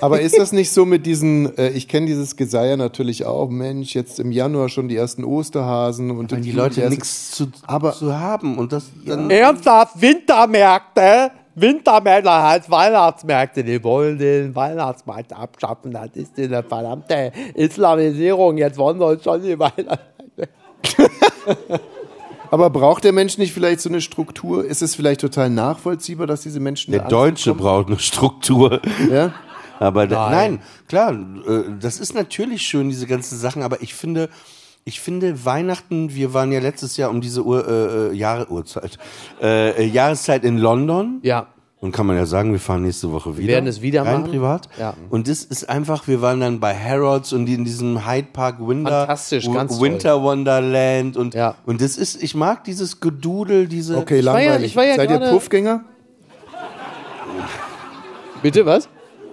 Aber 0.00 0.20
ist 0.20 0.38
das 0.38 0.52
nicht 0.52 0.70
so 0.72 0.84
mit 0.84 1.06
diesen, 1.06 1.56
äh, 1.58 1.70
ich 1.70 1.88
kenne 1.88 2.06
dieses 2.06 2.36
Geseier 2.36 2.76
natürlich 2.76 3.24
auch, 3.26 3.48
Mensch, 3.50 3.94
jetzt 3.94 4.20
im 4.20 4.32
Januar 4.32 4.68
schon 4.68 4.88
die 4.88 4.96
ersten 4.96 5.24
Osterhasen 5.24 6.10
und 6.10 6.32
Wenn 6.32 6.42
die 6.42 6.50
im 6.50 6.56
Leute 6.56 6.88
nichts 6.88 7.30
zu, 7.32 7.48
Aber- 7.66 7.92
zu 7.92 8.18
haben 8.18 8.58
und 8.58 8.72
das 8.72 8.90
dann. 9.06 9.30
Ernsthaft, 9.30 10.00
Wintermärkte, 10.00 11.30
Wintermärkte 11.54 12.30
als 12.30 12.70
Weihnachtsmärkte, 12.70 13.64
die 13.64 13.82
wollen 13.82 14.18
den 14.18 14.54
Weihnachtsmarkt 14.54 15.32
abschaffen. 15.32 15.92
Das 15.92 16.10
ist 16.14 16.38
eine 16.38 16.62
verdammte 16.62 17.32
Islamisierung. 17.54 18.56
Jetzt 18.56 18.78
wollen 18.78 18.98
sie 18.98 19.04
uns 19.06 19.24
schon 19.24 19.42
die 19.42 19.58
Weihnachtsmärkte. 19.58 20.00
Aber 22.52 22.68
braucht 22.70 23.04
der 23.04 23.12
Mensch 23.12 23.38
nicht 23.38 23.52
vielleicht 23.52 23.80
so 23.80 23.88
eine 23.88 24.00
Struktur? 24.00 24.64
Ist 24.64 24.82
es 24.82 24.96
vielleicht 24.96 25.20
total 25.20 25.50
nachvollziehbar, 25.50 26.26
dass 26.26 26.40
diese 26.40 26.58
Menschen 26.58 26.90
Der 26.90 27.02
Deutsche 27.06 27.54
braucht 27.54 27.86
eine 27.88 27.98
Struktur. 28.00 28.80
Ja? 29.10 29.32
Aber 29.80 30.06
da, 30.06 30.30
nein. 30.30 30.60
klar, 30.86 31.12
äh, 31.12 31.62
das 31.80 31.98
ist 31.98 32.14
natürlich 32.14 32.62
schön, 32.62 32.88
diese 32.90 33.06
ganzen 33.06 33.36
Sachen, 33.38 33.62
aber 33.62 33.82
ich 33.82 33.94
finde, 33.94 34.28
ich 34.84 35.00
finde 35.00 35.44
Weihnachten, 35.44 36.14
wir 36.14 36.32
waren 36.34 36.52
ja 36.52 36.60
letztes 36.60 36.96
Jahr 36.96 37.10
um 37.10 37.20
diese 37.20 37.42
Uhr, 37.44 37.66
äh, 37.66 38.08
äh, 38.10 38.12
Jahre, 38.12 38.50
Uhrzeit, 38.50 38.98
äh, 39.42 39.70
äh, 39.70 39.84
Jahreszeit 39.86 40.44
in 40.44 40.58
London. 40.58 41.18
Ja. 41.22 41.48
Und 41.80 41.92
kann 41.92 42.04
man 42.06 42.16
ja 42.16 42.26
sagen, 42.26 42.52
wir 42.52 42.60
fahren 42.60 42.82
nächste 42.82 43.10
Woche 43.10 43.38
wieder. 43.38 43.54
werden 43.54 43.66
es 43.66 43.80
wieder 43.80 44.04
rein 44.04 44.20
machen. 44.20 44.30
privat. 44.32 44.68
Ja. 44.78 44.92
Und 45.08 45.28
das 45.28 45.44
ist 45.44 45.66
einfach, 45.70 46.06
wir 46.08 46.20
waren 46.20 46.40
dann 46.40 46.60
bei 46.60 46.74
Harrods 46.76 47.32
und 47.32 47.48
in 47.48 47.64
diesem 47.64 48.06
Hyde 48.06 48.28
Park 48.34 48.56
Winter, 48.60 48.90
Fantastisch, 49.06 49.50
ganz 49.50 49.78
toll. 49.78 49.88
Winter 49.88 50.20
Wonderland 50.22 51.16
und, 51.16 51.32
Ja. 51.32 51.54
und 51.64 51.80
das 51.80 51.96
ist, 51.96 52.22
ich 52.22 52.34
mag 52.34 52.64
dieses 52.64 53.00
Gedudel, 53.00 53.66
diese. 53.66 53.96
Okay, 53.96 54.22
war 54.26 54.38
ja- 54.40 54.48
langweilig. 54.50 54.72
ich 54.72 54.76
war 54.76 54.84
ja 54.84 54.96
Seid 54.96 55.10
ihr 55.10 55.20
Puffgänger? 55.20 55.84
Bitte, 58.42 58.66
was? 58.66 58.88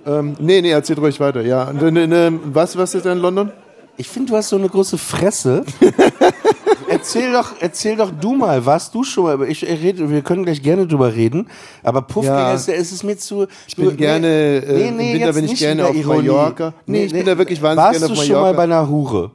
Ähm, 0.07 0.35
nee, 0.39 0.61
nee, 0.61 0.71
erzählt 0.71 0.99
ruhig 0.99 1.19
weiter. 1.19 1.41
Ja, 1.41 1.65
und, 1.65 1.95
äh, 1.97 2.27
äh, 2.27 2.31
was, 2.45 2.77
was 2.77 2.95
ist 2.95 3.05
da 3.05 3.11
in 3.11 3.19
London? 3.19 3.51
Ich 3.97 4.07
finde, 4.07 4.31
du 4.31 4.37
hast 4.37 4.49
so 4.49 4.55
eine 4.55 4.69
große 4.69 4.97
Fresse. 4.97 5.65
erzähl 6.87 7.31
doch, 7.33 7.51
erzähl 7.59 7.95
doch 7.95 8.11
du 8.11 8.33
mal, 8.35 8.65
warst 8.65 8.93
du 8.95 9.03
schon 9.03 9.25
mal, 9.25 9.33
aber 9.33 9.47
ich 9.47 9.63
rede, 9.63 10.09
wir 10.09 10.21
können 10.21 10.45
gleich 10.45 10.61
gerne 10.61 10.87
drüber 10.87 11.13
reden, 11.13 11.47
aber 11.83 12.03
Puffgänger 12.03 12.37
Ja. 12.37 12.53
ist, 12.53 12.69
ist 12.69 12.91
es 12.91 13.03
mir 13.03 13.17
zu. 13.17 13.47
Ich 13.67 13.75
bin 13.75 13.97
gerne, 13.97 14.27
äh, 14.27 14.87
im 14.87 14.97
Winter 14.97 15.33
bin 15.33 15.45
ich 15.45 15.59
gerne 15.59 15.85
auf 15.87 15.95
Mallorca. 15.95 16.73
Nee, 16.85 17.05
ich 17.05 17.11
bin 17.13 17.25
da 17.25 17.37
wirklich 17.37 17.61
wahnsinnig 17.61 17.85
Warst 17.85 17.99
gerne 17.99 18.13
auf 18.13 18.19
du 18.19 18.25
schon 18.25 18.33
mal 18.35 18.41
Mallorca. 18.53 18.57
bei 18.57 18.63
einer 18.63 18.89
Hure? 18.89 19.31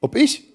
Ob 0.00 0.16
ich? 0.16 0.49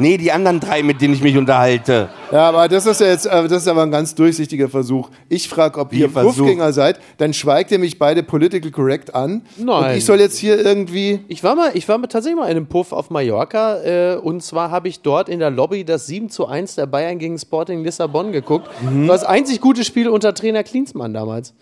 Nee, 0.00 0.16
die 0.16 0.30
anderen 0.30 0.60
drei, 0.60 0.84
mit 0.84 1.00
denen 1.00 1.12
ich 1.12 1.22
mich 1.22 1.36
unterhalte. 1.36 2.08
Ja, 2.30 2.50
aber 2.50 2.68
das 2.68 2.86
ist 2.86 3.00
ja 3.00 3.08
jetzt, 3.08 3.26
äh, 3.26 3.48
das 3.48 3.62
ist 3.62 3.68
aber 3.68 3.82
ein 3.82 3.90
ganz 3.90 4.14
durchsichtiger 4.14 4.68
Versuch. 4.68 5.10
Ich 5.28 5.48
frage, 5.48 5.80
ob 5.80 5.90
Wie 5.90 5.98
ihr 5.98 6.08
Versuch? 6.08 6.36
Puffgänger 6.36 6.72
seid, 6.72 7.00
dann 7.16 7.34
schweigt 7.34 7.72
ihr 7.72 7.80
mich 7.80 7.98
beide 7.98 8.22
political 8.22 8.70
correct 8.70 9.12
an. 9.12 9.42
Nein. 9.56 9.90
Und 9.90 9.96
ich 9.96 10.04
soll 10.04 10.20
jetzt 10.20 10.38
hier 10.38 10.64
irgendwie. 10.64 11.18
Ich 11.26 11.42
war 11.42 11.56
mal, 11.56 11.72
ich 11.74 11.88
war 11.88 11.98
mal 11.98 12.06
tatsächlich 12.06 12.38
mal 12.38 12.44
in 12.44 12.58
einem 12.58 12.66
Puff 12.68 12.92
auf 12.92 13.10
Mallorca 13.10 13.82
äh, 13.82 14.16
und 14.16 14.40
zwar 14.44 14.70
habe 14.70 14.86
ich 14.86 15.00
dort 15.00 15.28
in 15.28 15.40
der 15.40 15.50
Lobby 15.50 15.84
das 15.84 16.06
7 16.06 16.30
zu 16.30 16.46
1 16.46 16.76
der 16.76 16.86
Bayern 16.86 17.18
gegen 17.18 17.36
Sporting 17.36 17.82
Lissabon 17.82 18.30
geguckt. 18.30 18.68
Mhm. 18.80 19.08
Das 19.08 19.24
einzig 19.24 19.60
gute 19.60 19.82
Spiel 19.82 20.08
unter 20.08 20.32
Trainer 20.32 20.62
Klinsmann 20.62 21.12
damals. 21.12 21.54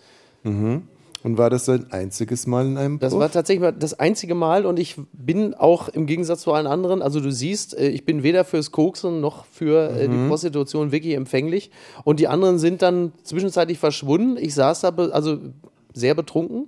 Und 1.27 1.37
war 1.37 1.49
das 1.49 1.65
sein 1.65 1.87
einziges 1.91 2.47
Mal 2.47 2.65
in 2.67 2.77
einem 2.77 2.99
Das 2.99 3.11
Puff? 3.11 3.19
war 3.19 3.29
tatsächlich 3.29 3.61
mal 3.61 3.73
das 3.73 3.93
einzige 3.99 4.33
Mal 4.33 4.65
und 4.65 4.79
ich 4.79 4.95
bin 5.11 5.53
auch 5.53 5.89
im 5.89 6.05
Gegensatz 6.05 6.39
zu 6.41 6.53
allen 6.53 6.67
anderen, 6.67 7.01
also 7.01 7.19
du 7.19 7.31
siehst, 7.33 7.77
äh, 7.77 7.89
ich 7.89 8.05
bin 8.05 8.23
weder 8.23 8.45
fürs 8.45 8.71
Koksen 8.71 9.19
noch 9.19 9.43
für 9.51 9.89
äh, 9.91 10.07
die 10.07 10.15
Mhm. 10.15 10.29
Prostitution 10.29 10.93
wirklich 10.93 11.15
empfänglich 11.15 11.69
und 12.05 12.21
die 12.21 12.29
anderen 12.29 12.59
sind 12.59 12.81
dann 12.81 13.11
zwischenzeitlich 13.23 13.77
verschwunden. 13.77 14.37
Ich 14.39 14.53
saß 14.53 14.79
da 14.81 14.91
be- 14.91 15.09
also 15.11 15.37
sehr 15.93 16.15
betrunken 16.15 16.67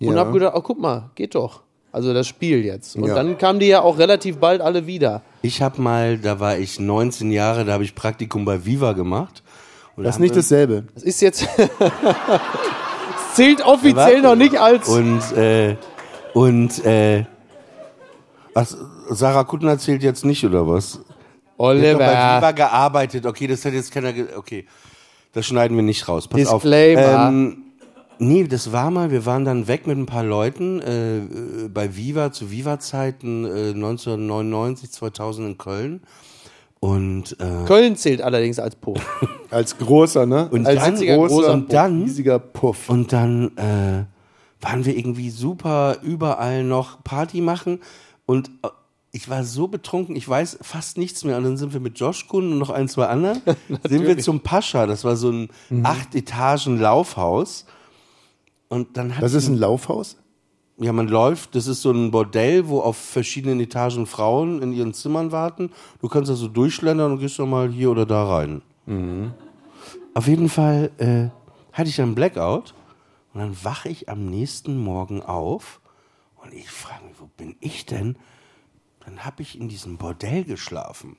und 0.00 0.14
Ja. 0.14 0.20
habe 0.20 0.32
gedacht, 0.32 0.54
oh 0.56 0.62
guck 0.62 0.80
mal, 0.80 1.10
geht 1.14 1.34
doch. 1.34 1.60
Also 1.92 2.14
das 2.14 2.26
Spiel 2.26 2.64
jetzt. 2.64 2.96
Und 2.96 3.04
Ja. 3.06 3.14
dann 3.16 3.36
kamen 3.36 3.60
die 3.60 3.66
ja 3.66 3.82
auch 3.82 3.98
relativ 3.98 4.38
bald 4.38 4.62
alle 4.62 4.86
wieder. 4.86 5.20
Ich 5.42 5.60
habe 5.60 5.82
mal, 5.82 6.16
da 6.16 6.40
war 6.40 6.56
ich 6.56 6.80
19 6.80 7.32
Jahre, 7.32 7.66
da 7.66 7.74
habe 7.74 7.84
ich 7.84 7.94
Praktikum 7.94 8.46
bei 8.46 8.64
Viva 8.64 8.92
gemacht. 8.94 9.42
Und 9.96 10.04
Das 10.04 10.14
da 10.14 10.16
ist 10.16 10.20
nicht 10.22 10.36
dasselbe. 10.36 10.84
Das 10.94 11.02
ist 11.02 11.20
jetzt. 11.20 11.46
Zählt 13.34 13.64
offiziell 13.64 14.22
noch 14.22 14.36
nicht 14.36 14.58
als. 14.58 14.88
Und, 14.88 15.20
äh, 15.36 15.76
und, 16.34 16.84
äh, 16.84 17.24
ach, 18.54 18.66
Sarah 19.10 19.44
Kuttner 19.44 19.78
zählt 19.78 20.02
jetzt 20.02 20.24
nicht, 20.24 20.44
oder 20.44 20.66
was? 20.66 20.94
Hat 20.94 21.02
doch 21.58 21.58
bei 21.58 21.80
Viva 21.80 22.36
Oliver. 22.38 22.52
gearbeitet. 22.54 23.26
Okay, 23.26 23.46
das 23.46 23.64
hat 23.64 23.72
jetzt 23.72 23.92
keiner. 23.92 24.12
Okay, 24.36 24.66
das 25.32 25.46
schneiden 25.46 25.76
wir 25.76 25.82
nicht 25.82 26.08
raus. 26.08 26.26
Pass 26.26 26.40
Disclaimer. 26.40 27.26
auf. 27.26 27.28
Ähm, 27.28 27.62
nee, 28.18 28.44
das 28.44 28.72
war 28.72 28.90
mal. 28.90 29.10
Wir 29.10 29.26
waren 29.26 29.44
dann 29.44 29.68
weg 29.68 29.86
mit 29.86 29.98
ein 29.98 30.06
paar 30.06 30.24
Leuten 30.24 30.80
äh, 30.80 31.68
bei 31.68 31.96
Viva 31.96 32.32
zu 32.32 32.50
Viva-Zeiten 32.50 33.44
äh, 33.44 33.70
1999, 33.74 34.90
2000 34.90 35.48
in 35.48 35.58
Köln. 35.58 36.00
Und 36.80 37.36
äh, 37.40 37.66
Köln 37.66 37.96
zählt 37.96 38.22
allerdings 38.22 38.58
als 38.58 38.74
Puff. 38.76 38.98
Als 39.50 39.76
großer, 39.78 40.26
ne? 40.26 40.48
Und 40.50 40.66
als 40.66 40.78
dann- 40.80 40.92
einziger 40.92 41.16
großer 41.16 41.52
und 41.52 41.72
dann 41.72 42.02
riesiger 42.02 42.38
Puff. 42.38 42.88
und 42.88 43.12
dann 43.12 43.56
äh, 43.56 44.04
waren 44.60 44.84
wir 44.84 44.96
irgendwie 44.96 45.30
super 45.30 45.96
überall 46.02 46.62
noch 46.64 47.02
Party 47.02 47.40
machen 47.40 47.80
und 48.26 48.48
äh, 48.62 48.68
ich 49.12 49.28
war 49.28 49.42
so 49.42 49.66
betrunken, 49.66 50.14
ich 50.14 50.28
weiß 50.28 50.58
fast 50.62 50.96
nichts 50.96 51.24
mehr. 51.24 51.36
Und 51.36 51.42
dann 51.42 51.56
sind 51.56 51.72
wir 51.72 51.80
mit 51.80 51.98
Josh 51.98 52.28
Kuhn 52.28 52.52
und 52.52 52.58
noch 52.58 52.70
ein, 52.70 52.88
zwei 52.88 53.06
anderen, 53.08 53.42
sind 53.88 54.06
wir 54.06 54.16
zum 54.18 54.38
Pascha. 54.38 54.86
Das 54.86 55.02
war 55.02 55.16
so 55.16 55.30
ein 55.30 55.48
Mhm. 55.68 55.84
acht 55.84 56.14
Etagen 56.14 56.78
Laufhaus. 56.78 57.64
Und 58.68 58.96
dann 58.96 59.16
hat 59.16 59.22
Das 59.24 59.34
ist 59.34 59.48
ein 59.48 59.56
Laufhaus? 59.56 60.16
ja, 60.78 60.92
man 60.92 61.08
läuft, 61.08 61.56
das 61.56 61.66
ist 61.66 61.82
so 61.82 61.90
ein 61.90 62.12
Bordell, 62.12 62.68
wo 62.68 62.80
auf 62.82 62.96
verschiedenen 62.96 63.58
Etagen 63.58 64.06
Frauen 64.06 64.62
in 64.62 64.72
ihren 64.72 64.94
Zimmern 64.94 65.32
warten. 65.32 65.70
Du 66.00 66.06
kannst 66.08 66.30
also 66.30 66.46
durchschlendern 66.46 67.10
und 67.12 67.18
gehst 67.18 67.36
doch 67.40 67.46
mal 67.46 67.68
hier 67.68 67.90
oder 67.90 68.06
da 68.06 68.22
rein. 68.24 68.62
Auf 70.14 70.26
jeden 70.26 70.48
Fall 70.48 70.90
äh, 70.98 71.28
hatte 71.72 71.90
ich 71.90 72.00
einen 72.00 72.14
Blackout 72.14 72.74
und 73.32 73.40
dann 73.40 73.64
wache 73.64 73.88
ich 73.88 74.08
am 74.08 74.26
nächsten 74.26 74.76
Morgen 74.76 75.22
auf 75.22 75.80
Und 76.42 76.52
ich 76.52 76.70
frage 76.70 77.04
mich, 77.04 77.20
wo 77.20 77.26
bin 77.26 77.56
ich 77.60 77.86
denn? 77.86 78.16
Dann 79.04 79.24
habe 79.24 79.42
ich 79.42 79.58
in 79.58 79.68
diesem 79.68 79.96
Bordell 79.96 80.44
geschlafen. 80.44 81.16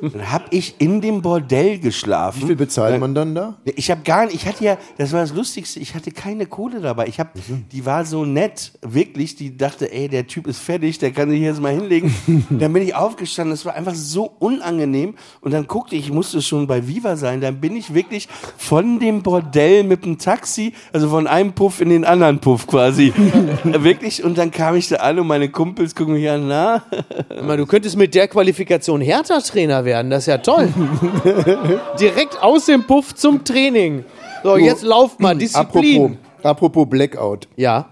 Dann 0.00 0.30
habe 0.30 0.44
ich 0.50 0.74
in 0.78 1.00
dem 1.00 1.22
Bordell 1.22 1.78
geschlafen. 1.78 2.42
Wie 2.42 2.46
viel 2.46 2.56
bezahlt 2.56 3.00
man 3.00 3.14
dann 3.14 3.34
da? 3.34 3.58
Ich 3.76 3.90
habe 3.90 4.02
gar 4.02 4.26
nicht, 4.26 4.34
ich 4.34 4.46
hatte 4.46 4.64
ja, 4.64 4.78
das 4.98 5.12
war 5.12 5.20
das 5.20 5.34
Lustigste, 5.34 5.80
ich 5.80 5.94
hatte 5.94 6.10
keine 6.10 6.46
Kohle 6.46 6.80
dabei. 6.80 7.06
Ich 7.06 7.20
habe, 7.20 7.30
die 7.72 7.86
war 7.86 8.04
so 8.04 8.24
nett, 8.24 8.72
wirklich, 8.82 9.36
die 9.36 9.56
dachte, 9.56 9.92
ey, 9.92 10.08
der 10.08 10.26
Typ 10.26 10.46
ist 10.46 10.58
fertig, 10.58 10.98
der 10.98 11.12
kann 11.12 11.30
sich 11.30 11.40
jetzt 11.40 11.60
mal 11.60 11.72
hinlegen. 11.72 12.14
dann 12.50 12.72
bin 12.72 12.82
ich 12.82 12.94
aufgestanden, 12.94 13.52
das 13.52 13.64
war 13.64 13.74
einfach 13.74 13.94
so 13.94 14.24
unangenehm. 14.38 15.14
Und 15.40 15.52
dann 15.52 15.66
guckte 15.66 15.96
ich, 15.96 16.06
ich 16.06 16.12
musste 16.12 16.42
schon 16.42 16.66
bei 16.66 16.86
Viva 16.86 17.16
sein, 17.16 17.40
dann 17.40 17.60
bin 17.60 17.76
ich 17.76 17.94
wirklich 17.94 18.28
von 18.56 18.98
dem 18.98 19.22
Bordell 19.22 19.84
mit 19.84 20.04
dem 20.04 20.18
Taxi, 20.18 20.72
also 20.92 21.08
von 21.08 21.26
einem 21.26 21.52
Puff 21.52 21.80
in 21.80 21.90
den 21.90 22.04
anderen 22.04 22.40
Puff 22.40 22.66
quasi. 22.66 23.12
wirklich, 23.64 24.24
und 24.24 24.38
dann 24.38 24.50
kam 24.50 24.76
ich 24.76 24.88
da 24.88 24.96
an 24.96 25.18
und 25.18 25.26
meine 25.26 25.48
Kumpels 25.48 25.94
gucken 25.94 26.14
mich 26.14 26.28
an, 26.28 26.48
na? 26.48 26.82
Du 27.28 27.66
könntest 27.66 27.96
mit 27.96 28.14
der 28.14 28.28
Qualifikation 28.28 29.00
Hertha-Trainer 29.50 29.84
werden, 29.84 30.10
das 30.10 30.24
ist 30.24 30.26
ja 30.26 30.38
toll. 30.38 30.68
Direkt 32.00 32.42
aus 32.42 32.66
dem 32.66 32.86
Puff 32.86 33.14
zum 33.14 33.44
Training. 33.44 34.04
So, 34.42 34.56
jetzt 34.56 34.82
lauft 34.82 35.20
mal, 35.20 35.36
Disziplin. 35.36 36.18
Apropos, 36.42 36.44
apropos 36.44 36.88
Blackout. 36.88 37.48
Ja. 37.56 37.90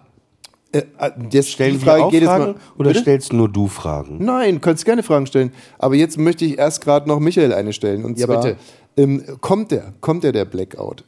Äh, 0.73 0.83
jetzt 1.31 1.51
Stellen 1.51 1.75
die 1.75 1.81
wir 1.81 1.93
Frage 1.93 2.05
auch 2.05 2.13
jedes 2.13 2.29
Fragen 2.29 2.45
Mal. 2.45 2.55
oder 2.79 2.89
Bitte? 2.91 3.01
stellst 3.01 3.33
nur 3.33 3.49
du 3.49 3.69
Fragen? 3.69 4.19
Nein, 4.23 4.55
du 4.57 4.61
kannst 4.61 4.85
gerne 4.85 5.03
Fragen 5.03 5.27
stellen. 5.27 5.53
Aber 5.79 5.95
jetzt 5.95 6.19
möchte 6.19 6.45
ich 6.45 6.59
erst 6.59 6.83
gerade 6.83 7.09
noch 7.09 7.21
Michael 7.21 7.53
eine 7.55 7.73
stellen. 7.73 8.05
Und 8.05 8.19
Ja, 8.19 8.27
zwar, 8.27 8.43
bitte. 8.43 8.57
Ähm, 8.97 9.25
kommt 9.41 9.71
der? 9.71 9.95
Kommt 10.01 10.25
der, 10.25 10.33
der 10.33 10.45
Blackout? 10.45 11.05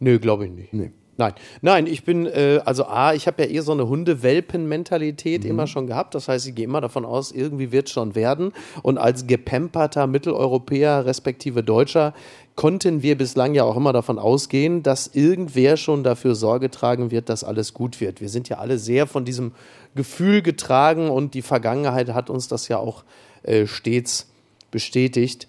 Nö, 0.00 0.18
glaube 0.18 0.46
ich 0.46 0.52
nicht. 0.52 0.72
Nee. 0.72 0.90
Nein, 1.18 1.32
nein, 1.62 1.86
ich 1.86 2.04
bin, 2.04 2.26
äh, 2.26 2.60
also 2.64 2.84
A, 2.86 3.14
ich 3.14 3.26
habe 3.26 3.42
ja 3.42 3.48
eh 3.48 3.60
so 3.60 3.72
eine 3.72 3.88
Hunde-Welpen-Mentalität 3.88 5.44
Mhm. 5.44 5.50
immer 5.50 5.66
schon 5.66 5.86
gehabt. 5.86 6.14
Das 6.14 6.28
heißt, 6.28 6.46
ich 6.46 6.54
gehe 6.54 6.64
immer 6.64 6.80
davon 6.82 7.04
aus, 7.04 7.32
irgendwie 7.32 7.72
wird 7.72 7.88
schon 7.88 8.14
werden. 8.14 8.52
Und 8.82 8.98
als 8.98 9.26
gepemperter 9.26 10.06
Mitteleuropäer 10.06 11.06
respektive 11.06 11.62
Deutscher 11.62 12.12
konnten 12.54 13.02
wir 13.02 13.16
bislang 13.16 13.54
ja 13.54 13.64
auch 13.64 13.76
immer 13.76 13.92
davon 13.92 14.18
ausgehen, 14.18 14.82
dass 14.82 15.08
irgendwer 15.08 15.76
schon 15.76 16.04
dafür 16.04 16.34
Sorge 16.34 16.70
tragen 16.70 17.10
wird, 17.10 17.28
dass 17.28 17.44
alles 17.44 17.72
gut 17.74 18.00
wird. 18.00 18.20
Wir 18.20 18.28
sind 18.28 18.48
ja 18.48 18.58
alle 18.58 18.78
sehr 18.78 19.06
von 19.06 19.24
diesem 19.24 19.52
Gefühl 19.94 20.42
getragen 20.42 21.08
und 21.10 21.34
die 21.34 21.42
Vergangenheit 21.42 22.12
hat 22.12 22.28
uns 22.28 22.48
das 22.48 22.68
ja 22.68 22.78
auch 22.78 23.04
äh, 23.42 23.66
stets 23.66 24.28
bestätigt. 24.70 25.48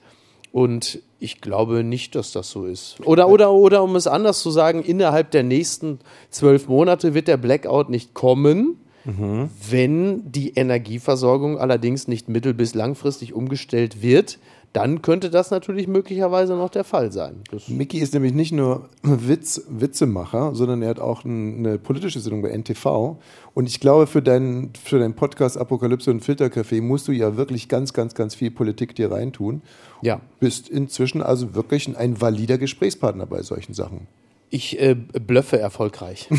Und 0.51 0.99
ich 1.19 1.41
glaube 1.41 1.83
nicht, 1.83 2.15
dass 2.15 2.31
das 2.31 2.49
so 2.49 2.65
ist. 2.65 2.97
Oder, 3.03 3.29
oder, 3.29 3.51
oder 3.51 3.83
um 3.83 3.95
es 3.95 4.07
anders 4.07 4.41
zu 4.41 4.51
sagen, 4.51 4.83
innerhalb 4.83 5.31
der 5.31 5.43
nächsten 5.43 5.99
zwölf 6.29 6.67
Monate 6.67 7.13
wird 7.13 7.27
der 7.27 7.37
Blackout 7.37 7.89
nicht 7.89 8.13
kommen, 8.13 8.77
wenn 9.69 10.29
die 10.29 10.49
Energieversorgung 10.55 11.57
allerdings 11.57 12.09
nicht 12.09 12.27
mittel- 12.27 12.53
bis 12.53 12.75
langfristig 12.75 13.33
umgestellt 13.33 14.01
wird. 14.01 14.37
Dann 14.73 15.01
könnte 15.01 15.29
das 15.29 15.49
natürlich 15.49 15.87
möglicherweise 15.87 16.53
noch 16.55 16.69
der 16.69 16.83
Fall 16.83 17.11
sein. 17.13 17.37
Das 17.49 17.69
Mickey 17.69 17.99
ist 17.99 18.13
nämlich 18.13 18.33
nicht 18.33 18.51
nur 18.51 18.89
Witz, 19.01 19.61
Witzemacher, 19.69 20.53
sondern 20.53 20.81
er 20.81 20.89
hat 20.89 20.99
auch 20.99 21.23
ein, 21.23 21.59
eine 21.59 21.79
politische 21.79 22.19
Sendung 22.19 22.41
bei 22.41 22.49
NTV. 22.49 23.17
Und 23.53 23.67
ich 23.67 23.79
glaube, 23.79 24.07
für 24.07 24.21
deinen, 24.21 24.73
für 24.75 24.99
deinen 24.99 25.15
Podcast 25.15 25.57
Apokalypse 25.57 26.11
und 26.11 26.21
Filtercafé 26.21 26.81
musst 26.81 27.07
du 27.07 27.13
ja 27.13 27.37
wirklich 27.37 27.69
ganz, 27.69 27.93
ganz, 27.93 28.13
ganz 28.13 28.35
viel 28.35 28.51
Politik 28.51 28.93
dir 28.93 29.09
reintun. 29.09 29.61
Ja. 30.01 30.21
Bist 30.39 30.69
inzwischen 30.69 31.21
also 31.21 31.55
wirklich 31.55 31.95
ein 31.97 32.21
valider 32.21 32.57
Gesprächspartner 32.57 33.25
bei 33.25 33.41
solchen 33.41 33.73
Sachen. 33.73 34.07
ich 34.49 34.79
äh, 34.79 34.95
blöffe 34.95 35.59
erfolgreich. 35.59 36.29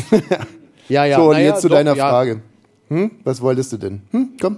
ja, 0.89 1.05
ja. 1.05 1.17
so, 1.17 1.25
und 1.25 1.33
naja, 1.33 1.49
jetzt 1.49 1.61
zu 1.61 1.69
doch, 1.69 1.75
deiner 1.75 1.95
ja. 1.95 2.09
Frage. 2.09 2.41
Hm? 2.87 3.11
Was 3.23 3.41
wolltest 3.41 3.71
du 3.73 3.77
denn? 3.77 4.01
Hm? 4.11 4.29
Komm. 4.41 4.57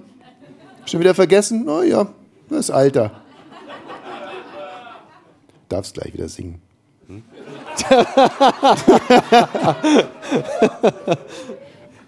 Schon 0.85 0.99
wieder 0.99 1.13
vergessen? 1.13 1.67
Oh 1.67 1.81
ja, 1.83 2.07
das 2.49 2.71
Alter. 2.71 3.11
Darfst 5.69 5.93
gleich 5.93 6.13
wieder 6.13 6.29
singen. 6.29 6.61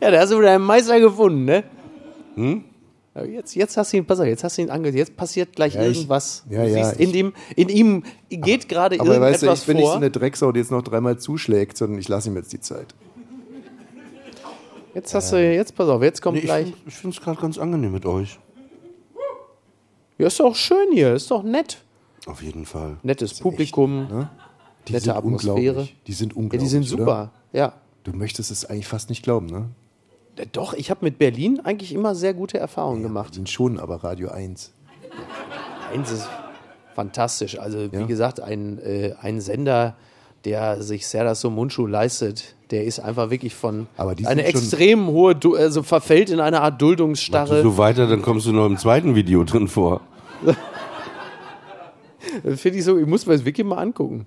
Ja, 0.04 0.12
da 0.12 0.20
hast 0.20 0.34
du 0.34 0.40
wieder 0.40 0.52
einen 0.52 0.66
Meister 0.66 1.00
gefunden, 1.00 1.46
ne? 1.46 1.64
Hm? 2.36 2.66
Jetzt, 3.16 3.54
jetzt 3.56 3.78
hast 3.78 3.94
du 3.94 3.98
ihn, 3.98 4.06
pass 4.06 4.20
auf, 4.20 4.26
jetzt 4.26 4.44
hast 4.44 4.58
du 4.58 4.64
ihn 4.64 4.72
ange, 4.72 4.90
jetzt 4.90 5.16
passiert 5.16 5.56
gleich 5.56 5.76
Ja, 5.76 5.84
ich- 5.86 5.98
irgendwas. 5.98 6.44
ja, 6.50 6.64
Du 6.64 6.70
ja, 6.72 6.84
siehst, 6.86 7.00
in, 7.00 7.10
ich- 7.10 7.14
dem, 7.14 7.34
in 7.56 7.70
ihm 7.70 8.04
geht 8.30 8.68
gerade 8.68 9.00
Aber 9.00 9.22
weißt 9.22 9.44
du, 9.44 9.52
ich 9.52 9.66
bin 9.66 9.76
nicht 9.78 9.86
so 9.86 9.92
vor. 9.92 9.98
eine 9.98 10.10
Drecksau, 10.10 10.52
die 10.52 10.60
jetzt 10.60 10.72
noch 10.72 10.82
dreimal 10.82 11.20
zuschlägt, 11.20 11.78
sondern 11.78 12.00
ich 12.00 12.08
lasse 12.08 12.30
ihm 12.30 12.36
jetzt 12.36 12.52
die 12.54 12.60
Zeit. 12.60 12.96
Jetzt 14.96 15.14
hast 15.14 15.32
du, 15.32 15.38
jetzt 15.38 15.76
pass 15.76 15.90
auf, 15.90 16.02
jetzt 16.02 16.22
kommt 16.22 16.36
Nee, 16.36 16.40
ich 16.40 16.46
gleich. 16.46 16.66
find- 16.66 16.78
ich 16.88 16.94
finde 16.96 17.16
es 17.18 17.24
gerade 17.24 17.40
ganz 17.40 17.58
angenehm 17.60 17.92
mit 17.92 18.06
euch. 18.06 18.40
Ja, 20.18 20.28
ist 20.28 20.40
doch 20.40 20.56
schön 20.56 20.92
hier, 20.92 21.14
ist 21.14 21.30
doch 21.32 21.44
nett. 21.44 21.84
Auf 22.26 22.42
jeden 22.42 22.66
Fall. 22.66 22.98
Nettes 23.04 23.40
Publikum, 23.40 24.28
Die 24.88 24.94
nette 24.94 25.04
sind 25.06 25.14
Atmosphäre. 25.16 25.54
unglaublich. 25.56 25.96
Die 26.08 26.14
sind 26.14 26.34
Ja, 26.34 26.38
unglaublich. 26.38 26.62
die 26.64 26.68
sind 26.70 26.84
super. 26.84 27.04
Oder? 27.04 27.32
Ja. 27.52 27.74
Du 28.04 28.12
möchtest 28.14 28.50
es 28.52 28.66
eigentlich 28.66 28.88
fast 28.88 29.10
nicht 29.10 29.24
glauben, 29.24 29.48
ne? 29.48 29.70
Äh, 30.36 30.46
Doch, 30.52 30.74
ich 30.74 30.90
habe 30.90 31.06
mit 31.06 31.18
Berlin 31.18 31.60
eigentlich 31.64 31.94
immer 31.94 32.16
sehr 32.16 32.34
gute 32.34 32.58
Erfahrungen 32.58 33.04
gemacht. 33.04 33.34
Sind 33.34 33.50
schon, 33.50 33.80
aber 33.80 34.04
Radio 34.04 34.30
1. 34.30 34.74
Eins 35.94 36.12
ist 36.12 36.28
fantastisch. 36.96 37.60
Also, 37.60 37.92
wie 37.92 38.06
gesagt, 38.06 38.40
ein, 38.40 38.80
äh, 38.80 39.14
ein 39.22 39.42
Sender, 39.42 39.96
der 40.46 40.82
sich 40.82 41.08
Serdar 41.08 41.36
Mundschuh 41.52 41.86
leistet, 41.88 42.56
der 42.72 42.84
ist 42.86 43.00
einfach 43.00 43.30
wirklich 43.30 43.54
von 43.56 43.88
eine 44.26 44.44
extrem 44.46 45.08
hohe, 45.08 45.36
Du- 45.36 45.56
also 45.56 45.84
verfällt 45.84 46.30
in 46.30 46.40
eine 46.40 46.62
Art 46.62 46.74
Mach 46.74 46.78
du 46.80 46.86
Duldungsstarre. 46.88 47.62
so 47.62 47.78
weiter, 47.78 48.08
dann 48.08 48.22
kommst 48.22 48.46
du 48.48 48.52
noch 48.52 48.66
im 48.66 48.78
zweiten 48.78 49.16
Video 49.16 49.44
drin 49.44 49.68
vor. 49.68 50.02
Finde 52.56 52.78
ich 52.80 52.84
so, 52.84 52.98
ich 52.98 53.06
muss 53.06 53.26
mir 53.26 53.34
das 53.34 53.46
wirklich 53.46 53.66
mal 53.66 53.78
angucken. 53.78 54.26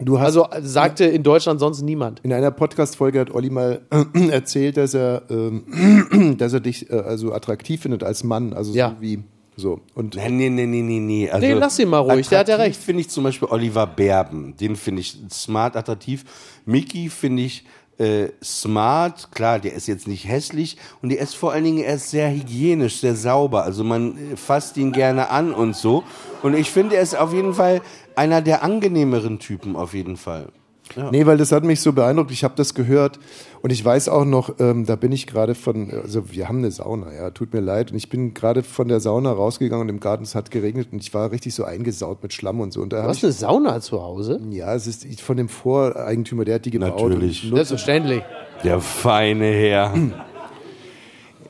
Du 0.00 0.18
hast 0.18 0.36
also 0.36 0.46
sagte 0.60 1.04
in 1.04 1.22
Deutschland 1.22 1.60
sonst 1.60 1.82
niemand. 1.82 2.20
In 2.24 2.32
einer 2.32 2.50
Podcast-Folge 2.50 3.20
hat 3.20 3.30
Olli 3.34 3.50
mal 3.50 3.82
erzählt, 4.30 4.76
dass 4.76 4.94
er, 4.94 5.22
ähm, 5.30 6.34
dass 6.38 6.52
er 6.52 6.60
dich 6.60 6.90
äh, 6.90 6.94
also 6.94 7.32
attraktiv 7.32 7.82
findet 7.82 8.02
als 8.02 8.24
Mann. 8.24 8.52
Also 8.52 8.72
Ja. 8.72 8.90
so 8.90 8.96
wie 9.00 9.22
so. 9.56 9.80
Und 9.94 10.16
Nee, 10.16 10.28
nee, 10.30 10.48
nee, 10.50 10.66
nee, 10.66 10.82
nee, 10.82 10.98
nee. 10.98 11.30
Also 11.30 11.46
Nee, 11.46 11.52
lass 11.52 11.78
ihn 11.78 11.88
mal 11.88 11.98
ruhig, 11.98 12.28
der 12.28 12.40
hat 12.40 12.48
ja 12.48 12.56
attraktiv 12.56 12.76
finde 12.84 13.00
ich 13.02 13.08
zum 13.10 13.22
Beispiel 13.24 13.48
Oliver 13.48 13.86
Berben. 13.86 14.56
Den 14.56 14.74
finde 14.74 15.00
ich 15.00 15.16
smart, 15.30 15.76
attraktiv. 15.76 16.24
Mickey 16.66 17.08
finde 17.08 17.44
ich 17.44 17.64
äh, 17.98 18.30
smart. 18.42 19.28
Klar, 19.32 19.60
der 19.60 19.74
ist 19.74 19.86
jetzt 19.86 20.08
nicht 20.08 20.26
hässlich 20.26 20.76
und 21.02 21.10
der 21.10 21.20
ist 21.20 21.36
vor 21.36 21.52
allen 21.52 21.62
Dingen, 21.62 21.84
er 21.84 21.94
ist 21.94 22.10
sehr 22.10 22.28
hygienisch, 22.32 22.98
sehr 22.98 23.14
sauber. 23.14 23.62
Also 23.62 23.84
man 23.84 24.16
äh, 24.32 24.36
fasst 24.36 24.76
ihn 24.76 24.90
gerne 24.90 25.30
an 25.30 25.54
und 25.54 25.76
so. 25.76 26.02
Und 26.42 26.54
ich 26.54 26.70
finde, 26.70 26.96
er 26.96 27.02
ist 27.02 27.16
auf 27.16 27.32
jeden 27.32 27.54
Fall 27.54 27.80
einer 28.16 28.42
der 28.42 28.62
angenehmeren 28.62 29.38
Typen, 29.38 29.76
auf 29.76 29.94
jeden 29.94 30.16
Fall. 30.16 30.48
Ja. 30.96 31.10
Nee, 31.10 31.24
weil 31.24 31.38
das 31.38 31.50
hat 31.50 31.64
mich 31.64 31.80
so 31.80 31.92
beeindruckt. 31.92 32.30
Ich 32.30 32.44
habe 32.44 32.54
das 32.56 32.74
gehört 32.74 33.18
und 33.62 33.70
ich 33.70 33.82
weiß 33.82 34.10
auch 34.10 34.26
noch, 34.26 34.54
ähm, 34.60 34.84
da 34.84 34.96
bin 34.96 35.12
ich 35.12 35.26
gerade 35.26 35.54
von, 35.54 35.90
also 35.90 36.30
wir 36.30 36.46
haben 36.46 36.58
eine 36.58 36.70
Sauna, 36.70 37.12
ja, 37.12 37.30
tut 37.30 37.54
mir 37.54 37.60
leid. 37.60 37.90
Und 37.90 37.96
ich 37.96 38.10
bin 38.10 38.34
gerade 38.34 38.62
von 38.62 38.88
der 38.88 39.00
Sauna 39.00 39.32
rausgegangen 39.32 39.82
und 39.82 39.88
im 39.88 39.98
Garten, 39.98 40.24
es 40.24 40.34
hat 40.34 40.50
geregnet 40.50 40.88
und 40.92 41.02
ich 41.02 41.12
war 41.14 41.30
richtig 41.30 41.54
so 41.54 41.64
eingesaut 41.64 42.22
mit 42.22 42.34
Schlamm 42.34 42.60
und 42.60 42.72
so. 42.72 42.82
Und 42.82 42.92
da 42.92 43.02
Du 43.02 43.08
hast 43.08 43.18
ich, 43.18 43.24
eine 43.24 43.32
Sauna 43.32 43.80
zu 43.80 44.02
Hause? 44.02 44.40
ja, 44.50 44.74
es 44.74 44.86
ist 44.86 45.20
von 45.22 45.38
dem 45.38 45.48
Voreigentümer, 45.48 46.44
der 46.44 46.56
hat 46.56 46.66
die 46.66 46.70
gebaut. 46.70 47.00
Natürlich. 47.00 47.48
Selbstverständlich. 47.50 48.22
Der 48.62 48.80
feine 48.80 49.46
Herr. 49.46 49.94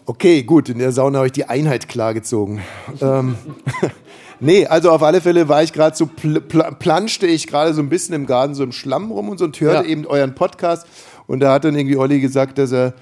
Okay, 0.07 0.43
gut, 0.43 0.69
in 0.69 0.79
der 0.79 0.93
Sauna 0.93 1.19
habe 1.19 1.27
ich 1.27 1.33
die 1.33 1.47
Einheit 1.47 1.89
klargezogen. 1.89 2.61
ähm, 3.01 3.37
nee, 4.45 4.67
also 4.67 4.91
auf 4.91 5.03
alle 5.03 5.21
Fälle 5.21 5.49
war 5.49 5.63
ich 5.63 5.73
gerade 5.73 5.97
so, 5.97 6.07
pl 6.07 6.41
pl 6.41 6.65
planschte 6.79 7.27
ich 7.27 7.47
gerade 7.47 7.75
so 7.75 7.81
ein 7.83 7.89
bisschen 7.89 8.15
im 8.15 8.27
Garten, 8.27 8.55
so 8.55 8.63
im 8.63 8.73
Schlamm 8.73 9.11
rum 9.11 9.29
und 9.29 9.39
so 9.39 9.45
und 9.45 9.61
hörte 9.61 9.85
Ja. 9.87 9.91
eben 9.93 10.07
euren 10.07 10.35
Podcast. 10.35 10.87
Und 11.27 11.41
da 11.41 11.53
hat 11.53 11.65
dann 11.65 11.75
irgendwie 11.77 11.97
Olli 11.97 12.21
gesagt, 12.21 12.59
dass 12.59 12.71
er, 12.73 12.93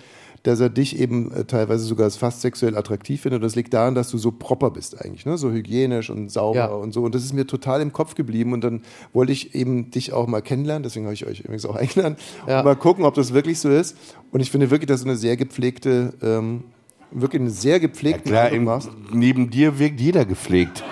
dass 0.45 0.61
er 0.61 0.70
dich 0.70 0.99
eben 0.99 1.32
äh, 1.32 1.45
teilweise 1.45 1.84
sogar 1.84 2.05
als 2.05 2.16
fast 2.16 2.40
sexuell 2.40 2.76
attraktiv 2.76 3.20
findet. 3.22 3.38
Und 3.40 3.45
das 3.45 3.55
liegt 3.57 3.72
daran, 3.74 3.95
dass 3.95 4.11
du 4.11 4.18
so 4.18 4.30
proper 4.32 4.70
bist 4.70 5.01
eigentlich, 5.05 5.24
ne? 5.26 5.36
so 5.38 5.51
hygienisch 5.51 6.11
und 6.11 6.30
sauber 6.30 6.57
Ja. 6.59 6.66
und 6.66 6.93
so. 6.93 7.03
Und 7.03 7.14
das 7.14 7.24
ist 7.24 7.32
mir 7.32 7.47
total 7.47 7.80
im 7.80 7.93
Kopf 7.93 8.14
geblieben. 8.14 8.53
Und 8.53 8.62
dann 8.62 8.82
wollte 9.12 9.32
ich 9.32 9.55
eben 9.55 9.90
dich 9.90 10.12
auch 10.12 10.26
mal 10.26 10.40
kennenlernen. 10.43 10.82
Deswegen 10.84 11.05
habe 11.07 11.14
ich 11.14 11.26
euch 11.26 11.40
übrigens 11.40 11.64
auch 11.66 11.76
eingeladen. 11.82 12.16
Ja. 12.47 12.59
Und 12.61 12.64
mal 12.64 12.76
gucken, 12.76 13.05
ob 13.05 13.14
das 13.14 13.32
wirklich 13.34 13.59
so 13.61 13.68
ist. 13.70 13.97
Und 14.30 14.40
ich 14.40 14.51
finde 14.51 14.70
wirklich, 14.70 14.88
dass 14.88 15.03
du 15.03 15.09
eine 15.09 15.16
sehr 15.16 15.36
gepflegte, 15.36 16.12
ähm, 16.22 16.64
wirklich 17.11 17.40
eine 17.43 17.51
sehr 17.51 17.78
gepflegte 17.80 18.30
Klar, 18.30 18.45
Eindruck 18.45 18.57
im, 18.59 18.64
machst. 18.64 18.90
neben 19.12 19.51
dir 19.51 19.78
wirkt 19.78 20.01
jeder 20.01 20.24
gepflegt. 20.24 20.82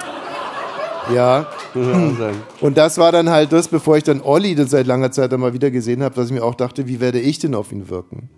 Ja. 1.14 1.46
Und 2.60 2.76
das 2.76 2.98
war 2.98 3.12
dann 3.12 3.30
halt 3.30 3.52
das, 3.52 3.68
bevor 3.68 3.96
ich 3.96 4.04
dann 4.04 4.20
Olli 4.20 4.54
dann 4.54 4.68
seit 4.68 4.86
langer 4.86 5.10
Zeit 5.10 5.32
dann 5.32 5.40
mal 5.40 5.52
wieder 5.52 5.70
gesehen 5.70 6.02
habe, 6.02 6.14
dass 6.14 6.26
ich 6.26 6.32
mir 6.32 6.42
auch 6.42 6.54
dachte, 6.54 6.86
wie 6.88 7.00
werde 7.00 7.20
ich 7.20 7.38
denn 7.38 7.54
auf 7.54 7.72
ihn 7.72 7.88
wirken? 7.88 8.28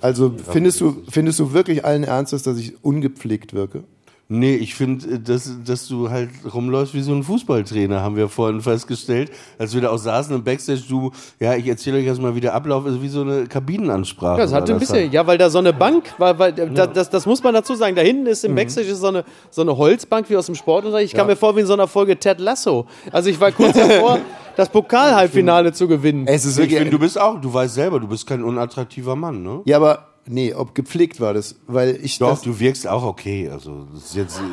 Also 0.00 0.34
findest 0.50 0.80
du, 0.80 1.02
findest 1.10 1.38
du 1.38 1.52
wirklich 1.52 1.84
allen 1.84 2.04
Ernstes, 2.04 2.42
dass 2.42 2.58
ich 2.58 2.82
ungepflegt 2.82 3.52
wirke? 3.52 3.84
Nee, 4.30 4.56
ich 4.56 4.74
finde, 4.74 5.18
dass, 5.20 5.50
dass 5.64 5.88
du 5.88 6.10
halt 6.10 6.28
rumläufst 6.52 6.92
wie 6.92 7.00
so 7.00 7.12
ein 7.14 7.22
Fußballtrainer, 7.22 8.02
haben 8.02 8.14
wir 8.14 8.28
vorhin 8.28 8.60
festgestellt. 8.60 9.30
Als 9.58 9.72
wir 9.74 9.80
da 9.80 9.88
auch 9.88 9.96
saßen 9.96 10.34
im 10.36 10.44
Backstage, 10.44 10.82
du, 10.86 11.12
ja, 11.40 11.54
ich 11.54 11.66
erzähle 11.66 11.96
euch 11.96 12.04
jetzt 12.04 12.20
mal, 12.20 12.34
wie 12.34 12.40
der 12.40 12.52
Ablauf 12.52 12.84
ist, 12.84 13.00
wie 13.00 13.08
so 13.08 13.22
eine 13.22 13.46
Kabinenansprache. 13.46 14.36
Ja, 14.40 14.44
das 14.44 14.52
hatte 14.52 14.74
ein 14.74 14.78
bisschen, 14.80 15.10
ja, 15.12 15.26
weil 15.26 15.38
da 15.38 15.48
so 15.48 15.56
eine 15.56 15.72
Bank, 15.72 16.12
weil, 16.18 16.38
weil 16.38 16.52
da, 16.52 16.86
das, 16.86 17.08
das 17.08 17.24
muss 17.24 17.42
man 17.42 17.54
dazu 17.54 17.74
sagen, 17.74 17.96
da 17.96 18.02
hinten 18.02 18.26
ist 18.26 18.44
im 18.44 18.54
Backstage 18.54 18.88
ist 18.88 19.00
so 19.00 19.06
eine, 19.06 19.24
so 19.50 19.62
eine 19.62 19.74
Holzbank 19.78 20.28
wie 20.28 20.36
aus 20.36 20.44
dem 20.44 20.56
Sportunterricht. 20.56 21.06
Ich 21.12 21.16
kam 21.16 21.26
Ja. 21.26 21.32
mir 21.32 21.36
vor 21.36 21.56
wie 21.56 21.60
in 21.60 21.66
so 21.66 21.72
einer 21.72 21.88
Folge 21.88 22.18
Ted 22.18 22.38
Lasso. 22.38 22.84
Also 23.10 23.30
ich 23.30 23.40
war 23.40 23.50
kurz 23.50 23.78
davor, 23.78 24.18
das 24.56 24.68
Pokal-Halbfinale 24.68 25.72
zu 25.72 25.88
gewinnen. 25.88 26.26
Es 26.26 26.44
ist 26.44 26.52
Ich 26.58 26.64
wirklich. 26.64 26.76
finde, 26.78 26.90
du 26.90 26.98
bist 26.98 27.18
auch, 27.18 27.40
du 27.40 27.50
weißt 27.54 27.72
selber, 27.74 27.98
du 27.98 28.08
bist 28.08 28.26
kein 28.26 28.44
unattraktiver 28.44 29.16
Mann, 29.16 29.42
ne? 29.42 29.62
ja, 29.64 29.76
aber 29.78 30.07
nee, 30.28 30.54
ob 30.54 30.74
gepflegt 30.74 31.20
war 31.20 31.34
das, 31.34 31.56
weil 31.66 31.98
ich 32.02 32.18
Doch, 32.18 32.30
das, 32.30 32.42
du 32.42 32.58
wirkst 32.60 32.86
auch 32.86 33.04
okay. 33.04 33.48
Also, 33.50 33.86
das 33.92 34.04
ist 34.06 34.16
jetzt 34.16 34.40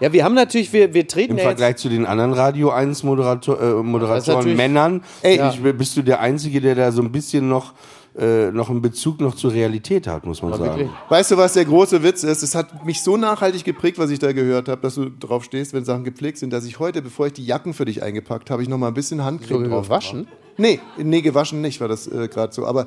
Ja, 0.00 0.12
wir 0.12 0.24
haben 0.24 0.34
natürlich, 0.34 0.72
wir, 0.72 0.92
wir 0.92 1.06
treten 1.06 1.32
im 1.32 1.38
ja 1.38 1.44
jetzt, 1.44 1.50
Vergleich 1.50 1.76
zu 1.76 1.88
den 1.88 2.04
anderen 2.04 2.32
Radio 2.32 2.70
1 2.70 3.04
Moderator, 3.04 3.60
äh, 3.60 3.74
Moderatoren, 3.74 4.38
natürlich- 4.38 4.56
Männern, 4.56 5.02
Ey, 5.22 5.40
ich, 5.48 5.62
bist 5.78 5.96
du 5.96 6.02
der 6.02 6.20
Einzige, 6.20 6.60
der 6.60 6.74
da 6.74 6.92
so 6.92 7.00
ein 7.00 7.12
bisschen 7.12 7.48
noch, 7.48 7.74
äh, 8.18 8.50
noch 8.50 8.70
einen 8.70 8.82
Bezug 8.82 9.20
noch 9.20 9.34
zur 9.34 9.52
Realität 9.52 10.06
hat, 10.06 10.26
muss 10.26 10.42
man 10.42 10.52
sagen. 10.52 10.64
wirklich. 10.64 10.88
Weißt 11.08 11.30
du, 11.30 11.36
was 11.36 11.54
der 11.54 11.64
große 11.64 12.02
Witz 12.02 12.24
ist? 12.24 12.42
Es 12.42 12.54
hat 12.54 12.84
mich 12.84 13.02
so 13.02 13.16
nachhaltig 13.16 13.64
geprägt, 13.64 13.98
was 13.98 14.10
ich 14.10 14.18
da 14.18 14.32
gehört 14.32 14.68
habe, 14.68 14.80
dass 14.82 14.96
du 14.96 15.08
drauf 15.10 15.44
stehst, 15.44 15.72
wenn 15.72 15.84
Sachen 15.84 16.04
gepflegt 16.04 16.38
sind, 16.38 16.52
dass 16.52 16.64
ich 16.64 16.78
heute, 16.80 17.00
bevor 17.00 17.28
ich 17.28 17.32
die 17.32 17.46
Jacken 17.46 17.72
für 17.72 17.84
dich 17.84 18.02
eingepackt 18.02 18.50
habe, 18.50 18.62
ich 18.62 18.68
noch 18.68 18.78
mal 18.78 18.88
ein 18.88 18.94
bisschen 18.94 19.24
Handcreme 19.24 19.70
drauf 19.70 19.86
gewaschen? 19.86 20.26
Nee, 20.56 20.80
nee, 20.98 21.20
gewaschen 21.20 21.60
nicht, 21.60 21.80
war 21.80 21.88
das 21.88 22.06
äh, 22.06 22.28
gerade 22.28 22.52
so. 22.52 22.66
Aber 22.66 22.86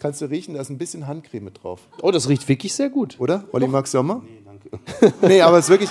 kannst 0.00 0.20
du 0.20 0.26
riechen, 0.26 0.54
da 0.54 0.60
ist 0.60 0.70
ein 0.70 0.78
bisschen 0.78 1.06
Handcreme 1.06 1.44
mit 1.44 1.62
drauf. 1.62 1.80
oh, 2.02 2.10
das 2.10 2.28
riecht 2.28 2.48
wirklich 2.48 2.74
sehr 2.74 2.90
gut. 2.90 3.16
Oder? 3.20 3.44
Olli 3.52 3.68
Max 3.68 3.92
Sommer? 3.92 4.22
Nee, 4.24 4.42
danke. 4.44 5.14
nee, 5.26 5.40
aber 5.40 5.58
es 5.58 5.66
ist 5.66 5.70
wirklich. 5.70 5.90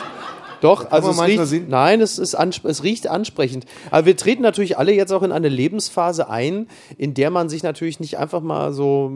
Doch, 0.62 0.92
also 0.92 1.12
es 1.12 1.22
riecht, 1.22 1.46
sehen. 1.46 1.68
nein, 1.70 2.02
es, 2.02 2.20
ist 2.20 2.34
es 2.36 2.84
riecht 2.84 3.08
ansprechend. 3.08 3.66
Aber 3.92 4.06
wir 4.06 4.18
treten 4.18 4.42
natürlich 4.42 4.78
alle 4.78 4.94
jetzt 4.94 5.14
auch 5.14 5.24
in 5.24 5.32
eine 5.32 5.48
Lebensphase 5.48 6.30
ein, 6.30 6.68
in 6.98 7.14
der 7.14 7.30
man 7.30 7.48
sich 7.48 7.64
natürlich 7.64 8.02
nicht 8.02 8.18
einfach 8.18 8.42
mal 8.42 8.74
so, 8.74 9.10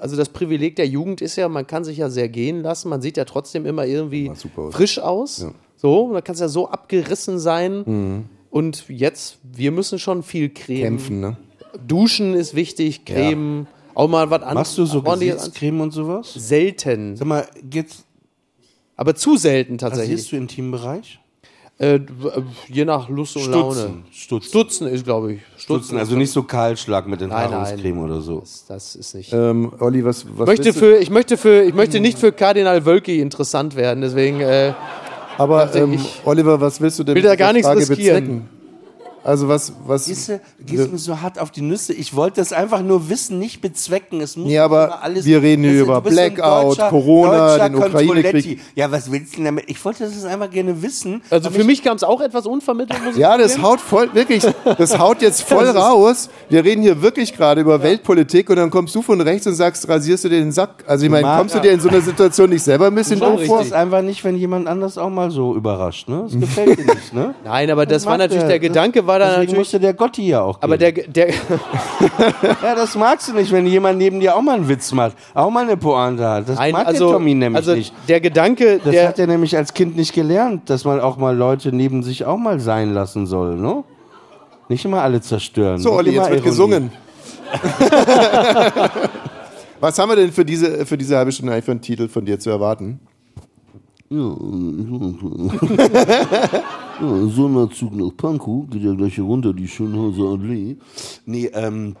also 0.00 0.16
das 0.16 0.28
Privileg 0.28 0.76
der 0.76 0.86
Jugend 0.86 1.20
ist 1.20 1.34
ja, 1.34 1.48
man 1.48 1.66
kann 1.66 1.82
sich 1.82 1.98
ja 1.98 2.10
sehr 2.10 2.28
gehen 2.28 2.62
lassen, 2.62 2.90
man 2.90 3.02
sieht 3.02 3.16
ja 3.16 3.24
trotzdem 3.24 3.66
immer 3.66 3.86
irgendwie 3.86 4.30
super 4.36 4.62
aus. 4.62 4.74
frisch 4.74 4.98
aus. 5.00 5.46
So, 5.76 6.12
da 6.12 6.20
kannst 6.20 6.40
ja 6.40 6.48
so 6.48 6.68
abgerissen 6.68 7.40
sein. 7.40 8.28
Und 8.50 8.84
jetzt, 8.88 9.38
wir 9.42 9.72
müssen 9.72 9.98
schon 9.98 10.22
viel 10.22 10.48
Creme. 10.48 10.82
Kämpfen, 10.82 11.20
ne? 11.20 11.36
Duschen 11.86 12.34
ist 12.34 12.54
wichtig, 12.54 13.04
Creme, 13.04 13.66
auch 13.94 14.08
mal 14.08 14.28
was 14.30 14.42
anderes. 14.42 14.54
Machst 14.54 14.78
du 14.78 14.86
so 14.86 15.02
Gesichtscreme 15.02 15.80
und 15.80 15.90
sowas? 15.92 16.32
Selten. 16.34 17.16
Sag 17.16 17.26
mal, 17.26 17.46
geht's, 17.62 18.04
Aber 18.96 19.14
zu 19.14 19.36
selten 19.36 19.78
tatsächlich. 19.78 20.12
rasierst 20.12 20.32
du 20.32 20.36
Intimbereich? 20.36 21.20
Äh, 21.76 21.98
d- 21.98 22.04
äh, 22.28 22.42
je 22.68 22.84
nach 22.84 23.08
Lust 23.08 23.36
und 23.36 23.46
Laune. 23.50 23.74
Stutzen. 23.74 24.04
Stutzen. 24.12 24.48
Stutzen 24.48 24.86
ist, 24.86 25.04
glaube 25.04 25.32
ich. 25.34 25.40
Stutzen, 25.56 25.98
also 25.98 26.14
nicht 26.14 26.30
so 26.30 26.44
Kahlschlag 26.44 27.08
mit 27.08 27.20
Nein, 27.20 27.30
Enthaarungscreme 27.30 27.98
oder 27.98 28.20
so. 28.20 28.40
Das, 28.40 28.64
das 28.68 28.94
ist 28.94 29.14
nicht. 29.16 29.32
Ähm, 29.32 29.72
Olli, 29.80 30.04
was, 30.04 30.24
was 30.36 30.46
möchte 30.46 30.66
willst 30.66 30.76
du- 30.76 30.84
für, 30.86 30.96
ich, 30.98 31.10
möchte 31.10 31.36
für, 31.36 31.62
ich 31.64 31.74
möchte 31.74 31.98
nicht 31.98 32.16
für 32.18 32.30
Kardinal 32.30 32.84
Wölki 32.86 33.20
interessant 33.20 33.74
werden, 33.74 34.02
deswegen. 34.02 34.40
Äh, 34.40 34.72
Aber 35.36 35.74
ähm, 35.74 35.94
ich- 35.94 36.20
Oliver, 36.24 36.60
was 36.60 36.80
willst 36.80 37.00
du 37.00 37.02
denn 37.02 37.16
Will 37.16 37.22
da 37.22 37.30
mit 37.30 37.38
gar 37.40 37.52
nichts 37.52 37.66
Frage 37.66 37.80
riskieren. 37.80 38.24
bezwecken? 38.24 38.48
Also 39.24 39.48
was, 39.48 39.72
was? 39.86 40.04
Siehste, 40.04 40.40
gehst 40.64 40.92
mir 40.92 40.98
so 40.98 41.20
hart 41.22 41.38
auf 41.38 41.50
die 41.50 41.62
Nüsse. 41.62 41.94
Ich 41.94 42.14
wollte 42.14 42.40
das 42.42 42.52
einfach 42.52 42.82
nur 42.82 43.08
wissen, 43.08 43.38
nicht 43.38 43.60
bezwecken. 43.62 44.20
Es 44.20 44.36
muss 44.36 44.46
Nee, 44.46 44.58
aber 44.58 45.02
alles, 45.02 45.24
wir 45.24 45.40
reden 45.40 45.64
hier 45.64 45.80
über 45.80 46.00
Blackout, 46.02 46.72
deutscher- 46.78 46.88
Corona, 46.90 47.48
deutscher 47.56 47.68
den 47.70 47.76
Ukraine-Krieg. 47.76 48.60
Ja, 48.74 48.92
was 48.92 49.10
willst 49.10 49.32
du 49.32 49.36
denn 49.36 49.46
damit? 49.46 49.64
Ich 49.68 49.82
wollte 49.84 50.04
das 50.04 50.24
einfach 50.26 50.50
gerne 50.50 50.82
wissen. 50.82 51.22
also 51.30 51.50
für 51.50 51.62
ich- 51.62 51.66
mich 51.66 51.82
kam 51.82 51.96
es 51.96 52.04
auch 52.04 52.20
etwas 52.20 52.46
unvermittelt, 52.46 53.02
muss 53.02 53.14
ich 53.14 53.20
Ja, 53.20 53.38
das 53.38 53.60
haut 53.62 53.80
voll, 53.80 54.10
wirklich, 54.14 54.44
das 54.78 54.98
haut 54.98 55.22
jetzt 55.22 55.40
voll 55.48 55.64
Das 55.64 55.74
raus. 55.76 56.28
Wir 56.50 56.62
reden 56.62 56.82
hier 56.82 57.00
wirklich 57.00 57.34
gerade 57.34 57.62
über 57.62 57.82
Weltpolitik 57.82 58.50
und 58.50 58.56
dann 58.56 58.68
kommst 58.70 58.94
du 58.94 59.00
von 59.00 59.20
rechts 59.22 59.46
und 59.46 59.54
sagst, 59.54 59.88
rasierst 59.88 60.24
du 60.24 60.28
dir 60.28 60.40
den 60.40 60.52
Sack? 60.52 60.84
Also 60.86 61.06
ich 61.06 61.10
meine, 61.10 61.26
kommst 61.38 61.54
du 61.54 61.60
dir 61.60 61.70
in 61.72 61.80
so 61.80 61.88
einer 61.88 62.02
Situation 62.02 62.50
nicht 62.50 62.62
selber 62.62 62.88
ein 62.88 62.94
bisschen 62.94 63.18
Du 63.20 63.24
doof 63.26 63.46
vor? 63.46 63.60
es 63.62 63.72
einfach 63.72 64.02
nicht, 64.02 64.22
wenn 64.22 64.36
jemand 64.36 64.68
anders 64.68 64.98
auch 64.98 65.08
mal 65.10 65.30
so 65.30 65.54
überrascht. 65.54 66.08
Ne? 66.10 66.24
Das 66.30 66.38
gefällt 66.38 66.78
dir 66.78 66.84
nicht. 66.84 67.12
Ne? 67.14 67.34
Nein, 67.42 67.70
aber 67.70 67.86
das, 67.86 68.04
war 68.04 68.18
natürlich, 68.18 68.42
der, 68.42 68.58
der? 68.58 68.58
Gedanke 68.60 69.06
war 69.06 69.13
da 69.18 69.26
Deswegen 69.26 69.40
natürlich. 69.42 69.58
musste 69.58 69.80
der 69.80 69.94
Gotti 69.94 70.28
ja 70.28 70.42
auch 70.42 70.58
Aber 70.60 70.76
gehen. 70.78 71.12
der, 71.12 71.26
der, 71.26 71.34
Ja, 72.62 72.74
das 72.74 72.94
magst 72.96 73.28
du 73.28 73.32
nicht, 73.34 73.50
wenn 73.52 73.66
jemand 73.66 73.98
neben 73.98 74.20
dir 74.20 74.36
auch 74.36 74.42
mal 74.42 74.54
einen 74.56 74.68
Witz 74.68 74.92
macht. 74.92 75.16
Auch 75.34 75.50
mal 75.50 75.64
eine 75.64 75.76
Pointe 75.76 76.26
hat. 76.28 76.48
Das 76.48 76.58
Nein, 76.58 76.72
mag 76.72 76.86
also, 76.86 77.08
der 77.08 77.16
Tommy 77.18 77.34
nämlich 77.34 77.56
also 77.56 77.74
nicht. 77.74 77.92
der 78.08 78.20
Gedanke, 78.20 78.80
Das 78.82 78.92
der, 78.92 79.08
hat 79.08 79.18
er 79.18 79.26
nämlich 79.26 79.56
als 79.56 79.74
Kind 79.74 79.96
nicht 79.96 80.12
gelernt, 80.12 80.70
dass 80.70 80.84
man 80.84 81.00
auch 81.00 81.16
mal 81.16 81.36
Leute 81.36 81.74
neben 81.74 82.02
sich 82.02 82.24
auch 82.24 82.36
mal 82.38 82.60
sein 82.60 82.92
lassen 82.94 83.26
soll, 83.26 83.56
ne? 83.56 83.84
Nicht 84.68 84.84
immer 84.84 85.02
alle 85.02 85.20
zerstören. 85.20 85.78
So, 85.78 85.92
Olli, 85.92 86.10
jetzt 86.12 86.30
wird 86.30 86.40
Ironie. 86.40 86.50
gesungen. 86.50 86.92
Was 89.80 89.98
haben 89.98 90.08
wir 90.08 90.16
denn 90.16 90.32
für 90.32 90.44
diese, 90.44 90.86
für 90.86 90.96
diese 90.96 91.16
halbe 91.18 91.30
Stunde 91.32 91.52
eigentlich 91.52 91.64
für 91.66 91.70
einen 91.72 91.82
Titel 91.82 92.08
von 92.08 92.24
dir 92.24 92.38
zu 92.40 92.48
erwarten? 92.50 93.00
Ja, 97.00 97.26
Sonderzug 97.28 97.94
nach 97.94 98.10
Pankow, 98.16 98.68
geht 98.70 98.82
ja 98.82 98.94
gleich 98.94 99.14
hier 99.16 99.24
runter, 99.24 99.52
die 99.52 99.66
Schönhauser 99.68 100.32
Allee. 100.40 100.76
Nee, 101.26 101.50
ähm, 101.52 101.96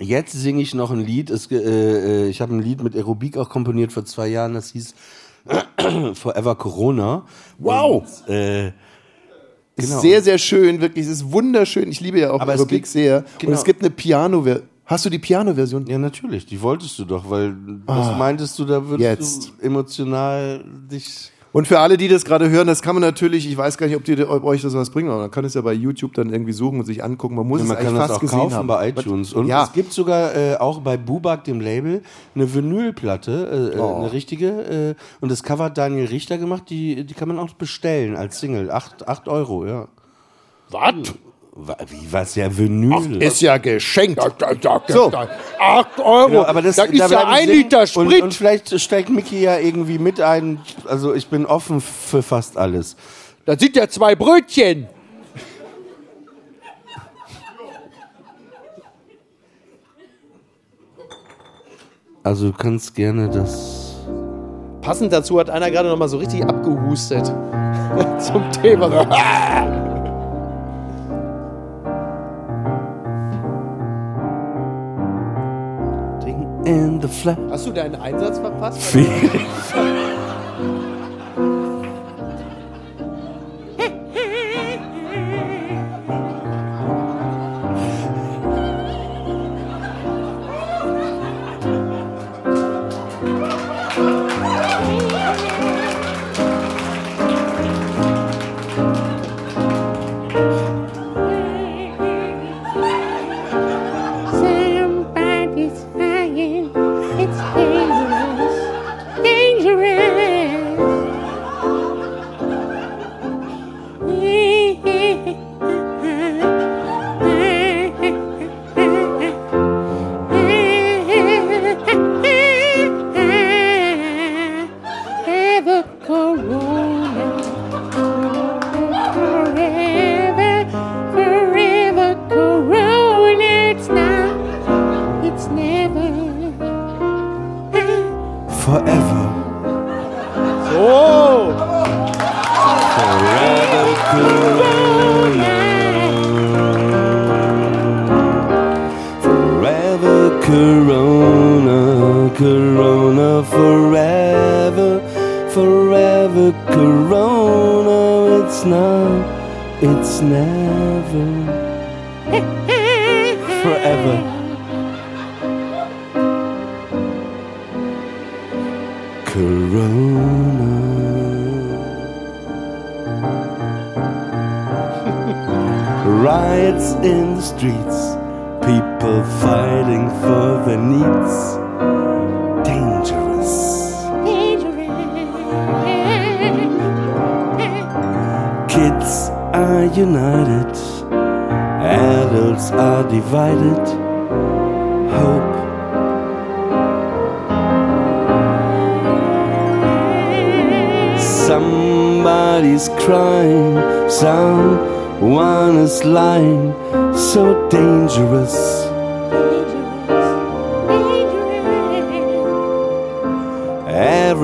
jetzt 0.00 0.32
singe 0.32 0.60
ich 0.62 0.74
noch 0.74 0.90
ein 0.90 1.00
Lied. 1.00 1.30
Es, 1.30 1.50
äh, 1.50 1.56
äh, 1.56 2.28
ich 2.28 2.40
habe 2.40 2.54
ein 2.54 2.60
Lied 2.60 2.82
mit 2.82 2.94
Aerobik 2.96 3.36
auch 3.36 3.48
komponiert 3.48 3.92
vor 3.92 4.04
zwei 4.04 4.28
Jahren. 4.28 4.54
Das 4.54 4.70
hieß 4.72 4.94
Forever 6.14 6.54
Corona. 6.56 7.24
Wow! 7.58 8.04
Und, 8.26 8.34
äh, 8.34 8.68
Ist 9.76 9.88
Genau. 9.88 10.00
sehr, 10.00 10.22
sehr 10.22 10.38
schön, 10.38 10.80
wirklich. 10.80 11.04
Es 11.06 11.10
ist 11.10 11.32
wunderschön. 11.32 11.88
Ich 11.90 12.00
liebe 12.00 12.20
ja 12.20 12.30
auch 12.30 12.40
Aber 12.40 12.54
es 12.54 12.60
Aerobic 12.60 12.82
gibt- 12.82 12.86
sehr. 12.88 13.18
Und 13.18 13.38
genau. 13.40 13.52
es 13.54 13.64
gibt 13.64 13.80
eine 13.80 13.90
Piano-Version. 13.90 14.68
Hast 14.86 15.04
du 15.06 15.10
die 15.10 15.18
Piano-Version? 15.18 15.86
ja, 15.86 15.98
natürlich. 15.98 16.44
Die 16.46 16.60
wolltest 16.60 16.98
du 16.98 17.04
doch, 17.06 17.28
weil 17.30 17.56
was 17.86 18.16
meintest 18.18 18.58
du, 18.58 18.64
da 18.66 18.86
würdest 18.86 19.08
Ah. 19.08 19.12
jetzt. 19.12 19.52
du 19.60 19.66
emotional 19.66 20.62
dich. 20.90 21.30
Und 21.54 21.68
für 21.68 21.78
alle, 21.78 21.96
die 21.96 22.08
das 22.08 22.24
gerade 22.24 22.50
hören, 22.50 22.66
das 22.66 22.82
kann 22.82 22.96
man 22.96 23.00
natürlich, 23.02 23.48
ich 23.48 23.56
weiß 23.56 23.78
gar 23.78 23.86
nicht, 23.86 23.94
ob, 23.94 24.02
die, 24.02 24.20
ob 24.24 24.42
euch 24.42 24.62
das 24.62 24.74
was 24.74 24.90
bringt, 24.90 25.08
aber 25.08 25.20
man 25.20 25.30
kann 25.30 25.44
es 25.44 25.54
ja 25.54 25.60
bei 25.60 25.72
YouTube 25.72 26.12
dann 26.14 26.30
irgendwie 26.30 26.52
suchen 26.52 26.80
und 26.80 26.84
sich 26.84 27.04
angucken. 27.04 27.36
Man 27.36 27.46
muss 27.46 27.60
Ja, 27.60 27.64
es 27.64 27.68
man 27.68 27.76
eigentlich 27.78 27.86
kann 27.90 27.94
das 27.96 28.06
fast 28.08 28.16
auch 28.16 28.20
gesehen 28.22 28.38
kaufen 28.40 28.54
haben. 28.56 28.66
bei 28.66 28.88
iTunes. 28.88 29.32
Und 29.32 29.46
ja, 29.46 29.62
es 29.62 29.72
gibt 29.72 29.92
sogar 29.92 30.34
äh, 30.34 30.56
auch 30.56 30.80
bei 30.80 30.96
Bubak, 30.96 31.44
dem 31.44 31.60
Label, 31.60 32.02
eine 32.34 32.52
Vinylplatte, 32.52 33.72
äh, 33.76 33.78
Oh. 33.78 33.98
eine 34.00 34.12
richtige. 34.12 34.48
Äh, 34.48 34.94
und 35.20 35.30
das 35.30 35.44
Cover 35.44 35.64
hat 35.66 35.78
Daniel 35.78 36.06
Richter 36.06 36.38
gemacht. 36.38 36.64
Die, 36.70 37.04
die 37.04 37.14
kann 37.14 37.28
man 37.28 37.38
auch 37.38 37.48
bestellen 37.54 38.16
als 38.16 38.40
Single. 38.40 38.72
Acht, 38.72 39.06
acht 39.06 39.28
Euro, 39.28 39.64
ja. 39.64 39.86
was? 40.70 41.14
Wie 41.56 42.12
was 42.12 42.34
ja 42.34 42.56
Vinyl? 42.56 43.22
Ist 43.22 43.40
ja 43.40 43.58
geschenkt. 43.58 44.20
So, 44.88 45.12
8 45.60 46.00
Euro. 46.00 46.26
Genau, 46.26 46.44
aber 46.44 46.62
das, 46.62 46.74
das 46.74 46.90
ist 46.90 47.00
da 47.00 47.06
ja 47.06 47.28
ein 47.28 47.46
singen. 47.46 47.58
Liter 47.58 47.86
Sprit. 47.86 48.06
Und, 48.06 48.22
und 48.22 48.34
vielleicht 48.34 48.80
steigt 48.80 49.08
Mickey 49.08 49.42
ja 49.42 49.58
irgendwie 49.58 49.98
mit 49.98 50.20
ein. 50.20 50.60
Also 50.84 51.14
ich 51.14 51.28
bin 51.28 51.46
offen 51.46 51.80
für 51.80 52.22
fast 52.22 52.56
alles. 52.56 52.96
da 53.44 53.56
sind 53.56 53.76
ja 53.76 53.88
zwei 53.88 54.16
Brötchen. 54.16 54.88
Also 62.24 62.48
du 62.48 62.56
kannst 62.56 62.94
gerne 62.96 63.28
das. 63.28 63.96
passend 64.80 65.12
dazu 65.12 65.38
hat 65.38 65.50
einer 65.50 65.70
gerade 65.70 65.88
noch 65.88 65.98
mal 65.98 66.08
so 66.08 66.18
richtig 66.18 66.42
abgehustet 66.42 67.26
zum 68.18 68.50
Thema. 68.50 69.80
In 76.64 76.98
the 77.00 77.08
flat. 77.08 77.38
Hast 77.50 77.66
du 77.66 77.72
deinen 77.72 77.96
Einsatz 77.96 78.38
verpasst? 78.38 78.96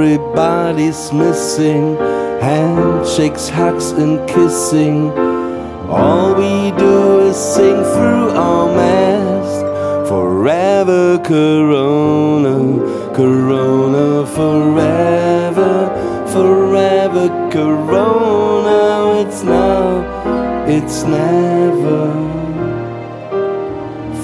Everybody's 0.00 1.12
missing 1.12 1.94
handshakes, 2.40 3.50
hugs, 3.50 3.90
and 3.90 4.26
kissing. 4.26 5.10
All 5.90 6.34
we 6.36 6.70
do 6.78 7.28
is 7.28 7.36
sing 7.36 7.76
through 7.76 8.30
our 8.30 8.74
mask. 8.74 10.08
Forever, 10.08 11.18
Corona, 11.18 13.12
Corona, 13.14 14.26
forever, 14.26 15.74
forever, 16.32 17.28
Corona. 17.52 19.20
It's 19.20 19.42
now, 19.42 20.64
it's 20.66 21.02
never, 21.02 22.10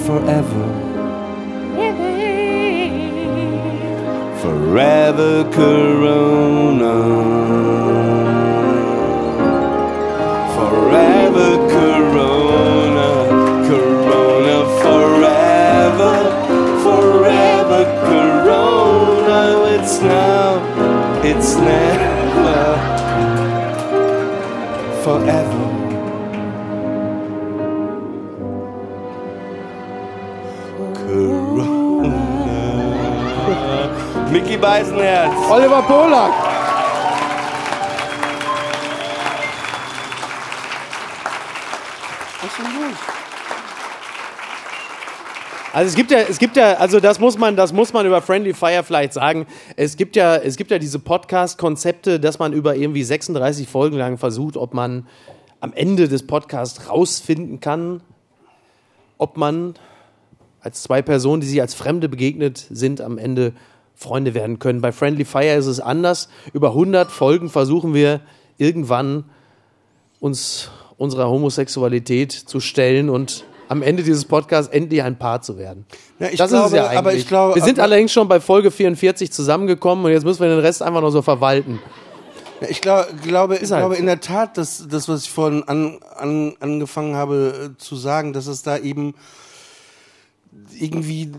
forever. 0.07 0.76
Forever 4.77 5.43
Corona. 5.49 6.93
Forever 10.53 11.51
Corona. 11.73 13.09
Corona 13.67 14.57
forever. 14.83 16.13
Forever 16.83 17.83
Corona. 18.05 19.41
It's 19.79 19.99
now. 19.99 20.61
It's 21.23 21.55
never. 21.55 22.61
Forever. 25.03 25.56
Beisenherz. 34.57 35.33
Oliver 35.49 35.81
Polak. 35.83 36.31
Was 42.41 42.51
ist 42.51 42.57
denn 42.57 42.65
los? 42.81 42.97
Also 45.73 45.89
es 45.89 45.95
gibt 45.95 46.09
ja, 46.09 46.19
es 46.19 46.39
gibt 46.39 46.57
ja, 46.57 46.73
also 46.73 46.99
das 46.99 47.19
muss 47.19 47.37
man, 47.37 47.55
das 47.55 47.71
muss 47.71 47.93
man 47.93 48.05
über 48.07 48.21
Friendly 48.21 48.55
Fire 48.55 48.83
vielleicht 48.83 49.13
sagen. 49.13 49.45
Es 49.75 49.95
gibt 49.95 50.15
ja, 50.15 50.35
es 50.37 50.55
gibt 50.55 50.71
ja 50.71 50.79
diese 50.79 50.97
Podcast-Konzepte, 50.97 52.19
dass 52.19 52.39
man 52.39 52.51
über 52.53 52.75
irgendwie 52.75 53.03
36 53.03 53.67
Folgen 53.67 53.97
lang 53.97 54.17
versucht, 54.17 54.57
ob 54.57 54.73
man 54.73 55.05
am 55.59 55.73
Ende 55.73 56.07
des 56.07 56.25
Podcasts 56.25 56.89
rausfinden 56.89 57.59
kann, 57.59 58.01
ob 59.19 59.37
man 59.37 59.75
als 60.61 60.81
zwei 60.81 61.01
Personen, 61.01 61.41
die 61.41 61.47
sich 61.47 61.61
als 61.61 61.75
Fremde 61.75 62.09
begegnet 62.09 62.65
sind, 62.71 62.99
am 62.99 63.17
Ende 63.17 63.53
Freunde 63.97 64.33
werden 64.35 64.59
können. 64.59 64.79
Bei 64.79 64.91
Friendly 64.91 65.25
Fire 65.25 65.55
ist 65.55 65.65
es 65.65 65.79
anders. 65.79 66.29
Über 66.53 66.69
100 66.69 67.11
Folgen 67.11 67.49
versuchen 67.49 67.93
wir 67.95 68.21
irgendwann 68.57 69.25
uns 70.19 70.69
unserer 70.97 71.29
Homosexualität 71.29 72.31
zu 72.31 72.59
stellen 72.59 73.09
und 73.09 73.43
am 73.69 73.81
Ende 73.81 74.03
dieses 74.03 74.23
Podcasts 74.25 74.71
endlich 74.71 75.03
ein 75.03 75.17
Paar 75.19 75.41
zu 75.41 75.57
werden. 75.57 75.85
Ja, 76.19 76.29
das 76.29 76.49
glaube, 76.49 76.67
ist 76.67 76.73
ja 76.73 76.83
eigentlich. 76.85 76.97
aber 76.97 77.13
ich 77.15 77.27
glaube- 77.27 77.55
wir 77.55 77.63
sind 77.63 77.79
allerdings 77.79 78.13
schon 78.13 78.27
bei 78.27 78.39
Folge 78.39 78.71
44 78.71 79.31
zusammengekommen 79.31 80.05
und 80.05 80.11
jetzt 80.11 80.23
müssen 80.23 80.39
wir 80.41 80.47
den 80.49 80.59
Rest 80.59 80.81
einfach 80.81 81.01
noch 81.01 81.09
so 81.11 81.21
verwalten. 81.21 81.79
Ja, 82.61 82.67
Ich 82.69 82.81
glaub, 82.81 83.07
glaube, 83.23 83.55
ich 83.55 83.69
halt 83.71 83.81
glaube 83.81 83.95
in 83.95 84.05
der 84.05 84.19
Tat, 84.21 84.57
dass 84.57 84.87
das, 84.87 85.09
was 85.09 85.23
ich 85.23 85.29
vorhin 85.31 85.63
an, 85.63 85.99
an, 86.15 86.55
angefangen 86.59 87.15
habe 87.15 87.71
äh, 87.75 87.77
zu 87.77 87.95
sagen, 87.95 88.31
dass 88.33 88.47
es 88.47 88.63
da 88.63 88.77
eben 88.77 89.15
irgendwie, 90.79 91.31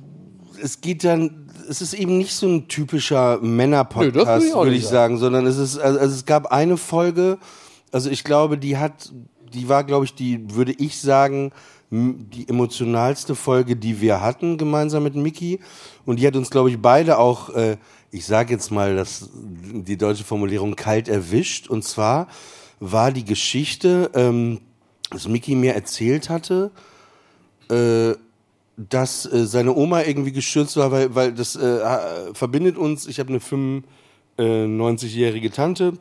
es 0.63 0.81
geht 0.81 1.05
dann, 1.05 1.48
es 1.69 1.83
ist 1.83 1.95
eben 1.95 2.19
nicht 2.19 2.35
so 2.35 2.47
ein 2.47 2.69
typischer 2.69 3.39
Männer-Podcast, 3.41 4.27
würde 4.27 4.47
ich 4.47 4.55
würde 4.55 4.81
sagen. 4.81 4.91
sagen, 4.91 5.19
sondern 5.19 5.47
es 5.47 5.59
ist, 5.59 5.79
also, 5.79 5.99
also 5.99 6.15
es 6.15 6.25
gab 6.25 6.47
eine 6.47 6.77
Folge, 6.77 7.39
also 7.93 8.11
ich 8.11 8.25
glaube, 8.25 8.59
die 8.59 8.77
hat, 8.77 9.13
die 9.53 9.69
war, 9.69 9.85
glaube 9.85 10.05
ich, 10.05 10.15
die, 10.15 10.55
würde 10.55 10.73
ich 10.73 11.01
sagen, 11.01 11.53
die 11.91 12.49
emotionalste 12.49 13.35
Folge, 13.35 13.77
die 13.77 14.01
wir 14.01 14.21
hatten, 14.21 14.59
gemeinsam 14.59 15.03
mit 15.05 15.15
Mickey. 15.15 15.61
Und 16.05 16.21
die 16.21 16.27
hat 16.27 16.37
uns, 16.37 16.51
glaube 16.51 16.71
ich, 16.71 16.81
beide 16.81 17.19
auch, 17.19 17.51
äh, 17.51 17.79
ich 18.11 18.27
sage 18.27 18.53
jetzt 18.53 18.71
mal 18.71 18.95
das, 18.95 19.31
die 19.33 19.97
deutsche 19.97 20.25
Formulierung 20.25 20.77
kalt 20.77 21.09
erwischt. 21.09 21.69
Und 21.69 21.85
zwar 21.85 22.29
war 22.79 23.11
die 23.11 23.25
Geschichte, 23.25 24.11
ähm, 24.15 24.61
dass 25.11 25.29
Mickey 25.29 25.55
mir 25.55 25.75
erzählt 25.75 26.29
hatte, 26.29 26.71
äh, 27.71 28.15
dass 28.79 29.27
äh, 29.27 29.45
seine 29.47 29.75
Oma 29.75 30.03
irgendwie 30.03 30.33
gestürzt 30.33 30.77
war, 30.77 30.93
weil, 30.93 31.15
weil 31.15 31.33
das 31.33 31.57
äh, 31.57 32.33
verbindet 32.33 32.79
uns. 32.79 33.07
Ich 33.09 33.19
habe 33.19 33.31
eine 33.31 33.41
95-jährige 34.39 35.51
Tante, 35.51 35.95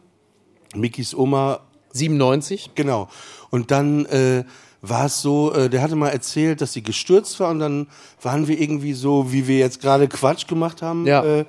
Mickys 0.76 1.16
Oma 1.16 1.62
97. 1.94 2.72
Genau. 2.76 3.10
Und 3.50 3.72
dann 3.72 4.06
äh, 4.06 4.44
war 4.82 5.06
es 5.06 5.22
so, 5.22 5.52
äh, 5.54 5.70
der 5.70 5.82
hatte 5.82 5.96
mal 5.96 6.10
erzählt, 6.10 6.62
dass 6.62 6.74
sie 6.74 6.84
gestürzt 6.84 7.40
war 7.40 7.50
und 7.50 7.60
dann 7.60 7.88
waren 8.22 8.48
wir 8.48 8.60
irgendwie 8.60 8.94
so, 8.94 9.32
wie 9.32 9.48
wir 9.48 9.58
jetzt 9.58 9.82
gerade 9.82 10.08
Quatsch 10.08 10.48
gemacht 10.48 10.84
haben. 10.84 11.08
Ja. 11.08 11.24
Äh, 11.24 11.46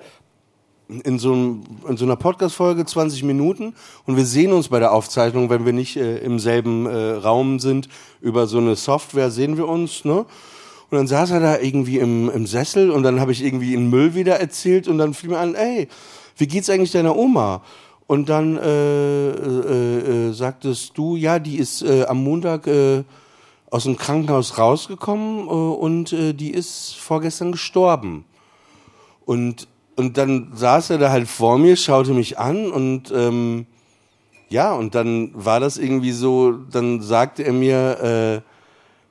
in 1.04 1.18
so, 1.18 1.34
einem, 1.34 1.64
in 1.86 1.98
so 1.98 2.06
einer 2.06 2.16
Podcast-Folge 2.16 2.86
20 2.86 3.22
Minuten 3.22 3.74
und 4.06 4.16
wir 4.16 4.24
sehen 4.24 4.54
uns 4.54 4.68
bei 4.68 4.78
der 4.78 4.92
Aufzeichnung, 4.92 5.50
wenn 5.50 5.66
wir 5.66 5.74
nicht 5.74 5.96
äh, 5.96 6.16
im 6.20 6.38
selben 6.38 6.86
äh, 6.86 7.12
Raum 7.12 7.58
sind, 7.58 7.90
über 8.22 8.46
so 8.46 8.56
eine 8.56 8.74
Software 8.74 9.30
sehen 9.30 9.58
wir 9.58 9.68
uns, 9.68 10.06
ne? 10.06 10.24
Und 10.90 10.96
dann 10.96 11.06
saß 11.06 11.32
er 11.32 11.40
da 11.40 11.58
irgendwie 11.58 11.98
im, 11.98 12.30
im 12.30 12.46
Sessel 12.46 12.90
und 12.90 13.02
dann 13.02 13.20
habe 13.20 13.32
ich 13.32 13.44
irgendwie 13.44 13.74
in 13.74 13.90
Müll 13.90 14.14
wieder 14.14 14.40
erzählt 14.40 14.88
und 14.88 14.96
dann 14.98 15.12
fiel 15.12 15.30
mir 15.30 15.38
an, 15.38 15.54
ey, 15.54 15.88
wie 16.36 16.46
geht's 16.46 16.70
eigentlich 16.70 16.92
deiner 16.92 17.16
Oma? 17.16 17.62
Und 18.06 18.30
dann 18.30 18.56
äh, 18.56 19.30
äh, 19.30 20.28
äh, 20.28 20.32
sagtest 20.32 20.96
du, 20.96 21.16
ja, 21.16 21.38
die 21.38 21.58
ist 21.58 21.82
äh, 21.82 22.06
am 22.06 22.24
Montag 22.24 22.66
äh, 22.66 23.04
aus 23.70 23.84
dem 23.84 23.98
Krankenhaus 23.98 24.56
rausgekommen 24.56 25.46
äh, 25.46 25.50
und 25.50 26.14
äh, 26.14 26.32
die 26.32 26.52
ist 26.52 26.96
vorgestern 26.96 27.52
gestorben. 27.52 28.24
Und, 29.26 29.68
und 29.96 30.16
dann 30.16 30.52
saß 30.54 30.88
er 30.88 30.98
da 30.98 31.10
halt 31.10 31.28
vor 31.28 31.58
mir, 31.58 31.76
schaute 31.76 32.14
mich 32.14 32.38
an 32.38 32.70
und 32.70 33.12
ähm, 33.14 33.66
ja, 34.48 34.72
und 34.72 34.94
dann 34.94 35.32
war 35.34 35.60
das 35.60 35.76
irgendwie 35.76 36.12
so, 36.12 36.52
dann 36.52 37.02
sagte 37.02 37.42
er 37.42 37.52
mir, 37.52 38.42
äh, 38.42 38.47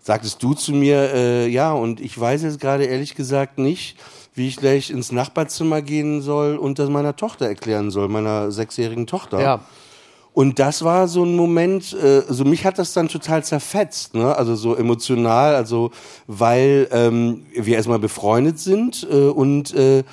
sagtest 0.08 0.42
du 0.42 0.54
zu 0.54 0.72
mir, 0.72 1.14
äh, 1.14 1.48
ja, 1.50 1.74
und 1.74 2.00
ich 2.00 2.18
weiß 2.18 2.44
jetzt 2.44 2.62
gerade 2.62 2.86
ehrlich 2.86 3.14
gesagt 3.14 3.60
nicht, 3.60 3.98
wie 4.36 4.48
ich 4.48 4.56
gleich 4.56 4.90
ins 4.90 5.12
Nachbarzimmer 5.12 5.82
gehen 5.82 6.22
soll 6.22 6.56
und 6.56 6.80
das 6.80 6.90
meiner 6.90 7.18
Tochter 7.18 7.46
erklären 7.46 7.92
soll, 7.92 8.08
meiner 8.08 8.50
sechsjährigen 8.50 9.06
Tochter. 9.06 9.42
Ja. 9.42 9.60
Und 10.32 10.60
das 10.60 10.82
war 10.86 11.10
so 11.10 11.26
ein 11.26 11.36
Moment, 11.36 11.94
äh, 12.02 12.22
also 12.26 12.46
mich 12.46 12.64
hat 12.64 12.80
das 12.80 12.94
dann 12.94 13.10
total 13.10 13.44
zerfetzt, 13.44 14.14
ne? 14.14 14.34
Also 14.34 14.56
so 14.56 14.78
emotional, 14.78 15.56
also 15.56 15.92
weil 16.26 16.88
ähm, 16.92 17.44
wir 17.54 17.76
erstmal 17.76 18.00
befreundet 18.00 18.60
sind 18.60 19.06
äh, 19.12 19.28
und 19.28 19.74
äh, 19.74 20.06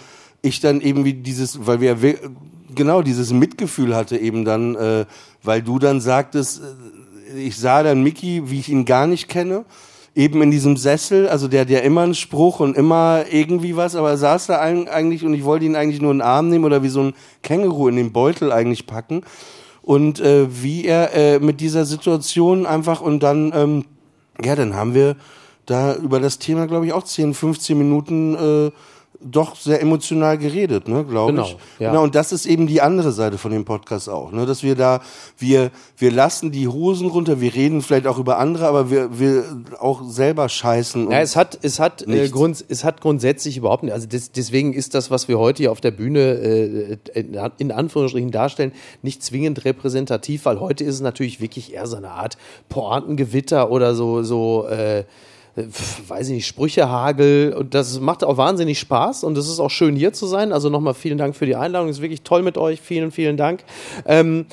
ich 0.43 0.59
dann 0.59 0.81
eben 0.81 1.05
wie 1.05 1.15
dieses, 1.15 1.69
weil 1.69 1.81
wir 1.81 2.03
we- 2.03 2.19
genau 2.75 3.01
dieses 3.03 3.33
Mitgefühl 3.33 3.95
hatte 3.95 4.17
eben 4.19 4.45
dann, 4.45 4.75
äh, 4.75 5.05
weil 5.45 5.63
du 5.63 5.79
dann 5.79 6.01
sagtest, 6.01 6.63
äh, 6.63 6.65
ich 7.37 7.57
sah 7.57 7.83
dann 7.83 8.03
Mickey, 8.03 8.51
wie 8.51 8.61
ich 8.61 8.69
ihn 8.69 8.85
gar 8.85 9.07
nicht 9.07 9.29
kenne, 9.29 9.65
eben 10.15 10.43
in 10.43 10.51
diesem 10.51 10.77
Sessel, 10.77 11.29
also 11.29 11.49
der 11.49 11.63
hat 11.63 11.71
ja 11.71 11.81
immer 11.81 12.03
einen 12.03 12.15
Spruch 12.15 12.61
und 12.61 12.77
immer 12.77 13.25
irgendwie 13.31 13.77
was, 13.77 13.97
aber 13.97 14.11
er 14.11 14.17
saß 14.17 14.47
da 14.47 14.61
eigentlich 14.61 15.25
und 15.25 15.35
ich 15.35 15.45
wollte 15.45 15.65
ihn 15.65 15.77
eigentlich 15.77 16.01
nur 16.01 16.13
in 16.13 16.19
den 16.19 16.27
Arm 16.27 16.49
nehmen 16.49 16.65
oder 16.65 16.83
wie 16.83 16.89
so 16.89 17.03
ein 17.03 17.15
Känguru 17.43 17.89
in 17.89 17.97
den 17.97 18.13
Beutel 18.13 18.53
eigentlich 18.53 18.87
packen. 18.87 19.23
und 19.83 20.19
äh, 20.21 20.47
wie 20.63 20.87
er 20.87 21.13
äh, 21.15 21.39
mit 21.41 21.61
dieser 21.61 21.85
Situation 21.85 22.65
einfach 22.65 23.03
und 23.03 23.23
dann, 23.23 23.53
ähm, 23.55 23.85
ja, 24.43 24.57
dann 24.57 24.75
haben 24.75 24.95
wir 24.95 25.17
da 25.67 25.95
über 25.95 26.21
das 26.21 26.39
Thema, 26.39 26.67
glaube 26.67 26.87
ich, 26.87 26.93
auch 26.93 27.05
10, 27.05 27.35
15 27.35 27.77
Minuten 27.77 28.35
äh, 28.35 28.71
doch 29.21 29.57
sehr 29.57 29.81
emotional 29.81 30.37
geredet, 30.39 30.89
ne, 30.89 31.05
glaube 31.05 31.33
Genau, 31.33 31.45
ich. 31.45 31.57
ja. 31.79 31.91
Genau, 31.91 32.03
und 32.03 32.15
das 32.15 32.33
ist 32.33 32.47
eben 32.47 32.67
die 32.67 32.81
andere 32.81 33.13
Seite 33.13 33.39
von 33.39 33.53
dem 33.53 33.65
Podcast 33.65 34.09
auch, 34.09 34.33
ne, 34.33 34.45
dass 34.47 34.63
wir 34.63 34.75
da, 34.75 35.01
wir, 35.39 35.71
wir 35.97 36.11
lassen 36.11 36.53
die 36.53 36.69
Hosen 36.69 37.09
runter, 37.09 37.41
wir 37.41 37.55
reden 37.55 37.81
vielleicht 37.81 38.07
auch 38.07 38.19
über 38.19 38.39
andere, 38.39 38.67
aber 38.67 38.91
wir, 38.91 39.19
wir 39.19 39.45
auch 39.81 40.03
selber 40.05 40.49
scheißen. 40.49 41.11
Ja, 41.11 41.21
es 41.21 41.37
hat, 41.37 41.59
es 41.63 41.81
hat, 41.81 42.07
äh. 42.07 42.29
Grund, 42.29 42.65
es 42.69 42.85
hat 42.85 43.01
grundsätzlich 43.01 43.57
überhaupt 43.57 43.85
nicht, 43.85 43.93
also 43.93 44.07
des, 44.07 44.33
deswegen 44.33 44.73
ist 44.73 44.95
das, 44.95 45.11
was 45.11 45.29
wir 45.29 45.39
heute 45.39 45.63
hier 45.63 45.73
auf 45.73 45.81
der 45.81 45.93
Bühne 45.93 46.21
äh, 46.21 46.99
in, 47.59 47.73
Anführungsstrichen 47.73 48.31
darstellen, 48.31 48.73
nicht 49.03 49.23
zwingend 49.23 49.65
repräsentativ, 49.65 50.45
weil 50.45 50.61
heute 50.61 50.85
ist 50.85 50.97
es 50.97 51.01
natürlich 51.01 51.41
wirklich 51.41 51.73
eher 51.75 51.87
so 51.87 51.97
eine 51.97 52.11
Art 52.11 52.37
Pointengewitter 52.69 53.71
oder 53.71 53.95
so, 53.95 54.23
so, 54.23 54.67
äh, 54.67 55.05
weiß 55.57 56.29
ich 56.29 56.35
nicht, 56.35 56.47
Sprüchehagel 56.47 57.55
und 57.57 57.75
das 57.75 58.01
macht 58.01 58.25
auch 58.25 58.37
wahnsinnig 58.37 58.81
Spaß 58.81 59.23
und 59.23 59.39
es 59.39 59.49
ist 59.49 59.61
auch 59.61 59.71
schön 59.71 59.95
hier 59.95 60.13
zu 60.13 60.27
sein. 60.27 60.53
Also 60.53 60.69
nochmal 60.69 60.95
vielen 60.95 61.19
Dank 61.19 61.37
für 61.37 61.47
die 61.47 61.55
Einladung, 61.55 61.89
ist 61.89 62.03
wirklich 62.03 62.23
toll 62.23 62.43
mit 62.43 62.59
euch, 62.59 62.81
vielen, 62.81 63.13
vielen 63.13 63.37
Dank. 63.37 63.63
Ähm, 64.05 64.47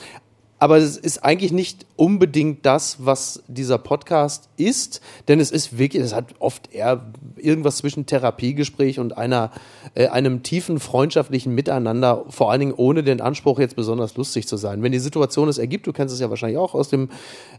aber 0.61 0.77
es 0.77 0.95
ist 0.95 1.25
eigentlich 1.25 1.51
nicht 1.51 1.87
unbedingt 1.95 2.67
das, 2.67 2.97
was 3.03 3.41
dieser 3.47 3.79
Podcast 3.79 4.47
ist, 4.57 5.01
denn 5.27 5.39
es 5.39 5.49
ist 5.49 5.79
wirklich, 5.79 6.03
es 6.03 6.13
hat 6.13 6.35
oft 6.37 6.71
eher 6.71 7.11
irgendwas 7.35 7.77
zwischen 7.77 8.05
Therapiegespräch 8.05 8.99
und 8.99 9.17
einer, 9.17 9.49
äh, 9.95 10.09
einem 10.09 10.43
tiefen 10.43 10.79
freundschaftlichen 10.79 11.55
Miteinander, 11.55 12.25
vor 12.29 12.51
allen 12.51 12.59
Dingen 12.59 12.73
ohne 12.77 13.01
den 13.01 13.21
Anspruch, 13.21 13.57
jetzt 13.57 13.75
besonders 13.75 14.15
lustig 14.17 14.47
zu 14.47 14.55
sein. 14.55 14.83
Wenn 14.83 14.91
die 14.91 14.99
Situation 14.99 15.49
es 15.49 15.57
ergibt, 15.57 15.87
du 15.87 15.93
kennst 15.93 16.13
es 16.13 16.21
ja 16.21 16.29
wahrscheinlich 16.29 16.59
auch 16.59 16.75
aus 16.75 16.89
dem 16.89 17.09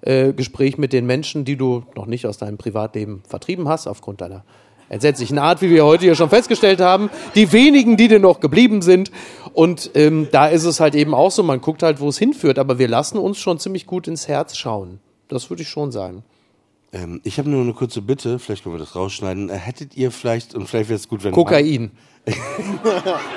äh, 0.02 0.32
Gespräch 0.32 0.78
mit 0.78 0.92
den 0.92 1.04
Menschen, 1.04 1.44
die 1.44 1.56
du 1.56 1.82
noch 1.96 2.06
nicht 2.06 2.24
aus 2.24 2.38
deinem 2.38 2.56
Privatleben 2.56 3.24
vertrieben 3.26 3.66
hast, 3.68 3.88
aufgrund 3.88 4.20
deiner 4.20 4.44
entsetzlichen 4.92 5.38
Art, 5.38 5.62
wie 5.62 5.70
wir 5.70 5.84
heute 5.84 6.04
hier 6.04 6.14
schon 6.14 6.28
festgestellt 6.28 6.80
haben. 6.80 7.10
Die 7.34 7.52
wenigen, 7.52 7.96
die 7.96 8.08
denn 8.08 8.22
noch 8.22 8.40
geblieben 8.40 8.82
sind. 8.82 9.10
Und 9.54 9.90
ähm, 9.94 10.28
da 10.30 10.46
ist 10.46 10.64
es 10.64 10.80
halt 10.80 10.94
eben 10.94 11.14
auch 11.14 11.30
so, 11.30 11.42
man 11.42 11.60
guckt 11.60 11.82
halt, 11.82 12.00
wo 12.00 12.08
es 12.08 12.18
hinführt, 12.18 12.58
aber 12.58 12.78
wir 12.78 12.88
lassen 12.88 13.18
uns 13.18 13.38
schon 13.38 13.58
ziemlich 13.58 13.86
gut 13.86 14.06
ins 14.06 14.28
Herz 14.28 14.56
schauen. 14.56 15.00
Das 15.28 15.50
würde 15.50 15.62
ich 15.62 15.68
schon 15.68 15.92
sagen. 15.92 16.22
Ähm, 16.92 17.20
ich 17.24 17.38
habe 17.38 17.48
nur 17.48 17.62
eine 17.62 17.72
kurze 17.72 18.02
Bitte, 18.02 18.38
vielleicht 18.38 18.64
können 18.64 18.74
wir 18.74 18.78
das 18.80 18.94
rausschneiden. 18.94 19.48
Äh, 19.48 19.54
hättet 19.54 19.96
ihr 19.96 20.10
vielleicht, 20.10 20.54
und 20.54 20.68
vielleicht 20.68 20.90
wäre 20.90 20.98
es 20.98 21.08
gut, 21.08 21.24
wenn. 21.24 21.32
Kokain. 21.32 21.90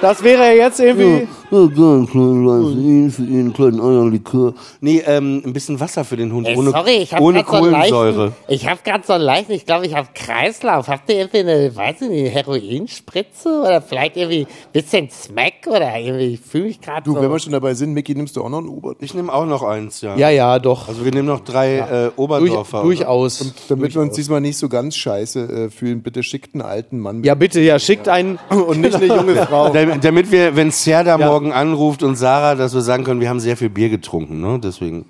Das 0.02 0.24
wäre 0.24 0.56
jetzt 0.56 0.80
irgendwie. 0.80 1.28
Ja, 1.52 1.60
ja 1.60 1.68
gerne, 1.68 2.06
kleinen 2.08 2.46
Vaseline 2.48 3.10
für 3.10 3.24
ihn, 3.24 3.54
kleinen 3.54 3.82
Eierlikör. 3.82 4.54
Nee, 4.82 5.02
ähm, 5.06 5.42
ein 5.46 5.54
bisschen 5.54 5.80
Wasser 5.80 6.04
für 6.04 6.18
den 6.18 6.32
Hund, 6.32 6.48
Ey, 6.48 6.56
ohne, 6.56 6.72
sorry, 6.72 6.98
ich 6.98 7.14
habe 7.14 7.24
ohne 7.24 7.44
gerade 7.44 7.58
so 7.58 7.64
einen 7.64 7.74
Kohlensäure. 7.74 8.32
ich 8.48 8.68
habe 8.70 8.80
gerade 8.84 9.04
so 9.06 9.14
einen 9.14 9.24
leichten, 9.24 9.54
ich 9.54 9.66
glaube, 9.66 9.86
ich 9.88 9.96
habe 9.96 10.08
Kreislauf. 10.14 10.88
Habt 10.88 11.10
ihr 11.10 11.16
irgendwie 11.18 11.40
eine, 11.40 11.76
weiß 11.76 12.02
ich 12.02 12.10
nicht, 12.10 12.34
Heroinspritze 12.34 13.62
oder 13.62 13.82
vielleicht 13.82 14.18
irgendwie 14.18 14.42
ein 14.42 14.72
bisschen 14.74 15.10
Smack 15.10 15.68
oder 15.68 15.98
irgendwie, 15.98 16.34
ich 16.34 16.40
fühle 16.42 16.66
mich 16.66 16.82
gerade 16.82 17.04
Du, 17.04 17.14
so. 17.14 17.22
wenn 17.22 17.32
wir 17.32 17.40
schon 17.40 17.54
dabei 17.54 17.74
sind, 17.74 17.94
Micky, 17.94 18.14
nimmst 18.14 18.36
du 18.36 18.44
auch 18.44 18.50
noch 18.50 18.60
einen 18.60 18.70
Obert? 18.70 18.98
Ich 19.02 19.14
nehme 19.14 19.34
auch 19.34 19.46
noch 19.46 19.64
eins, 19.64 20.02
ja. 20.02 20.16
Ja, 20.16 20.30
ja, 20.30 20.60
doch. 20.60 20.88
Also 20.88 21.04
wir 21.04 21.12
nehmen 21.12 21.28
noch 21.28 21.42
drei 21.42 21.78
äh, 21.78 22.12
Oberdorfer. 22.16 22.82
Durch, 22.84 23.00
durchaus. 23.00 23.42
Und 23.42 23.54
damit 23.70 23.96
wir 23.96 24.02
uns 24.02 24.16
diesmal 24.16 24.42
nicht 24.42 24.58
so 24.58 24.70
ganz 24.70 24.96
scheiße 24.96 25.40
äh, 25.66 25.70
fühlen, 25.70 26.02
bitte 26.04 26.22
schickt 26.24 26.54
einen 26.54 26.62
alten 26.62 27.00
Mann 27.00 27.18
mit. 27.18 27.26
Ja, 27.26 27.36
bitte, 27.36 27.62
ja, 27.62 27.80
schickt 27.80 28.08
einen. 28.10 28.38
Und 28.50 28.75
nicht 28.78 28.96
eine 28.96 29.08
junge 29.08 29.36
Frau. 29.48 29.70
Damit, 29.74 30.04
damit 30.04 30.32
wir, 30.32 30.56
wenn 30.56 30.72
Serda 30.72 31.18
morgen 31.18 31.52
anruft 31.52 32.04
und 32.04 32.16
Sarah, 32.16 32.56
dass 32.56 32.74
wir 32.74 32.82
sagen 32.82 33.04
können, 33.04 33.20
wir 33.22 33.30
haben 33.30 33.40
sehr 33.40 33.58
viel 33.58 33.70
Bier 33.70 33.90
getrunken, 33.90 34.42
ne? 34.42 34.60
Deswegen. 34.64 35.06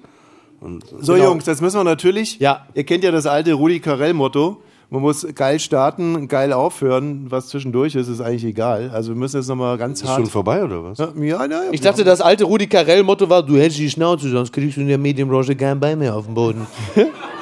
Und, 0.61 0.83
So, 1.01 1.13
genau. 1.13 1.25
Jungs, 1.31 1.43
das 1.45 1.61
müssen 1.61 1.77
wir 1.79 1.83
natürlich. 1.83 2.39
Ja. 2.39 2.65
Ihr 2.73 2.83
kennt 2.85 3.03
ja 3.03 3.11
das 3.11 3.25
alte 3.27 3.53
Rudi 3.53 3.79
Carell-Motto. 3.79 4.57
Man 4.91 5.01
muss 5.01 5.25
geil 5.35 5.59
starten, 5.59 6.27
geil 6.27 6.53
aufhören. 6.53 7.25
Was 7.29 7.47
zwischendurch 7.47 7.95
ist, 7.95 8.07
ist 8.07 8.21
eigentlich 8.21 8.45
egal. 8.45 8.91
Also 8.93 9.09
wir 9.13 9.15
müssen 9.17 9.37
jetzt 9.37 9.47
nochmal 9.47 9.77
ganz 9.77 10.01
Ist 10.01 10.07
hart. 10.07 10.17
schon 10.21 10.25
vorbei, 10.27 10.63
oder 10.63 10.83
was? 10.83 10.97
Ja, 10.99 11.09
ja, 11.17 11.45
ja, 11.45 11.61
Ich 11.71 11.81
dachte, 11.81 12.03
das 12.03 12.21
alte 12.21 12.43
Rudi 12.45 12.67
Carell-Motto 12.67 13.27
war, 13.29 13.43
du 13.43 13.57
hältst 13.57 13.79
die 13.79 13.89
Schnauze, 13.89 14.29
sonst 14.29 14.53
kriegst 14.53 14.77
du 14.77 14.81
in 14.81 14.87
der 14.87 14.99
Medienbranche 14.99 15.55
kein 15.55 15.79
Bein 15.79 15.99
mehr 15.99 16.15
auf 16.15 16.25
dem 16.25 16.35
Boden. 16.35 16.67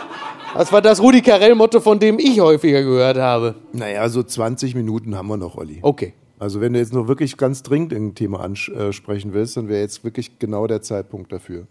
Das 0.56 0.72
war 0.72 0.82
das 0.82 1.02
Rudi 1.02 1.22
Carell-Motto, 1.22 1.80
von 1.80 2.00
dem 2.00 2.20
ich 2.20 2.40
häufiger 2.40 2.82
gehört 2.84 3.18
habe. 3.18 3.56
Naja, 3.72 4.08
so 4.10 4.22
20 4.22 4.76
Minuten 4.76 5.16
haben 5.16 5.28
wir 5.28 5.38
noch, 5.38 5.58
Olli. 5.58 5.80
Okay. 5.82 6.14
Also 6.40 6.62
wenn 6.62 6.74
du 6.74 6.80
jetzt 6.80 6.94
noch 6.94 7.08
wirklich 7.08 7.38
ganz 7.38 7.64
dringend 7.64 7.94
ein 7.94 8.16
Thema 8.16 8.42
ansprechen 8.42 9.34
willst, 9.34 9.58
dann 9.58 9.68
wäre 9.70 9.82
jetzt 9.82 10.04
wirklich 10.04 10.38
genau 10.40 10.68
der 10.68 10.82
Zeitpunkt 10.82 11.32
dafür. 11.32 11.66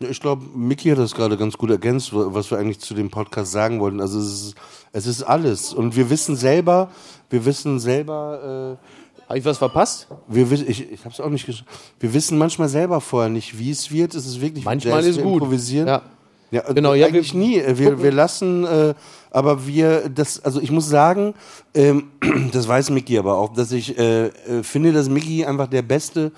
Ich 0.00 0.20
glaube, 0.20 0.44
Miki 0.54 0.90
hat 0.90 0.98
das 0.98 1.14
gerade 1.14 1.36
ganz 1.36 1.56
gut 1.56 1.70
ergänzt, 1.70 2.10
was 2.12 2.50
wir 2.50 2.58
eigentlich 2.58 2.80
zu 2.80 2.92
dem 2.94 3.10
Podcast 3.10 3.52
sagen 3.52 3.80
wollten. 3.80 4.00
Also 4.00 4.18
es 4.18 4.26
ist, 4.26 4.54
es 4.92 5.06
ist 5.06 5.22
alles. 5.22 5.72
Und 5.72 5.96
wir 5.96 6.10
wissen 6.10 6.36
selber, 6.36 6.90
wir 7.30 7.44
wissen 7.44 7.78
selber, 7.78 8.78
äh, 8.82 9.22
Habe 9.28 9.38
ich 9.38 9.44
was 9.44 9.58
verpasst? 9.58 10.08
wir, 10.28 10.50
ich, 10.52 10.92
ich 10.92 11.00
habe 11.04 11.14
es 11.14 11.20
auch 11.20 11.30
nicht 11.30 11.48
gesch- 11.48 11.64
Wir 12.00 12.12
wissen 12.12 12.36
manchmal 12.36 12.68
selber 12.68 13.00
vorher 13.00 13.30
nicht, 13.30 13.58
wie 13.58 13.70
es 13.70 13.90
wird. 13.90 14.14
Es 14.14 14.26
ist 14.26 14.40
wirklich 14.40 14.64
Manchmal 14.64 14.96
Jazz, 15.00 15.06
ist 15.06 15.16
wir 15.16 15.22
gut. 15.24 15.34
improvisieren. 15.34 15.88
Ja. 15.88 16.02
Ja, 16.50 16.60
Genau, 16.60 16.74
genau, 16.74 16.94
ja, 16.94 17.06
eigentlich 17.06 17.32
wir 17.32 17.40
nie. 17.40 17.62
Wir, 17.78 18.02
wir 18.02 18.12
lassen, 18.12 18.64
äh, 18.64 18.94
aber 19.30 19.66
wir, 19.66 20.08
das, 20.08 20.44
also 20.44 20.60
ich 20.60 20.70
muss 20.70 20.88
sagen, 20.88 21.34
ähm, 21.74 22.10
das 22.52 22.68
weiß 22.68 22.90
Micky 22.90 23.18
aber 23.18 23.36
auch, 23.36 23.52
dass 23.52 23.72
ich 23.72 23.98
äh, 23.98 24.26
äh, 24.26 24.62
finde, 24.62 24.92
dass 24.92 25.08
Micky 25.08 25.44
einfach 25.44 25.66
der 25.66 25.82
beste 25.82 26.32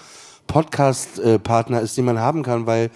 Podcast-Partner 0.46 1.80
ist, 1.82 1.96
den 1.96 2.06
man 2.06 2.18
haben 2.18 2.42
kann, 2.42 2.66
weil 2.66 2.90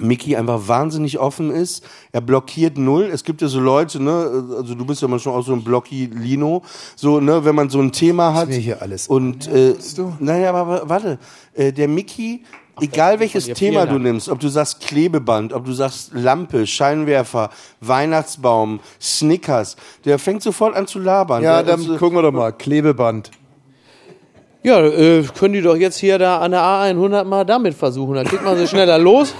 Mickey 0.00 0.36
einfach 0.36 0.66
wahnsinnig 0.66 1.18
offen 1.18 1.50
ist. 1.50 1.84
Er 2.12 2.20
blockiert 2.20 2.78
null. 2.78 3.10
Es 3.12 3.24
gibt 3.24 3.42
ja 3.42 3.48
so 3.48 3.60
Leute, 3.60 4.02
ne, 4.02 4.46
also 4.56 4.74
du 4.74 4.84
bist 4.84 5.02
ja 5.02 5.08
manchmal 5.08 5.36
auch 5.36 5.44
so 5.44 5.52
ein 5.52 5.62
Blocki-Lino, 5.62 6.62
so, 6.96 7.20
ne, 7.20 7.44
wenn 7.44 7.54
man 7.54 7.70
so 7.70 7.80
ein 7.80 7.92
Thema 7.92 8.34
hat. 8.34 8.48
mir 8.48 8.56
hier 8.56 8.82
alles 8.82 9.08
Und, 9.08 9.46
äh, 9.48 9.74
naja, 10.18 10.52
aber 10.52 10.88
warte, 10.88 11.18
äh, 11.54 11.72
der 11.72 11.88
Mickey, 11.88 12.44
egal 12.80 13.20
welches 13.20 13.46
Thema 13.46 13.86
du 13.86 13.98
nimmst, 13.98 14.28
ob 14.28 14.40
du 14.40 14.48
sagst 14.48 14.80
Klebeband, 14.80 15.52
ob 15.52 15.64
du 15.64 15.72
sagst 15.72 16.12
Lampe, 16.12 16.66
Scheinwerfer, 16.66 17.50
Weihnachtsbaum, 17.80 18.80
Snickers, 19.00 19.76
der 20.04 20.18
fängt 20.18 20.42
sofort 20.42 20.74
an 20.76 20.86
zu 20.86 20.98
labern. 20.98 21.42
Ja, 21.42 21.62
der, 21.62 21.76
dann 21.76 21.94
äh, 21.94 21.98
gucken 21.98 22.16
wir 22.16 22.22
doch 22.22 22.32
mal. 22.32 22.52
Klebeband. 22.52 23.30
Ja, 24.62 24.84
äh, 24.84 25.24
können 25.38 25.54
die 25.54 25.62
doch 25.62 25.76
jetzt 25.76 25.96
hier 25.96 26.18
da 26.18 26.38
an 26.38 26.50
der 26.50 26.60
A100 26.60 27.24
mal 27.24 27.44
damit 27.44 27.72
versuchen. 27.74 28.14
Dann 28.14 28.26
kriegt 28.26 28.44
man 28.44 28.58
sie 28.58 28.66
schneller 28.66 28.98
los. 28.98 29.34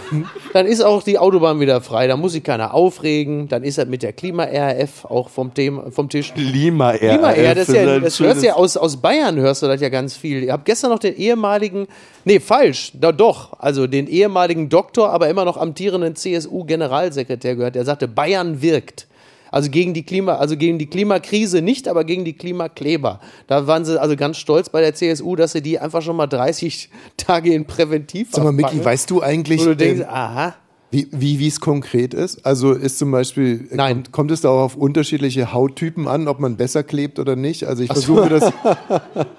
Dann 0.55 0.65
ist 0.65 0.81
auch 0.81 1.03
die 1.03 1.19
Autobahn 1.19 1.61
wieder 1.61 1.83
frei. 1.83 2.07
Da 2.07 2.17
muss 2.17 2.33
sich 2.33 2.43
keiner 2.43 2.73
aufregen. 2.73 3.47
Dann 3.47 3.63
ist 3.63 3.77
das 3.77 3.87
mit 3.87 4.03
der 4.03 4.15
Klima-RF 4.15 5.05
auch 5.05 5.29
vom, 5.29 5.53
Thema, 5.53 5.91
vom 5.91 6.09
Tisch. 6.09 6.33
Klima 6.33 6.93
R. 6.93 7.19
Klima 7.19 7.35
das, 7.35 7.69
ist 7.69 7.75
ja, 7.75 7.99
das 7.99 8.19
hörst 8.19 8.43
du 8.43 8.47
ja 8.47 8.55
aus, 8.55 8.79
aus 8.79 8.97
Bayern, 8.97 9.37
hörst 9.37 9.63
du 9.63 9.67
das 9.67 9.83
ja 9.83 9.91
ganz 9.91 10.17
viel. 10.17 10.43
Ihr 10.43 10.55
habt 10.55 10.65
gestern 10.65 10.91
noch 10.91 10.99
den 10.99 11.15
ehemaligen, 11.15 11.87
nee, 12.25 12.41
falsch, 12.41 12.93
da 12.99 13.13
doch, 13.13 13.59
also 13.59 13.87
den 13.87 14.07
ehemaligen 14.07 14.71
Doktor, 14.71 15.11
aber 15.11 15.29
immer 15.29 15.45
noch 15.45 15.59
amtierenden 15.59 16.17
CSU-Generalsekretär 16.17 17.57
gehört, 17.57 17.75
der 17.75 17.85
sagte, 17.85 18.09
Bayern 18.09 18.63
wirkt. 18.63 19.07
Also 19.51 19.71
gegen 19.71 19.95
die 19.95 20.05
Klima, 20.05 20.37
also 20.37 20.57
gegen 20.57 20.79
die 20.79 20.87
Klimakrise 20.87 21.63
nicht, 21.63 21.89
aber 21.89 22.05
gegen 22.05 22.25
die 22.25 22.35
Klimakleber. 22.35 23.21
Da 23.47 23.67
waren 23.67 23.85
sie 23.85 24.01
also 24.01 24.17
ganz 24.17 24.37
stolz 24.37 24.69
bei 24.69 24.81
der 24.81 24.95
CSU, 24.95 25.37
dass 25.37 25.53
sie 25.53 25.63
die 25.63 25.79
einfach 25.79 26.03
schon 26.03 26.17
mal 26.17 26.27
30 26.27 26.89
Tage 27.17 27.53
in 27.53 27.67
Präventiv 27.67 28.29
Sag 28.33 28.45
mal, 28.45 28.53
Micky, 28.53 28.85
weißt 28.85 29.11
du 29.11 29.23
eigentlich, 29.23 29.61
Wo 29.61 29.67
du 29.67 29.77
denkst, 29.77 30.03
ähm, 30.03 30.09
aha. 30.09 30.55
Wie, 30.93 31.07
wie 31.13 31.39
wie 31.39 31.47
es 31.47 31.61
konkret 31.61 32.15
ist? 32.15 32.45
Also 32.45 32.73
ist 32.73 32.99
zum 32.99 33.13
Beispiel, 33.13 33.69
Nein. 33.73 33.95
Kommt, 33.97 34.13
kommt 34.13 34.31
es 34.33 34.41
da 34.41 34.49
auch 34.49 34.61
auf 34.61 34.77
unterschiedliche 34.77 35.53
Hauttypen 35.53 36.09
an, 36.09 36.27
ob 36.27 36.41
man 36.41 36.57
besser 36.57 36.83
klebt 36.83 37.19
oder 37.21 37.37
nicht? 37.37 37.65
Also 37.65 37.83
ich 37.85 37.93
versuche 37.93 38.29
das, 38.29 38.53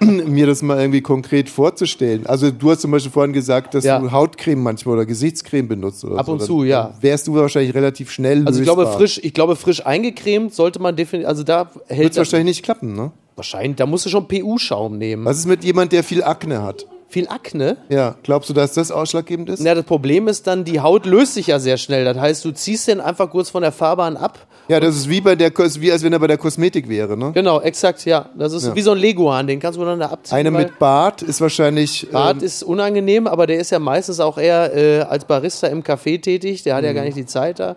mir 0.00 0.46
das 0.46 0.62
mal 0.62 0.78
irgendwie 0.80 1.02
konkret 1.02 1.48
vorzustellen. 1.50 2.26
Also 2.26 2.50
du 2.50 2.70
hast 2.70 2.80
zum 2.80 2.90
Beispiel 2.90 3.12
vorhin 3.12 3.32
gesagt, 3.32 3.74
dass 3.74 3.84
Ja. 3.84 3.98
du 3.98 4.10
Hautcreme 4.10 4.62
manchmal 4.62 4.94
oder 4.96 5.06
Gesichtscreme 5.06 5.68
benutzt 5.68 6.04
oder 6.04 6.18
Ab 6.18 6.26
so. 6.26 6.32
und 6.32 6.40
Dann- 6.40 6.46
zu, 6.46 6.64
ja. 6.64 6.84
dann 6.84 7.02
Wärst 7.02 7.26
du 7.26 7.34
wahrscheinlich 7.34 7.74
relativ 7.74 8.10
schnell 8.10 8.46
Also 8.46 8.60
ich 8.60 8.64
glaube, 8.64 8.86
frisch, 8.86 9.20
ich 9.22 9.34
glaube, 9.34 9.56
frisch 9.56 9.84
eingecremt 9.84 10.54
sollte 10.54 10.80
man 10.80 10.96
definitiv, 10.96 11.28
also 11.28 11.42
da 11.42 11.70
hält 11.88 12.04
Wird 12.04 12.16
wahrscheinlich 12.16 12.56
nicht 12.56 12.64
klappen, 12.64 12.94
ne? 12.94 13.12
wahrscheinlich, 13.36 13.76
da 13.76 13.86
musst 13.86 14.04
du 14.06 14.10
schon 14.10 14.28
PU-Schaum 14.28 14.98
nehmen. 14.98 15.24
Was 15.24 15.38
ist 15.38 15.46
mit 15.46 15.64
jemand, 15.64 15.92
der 15.92 16.04
viel 16.04 16.22
Akne 16.22 16.62
hat? 16.62 16.86
Viel 17.12 17.28
Akne? 17.28 17.76
Ja, 17.90 18.14
glaubst 18.22 18.48
du, 18.48 18.54
dass 18.54 18.72
das 18.72 18.90
ausschlaggebend 18.90 19.50
ist? 19.50 19.60
Na, 19.60 19.74
das 19.74 19.84
Problem 19.84 20.28
ist 20.28 20.46
dann, 20.46 20.64
die 20.64 20.80
Haut 20.80 21.04
löst 21.04 21.34
sich 21.34 21.48
ja 21.48 21.58
sehr 21.58 21.76
schnell. 21.76 22.06
Das 22.06 22.16
heißt, 22.16 22.42
du 22.42 22.52
ziehst 22.52 22.88
den 22.88 23.02
einfach 23.02 23.28
kurz 23.28 23.50
von 23.50 23.60
der 23.60 23.70
Fahrbahn 23.70 24.16
ab. 24.16 24.38
Ja, 24.68 24.80
das 24.80 24.96
ist 24.96 25.10
wie 25.10 25.20
bei 25.20 25.36
der 25.36 25.50
wie 25.54 25.92
als 25.92 26.02
wenn 26.02 26.14
er 26.14 26.18
bei 26.18 26.26
der 26.26 26.38
Kosmetik 26.38 26.88
wäre, 26.88 27.18
ne? 27.18 27.32
Genau, 27.34 27.60
exakt, 27.60 28.02
ja. 28.06 28.30
Das 28.34 28.54
ist 28.54 28.64
Ja. 28.64 28.74
wie 28.74 28.80
so 28.80 28.92
ein 28.92 28.98
Leguan, 28.98 29.46
den 29.46 29.60
kannst 29.60 29.78
du 29.78 29.84
dann 29.84 30.00
da 30.00 30.06
abziehen. 30.06 30.38
Eine 30.38 30.54
weil 30.54 30.64
mit 30.64 30.78
Bart 30.78 31.20
ist 31.20 31.42
wahrscheinlich. 31.42 32.08
Bart 32.10 32.38
ähm, 32.38 32.44
ist 32.46 32.62
unangenehm, 32.62 33.26
aber 33.26 33.46
der 33.46 33.58
ist 33.58 33.70
ja 33.72 33.78
meistens 33.78 34.18
auch 34.18 34.38
eher 34.38 34.74
äh, 34.74 35.00
als 35.02 35.26
Barista 35.26 35.66
im 35.66 35.82
Café 35.82 36.18
tätig. 36.18 36.62
Der 36.62 36.76
hat 36.76 36.84
ja 36.84 36.94
gar 36.94 37.04
nicht 37.04 37.18
die 37.18 37.26
Zeit 37.26 37.60
da. 37.60 37.76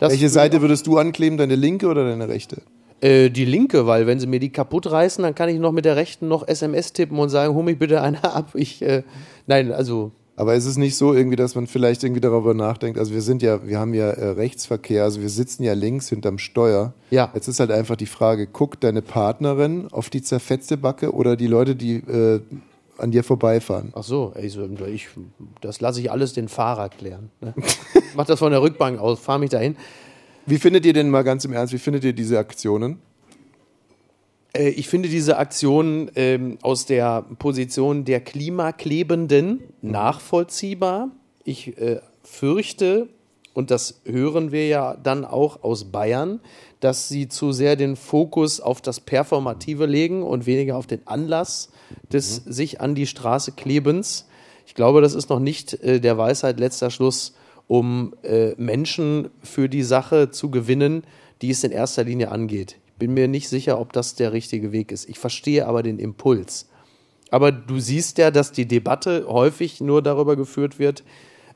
Das, 0.00 0.10
welche 0.10 0.28
Seite 0.28 0.60
würdest 0.60 0.88
du 0.88 0.98
ankleben, 0.98 1.38
deine 1.38 1.54
linke 1.54 1.86
oder 1.86 2.04
deine 2.08 2.26
rechte? 2.28 2.56
Äh, 3.04 3.28
die 3.28 3.44
linke, 3.44 3.86
weil 3.86 4.06
wenn 4.06 4.18
sie 4.18 4.26
mir 4.26 4.40
die 4.40 4.48
kaputt 4.48 4.90
reißen, 4.90 5.22
dann 5.22 5.34
kann 5.34 5.50
ich 5.50 5.58
noch 5.58 5.72
mit 5.72 5.84
der 5.84 5.94
rechten 5.94 6.26
noch 6.26 6.48
SMS 6.48 6.94
tippen 6.94 7.18
und 7.18 7.28
sagen, 7.28 7.54
hol 7.54 7.62
mich 7.62 7.78
bitte 7.78 8.00
einer 8.00 8.24
ab. 8.34 8.52
Ich, 8.54 8.80
äh, 8.80 9.02
nein, 9.46 9.72
also 9.72 10.12
Aber 10.36 10.54
ist 10.54 10.64
es 10.64 10.78
nicht 10.78 10.96
so 10.96 11.12
irgendwie, 11.12 11.36
dass 11.36 11.54
man 11.54 11.66
vielleicht 11.66 12.02
irgendwie 12.02 12.22
darüber 12.22 12.54
nachdenkt, 12.54 12.98
also 12.98 13.12
wir 13.12 13.20
sind 13.20 13.42
ja, 13.42 13.66
wir 13.66 13.78
haben 13.78 13.92
ja 13.92 14.08
äh, 14.08 14.28
Rechtsverkehr, 14.30 15.04
also 15.04 15.20
wir 15.20 15.28
sitzen 15.28 15.64
ja 15.64 15.74
links 15.74 16.08
hinterm 16.08 16.38
Steuer. 16.38 16.94
Ja. 17.10 17.30
Jetzt 17.34 17.46
ist 17.46 17.60
halt 17.60 17.70
einfach 17.70 17.96
die 17.96 18.06
Frage, 18.06 18.46
guckt 18.46 18.82
deine 18.82 19.02
Partnerin 19.02 19.88
auf 19.90 20.08
die 20.08 20.22
zerfetzte 20.22 20.78
Backe 20.78 21.12
oder 21.12 21.36
die 21.36 21.46
Leute, 21.46 21.76
die 21.76 21.96
äh, 21.96 22.40
an 22.96 23.10
dir 23.10 23.22
vorbeifahren? 23.22 23.92
Ach 23.94 24.02
so, 24.02 24.32
ey, 24.34 24.48
so, 24.48 24.66
ich, 24.86 25.08
das 25.60 25.80
lasse 25.82 26.00
ich 26.00 26.10
alles 26.10 26.32
den 26.32 26.48
Fahrer 26.48 26.88
klären. 26.88 27.30
Ne? 27.42 27.52
Mach 28.16 28.24
das 28.24 28.38
von 28.38 28.50
der 28.50 28.62
Rückbank 28.62 28.98
aus, 28.98 29.20
fahr 29.20 29.38
mich 29.38 29.50
dahin. 29.50 29.76
Wie 30.46 30.58
findet 30.58 30.84
ihr 30.84 30.92
denn 30.92 31.08
mal 31.08 31.24
ganz 31.24 31.44
im 31.46 31.54
Ernst, 31.54 31.72
wie 31.72 31.78
findet 31.78 32.04
ihr 32.04 32.12
diese 32.12 32.38
Aktionen? 32.38 32.98
Äh, 34.52 34.68
Ich 34.70 34.88
finde 34.88 35.08
diese 35.08 35.38
Aktion 35.38 36.10
ähm, 36.16 36.58
aus 36.60 36.84
der 36.84 37.24
Position 37.38 38.04
der 38.04 38.20
Klimaklebenden 38.20 39.60
nachvollziehbar. 39.80 41.10
Ich 41.44 41.78
äh, 41.78 42.00
fürchte, 42.22 43.08
und 43.54 43.70
das 43.70 44.02
hören 44.04 44.52
wir 44.52 44.68
ja 44.68 44.96
dann 45.02 45.24
auch 45.24 45.62
aus 45.62 45.86
Bayern, 45.86 46.40
dass 46.80 47.08
sie 47.08 47.28
zu 47.28 47.52
sehr 47.52 47.76
den 47.76 47.96
Fokus 47.96 48.60
auf 48.60 48.82
das 48.82 49.00
Performative 49.00 49.86
legen 49.86 50.22
und 50.22 50.44
weniger 50.44 50.76
auf 50.76 50.86
den 50.86 51.06
Anlass 51.06 51.70
des 52.12 52.36
sich 52.36 52.82
an 52.82 52.94
die 52.94 53.06
Straße 53.06 53.52
klebens. 53.52 54.26
Ich 54.66 54.74
glaube, 54.74 55.00
das 55.00 55.14
ist 55.14 55.30
noch 55.30 55.40
nicht 55.40 55.72
äh, 55.82 56.00
der 56.00 56.18
Weisheit 56.18 56.60
letzter 56.60 56.90
Schluss, 56.90 57.34
um 57.66 58.14
äh, 58.22 58.54
Menschen 58.56 59.30
für 59.42 59.68
die 59.68 59.82
Sache 59.82 60.30
zu 60.30 60.50
gewinnen, 60.50 61.04
die 61.42 61.50
es 61.50 61.64
in 61.64 61.72
erster 61.72 62.04
Linie 62.04 62.30
angeht. 62.30 62.78
Ich 62.86 62.98
bin 62.98 63.14
mir 63.14 63.28
nicht 63.28 63.48
sicher, 63.48 63.80
ob 63.80 63.92
das 63.92 64.14
der 64.14 64.32
richtige 64.32 64.72
Weg 64.72 64.92
ist. 64.92 65.08
Ich 65.08 65.18
verstehe 65.18 65.66
aber 65.66 65.82
den 65.82 65.98
Impuls. 65.98 66.68
Aber 67.30 67.50
du 67.50 67.80
siehst 67.80 68.18
ja, 68.18 68.30
dass 68.30 68.52
die 68.52 68.66
Debatte 68.66 69.26
häufig 69.28 69.80
nur 69.80 70.02
darüber 70.02 70.36
geführt 70.36 70.78
wird, 70.78 71.02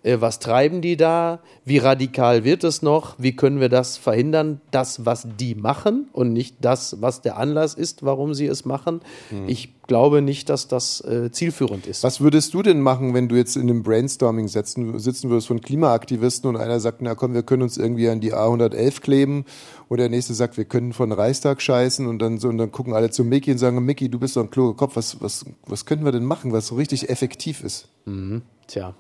was 0.05 0.39
treiben 0.39 0.81
die 0.81 0.97
da, 0.97 1.41
wie 1.65 1.79
radikal 1.79 2.45
wird 2.45 2.65
es 2.65 2.83
noch, 2.83 3.17
wie 3.19 3.35
können 3.35 3.61
wir 3.61 3.69
das 3.69 3.97
verhindern, 3.97 4.61
das, 4.71 5.05
was 5.05 5.27
die 5.39 5.55
machen 5.55 6.09
und 6.13 6.33
nicht 6.33 6.57
das, 6.61 7.01
was 7.01 7.21
der 7.21 7.37
Anlass 7.37 7.75
ist, 7.75 8.05
warum 8.05 8.33
sie 8.33 8.47
es 8.47 8.65
machen. 8.65 9.01
Hm. 9.31 9.49
Ich 9.49 9.75
glaube 9.89 10.23
nicht, 10.23 10.49
dass 10.51 10.69
das 10.69 11.01
äh, 11.01 11.33
zielführend 11.33 11.87
ist. 11.87 12.05
Was 12.05 12.21
würdest 12.21 12.55
du 12.55 12.63
denn 12.63 12.81
machen, 12.81 13.15
wenn 13.15 13.29
du 13.29 13.37
jetzt 13.37 13.57
in 13.57 13.63
einem 13.63 13.83
Brainstorming 13.83 14.47
sitzen, 14.47 14.99
sitzen 14.99 15.31
würdest 15.31 15.49
von 15.49 15.61
Klimaaktivisten 15.61 16.49
und 16.49 16.57
einer 16.57 16.79
sagt, 16.79 17.03
na 17.03 17.15
komm, 17.15 17.35
wir 17.35 17.43
können 17.43 17.63
uns 17.63 17.77
irgendwie 17.77 18.09
an 18.09 18.21
die 18.21 18.35
A111 18.35 19.01
kleben 19.01 19.47
und 19.89 19.99
der 19.99 20.11
nächste 20.11 20.35
sagt, 20.35 20.57
wir 20.57 20.67
können 20.67 20.93
von 20.93 21.11
Reichstag 21.11 21.61
scheißen 21.61 22.07
und 22.07 22.21
dann 22.21 22.39
so 22.39 22.49
und 22.49 22.59
dann 22.59 22.71
gucken 22.71 22.95
alle 22.95 23.11
zu 23.11 23.25
Mickey 23.25 23.51
und 23.51 23.59
sagen, 23.59 23.85
Mickey, 23.85 24.09
du 24.09 24.19
bist 24.19 24.37
doch 24.37 24.43
ein 24.43 24.51
kluger 24.51 24.77
Kopf, 24.77 24.95
was, 24.97 25.21
was, 25.21 25.45
was 25.67 25.87
könnten 25.87 26.05
wir 26.05 26.13
denn 26.13 26.25
machen, 26.25 26.53
was 26.53 26.69
so 26.69 26.77
richtig 26.77 27.09
effektiv 27.09 27.65
ist? 27.65 27.89
Mhm. 28.05 28.43
Tja. 28.67 28.95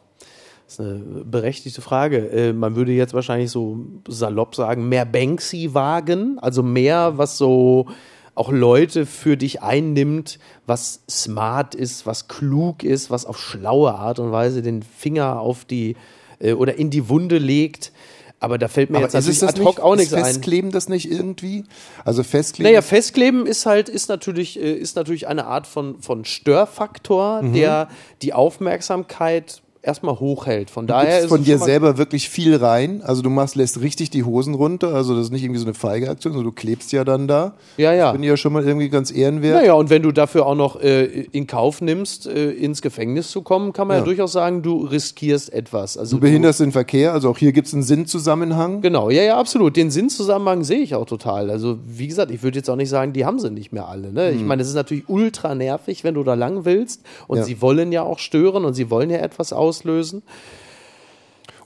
Das 0.69 0.74
ist 0.74 0.81
eine 0.81 1.24
berechtigte 1.24 1.81
Frage. 1.81 2.28
Äh, 2.28 2.53
man 2.53 2.77
würde 2.77 2.93
jetzt 2.93 3.15
wahrscheinlich 3.15 3.51
so 3.51 3.86
salopp 4.07 4.55
sagen, 4.55 4.86
mehr 4.90 5.07
Banksy 5.07 5.70
wagen, 5.73 6.39
also 6.40 6.62
mehr, 6.62 7.16
was 7.16 7.39
so 7.39 7.86
auch 8.35 8.53
Leute 8.53 9.07
für 9.07 9.39
dich 9.39 9.62
einnimmt, 9.62 10.39
was 10.66 11.01
smart 11.09 11.74
ist, 11.74 12.05
was 12.05 12.28
klug 12.28 12.82
ist, 12.85 13.11
was 13.11 13.24
auf 13.24 13.39
schlaue 13.39 13.95
Art 13.95 14.19
und 14.19 14.31
Weise 14.31 14.61
den 14.61 14.82
Finger 14.82 15.40
auf 15.40 15.65
die 15.65 15.97
äh, 16.39 16.53
oder 16.53 16.74
in 16.74 16.90
die 16.90 17.09
Wunde 17.09 17.39
legt. 17.39 17.90
Aber 18.39 18.59
da 18.59 18.69
fällt 18.69 18.90
mir 18.90 18.99
Aber 18.99 19.07
jetzt 19.07 19.15
natürlich 19.15 19.39
das 19.39 19.55
ad 19.55 19.61
hoc 19.62 19.77
nicht, 19.77 19.81
auch 19.81 19.95
ist 19.95 19.99
nichts 20.01 20.12
ein. 20.12 20.24
Festkleben 20.24 20.70
das 20.70 20.90
nicht 20.90 21.11
irgendwie? 21.11 21.65
Also 22.05 22.23
Festkleben. 22.23 22.70
Naja, 22.70 22.82
Festkleben 22.82 23.47
ist 23.47 23.65
halt, 23.65 23.89
ist 23.89 24.11
natürlich, 24.11 24.61
äh, 24.61 24.70
ist 24.74 24.97
natürlich 24.97 25.28
eine 25.28 25.47
Art 25.47 25.66
von, 25.66 26.03
von 26.03 26.27
Störfaktor, 26.27 27.40
Mhm. 27.40 27.55
der 27.55 27.89
die 28.20 28.35
Aufmerksamkeit 28.35 29.62
erstmal 29.82 30.18
hochhält. 30.20 30.70
Von 30.70 30.86
Du 30.86 30.92
daher 30.92 31.20
ist 31.20 31.28
von 31.28 31.44
dir 31.44 31.59
selber 31.59 31.98
wirklich 31.98 32.28
viel 32.28 32.56
rein. 32.56 33.00
Also 33.05 33.22
du 33.22 33.30
machst, 33.30 33.55
lässt 33.56 33.80
richtig 33.80 34.10
die 34.10 34.24
Hosen 34.24 34.55
runter. 34.55 34.94
Also 34.94 35.14
das 35.14 35.26
ist 35.26 35.32
nicht 35.32 35.42
irgendwie 35.44 35.60
so 35.60 35.66
eine 35.66 35.74
feige 35.74 36.10
Aktion, 36.10 36.32
sondern 36.32 36.50
du 36.50 36.52
klebst 36.55 36.92
ja 36.92 37.05
dann 37.05 37.28
da. 37.28 37.55
Ja, 37.76 37.92
ja. 37.92 38.05
Das 38.06 38.12
finde 38.12 38.26
ich 38.26 38.30
ja 38.30 38.36
schon 38.36 38.52
mal 38.52 38.64
irgendwie 38.66 38.88
ganz 38.88 39.10
ehrenwert. 39.10 39.60
Naja, 39.60 39.74
und 39.74 39.90
wenn 39.90 40.02
du 40.02 40.12
dafür 40.12 40.46
auch 40.46 40.55
noch 40.55 40.80
äh, 40.80 41.05
in 41.05 41.46
Kauf 41.46 41.80
nimmst, 41.80 42.26
äh, 42.26 42.50
ins 42.50 42.82
Gefängnis 42.82 43.30
zu 43.30 43.42
kommen, 43.42 43.72
kann 43.72 43.86
man 43.88 43.96
ja, 43.96 44.00
Ja. 44.00 44.05
durchaus 44.05 44.32
sagen, 44.32 44.62
du 44.62 44.84
riskierst 44.84 45.52
etwas. 45.52 45.96
Also 45.96 46.16
du 46.16 46.20
behinderst 46.20 46.60
den 46.60 46.72
Verkehr, 46.72 47.12
also 47.12 47.30
auch 47.30 47.38
hier 47.38 47.52
gibt 47.52 47.68
es 47.68 47.74
einen 47.74 47.82
Sinnzusammenhang. 47.84 48.80
Genau, 48.82 49.10
ja, 49.10 49.22
ja, 49.22 49.38
absolut. 49.38 49.76
Den 49.76 49.90
Sinnzusammenhang 49.90 50.64
sehe 50.64 50.80
ich 50.80 50.94
auch 50.94 51.06
total. 51.06 51.50
Also, 51.50 51.78
wie 51.86 52.09
gesagt, 52.09 52.30
ich 52.30 52.42
würde 52.42 52.59
jetzt 52.59 52.68
auch 52.68 52.76
nicht 52.76 52.88
sagen, 52.90 53.12
die 53.12 53.24
haben 53.24 53.38
sie 53.38 53.50
nicht 53.50 53.72
mehr 53.72 53.88
alle. 53.88 54.12
Ne? 54.12 54.30
Ich 54.32 54.40
Mhm. 54.40 54.46
meine, 54.46 54.62
es 54.62 54.68
ist 54.68 54.74
natürlich 54.74 55.09
ultra 55.09 55.55
nervig, 55.55 56.05
wenn 56.05 56.14
du 56.14 56.24
da 56.24 56.34
lang 56.34 56.64
willst. 56.64 57.02
Und 57.28 57.38
Ja. 57.38 57.44
sie 57.44 57.60
wollen 57.62 57.92
ja 57.92 58.02
auch 58.02 58.18
stören 58.18 58.64
und 58.64 58.74
sie 58.74 58.90
wollen 58.90 59.10
ja 59.10 59.18
etwas 59.18 59.52
auslösen. 59.69 60.23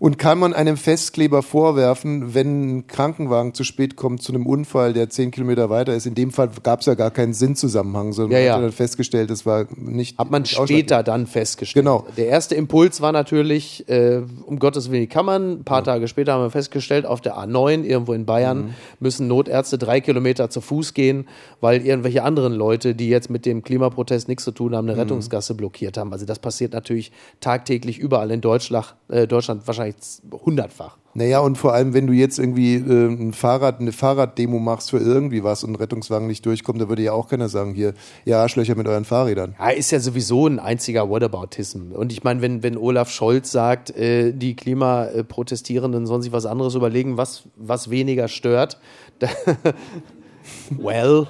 Und 0.03 0.19
kann 0.19 0.37
man 0.41 0.53
einem 0.53 0.77
Festkleber 0.77 1.45
vorwerfen, 1.45 2.35
wenn 2.35 2.79
ein 2.79 2.87
Krankenwagen 2.89 3.55
zu 3.55 3.62
spät 3.62 3.95
kommt 3.95 4.20
zu 4.20 4.33
einem 4.33 4.47
Unfall, 4.47 4.95
der 4.95 5.09
zehn 5.11 5.31
Kilometer 5.31 5.70
weiter 5.70 5.95
ist? 5.95 6.07
In 6.07 6.16
dem 6.16 6.33
Fall 6.33 6.51
gab 6.65 6.81
es 6.81 6.87
ja 6.87 6.95
gar 6.95 7.12
keinen 7.12 7.35
Sinnzusammenhang, 7.35 8.12
sondern 8.12 8.33
Ja, 8.33 8.39
man 8.39 8.47
ja. 8.47 8.55
hat 8.57 8.62
dann 8.65 8.73
festgestellt, 8.73 9.31
das 9.31 9.47
war 9.47 9.66
nicht. 9.77 10.19
Hat 10.19 10.29
man 10.29 10.45
später 10.45 11.05
dann 11.05 11.29
festgestellt. 11.29 11.85
Genau. 11.85 12.05
Der 12.16 12.27
erste 12.27 12.57
Impuls 12.57 13.01
war 13.01 13.12
natürlich, 13.12 13.89
äh, 13.89 14.23
um 14.45 14.59
Gottes 14.59 14.91
Willen 14.91 15.09
kann 15.09 15.24
man. 15.24 15.53
Ein 15.61 15.65
paar 15.65 15.85
Tage 15.85 16.09
später 16.09 16.33
haben 16.33 16.43
wir 16.43 16.51
festgestellt, 16.51 17.07
auf 17.07 17.20
der 17.20 17.37
A9 17.39 17.85
irgendwo 17.85 18.12
in 18.12 18.27
Bayern 18.27 18.59
Mhm. 18.59 18.74
müssen 18.99 19.29
Notärzte 19.29 19.79
drei 19.79 20.01
Kilometer 20.01 20.51
zu 20.51 20.61
Fuß 20.61 20.95
gehen, 20.95 21.29
weil 21.61 21.87
irgendwelche 21.87 22.24
anderen 22.24 22.55
Leute, 22.55 22.97
die 22.97 23.09
jetzt 23.09 23.31
mit 23.31 23.47
dem 23.47 23.62
Klimaprotest 23.62 24.27
nichts 24.27 24.43
zu 24.43 24.51
tun 24.51 24.74
haben, 24.74 24.87
eine 24.89 24.95
Mhm. 24.97 25.01
Rettungsgasse 25.03 25.55
blockiert 25.55 25.97
haben. 25.97 26.12
Also 26.12 26.27
das 26.27 26.41
passiert 26.41 26.73
natürlich 26.73 27.12
tagtäglich 27.39 28.01
überall 28.01 28.33
in 28.33 28.41
Deutschland, 28.41 28.97
äh, 29.09 29.29
Deutschland 29.29 29.65
wahrscheinlich 29.69 29.91
hundertfach. 30.32 30.98
Naja, 31.14 31.40
und 31.40 31.59
vor 31.59 31.74
allem, 31.74 31.93
wenn 31.93 32.06
du 32.06 32.14
jetzt 32.14 32.39
irgendwie 32.39 32.77
äh, 32.77 33.09
ein 33.09 33.35
Fahrrad, 33.35 33.81
eine 33.81 33.93
Fahrraddemo 33.93 34.59
machst 34.59 34.90
für 34.90 34.98
irgendwie 34.98 35.44
was 35.44 35.62
und 35.62 35.73
ein 35.73 35.77
Rettungswagen 35.77 36.27
nicht 36.27 36.47
durchkommt, 36.47 36.81
da 36.81 36.89
würde 36.89 37.02
ja 37.02 37.12
auch 37.12 37.28
keiner 37.28 37.51
sagen, 37.51 37.74
hier, 37.74 37.93
ihr 38.24 38.39
Arschlöcher 38.39 38.74
mit 38.77 38.89
euren 38.89 39.05
Fahrrädern. 39.05 39.55
Ja, 39.59 39.69
ist 39.70 39.90
ja 39.90 40.01
sowieso 40.01 40.47
ein 40.47 40.59
einziger 40.59 41.10
Whataboutism. 41.10 41.93
Und 41.93 42.12
ich 42.12 42.24
meine, 42.24 42.40
wenn, 42.40 42.62
wenn 42.62 42.78
Olaf 42.78 43.10
Scholz 43.10 43.51
sagt, 43.51 43.94
äh, 43.94 44.32
die 44.32 44.56
Klimaprotestierenden 44.56 46.06
sollen 46.06 46.23
sich 46.23 46.32
was 46.32 46.47
anderes 46.47 46.74
überlegen, 46.74 47.19
was, 47.19 47.43
was 47.56 47.90
weniger 47.90 48.28
stört, 48.28 48.78
well, 50.70 51.27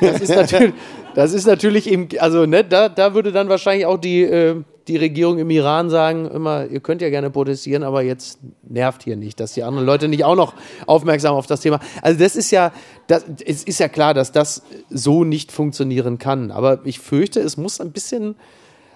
das 0.00 0.20
ist 0.20 0.34
natürlich, 0.34 0.74
das 1.14 1.32
ist 1.32 1.46
natürlich 1.46 1.90
im, 1.90 2.08
also 2.18 2.44
ne, 2.44 2.64
da, 2.64 2.88
da 2.88 3.14
würde 3.14 3.30
dann 3.30 3.48
wahrscheinlich 3.48 3.86
auch 3.86 3.98
die, 3.98 4.22
äh, 4.22 4.62
die 4.88 4.96
Regierung 4.96 5.38
im 5.38 5.50
Iran 5.50 5.90
sagen, 5.90 6.30
immer, 6.30 6.66
ihr 6.66 6.80
könnt 6.80 7.02
ja 7.02 7.10
gerne 7.10 7.30
protestieren, 7.30 7.82
aber 7.82 8.02
jetzt 8.02 8.38
nervt 8.62 9.02
hier 9.02 9.16
nicht, 9.16 9.40
dass 9.40 9.52
die 9.52 9.64
anderen 9.64 9.86
Leute 9.86 10.06
nicht 10.06 10.24
auch 10.24 10.36
noch 10.36 10.54
aufmerksam 10.86 11.34
auf 11.34 11.46
das 11.46 11.60
Thema. 11.60 11.80
Also 12.02 12.20
das 12.20 12.36
ist 12.36 12.52
ja, 12.52 12.72
das, 13.08 13.24
es 13.44 13.64
ist 13.64 13.80
ja 13.80 13.88
klar, 13.88 14.14
dass 14.14 14.30
das 14.30 14.62
so 14.88 15.24
nicht 15.24 15.50
funktionieren 15.50 16.18
kann. 16.18 16.50
Aber 16.52 16.80
ich 16.84 17.00
fürchte, 17.00 17.40
es 17.40 17.56
muss 17.56 17.80
ein 17.80 17.90
bisschen, 17.90 18.36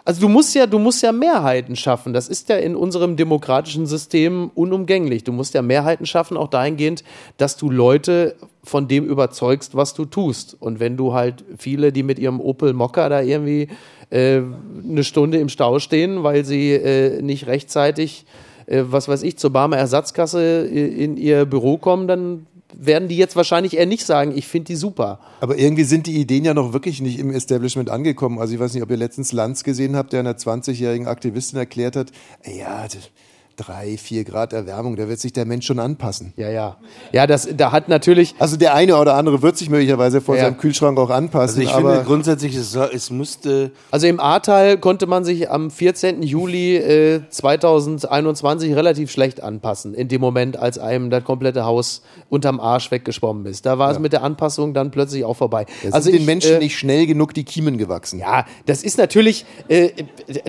also 0.05 0.21
du 0.21 0.29
musst 0.29 0.55
ja, 0.55 0.67
du 0.67 0.79
musst 0.79 1.03
ja 1.03 1.11
Mehrheiten 1.11 1.75
schaffen. 1.75 2.13
Das 2.13 2.29
ist 2.29 2.49
ja 2.49 2.57
in 2.57 2.77
unserem 2.77 3.17
demokratischen 3.17 3.87
System 3.87 4.53
unumgänglich. 4.55 5.25
Du 5.25 5.33
musst 5.33 5.55
ja 5.55 5.63
Mehrheiten 5.63 6.07
schaffen, 6.07 6.37
auch 6.37 6.49
dahingehend, 6.49 7.03
dass 7.37 7.57
du 7.57 7.69
Leute 7.69 8.37
von 8.63 8.87
dem 8.87 9.07
überzeugst, 9.07 9.75
was 9.75 9.95
du 9.95 10.05
tust. 10.05 10.57
Und 10.61 10.79
wenn 10.79 10.97
du 10.97 11.15
halt 11.15 11.45
viele, 11.59 11.93
die 11.93 12.05
mit 12.05 12.21
ihrem 12.21 12.41
Opel 12.41 12.75
Mokka 12.75 13.09
da 13.09 13.23
irgendwie 13.23 13.69
äh, 14.11 14.41
eine 14.89 15.05
Stunde 15.05 15.39
im 15.39 15.49
Stau 15.49 15.79
stehen, 15.79 16.23
weil 16.23 16.45
sie 16.45 16.73
äh, 16.73 17.23
nicht 17.23 17.47
rechtzeitig, 17.47 18.27
äh, 18.67 18.83
was 18.87 19.09
weiß 19.09 19.23
ich, 19.23 19.37
zur 19.39 19.51
Barmer 19.51 19.77
Ersatzkasse 19.79 20.69
äh, 20.71 21.05
in 21.05 21.17
ihr 21.17 21.45
Büro 21.47 21.77
kommen, 21.79 22.07
dann 22.09 22.47
werden 22.73 23.09
die 23.09 23.17
jetzt 23.17 23.35
wahrscheinlich 23.35 23.77
eher 23.77 23.87
nicht 23.87 24.07
sagen, 24.07 24.33
ich 24.37 24.47
finde 24.47 24.67
die 24.69 24.77
super. 24.77 25.19
Aber 25.41 25.59
irgendwie 25.59 25.83
sind 25.83 26.07
die 26.07 26.21
Ideen 26.21 26.45
ja 26.45 26.55
noch 26.55 26.73
wirklich 26.73 27.01
nicht 27.01 27.19
im 27.19 27.31
Establishment 27.33 27.91
angekommen. 27.91 28.39
Also 28.39 28.55
ich 28.55 28.61
weiß 28.61 28.75
nicht, 28.75 28.83
ob 28.85 28.91
ihr 28.91 28.97
letztens 28.97 29.33
Lanz 29.33 29.65
gesehen 29.65 29.97
habt, 29.97 30.13
der 30.13 30.21
einer 30.21 30.35
20-jährigen 30.37 31.09
Aktivistin 31.09 31.59
erklärt 31.59 31.97
hat, 31.97 32.13
ja, 32.47 32.85
das- 32.85 33.11
drei, 33.61 33.97
vier 33.99 34.25
Grad 34.25 34.53
Erwärmung, 34.53 34.97
da 34.97 35.09
wird 35.09 35.21
sich 35.21 35.33
der 35.33 35.45
Mensch 35.45 35.67
schon 35.67 35.79
anpassen. 35.79 36.33
Ja, 36.37 36.49
ja. 36.51 36.77
Ja, 37.13 37.27
das, 37.27 37.49
da 37.57 37.73
hat 37.73 37.89
natürlich. 37.89 38.35
Also 38.39 38.57
der 38.57 38.75
eine 38.75 38.97
oder 38.97 39.15
andere 39.15 39.43
wird 39.43 39.57
sich 39.59 39.69
möglicherweise 39.69 40.21
vor 40.21 40.37
Ja. 40.37 40.45
seinem 40.45 40.57
Kühlschrank 40.59 40.99
auch 40.99 41.11
anpassen. 41.11 41.61
Also 41.61 41.61
ich 41.61 41.71
aber 41.71 41.91
finde 41.93 42.05
grundsätzlich, 42.07 42.55
es, 42.57 42.75
es 42.75 43.11
müsste. 43.11 43.73
Also 43.91 44.07
im 44.07 44.19
Ahrtal 44.21 44.79
konnte 44.79 45.07
man 45.07 45.25
sich 45.25 45.51
am 45.51 45.71
14. 45.71 46.23
Juli 46.23 46.77
äh, 46.77 47.21
2021 47.29 48.75
relativ 48.75 49.11
schlecht 49.11 49.43
anpassen, 49.43 49.95
in 49.95 50.09
dem 50.09 50.21
Moment, 50.21 50.57
als 50.57 50.79
einem 50.79 51.11
das 51.11 51.25
komplette 51.25 51.65
Haus 51.65 52.03
unterm 52.29 52.61
Arsch 52.61 52.91
weggeschwommen 52.91 53.47
ist. 53.47 53.67
Da 53.67 53.79
war 53.79 53.91
es 53.91 53.99
mit 53.99 54.13
der 54.13 54.23
Anpassung 54.23 54.75
dann 54.75 54.91
plötzlich 54.91 55.25
auch 55.25 55.37
vorbei. 55.37 55.67
da 55.83 55.91
also 55.91 56.05
sind 56.07 56.15
den 56.15 56.21
ich, 56.23 56.27
Menschen 56.27 56.57
äh, 56.57 56.59
nicht 56.59 56.79
schnell 56.79 57.07
genug 57.07 57.35
die 57.35 57.45
Kiemen 57.45 57.79
gewachsen. 57.79 58.19
Ja, 58.21 58.47
das 58.67 58.83
ist 58.83 58.99
natürlich, 58.99 59.45
äh, 59.69 59.91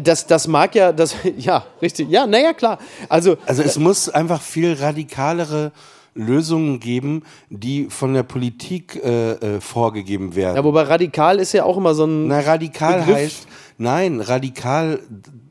das, 0.01 0.27
das 0.27 0.47
mag 0.47 0.75
ja, 0.75 0.91
das, 0.91 1.15
ja, 1.37 1.65
richtig, 1.81 2.09
ja, 2.09 2.27
naja, 2.27 2.53
klar. 2.53 2.77
Also, 3.09 3.37
Also 3.45 3.63
es 3.63 3.77
muss 3.77 4.09
einfach 4.09 4.41
viel 4.41 4.73
radikalere 4.73 5.71
Lösungen 6.13 6.79
geben, 6.79 7.23
die 7.49 7.87
von 7.89 8.13
der 8.13 8.23
Politik 8.23 8.99
äh, 9.03 9.31
äh, 9.31 9.61
vorgegeben 9.61 10.35
werden. 10.35 10.57
ja, 10.57 10.63
wobei 10.63 10.83
radikal 10.83 11.39
ist 11.39 11.53
ja 11.53 11.63
auch 11.63 11.77
immer 11.77 11.95
so 11.95 12.05
ein. 12.05 12.27
Na, 12.27 12.41
radikal 12.41 12.99
Begriff. 12.99 13.15
heißt, 13.15 13.47
nein, 13.77 14.19
radikal 14.19 14.99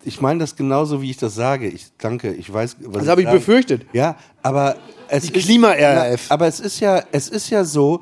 ich 0.05 0.21
meine 0.21 0.41
das 0.41 0.57
genauso, 0.57 1.03
wie 1.03 1.11
ich 1.11 1.17
das 1.17 1.35
sage. 1.35 1.69
Ich 1.69 1.89
danke, 1.99 2.33
ich 2.33 2.53
weiß, 2.53 2.77
was 2.85 3.03
Das 3.03 3.09
habe 3.09 3.23
ich 3.23 3.29
befürchtet. 3.29 3.87
Ja, 3.93 4.17
aber 4.43 4.77
es 5.09 5.25
Die 5.25 5.39
ist 5.39 5.45
Klima-RAF. 5.45 6.31
Aber 6.31 6.47
es 6.47 6.61
ist 6.61 6.81
ja, 6.81 7.03
es 7.13 7.29
ist 7.29 7.51
ja 7.51 7.65
so, 7.65 8.01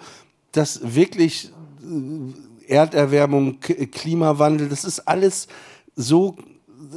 dass 0.52 0.80
wirklich 0.94 1.50
äh, 1.82 2.72
Erderwärmung, 2.72 3.58
Klimawandel, 3.60 4.68
das 4.68 4.84
ist 4.84 5.00
alles 5.00 5.48
so, 5.96 6.36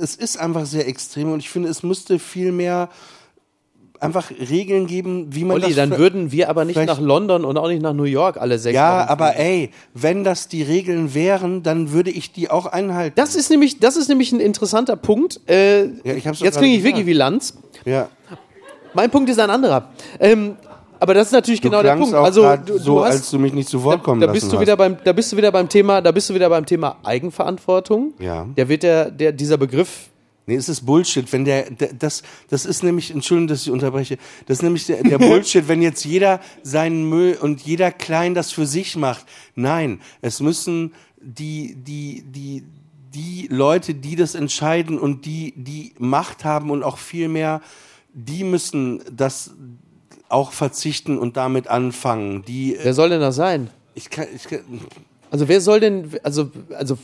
es 0.02 0.16
ist 0.16 0.40
einfach 0.40 0.66
sehr 0.66 0.88
extrem 0.88 1.32
und 1.32 1.40
ich 1.40 1.50
finde, 1.50 1.70
es 1.70 1.84
müsste 1.84 2.20
viel 2.20 2.52
mehr 2.52 2.90
einfach 4.00 4.32
Regeln 4.32 4.88
geben, 4.88 5.28
wie 5.30 5.44
man 5.46 5.58
Olli, 5.58 5.68
das 5.68 5.76
dann 5.76 5.98
würden 5.98 6.32
wir 6.32 6.50
aber 6.50 6.66
nicht 6.66 6.84
nach 6.84 7.00
London 7.00 7.46
und 7.46 7.58
auch 7.58 7.68
nicht 7.68 7.84
nach 7.84 7.94
New 7.94 8.04
York 8.04 8.38
alle 8.38 8.58
sechs 8.58 8.76
Ja, 8.76 9.02
Wochen 9.02 9.10
aber 9.10 9.36
ey, 9.38 9.70
wenn 9.94 10.24
das 10.24 10.48
die 10.48 10.64
Regeln 10.64 11.14
wären, 11.14 11.62
dann 11.62 11.92
würde 11.92 12.10
ich 12.10 12.32
die 12.32 12.50
auch 12.50 12.66
einhalten. 12.66 13.14
Das 13.16 13.36
ist 13.36 13.52
nämlich, 13.52 13.80
das 13.80 13.98
ist 13.98 14.08
nämlich 14.10 14.32
ein 14.32 14.40
interessanter 14.40 14.96
Punkt. 14.96 15.40
Äh, 15.48 15.86
Ja, 16.04 16.14
jetzt 16.14 16.58
klinge 16.58 16.76
ich 16.76 16.84
wirklich 16.84 17.06
wie 17.06 17.14
Lanz. 17.14 17.54
Ja. 17.86 18.10
Mein 18.94 19.10
Punkt 19.12 19.30
ist 19.30 19.40
ein 19.40 19.50
anderer. 19.50 19.90
Ähm, 20.20 20.56
aber 21.02 21.16
das 21.16 21.28
ist 21.28 21.34
natürlich 21.34 21.62
Du 21.62 21.70
genau 21.70 21.82
der 21.82 21.96
Punkt. 21.96 22.14
Also 22.14 22.56
du, 22.58 22.78
so, 22.78 22.86
du 22.86 23.04
hast, 23.04 23.16
als 23.16 23.32
du 23.32 23.40
mich 23.40 23.54
nicht 23.54 23.68
zu 23.68 23.84
Wort 23.84 24.04
kommen 24.04 24.22
da 24.22 24.28
lassen 24.28 24.36
bist 24.36 24.52
du 24.52 24.56
hast. 24.56 24.62
wieder 24.62 24.78
beim, 24.78 24.98
da 25.04 25.14
bist 25.14 25.32
du 25.32 25.38
wieder 25.38 25.52
beim 25.52 25.68
Thema, 25.68 26.00
da 26.00 26.12
bist 26.12 26.30
du 26.30 26.36
wieder 26.36 26.48
beim 26.48 26.66
Thema 26.66 26.98
Eigenverantwortung. 27.04 28.14
Ja. 28.20 28.48
Der 28.56 28.70
wird 28.70 28.84
der, 28.84 29.10
der 29.10 29.32
dieser 29.32 29.58
Begriff 29.58 30.12
Nee, 30.48 30.56
es 30.56 30.70
ist 30.70 30.86
Bullshit, 30.86 31.32
wenn 31.32 31.46
der, 31.46 31.70
der 31.70 31.94
das, 31.94 32.24
das 32.50 32.66
ist 32.66 32.84
nämlich, 32.84 33.12
Entschuldigung, 33.12 33.48
dass 33.48 33.62
ich 33.62 33.72
unterbreche, 33.72 34.18
das 34.48 34.58
ist 34.58 34.64
nämlich 34.64 34.86
der, 34.86 35.04
der 35.04 35.18
Bullshit, 35.20 35.68
wenn 35.68 35.82
jetzt 35.82 36.04
jeder 36.04 36.40
seinen 36.64 37.08
Müll 37.08 37.38
und 37.40 37.62
jeder 37.62 37.92
klein 37.92 38.34
das 38.34 38.52
für 38.52 38.66
sich 38.66 38.96
macht. 38.96 39.26
Nein, 39.56 40.02
es 40.22 40.40
müssen 40.40 40.94
die, 41.22 41.76
die, 41.76 42.24
die, 42.26 42.64
die 43.14 43.48
Leute, 43.50 43.94
die 43.94 44.16
das 44.16 44.34
entscheiden 44.36 45.00
und 45.00 45.26
die, 45.26 45.54
die 45.56 45.94
Macht 46.00 46.44
haben 46.44 46.72
und 46.72 46.84
auch 46.84 46.98
viel 46.98 47.28
mehr, 47.28 47.62
die 48.14 48.44
müssen 48.44 49.02
das 49.12 49.52
auch 50.32 50.52
verzichten 50.52 51.18
und 51.18 51.38
damit 51.38 51.68
anfangen. 51.68 52.44
Die, 52.46 52.78
Wer 52.82 52.94
soll 52.94 53.10
denn 53.10 53.22
das 53.22 53.36
sein? 53.36 53.70
Ich 53.96 54.10
kann, 54.10 54.28
ich 54.34 54.44
kann, 54.44 54.60
Also 55.30 55.48
wer 55.48 55.62
soll 55.62 55.80
denn, 55.80 56.12
also, 56.24 56.50
also 56.78 56.98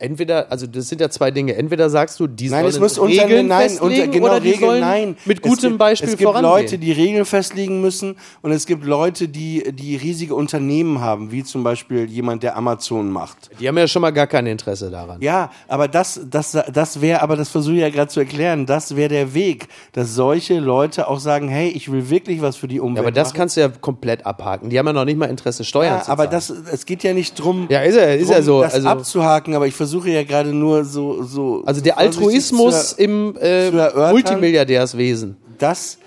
entweder, 0.00 0.50
also 0.50 0.66
das 0.66 0.88
sind 0.88 1.00
ja 1.00 1.10
zwei 1.10 1.30
Dinge. 1.30 1.54
Entweder 1.54 1.88
sagst 1.90 2.18
du, 2.20 2.26
die 2.26 2.48
Nein, 2.48 2.62
sollen 2.62 2.74
es 2.74 2.80
muss 2.80 2.98
unter, 2.98 3.24
Regeln 3.24 3.46
nein, 3.48 3.68
festlegen 3.70 4.00
unter, 4.02 4.06
genau, 4.12 4.26
oder 4.26 4.40
die 4.40 4.50
Regeln, 4.50 4.68
sollen 4.70 4.80
nein. 4.80 5.16
mit 5.24 5.42
gutem 5.42 5.70
gibt, 5.70 5.78
Beispiel 5.78 6.08
Es 6.10 6.16
gibt 6.16 6.22
vorangehen. 6.30 6.50
Leute, 6.52 6.78
die 6.78 6.92
Regeln 6.92 7.24
festlegen 7.24 7.80
müssen 7.80 8.16
und 8.42 8.52
es 8.52 8.66
gibt 8.66 8.84
Leute, 8.84 9.28
die, 9.28 9.72
die 9.72 9.96
riesige 9.96 10.34
Unternehmen 10.34 11.00
haben, 11.00 11.30
wie 11.32 11.44
zum 11.44 11.62
Beispiel 11.62 12.04
jemand, 12.10 12.42
der 12.42 12.56
Amazon 12.56 13.10
macht. 13.10 13.50
Die 13.60 13.68
haben 13.68 13.76
ja 13.78 13.86
schon 13.86 14.02
mal 14.02 14.10
gar 14.10 14.26
kein 14.26 14.46
Interesse 14.46 14.90
daran. 14.90 15.20
Ja, 15.20 15.50
aber 15.68 15.86
das, 15.88 16.20
das, 16.30 16.56
das 16.72 17.00
wäre, 17.00 17.22
aber 17.22 17.36
das 17.36 17.48
versuche 17.50 17.74
ich 17.74 17.80
ja 17.82 17.90
gerade 17.90 18.08
zu 18.08 18.20
erklären, 18.20 18.64
das 18.66 18.96
wäre 18.96 19.08
der 19.10 19.34
Weg, 19.34 19.68
dass 19.92 20.14
solche 20.14 20.58
Leute 20.58 21.08
auch 21.08 21.20
sagen, 21.20 21.48
hey, 21.48 21.68
ich 21.68 21.92
will 21.92 22.08
wirklich 22.08 22.40
was 22.40 22.56
für 22.56 22.68
die 22.68 22.80
Umwelt 22.80 22.96
Ja, 22.96 23.02
aber 23.02 23.12
das 23.12 23.28
machen. 23.28 23.36
kannst 23.36 23.56
du 23.56 23.60
ja 23.60 23.68
komplett 23.68 24.24
abhaken. 24.26 24.70
Die 24.70 24.78
haben 24.78 24.86
ja 24.86 24.92
noch 24.92 25.04
nicht 25.04 25.18
mal 25.18 25.26
Interesse, 25.26 25.64
Steuern 25.64 25.98
Ja, 25.98 26.02
zu 26.02 26.10
aber 26.10 26.30
zahlen. 26.30 26.64
das, 26.64 26.72
es 26.72 26.86
geht 26.86 27.02
ja 27.02 27.12
nicht 27.12 27.34
drum, 27.38 27.66
Ja, 27.68 27.80
ist 27.82 27.96
ja- 27.96 28.02
ist 28.04 28.28
drum 28.28 28.36
ja 28.36 28.42
so, 28.42 28.62
das 28.62 28.74
also- 28.74 28.88
abzuhaken, 28.88 29.54
aber 29.54 29.66
ich 29.66 29.74
versuche 29.74 29.89
ja 29.98 30.22
gerade 30.24 30.52
nur 30.52 30.84
so, 30.84 31.22
so. 31.22 31.62
Also 31.66 31.80
der 31.80 31.98
Altruismus 31.98 32.90
zu- 32.96 33.02
im 33.02 33.36
äh. 33.40 33.70
Multimilliardärswesen. 34.10 35.36
Das, 35.58 35.98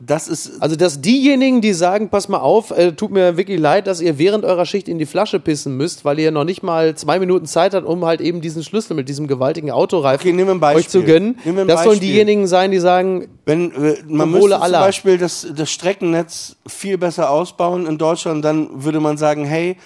das 0.00 0.28
ist. 0.28 0.60
Also, 0.62 0.76
dass 0.76 1.00
diejenigen, 1.00 1.60
die 1.60 1.72
sagen, 1.72 2.08
pass 2.08 2.28
mal 2.28 2.38
auf, 2.38 2.70
äh, 2.70 2.92
tut 2.92 3.10
mir 3.10 3.36
wirklich 3.36 3.58
leid, 3.58 3.86
dass 3.86 4.00
ihr 4.00 4.18
während 4.18 4.44
eurer 4.44 4.64
Schicht 4.66 4.88
in 4.88 4.98
die 4.98 5.06
Flasche 5.06 5.40
pissen 5.40 5.76
müsst, 5.76 6.04
weil 6.04 6.18
ihr 6.20 6.30
noch 6.30 6.44
nicht 6.44 6.62
mal 6.62 6.94
zwei 6.94 7.18
Minuten 7.18 7.46
Zeit 7.46 7.74
habt, 7.74 7.86
um 7.86 8.04
halt 8.04 8.20
eben 8.20 8.40
diesen 8.40 8.62
Schlüssel 8.62 8.94
mit 8.94 9.08
diesem 9.08 9.26
gewaltigen 9.26 9.70
Autoreifen 9.70 10.60
Beispiel. 10.60 10.78
euch 10.78 10.88
zu 10.88 11.02
gönnen. 11.02 11.36
Das 11.44 11.54
sollen 11.54 11.66
Beispiel. 11.66 11.98
diejenigen 12.00 12.46
sein, 12.46 12.70
die 12.70 12.78
sagen, 12.78 13.28
Wenn 13.44 13.72
äh, 13.72 13.96
man 14.06 14.20
Zum 14.20 14.30
müsste 14.32 14.50
zum 14.50 14.62
aller. 14.62 14.80
Beispiel 14.80 15.18
das, 15.18 15.46
das 15.56 15.70
Streckennetz 15.70 16.56
viel 16.66 16.96
besser 16.98 17.30
ausbauen 17.30 17.86
in 17.86 17.98
Deutschland, 17.98 18.44
dann 18.44 18.84
würde 18.84 19.00
man 19.00 19.16
sagen, 19.16 19.44
hey, 19.44 19.76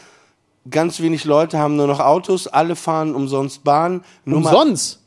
ganz 0.71 1.01
wenig 1.01 1.25
Leute 1.25 1.59
haben 1.59 1.77
nur 1.77 1.87
noch 1.87 2.01
Autos, 2.01 2.47
alle 2.47 2.77
fahren 2.77 3.15
umsonst 3.15 3.65
Bahn. 3.65 4.05
Nur 4.25 4.39
umsonst. 4.39 5.01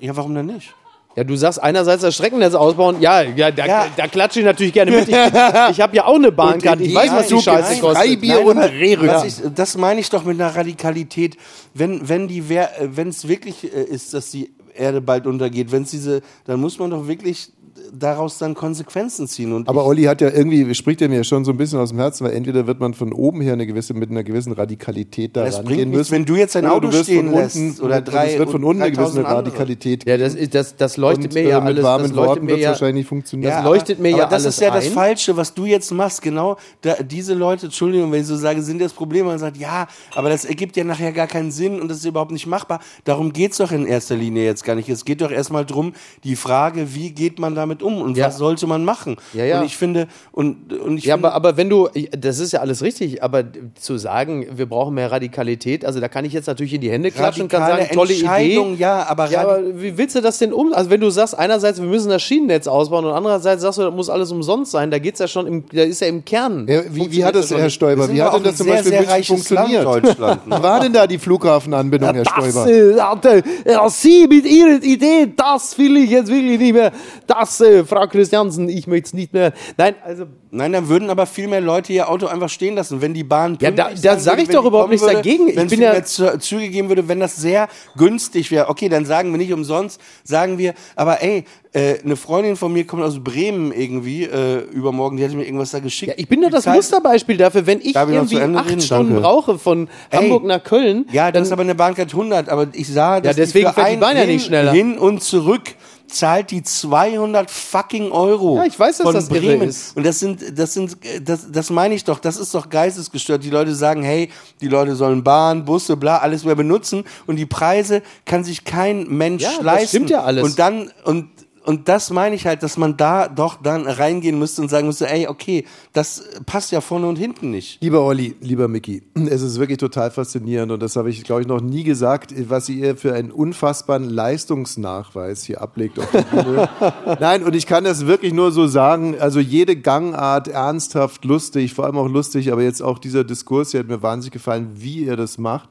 Ja, 0.00 0.16
warum 0.16 0.34
denn 0.34 0.46
nicht? 0.46 0.74
Ja, 1.16 1.24
du 1.24 1.34
sagst 1.34 1.62
einerseits 1.62 2.02
das 2.02 2.14
Streckennetz 2.14 2.54
ausbauen. 2.54 3.00
Ja, 3.00 3.22
ja, 3.22 3.50
da, 3.50 3.64
Ja. 3.66 3.86
da 3.96 4.06
klatsche 4.06 4.40
ich 4.40 4.44
natürlich 4.44 4.74
gerne 4.74 4.90
mit. 4.90 5.08
Ich, 5.08 5.14
ich 5.70 5.80
habe 5.80 5.96
ja 5.96 6.04
auch 6.04 6.16
eine 6.16 6.30
Bahnkarte. 6.30 6.82
Ich 6.82 6.94
weiß, 6.94 7.10
was 7.10 7.28
die 7.28 7.40
Scheiße 7.40 7.80
kostet. 7.80 8.22
Nein, 8.22 8.44
und 8.44 8.58
Rehrücken. 8.58 9.26
ich, 9.26 9.36
das 9.54 9.78
meine 9.78 10.00
ich 10.00 10.10
doch 10.10 10.24
mit 10.24 10.38
einer 10.38 10.54
Radikalität. 10.54 11.38
Wenn, 11.72 12.06
wenn 12.06 12.28
die, 12.28 12.40
äh, 12.54 12.66
wenn 12.80 13.08
es 13.08 13.26
wirklich 13.28 13.64
äh, 13.64 13.82
ist, 13.84 14.12
dass 14.12 14.30
die 14.30 14.50
Erde 14.74 15.00
bald 15.00 15.26
untergeht, 15.26 15.72
wenn 15.72 15.84
es 15.84 15.90
diese, 15.90 16.20
dann 16.44 16.60
muss 16.60 16.78
man 16.78 16.90
doch 16.90 17.08
wirklich 17.08 17.50
daraus 17.92 18.38
dann 18.38 18.54
Konsequenzen 18.54 19.26
ziehen. 19.28 19.52
Und 19.52 19.68
Aber 19.68 19.84
Olli 19.86 20.04
hat 20.04 20.20
ja 20.20 20.30
irgendwie, 20.30 20.74
spricht 20.74 21.00
er 21.02 21.08
mir 21.08 21.24
schon 21.24 21.44
so 21.44 21.50
ein 21.52 21.56
bisschen 21.56 21.78
aus 21.78 21.90
dem 21.90 21.98
Herzen, 21.98 22.24
weil 22.26 22.32
entweder 22.34 22.66
wird 22.66 22.80
man 22.80 22.94
von 22.94 23.12
oben 23.12 23.40
her 23.40 23.54
eine 23.54 23.66
gewisse, 23.66 23.94
mit 23.94 24.10
einer 24.10 24.24
gewissen 24.24 24.52
Radikalität 24.52 25.36
da 25.36 25.44
Das 25.44 25.58
rangehen 25.58 25.90
müssen. 25.90 26.12
wenn 26.12 26.24
du 26.24 26.36
jetzt 26.36 26.54
dein 26.54 26.66
Auto 26.66 26.88
du 26.88 26.92
wirst 26.92 27.04
stehen 27.04 27.26
von 27.30 27.34
lässt 27.38 27.56
unten, 27.56 27.80
oder 27.82 27.96
und 27.98 28.04
drei 28.08 28.32
Es 28.32 28.38
wird 28.38 28.50
von 28.50 28.64
unten 28.64 28.82
eine 28.82 28.90
gewisse 28.92 29.22
3000 29.22 29.26
andere. 29.26 29.38
Radikalität 29.46 30.06
Ja, 30.08 30.16
das, 30.18 30.34
ist- 30.34 30.54
das, 30.54 30.76
das 30.76 30.96
leuchtet 30.96 31.24
und, 31.26 31.34
mir 31.34 31.42
ja 31.48 31.58
äh, 31.58 31.60
mit 31.60 31.68
alles. 31.68 31.84
warmen 31.84 32.02
das 32.04 32.12
leuchtet 32.12 32.28
Worten 32.28 32.44
mir 32.46 32.50
wird 32.50 32.58
es 32.58 32.64
ja, 32.64 32.70
wahrscheinlich 32.70 32.94
nicht 32.96 33.08
funktionieren. 33.08 33.50
Das 33.52 33.64
leuchtet 33.64 33.98
mir 33.98 34.08
aber 34.10 34.18
ja 34.18 34.24
das 34.28 34.42
alles 34.44 34.54
ist 34.56 34.60
ja 34.60 34.70
das 34.74 34.86
ein. 34.86 34.92
Falsche, 34.92 35.36
was 35.36 35.54
du 35.54 35.64
jetzt 35.66 35.90
machst. 35.92 36.22
Genau, 36.22 36.56
da, 36.82 36.94
diese 37.02 37.34
Leute, 37.34 37.66
Entschuldigung, 37.66 38.10
wenn 38.12 38.20
ich 38.22 38.26
so 38.26 38.36
sage, 38.36 38.62
sind 38.62 38.80
das 38.80 38.92
Problem. 38.92 39.26
Man 39.26 39.38
sagt, 39.38 39.56
ja, 39.56 39.86
aber 40.14 40.28
das 40.28 40.44
ergibt 40.44 40.76
ja 40.76 40.84
nachher 40.84 41.12
gar 41.12 41.26
keinen 41.26 41.50
Sinn 41.50 41.80
und 41.80 41.88
das 41.88 41.98
ist 41.98 42.04
überhaupt 42.04 42.30
nicht 42.32 42.46
machbar. 42.46 42.80
Darum 43.04 43.32
geht's 43.32 43.58
doch 43.58 43.72
in 43.72 43.86
erster 43.86 44.16
Linie 44.16 44.44
jetzt 44.44 44.64
gar 44.64 44.74
nicht. 44.74 44.88
Es 44.88 45.04
geht 45.04 45.20
doch 45.20 45.30
erstmal 45.30 45.64
drum, 45.66 45.92
die 46.24 46.36
Frage, 46.36 46.94
wie 46.94 47.10
geht 47.10 47.38
man 47.38 47.54
damit 47.54 47.65
um 47.82 48.00
und 48.00 48.16
Ja. 48.16 48.26
was 48.26 48.38
sollte 48.38 48.66
man 48.66 48.84
machen? 48.84 49.16
Ja, 49.32 49.44
ja. 49.44 49.58
Und 49.60 49.66
ich 49.66 49.76
finde, 49.76 50.06
und, 50.32 50.72
und 50.72 50.98
ich 50.98 51.04
Ja, 51.04 51.14
finde, 51.14 51.28
aber, 51.32 51.48
aber 51.50 51.56
wenn 51.56 51.68
du, 51.68 51.88
das 52.18 52.38
ist 52.38 52.52
ja 52.52 52.60
alles 52.60 52.82
richtig, 52.82 53.22
aber 53.22 53.44
zu 53.74 53.98
sagen, 53.98 54.46
wir 54.56 54.66
brauchen 54.66 54.94
mehr 54.94 55.10
Radikalität, 55.12 55.84
also 55.84 56.00
da 56.00 56.08
kann 56.08 56.24
ich 56.24 56.32
jetzt 56.32 56.46
natürlich 56.46 56.74
in 56.74 56.80
die 56.80 56.90
Hände 56.90 57.10
klatschen 57.10 57.44
und 57.44 57.48
kann 57.48 57.62
sagen, 57.66 57.86
tolle 57.92 58.12
Idee. 58.12 58.20
Entscheidung, 58.22 58.78
ja, 58.78 59.06
aber 59.08 59.30
ja, 59.30 59.42
aber 59.42 59.60
wie 59.80 59.96
willst 59.98 60.14
du 60.16 60.20
das 60.20 60.38
denn 60.38 60.52
um? 60.52 60.72
Also 60.72 60.90
wenn 60.90 61.00
du 61.00 61.10
sagst, 61.10 61.38
einerseits, 61.38 61.80
wir 61.80 61.88
müssen 61.88 62.08
das 62.08 62.22
Schienennetz 62.22 62.66
ausbauen 62.66 63.04
und 63.04 63.12
andererseits 63.12 63.62
sagst 63.62 63.78
du, 63.78 63.82
das 63.82 63.94
muss 63.94 64.08
alles 64.10 64.30
umsonst 64.32 64.72
sein, 64.72 64.90
da 64.90 64.98
geht's 64.98 65.18
ja 65.20 65.28
schon, 65.28 65.46
im, 65.46 65.64
da 65.72 65.82
ist 65.82 66.00
ja 66.00 66.06
im 66.08 66.24
Kern. 66.24 66.66
Ja, 66.68 66.82
wie, 66.90 67.10
wie 67.10 67.24
hat 67.24 67.34
das, 67.34 67.50
Herr 67.50 67.70
Stoiber, 67.70 68.10
wie 68.12 68.22
hat 68.22 68.34
denn 68.34 68.42
das 68.44 68.56
zum 68.56 68.66
Beispiel 68.66 68.92
in 68.92 69.06
München 69.06 69.24
funktioniert? 69.24 69.84
Wie 69.86 70.50
war 70.62 70.80
denn 70.80 70.92
da 70.92 71.06
die 71.06 71.18
Flughafenanbindung, 71.18 72.14
Herr 72.14 72.24
Stoiber? 72.24 72.66
äh, 72.68 73.88
Sie 73.88 74.26
mit 74.28 74.44
Ihren 74.46 74.82
Ideen, 74.82 75.34
das 75.36 75.76
will 75.78 75.96
ich 75.96 76.10
jetzt 76.10 76.30
wirklich 76.30 76.58
nicht 76.58 76.72
mehr. 76.72 76.92
Das, 77.26 77.55
äh, 77.60 77.84
Frau 77.84 78.06
Christiansen, 78.06 78.68
ich 78.68 78.86
möchte 78.86 79.06
es 79.08 79.14
nicht 79.14 79.32
mehr. 79.32 79.52
Nein, 79.76 79.94
also 80.04 80.26
Nein, 80.52 80.72
dann 80.72 80.88
würden 80.88 81.10
aber 81.10 81.26
viel 81.26 81.48
mehr 81.48 81.60
Leute 81.60 81.92
ihr 81.92 82.08
Auto 82.08 82.26
einfach 82.28 82.48
stehen 82.48 82.76
lassen, 82.76 83.02
wenn 83.02 83.12
die 83.12 83.24
Bahn. 83.24 83.58
Ja, 83.60 83.70
da- 83.70 83.90
da 83.90 83.96
sein 83.96 84.20
sag 84.20 84.32
würde, 84.38 84.42
ich 84.44 84.48
doch 84.56 84.64
überhaupt 84.64 84.88
nichts 84.90 85.04
würde, 85.04 85.16
dagegen. 85.16 85.48
Ich 85.48 85.56
Wenn 85.56 85.66
es 85.66 85.70
bin 85.70 85.82
ja- 85.82 86.38
Züge 86.38 86.68
geben 86.70 86.88
würde, 86.88 87.08
wenn 87.08 87.20
das 87.20 87.36
sehr 87.36 87.68
günstig 87.96 88.50
wäre. 88.50 88.68
Okay, 88.70 88.88
dann 88.88 89.04
sagen 89.04 89.32
wir 89.32 89.38
nicht 89.38 89.52
umsonst, 89.52 90.00
sagen 90.24 90.56
wir, 90.56 90.72
aber 90.94 91.22
ey, 91.22 91.44
äh, 91.74 91.96
eine 92.02 92.16
Freundin 92.16 92.56
von 92.56 92.72
mir 92.72 92.86
kommt 92.86 93.02
aus 93.02 93.22
Bremen 93.22 93.70
irgendwie 93.70 94.22
äh, 94.24 94.60
übermorgen, 94.72 95.18
die 95.18 95.24
hat 95.24 95.32
mir 95.32 95.44
irgendwas 95.44 95.72
da 95.72 95.80
geschickt. 95.80 96.14
ich 96.16 96.26
bin 96.28 96.40
nur 96.40 96.48
Die 96.48 96.54
das 96.54 96.64
zahlt- 96.64 96.76
Musterbeispiel 96.76 97.36
dafür, 97.36 97.66
wenn 97.66 97.80
ich 97.80 97.86
ich 97.88 97.96
irgendwie 97.96 98.38
acht 98.40 98.70
reden? 98.70 98.80
Stunden 98.80 99.08
Danke. 99.14 99.20
brauche 99.20 99.58
von 99.58 99.88
Ey. 100.10 100.18
Hamburg 100.22 100.44
nach 100.44 100.62
Köln. 100.64 101.04
Ja, 101.12 101.30
das 101.30 101.48
ist 101.48 101.52
aber 101.52 101.62
eine 101.62 101.74
Bahncard 101.74 102.12
100, 102.14 102.48
aber 102.48 102.68
ich 102.72 102.88
sah, 102.90 103.20
dass 103.20 103.36
deswegen 103.36 103.66
die 103.68 103.74
für 103.74 103.80
fährt 103.80 103.92
die 103.92 103.96
Bahn 104.00 104.16
ja 104.16 104.22
hin, 104.22 104.30
nicht 104.32 104.46
schneller. 104.46 104.72
Hin 104.72 104.96
und 104.96 105.22
zurück 105.22 105.74
zahlt 106.08 106.50
die 106.50 106.62
200 106.62 107.50
fucking 107.50 108.10
Euro. 108.12 108.56
Ja, 108.56 108.64
ich 108.64 108.78
weiß, 108.78 108.98
dass 108.98 109.04
von 109.04 109.14
das 109.14 109.28
irre 109.28 109.40
Bremen. 109.40 109.68
ist. 109.68 109.96
Und 109.96 110.04
das 110.06 110.18
sind, 110.18 110.58
das 110.58 110.74
sind, 110.74 110.96
das, 111.22 111.50
das 111.50 111.70
meine 111.70 111.94
ich 111.94 112.04
doch, 112.04 112.18
das 112.18 112.36
ist 112.36 112.54
doch 112.54 112.68
geistesgestört. 112.68 113.42
Die 113.44 113.50
Leute 113.50 113.74
sagen, 113.74 114.02
hey, 114.02 114.30
die 114.60 114.68
Leute 114.68 114.94
sollen 114.96 115.22
Bahn, 115.24 115.64
Busse, 115.64 115.96
bla, 115.96 116.18
alles 116.18 116.44
mehr 116.44 116.54
benutzen 116.54 117.04
und 117.26 117.36
die 117.36 117.46
Preise 117.46 118.02
kann 118.24 118.44
sich 118.44 118.64
kein 118.64 119.06
Mensch 119.08 119.42
Ja, 119.42 119.50
das 119.56 119.64
leisten. 119.64 119.88
stimmt 119.88 120.10
ja 120.10 120.22
alles. 120.22 120.44
Und 120.44 120.58
dann, 120.58 120.90
und, 121.04 121.28
und 121.66 121.88
das 121.88 122.10
meine 122.10 122.36
ich 122.36 122.46
halt, 122.46 122.62
dass 122.62 122.76
man 122.76 122.96
da 122.96 123.26
doch 123.28 123.60
dann 123.60 123.88
reingehen 123.88 124.38
müsste 124.38 124.62
und 124.62 124.68
sagen 124.68 124.86
müsste, 124.86 125.10
ey, 125.10 125.26
okay, 125.26 125.64
das 125.92 126.22
passt 126.46 126.70
ja 126.70 126.80
vorne 126.80 127.08
und 127.08 127.16
hinten 127.16 127.50
nicht. 127.50 127.82
Lieber 127.82 128.02
Olli, 128.02 128.36
lieber 128.40 128.68
Micky, 128.68 129.02
es 129.14 129.42
ist 129.42 129.58
wirklich 129.58 129.78
total 129.78 130.12
faszinierend 130.12 130.70
und 130.70 130.80
das 130.80 130.94
habe 130.94 131.10
ich, 131.10 131.24
glaube 131.24 131.40
ich, 131.42 131.48
noch 131.48 131.60
nie 131.60 131.82
gesagt, 131.82 132.32
was 132.48 132.68
ihr 132.68 132.96
für 132.96 133.14
einen 133.14 133.32
unfassbaren 133.32 134.08
Leistungsnachweis 134.08 135.42
hier 135.42 135.60
ablegt 135.60 135.98
auf 135.98 136.10
der 136.12 136.22
Bühne. 136.22 136.68
Nein, 137.20 137.42
und 137.42 137.56
ich 137.56 137.66
kann 137.66 137.82
das 137.82 138.06
wirklich 138.06 138.32
nur 138.32 138.52
so 138.52 138.68
sagen, 138.68 139.16
also 139.18 139.40
jede 139.40 139.74
Gangart 139.74 140.46
ernsthaft, 140.46 141.24
lustig, 141.24 141.74
vor 141.74 141.86
allem 141.86 141.98
auch 141.98 142.08
lustig, 142.08 142.52
aber 142.52 142.62
jetzt 142.62 142.80
auch 142.80 143.00
dieser 143.00 143.24
Diskurs 143.24 143.72
hier 143.72 143.80
hat 143.80 143.88
mir 143.88 144.02
wahnsinnig 144.02 144.32
gefallen, 144.32 144.70
wie 144.74 145.04
ihr 145.04 145.16
das 145.16 145.36
macht. 145.36 145.68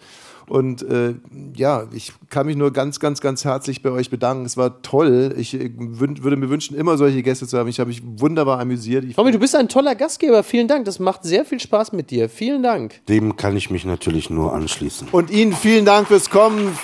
Und 0.48 0.84
äh, 0.84 1.16
ja, 1.56 1.86
ich 1.92 2.14
kann 2.30 2.46
mich 2.46 2.56
nur 2.56 2.72
ganz, 2.72 3.00
ganz, 3.00 3.22
ganz 3.22 3.46
herzlich 3.46 3.82
bei 3.82 3.90
euch 3.90 4.10
bedanken. 4.10 4.46
Es 4.46 4.58
war 4.58 4.82
toll. 4.82 5.34
Ich 5.38 5.54
äh, 5.54 5.72
würde 5.76 6.38
mir 6.38 6.50
wünschen, 6.50 6.76
immer 6.78 6.98
solche 6.98 7.24
Gäste 7.24 7.48
zu 7.48 7.58
haben. 7.58 7.68
Ich 7.68 7.80
habe 7.80 7.88
mich 7.88 8.02
wunderbar 8.04 8.60
amüsiert. 8.60 9.06
Ich 9.06 9.16
Tommy, 9.16 9.32
du 9.32 9.40
bist 9.40 9.56
ein 9.56 9.70
toller 9.70 9.96
Gastgeber. 9.96 10.44
Vielen 10.44 10.68
Dank. 10.68 10.86
Das 10.86 11.00
macht 11.00 11.24
sehr 11.24 11.46
viel 11.46 11.60
Spaß 11.60 11.94
mit 11.94 12.12
dir. 12.12 12.30
Vielen 12.30 12.62
Dank. 12.62 13.06
Dem 13.08 13.36
kann 13.36 13.58
ich 13.58 13.70
mich 13.70 13.86
natürlich 13.86 14.30
nur 14.30 14.54
anschließen. 14.54 15.08
Und 15.12 15.32
Ihnen 15.32 15.54
vielen 15.54 15.86
Dank 15.86 16.08
fürs 16.08 16.30
Kommen 16.30 16.78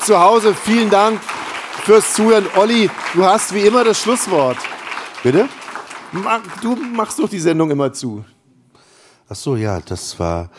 zu 0.00 0.18
Hause. 0.18 0.54
Vielen 0.54 0.88
Dank 0.88 1.20
fürs 1.84 2.14
Zuhören. 2.14 2.46
Olli, 2.56 2.88
du 3.14 3.24
hast 3.24 3.54
wie 3.54 3.60
immer 3.60 3.84
das 3.84 4.00
Schlusswort. 4.00 4.56
Bitte? 5.22 5.48
Du 6.62 6.76
machst 6.76 7.18
doch 7.18 7.28
die 7.28 7.40
Sendung 7.40 7.70
immer 7.70 7.92
zu. 7.92 8.24
Ach 9.28 9.36
so, 9.36 9.56
ja, 9.56 9.80
das 9.80 10.18
war 10.18 10.50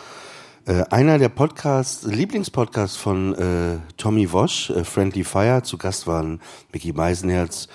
äh, 0.65 0.83
einer 0.89 1.17
der 1.19 1.29
Podcasts, 1.29 2.05
Lieblingspodcasts 2.05 2.95
von 2.95 3.33
äh, 3.35 3.79
Tommy 3.97 4.31
Wosch, 4.31 4.69
äh, 4.69 4.83
Friendly 4.83 5.23
Fire. 5.23 5.61
Zu 5.63 5.77
Gast 5.77 6.07
waren 6.07 6.39
Mickey 6.71 6.93
Meisenherz, 6.93 7.67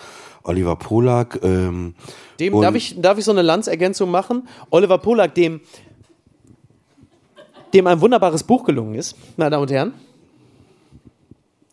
Oliver 0.42 0.76
Polak. 0.76 1.38
Ähm, 1.42 1.94
Dem 2.40 2.60
darf 2.60 2.74
ich, 2.74 3.00
darf 3.00 3.18
ich 3.18 3.24
so 3.24 3.32
eine 3.32 3.42
Lanzergänzung 3.42 4.10
machen? 4.10 4.48
Oliver 4.70 4.98
Polak, 4.98 5.34
dem, 5.34 5.60
dem 7.74 7.86
ein 7.86 8.00
wunderbares 8.00 8.42
Buch 8.42 8.64
gelungen 8.64 8.94
ist, 8.94 9.16
meine 9.36 9.50
Damen 9.50 9.62
und 9.62 9.70
Herren. 9.70 9.94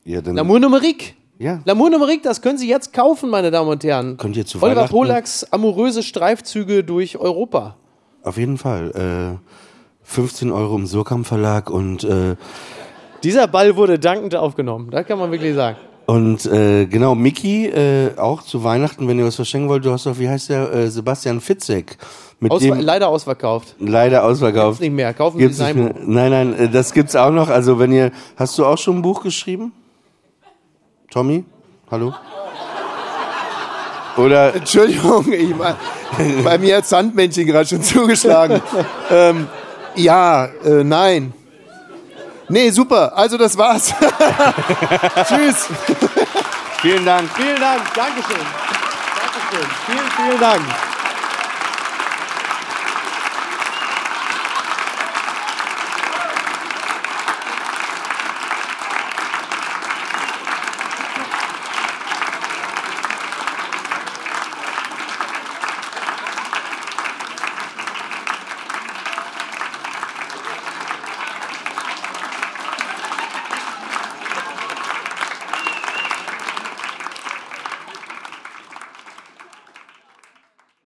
Ja, 0.03 0.19
L'amour 0.19 0.59
numérique. 0.59 1.13
Ja. 1.39 1.61
L'amour 1.65 1.89
numérique, 1.89 2.23
das 2.23 2.41
können 2.41 2.57
Sie 2.57 2.67
jetzt 2.67 2.93
kaufen, 2.93 3.29
meine 3.29 3.51
Damen 3.51 3.69
und 3.69 3.83
Herren. 3.83 4.17
Könnt 4.17 4.37
ihr 4.37 4.45
zu 4.45 4.61
Oliver 4.61 4.87
Polaks 4.87 5.45
amoröse 5.45 6.03
Streifzüge 6.03 6.83
durch 6.83 7.17
Europa. 7.17 7.77
Auf 8.23 8.37
jeden 8.37 8.57
Fall. 8.57 9.39
Äh, 9.41 9.64
15 10.05 10.51
Euro 10.51 10.75
im 10.75 10.85
Surkamp 10.87 11.27
Verlag 11.27 11.69
und 11.69 12.03
äh, 12.03 12.35
Dieser 13.23 13.47
Ball 13.47 13.75
wurde 13.75 13.99
dankend 13.99 14.35
aufgenommen, 14.35 14.89
das 14.91 15.05
kann 15.05 15.19
man 15.19 15.31
wirklich 15.31 15.55
sagen. 15.55 15.77
und 16.05 16.45
äh, 16.45 16.85
genau 16.85 17.15
Mickey 17.15 17.65
äh, 17.67 18.17
auch 18.17 18.43
zu 18.43 18.63
Weihnachten, 18.63 19.07
wenn 19.07 19.17
ihr 19.19 19.25
was 19.25 19.35
verschenken 19.35 19.69
wollt, 19.69 19.83
du 19.85 19.91
hast 19.91 20.05
doch 20.05 20.17
wie 20.19 20.29
heißt 20.29 20.49
der 20.49 20.71
äh, 20.71 20.89
Sebastian 20.89 21.41
Fitzek 21.41 21.97
mit 22.39 22.51
Ausver 22.51 22.75
dem 22.75 22.81
leider 22.81 23.07
ausverkauft. 23.09 23.75
leider 23.79 24.23
ausverkauft. 24.25 24.79
Gibt's 24.79 24.81
nicht 24.81 24.93
mehr. 24.93 25.13
Kaufen 25.13 25.37
Gibt's 25.39 25.57
Sie 25.57 25.63
sein 25.63 25.75
nicht 25.75 25.85
mehr. 25.85 25.93
Buch. 25.93 26.01
Nein, 26.05 26.31
nein, 26.31 26.53
äh, 26.53 26.69
das 26.69 26.93
gibt's 26.93 27.15
auch 27.15 27.31
noch. 27.31 27.49
Also 27.49 27.79
wenn 27.79 27.91
ihr 27.91 28.11
hast 28.35 28.57
du 28.57 28.65
auch 28.65 28.77
schon 28.77 28.97
ein 28.97 29.01
Buch 29.01 29.23
geschrieben? 29.23 29.71
Tommy, 31.09 31.45
hallo. 31.89 32.13
Oder 34.17 34.55
Entschuldigung, 34.55 35.31
ich 35.31 35.55
mein, 35.55 35.75
bei 36.43 36.57
mir 36.57 36.77
hat 36.77 36.85
Sandmännchen 36.85 37.45
gerade 37.47 37.67
schon 37.67 37.81
zugeschlagen. 37.81 38.61
ähm, 39.11 39.47
ja, 39.95 40.45
äh, 40.45 40.83
nein. 40.83 41.33
Nee, 42.47 42.69
super. 42.69 43.11
Also 43.15 43.37
das 43.37 43.57
war's. 43.57 43.93
Tschüss. 45.27 45.67
Vielen 46.81 47.05
Dank. 47.05 47.29
Vielen 47.35 47.59
Dank. 47.59 47.81
Dankeschön. 47.95 48.45
Dankeschön. 49.19 49.69
Vielen, 49.87 50.11
vielen 50.15 50.39
Dank. 50.39 50.84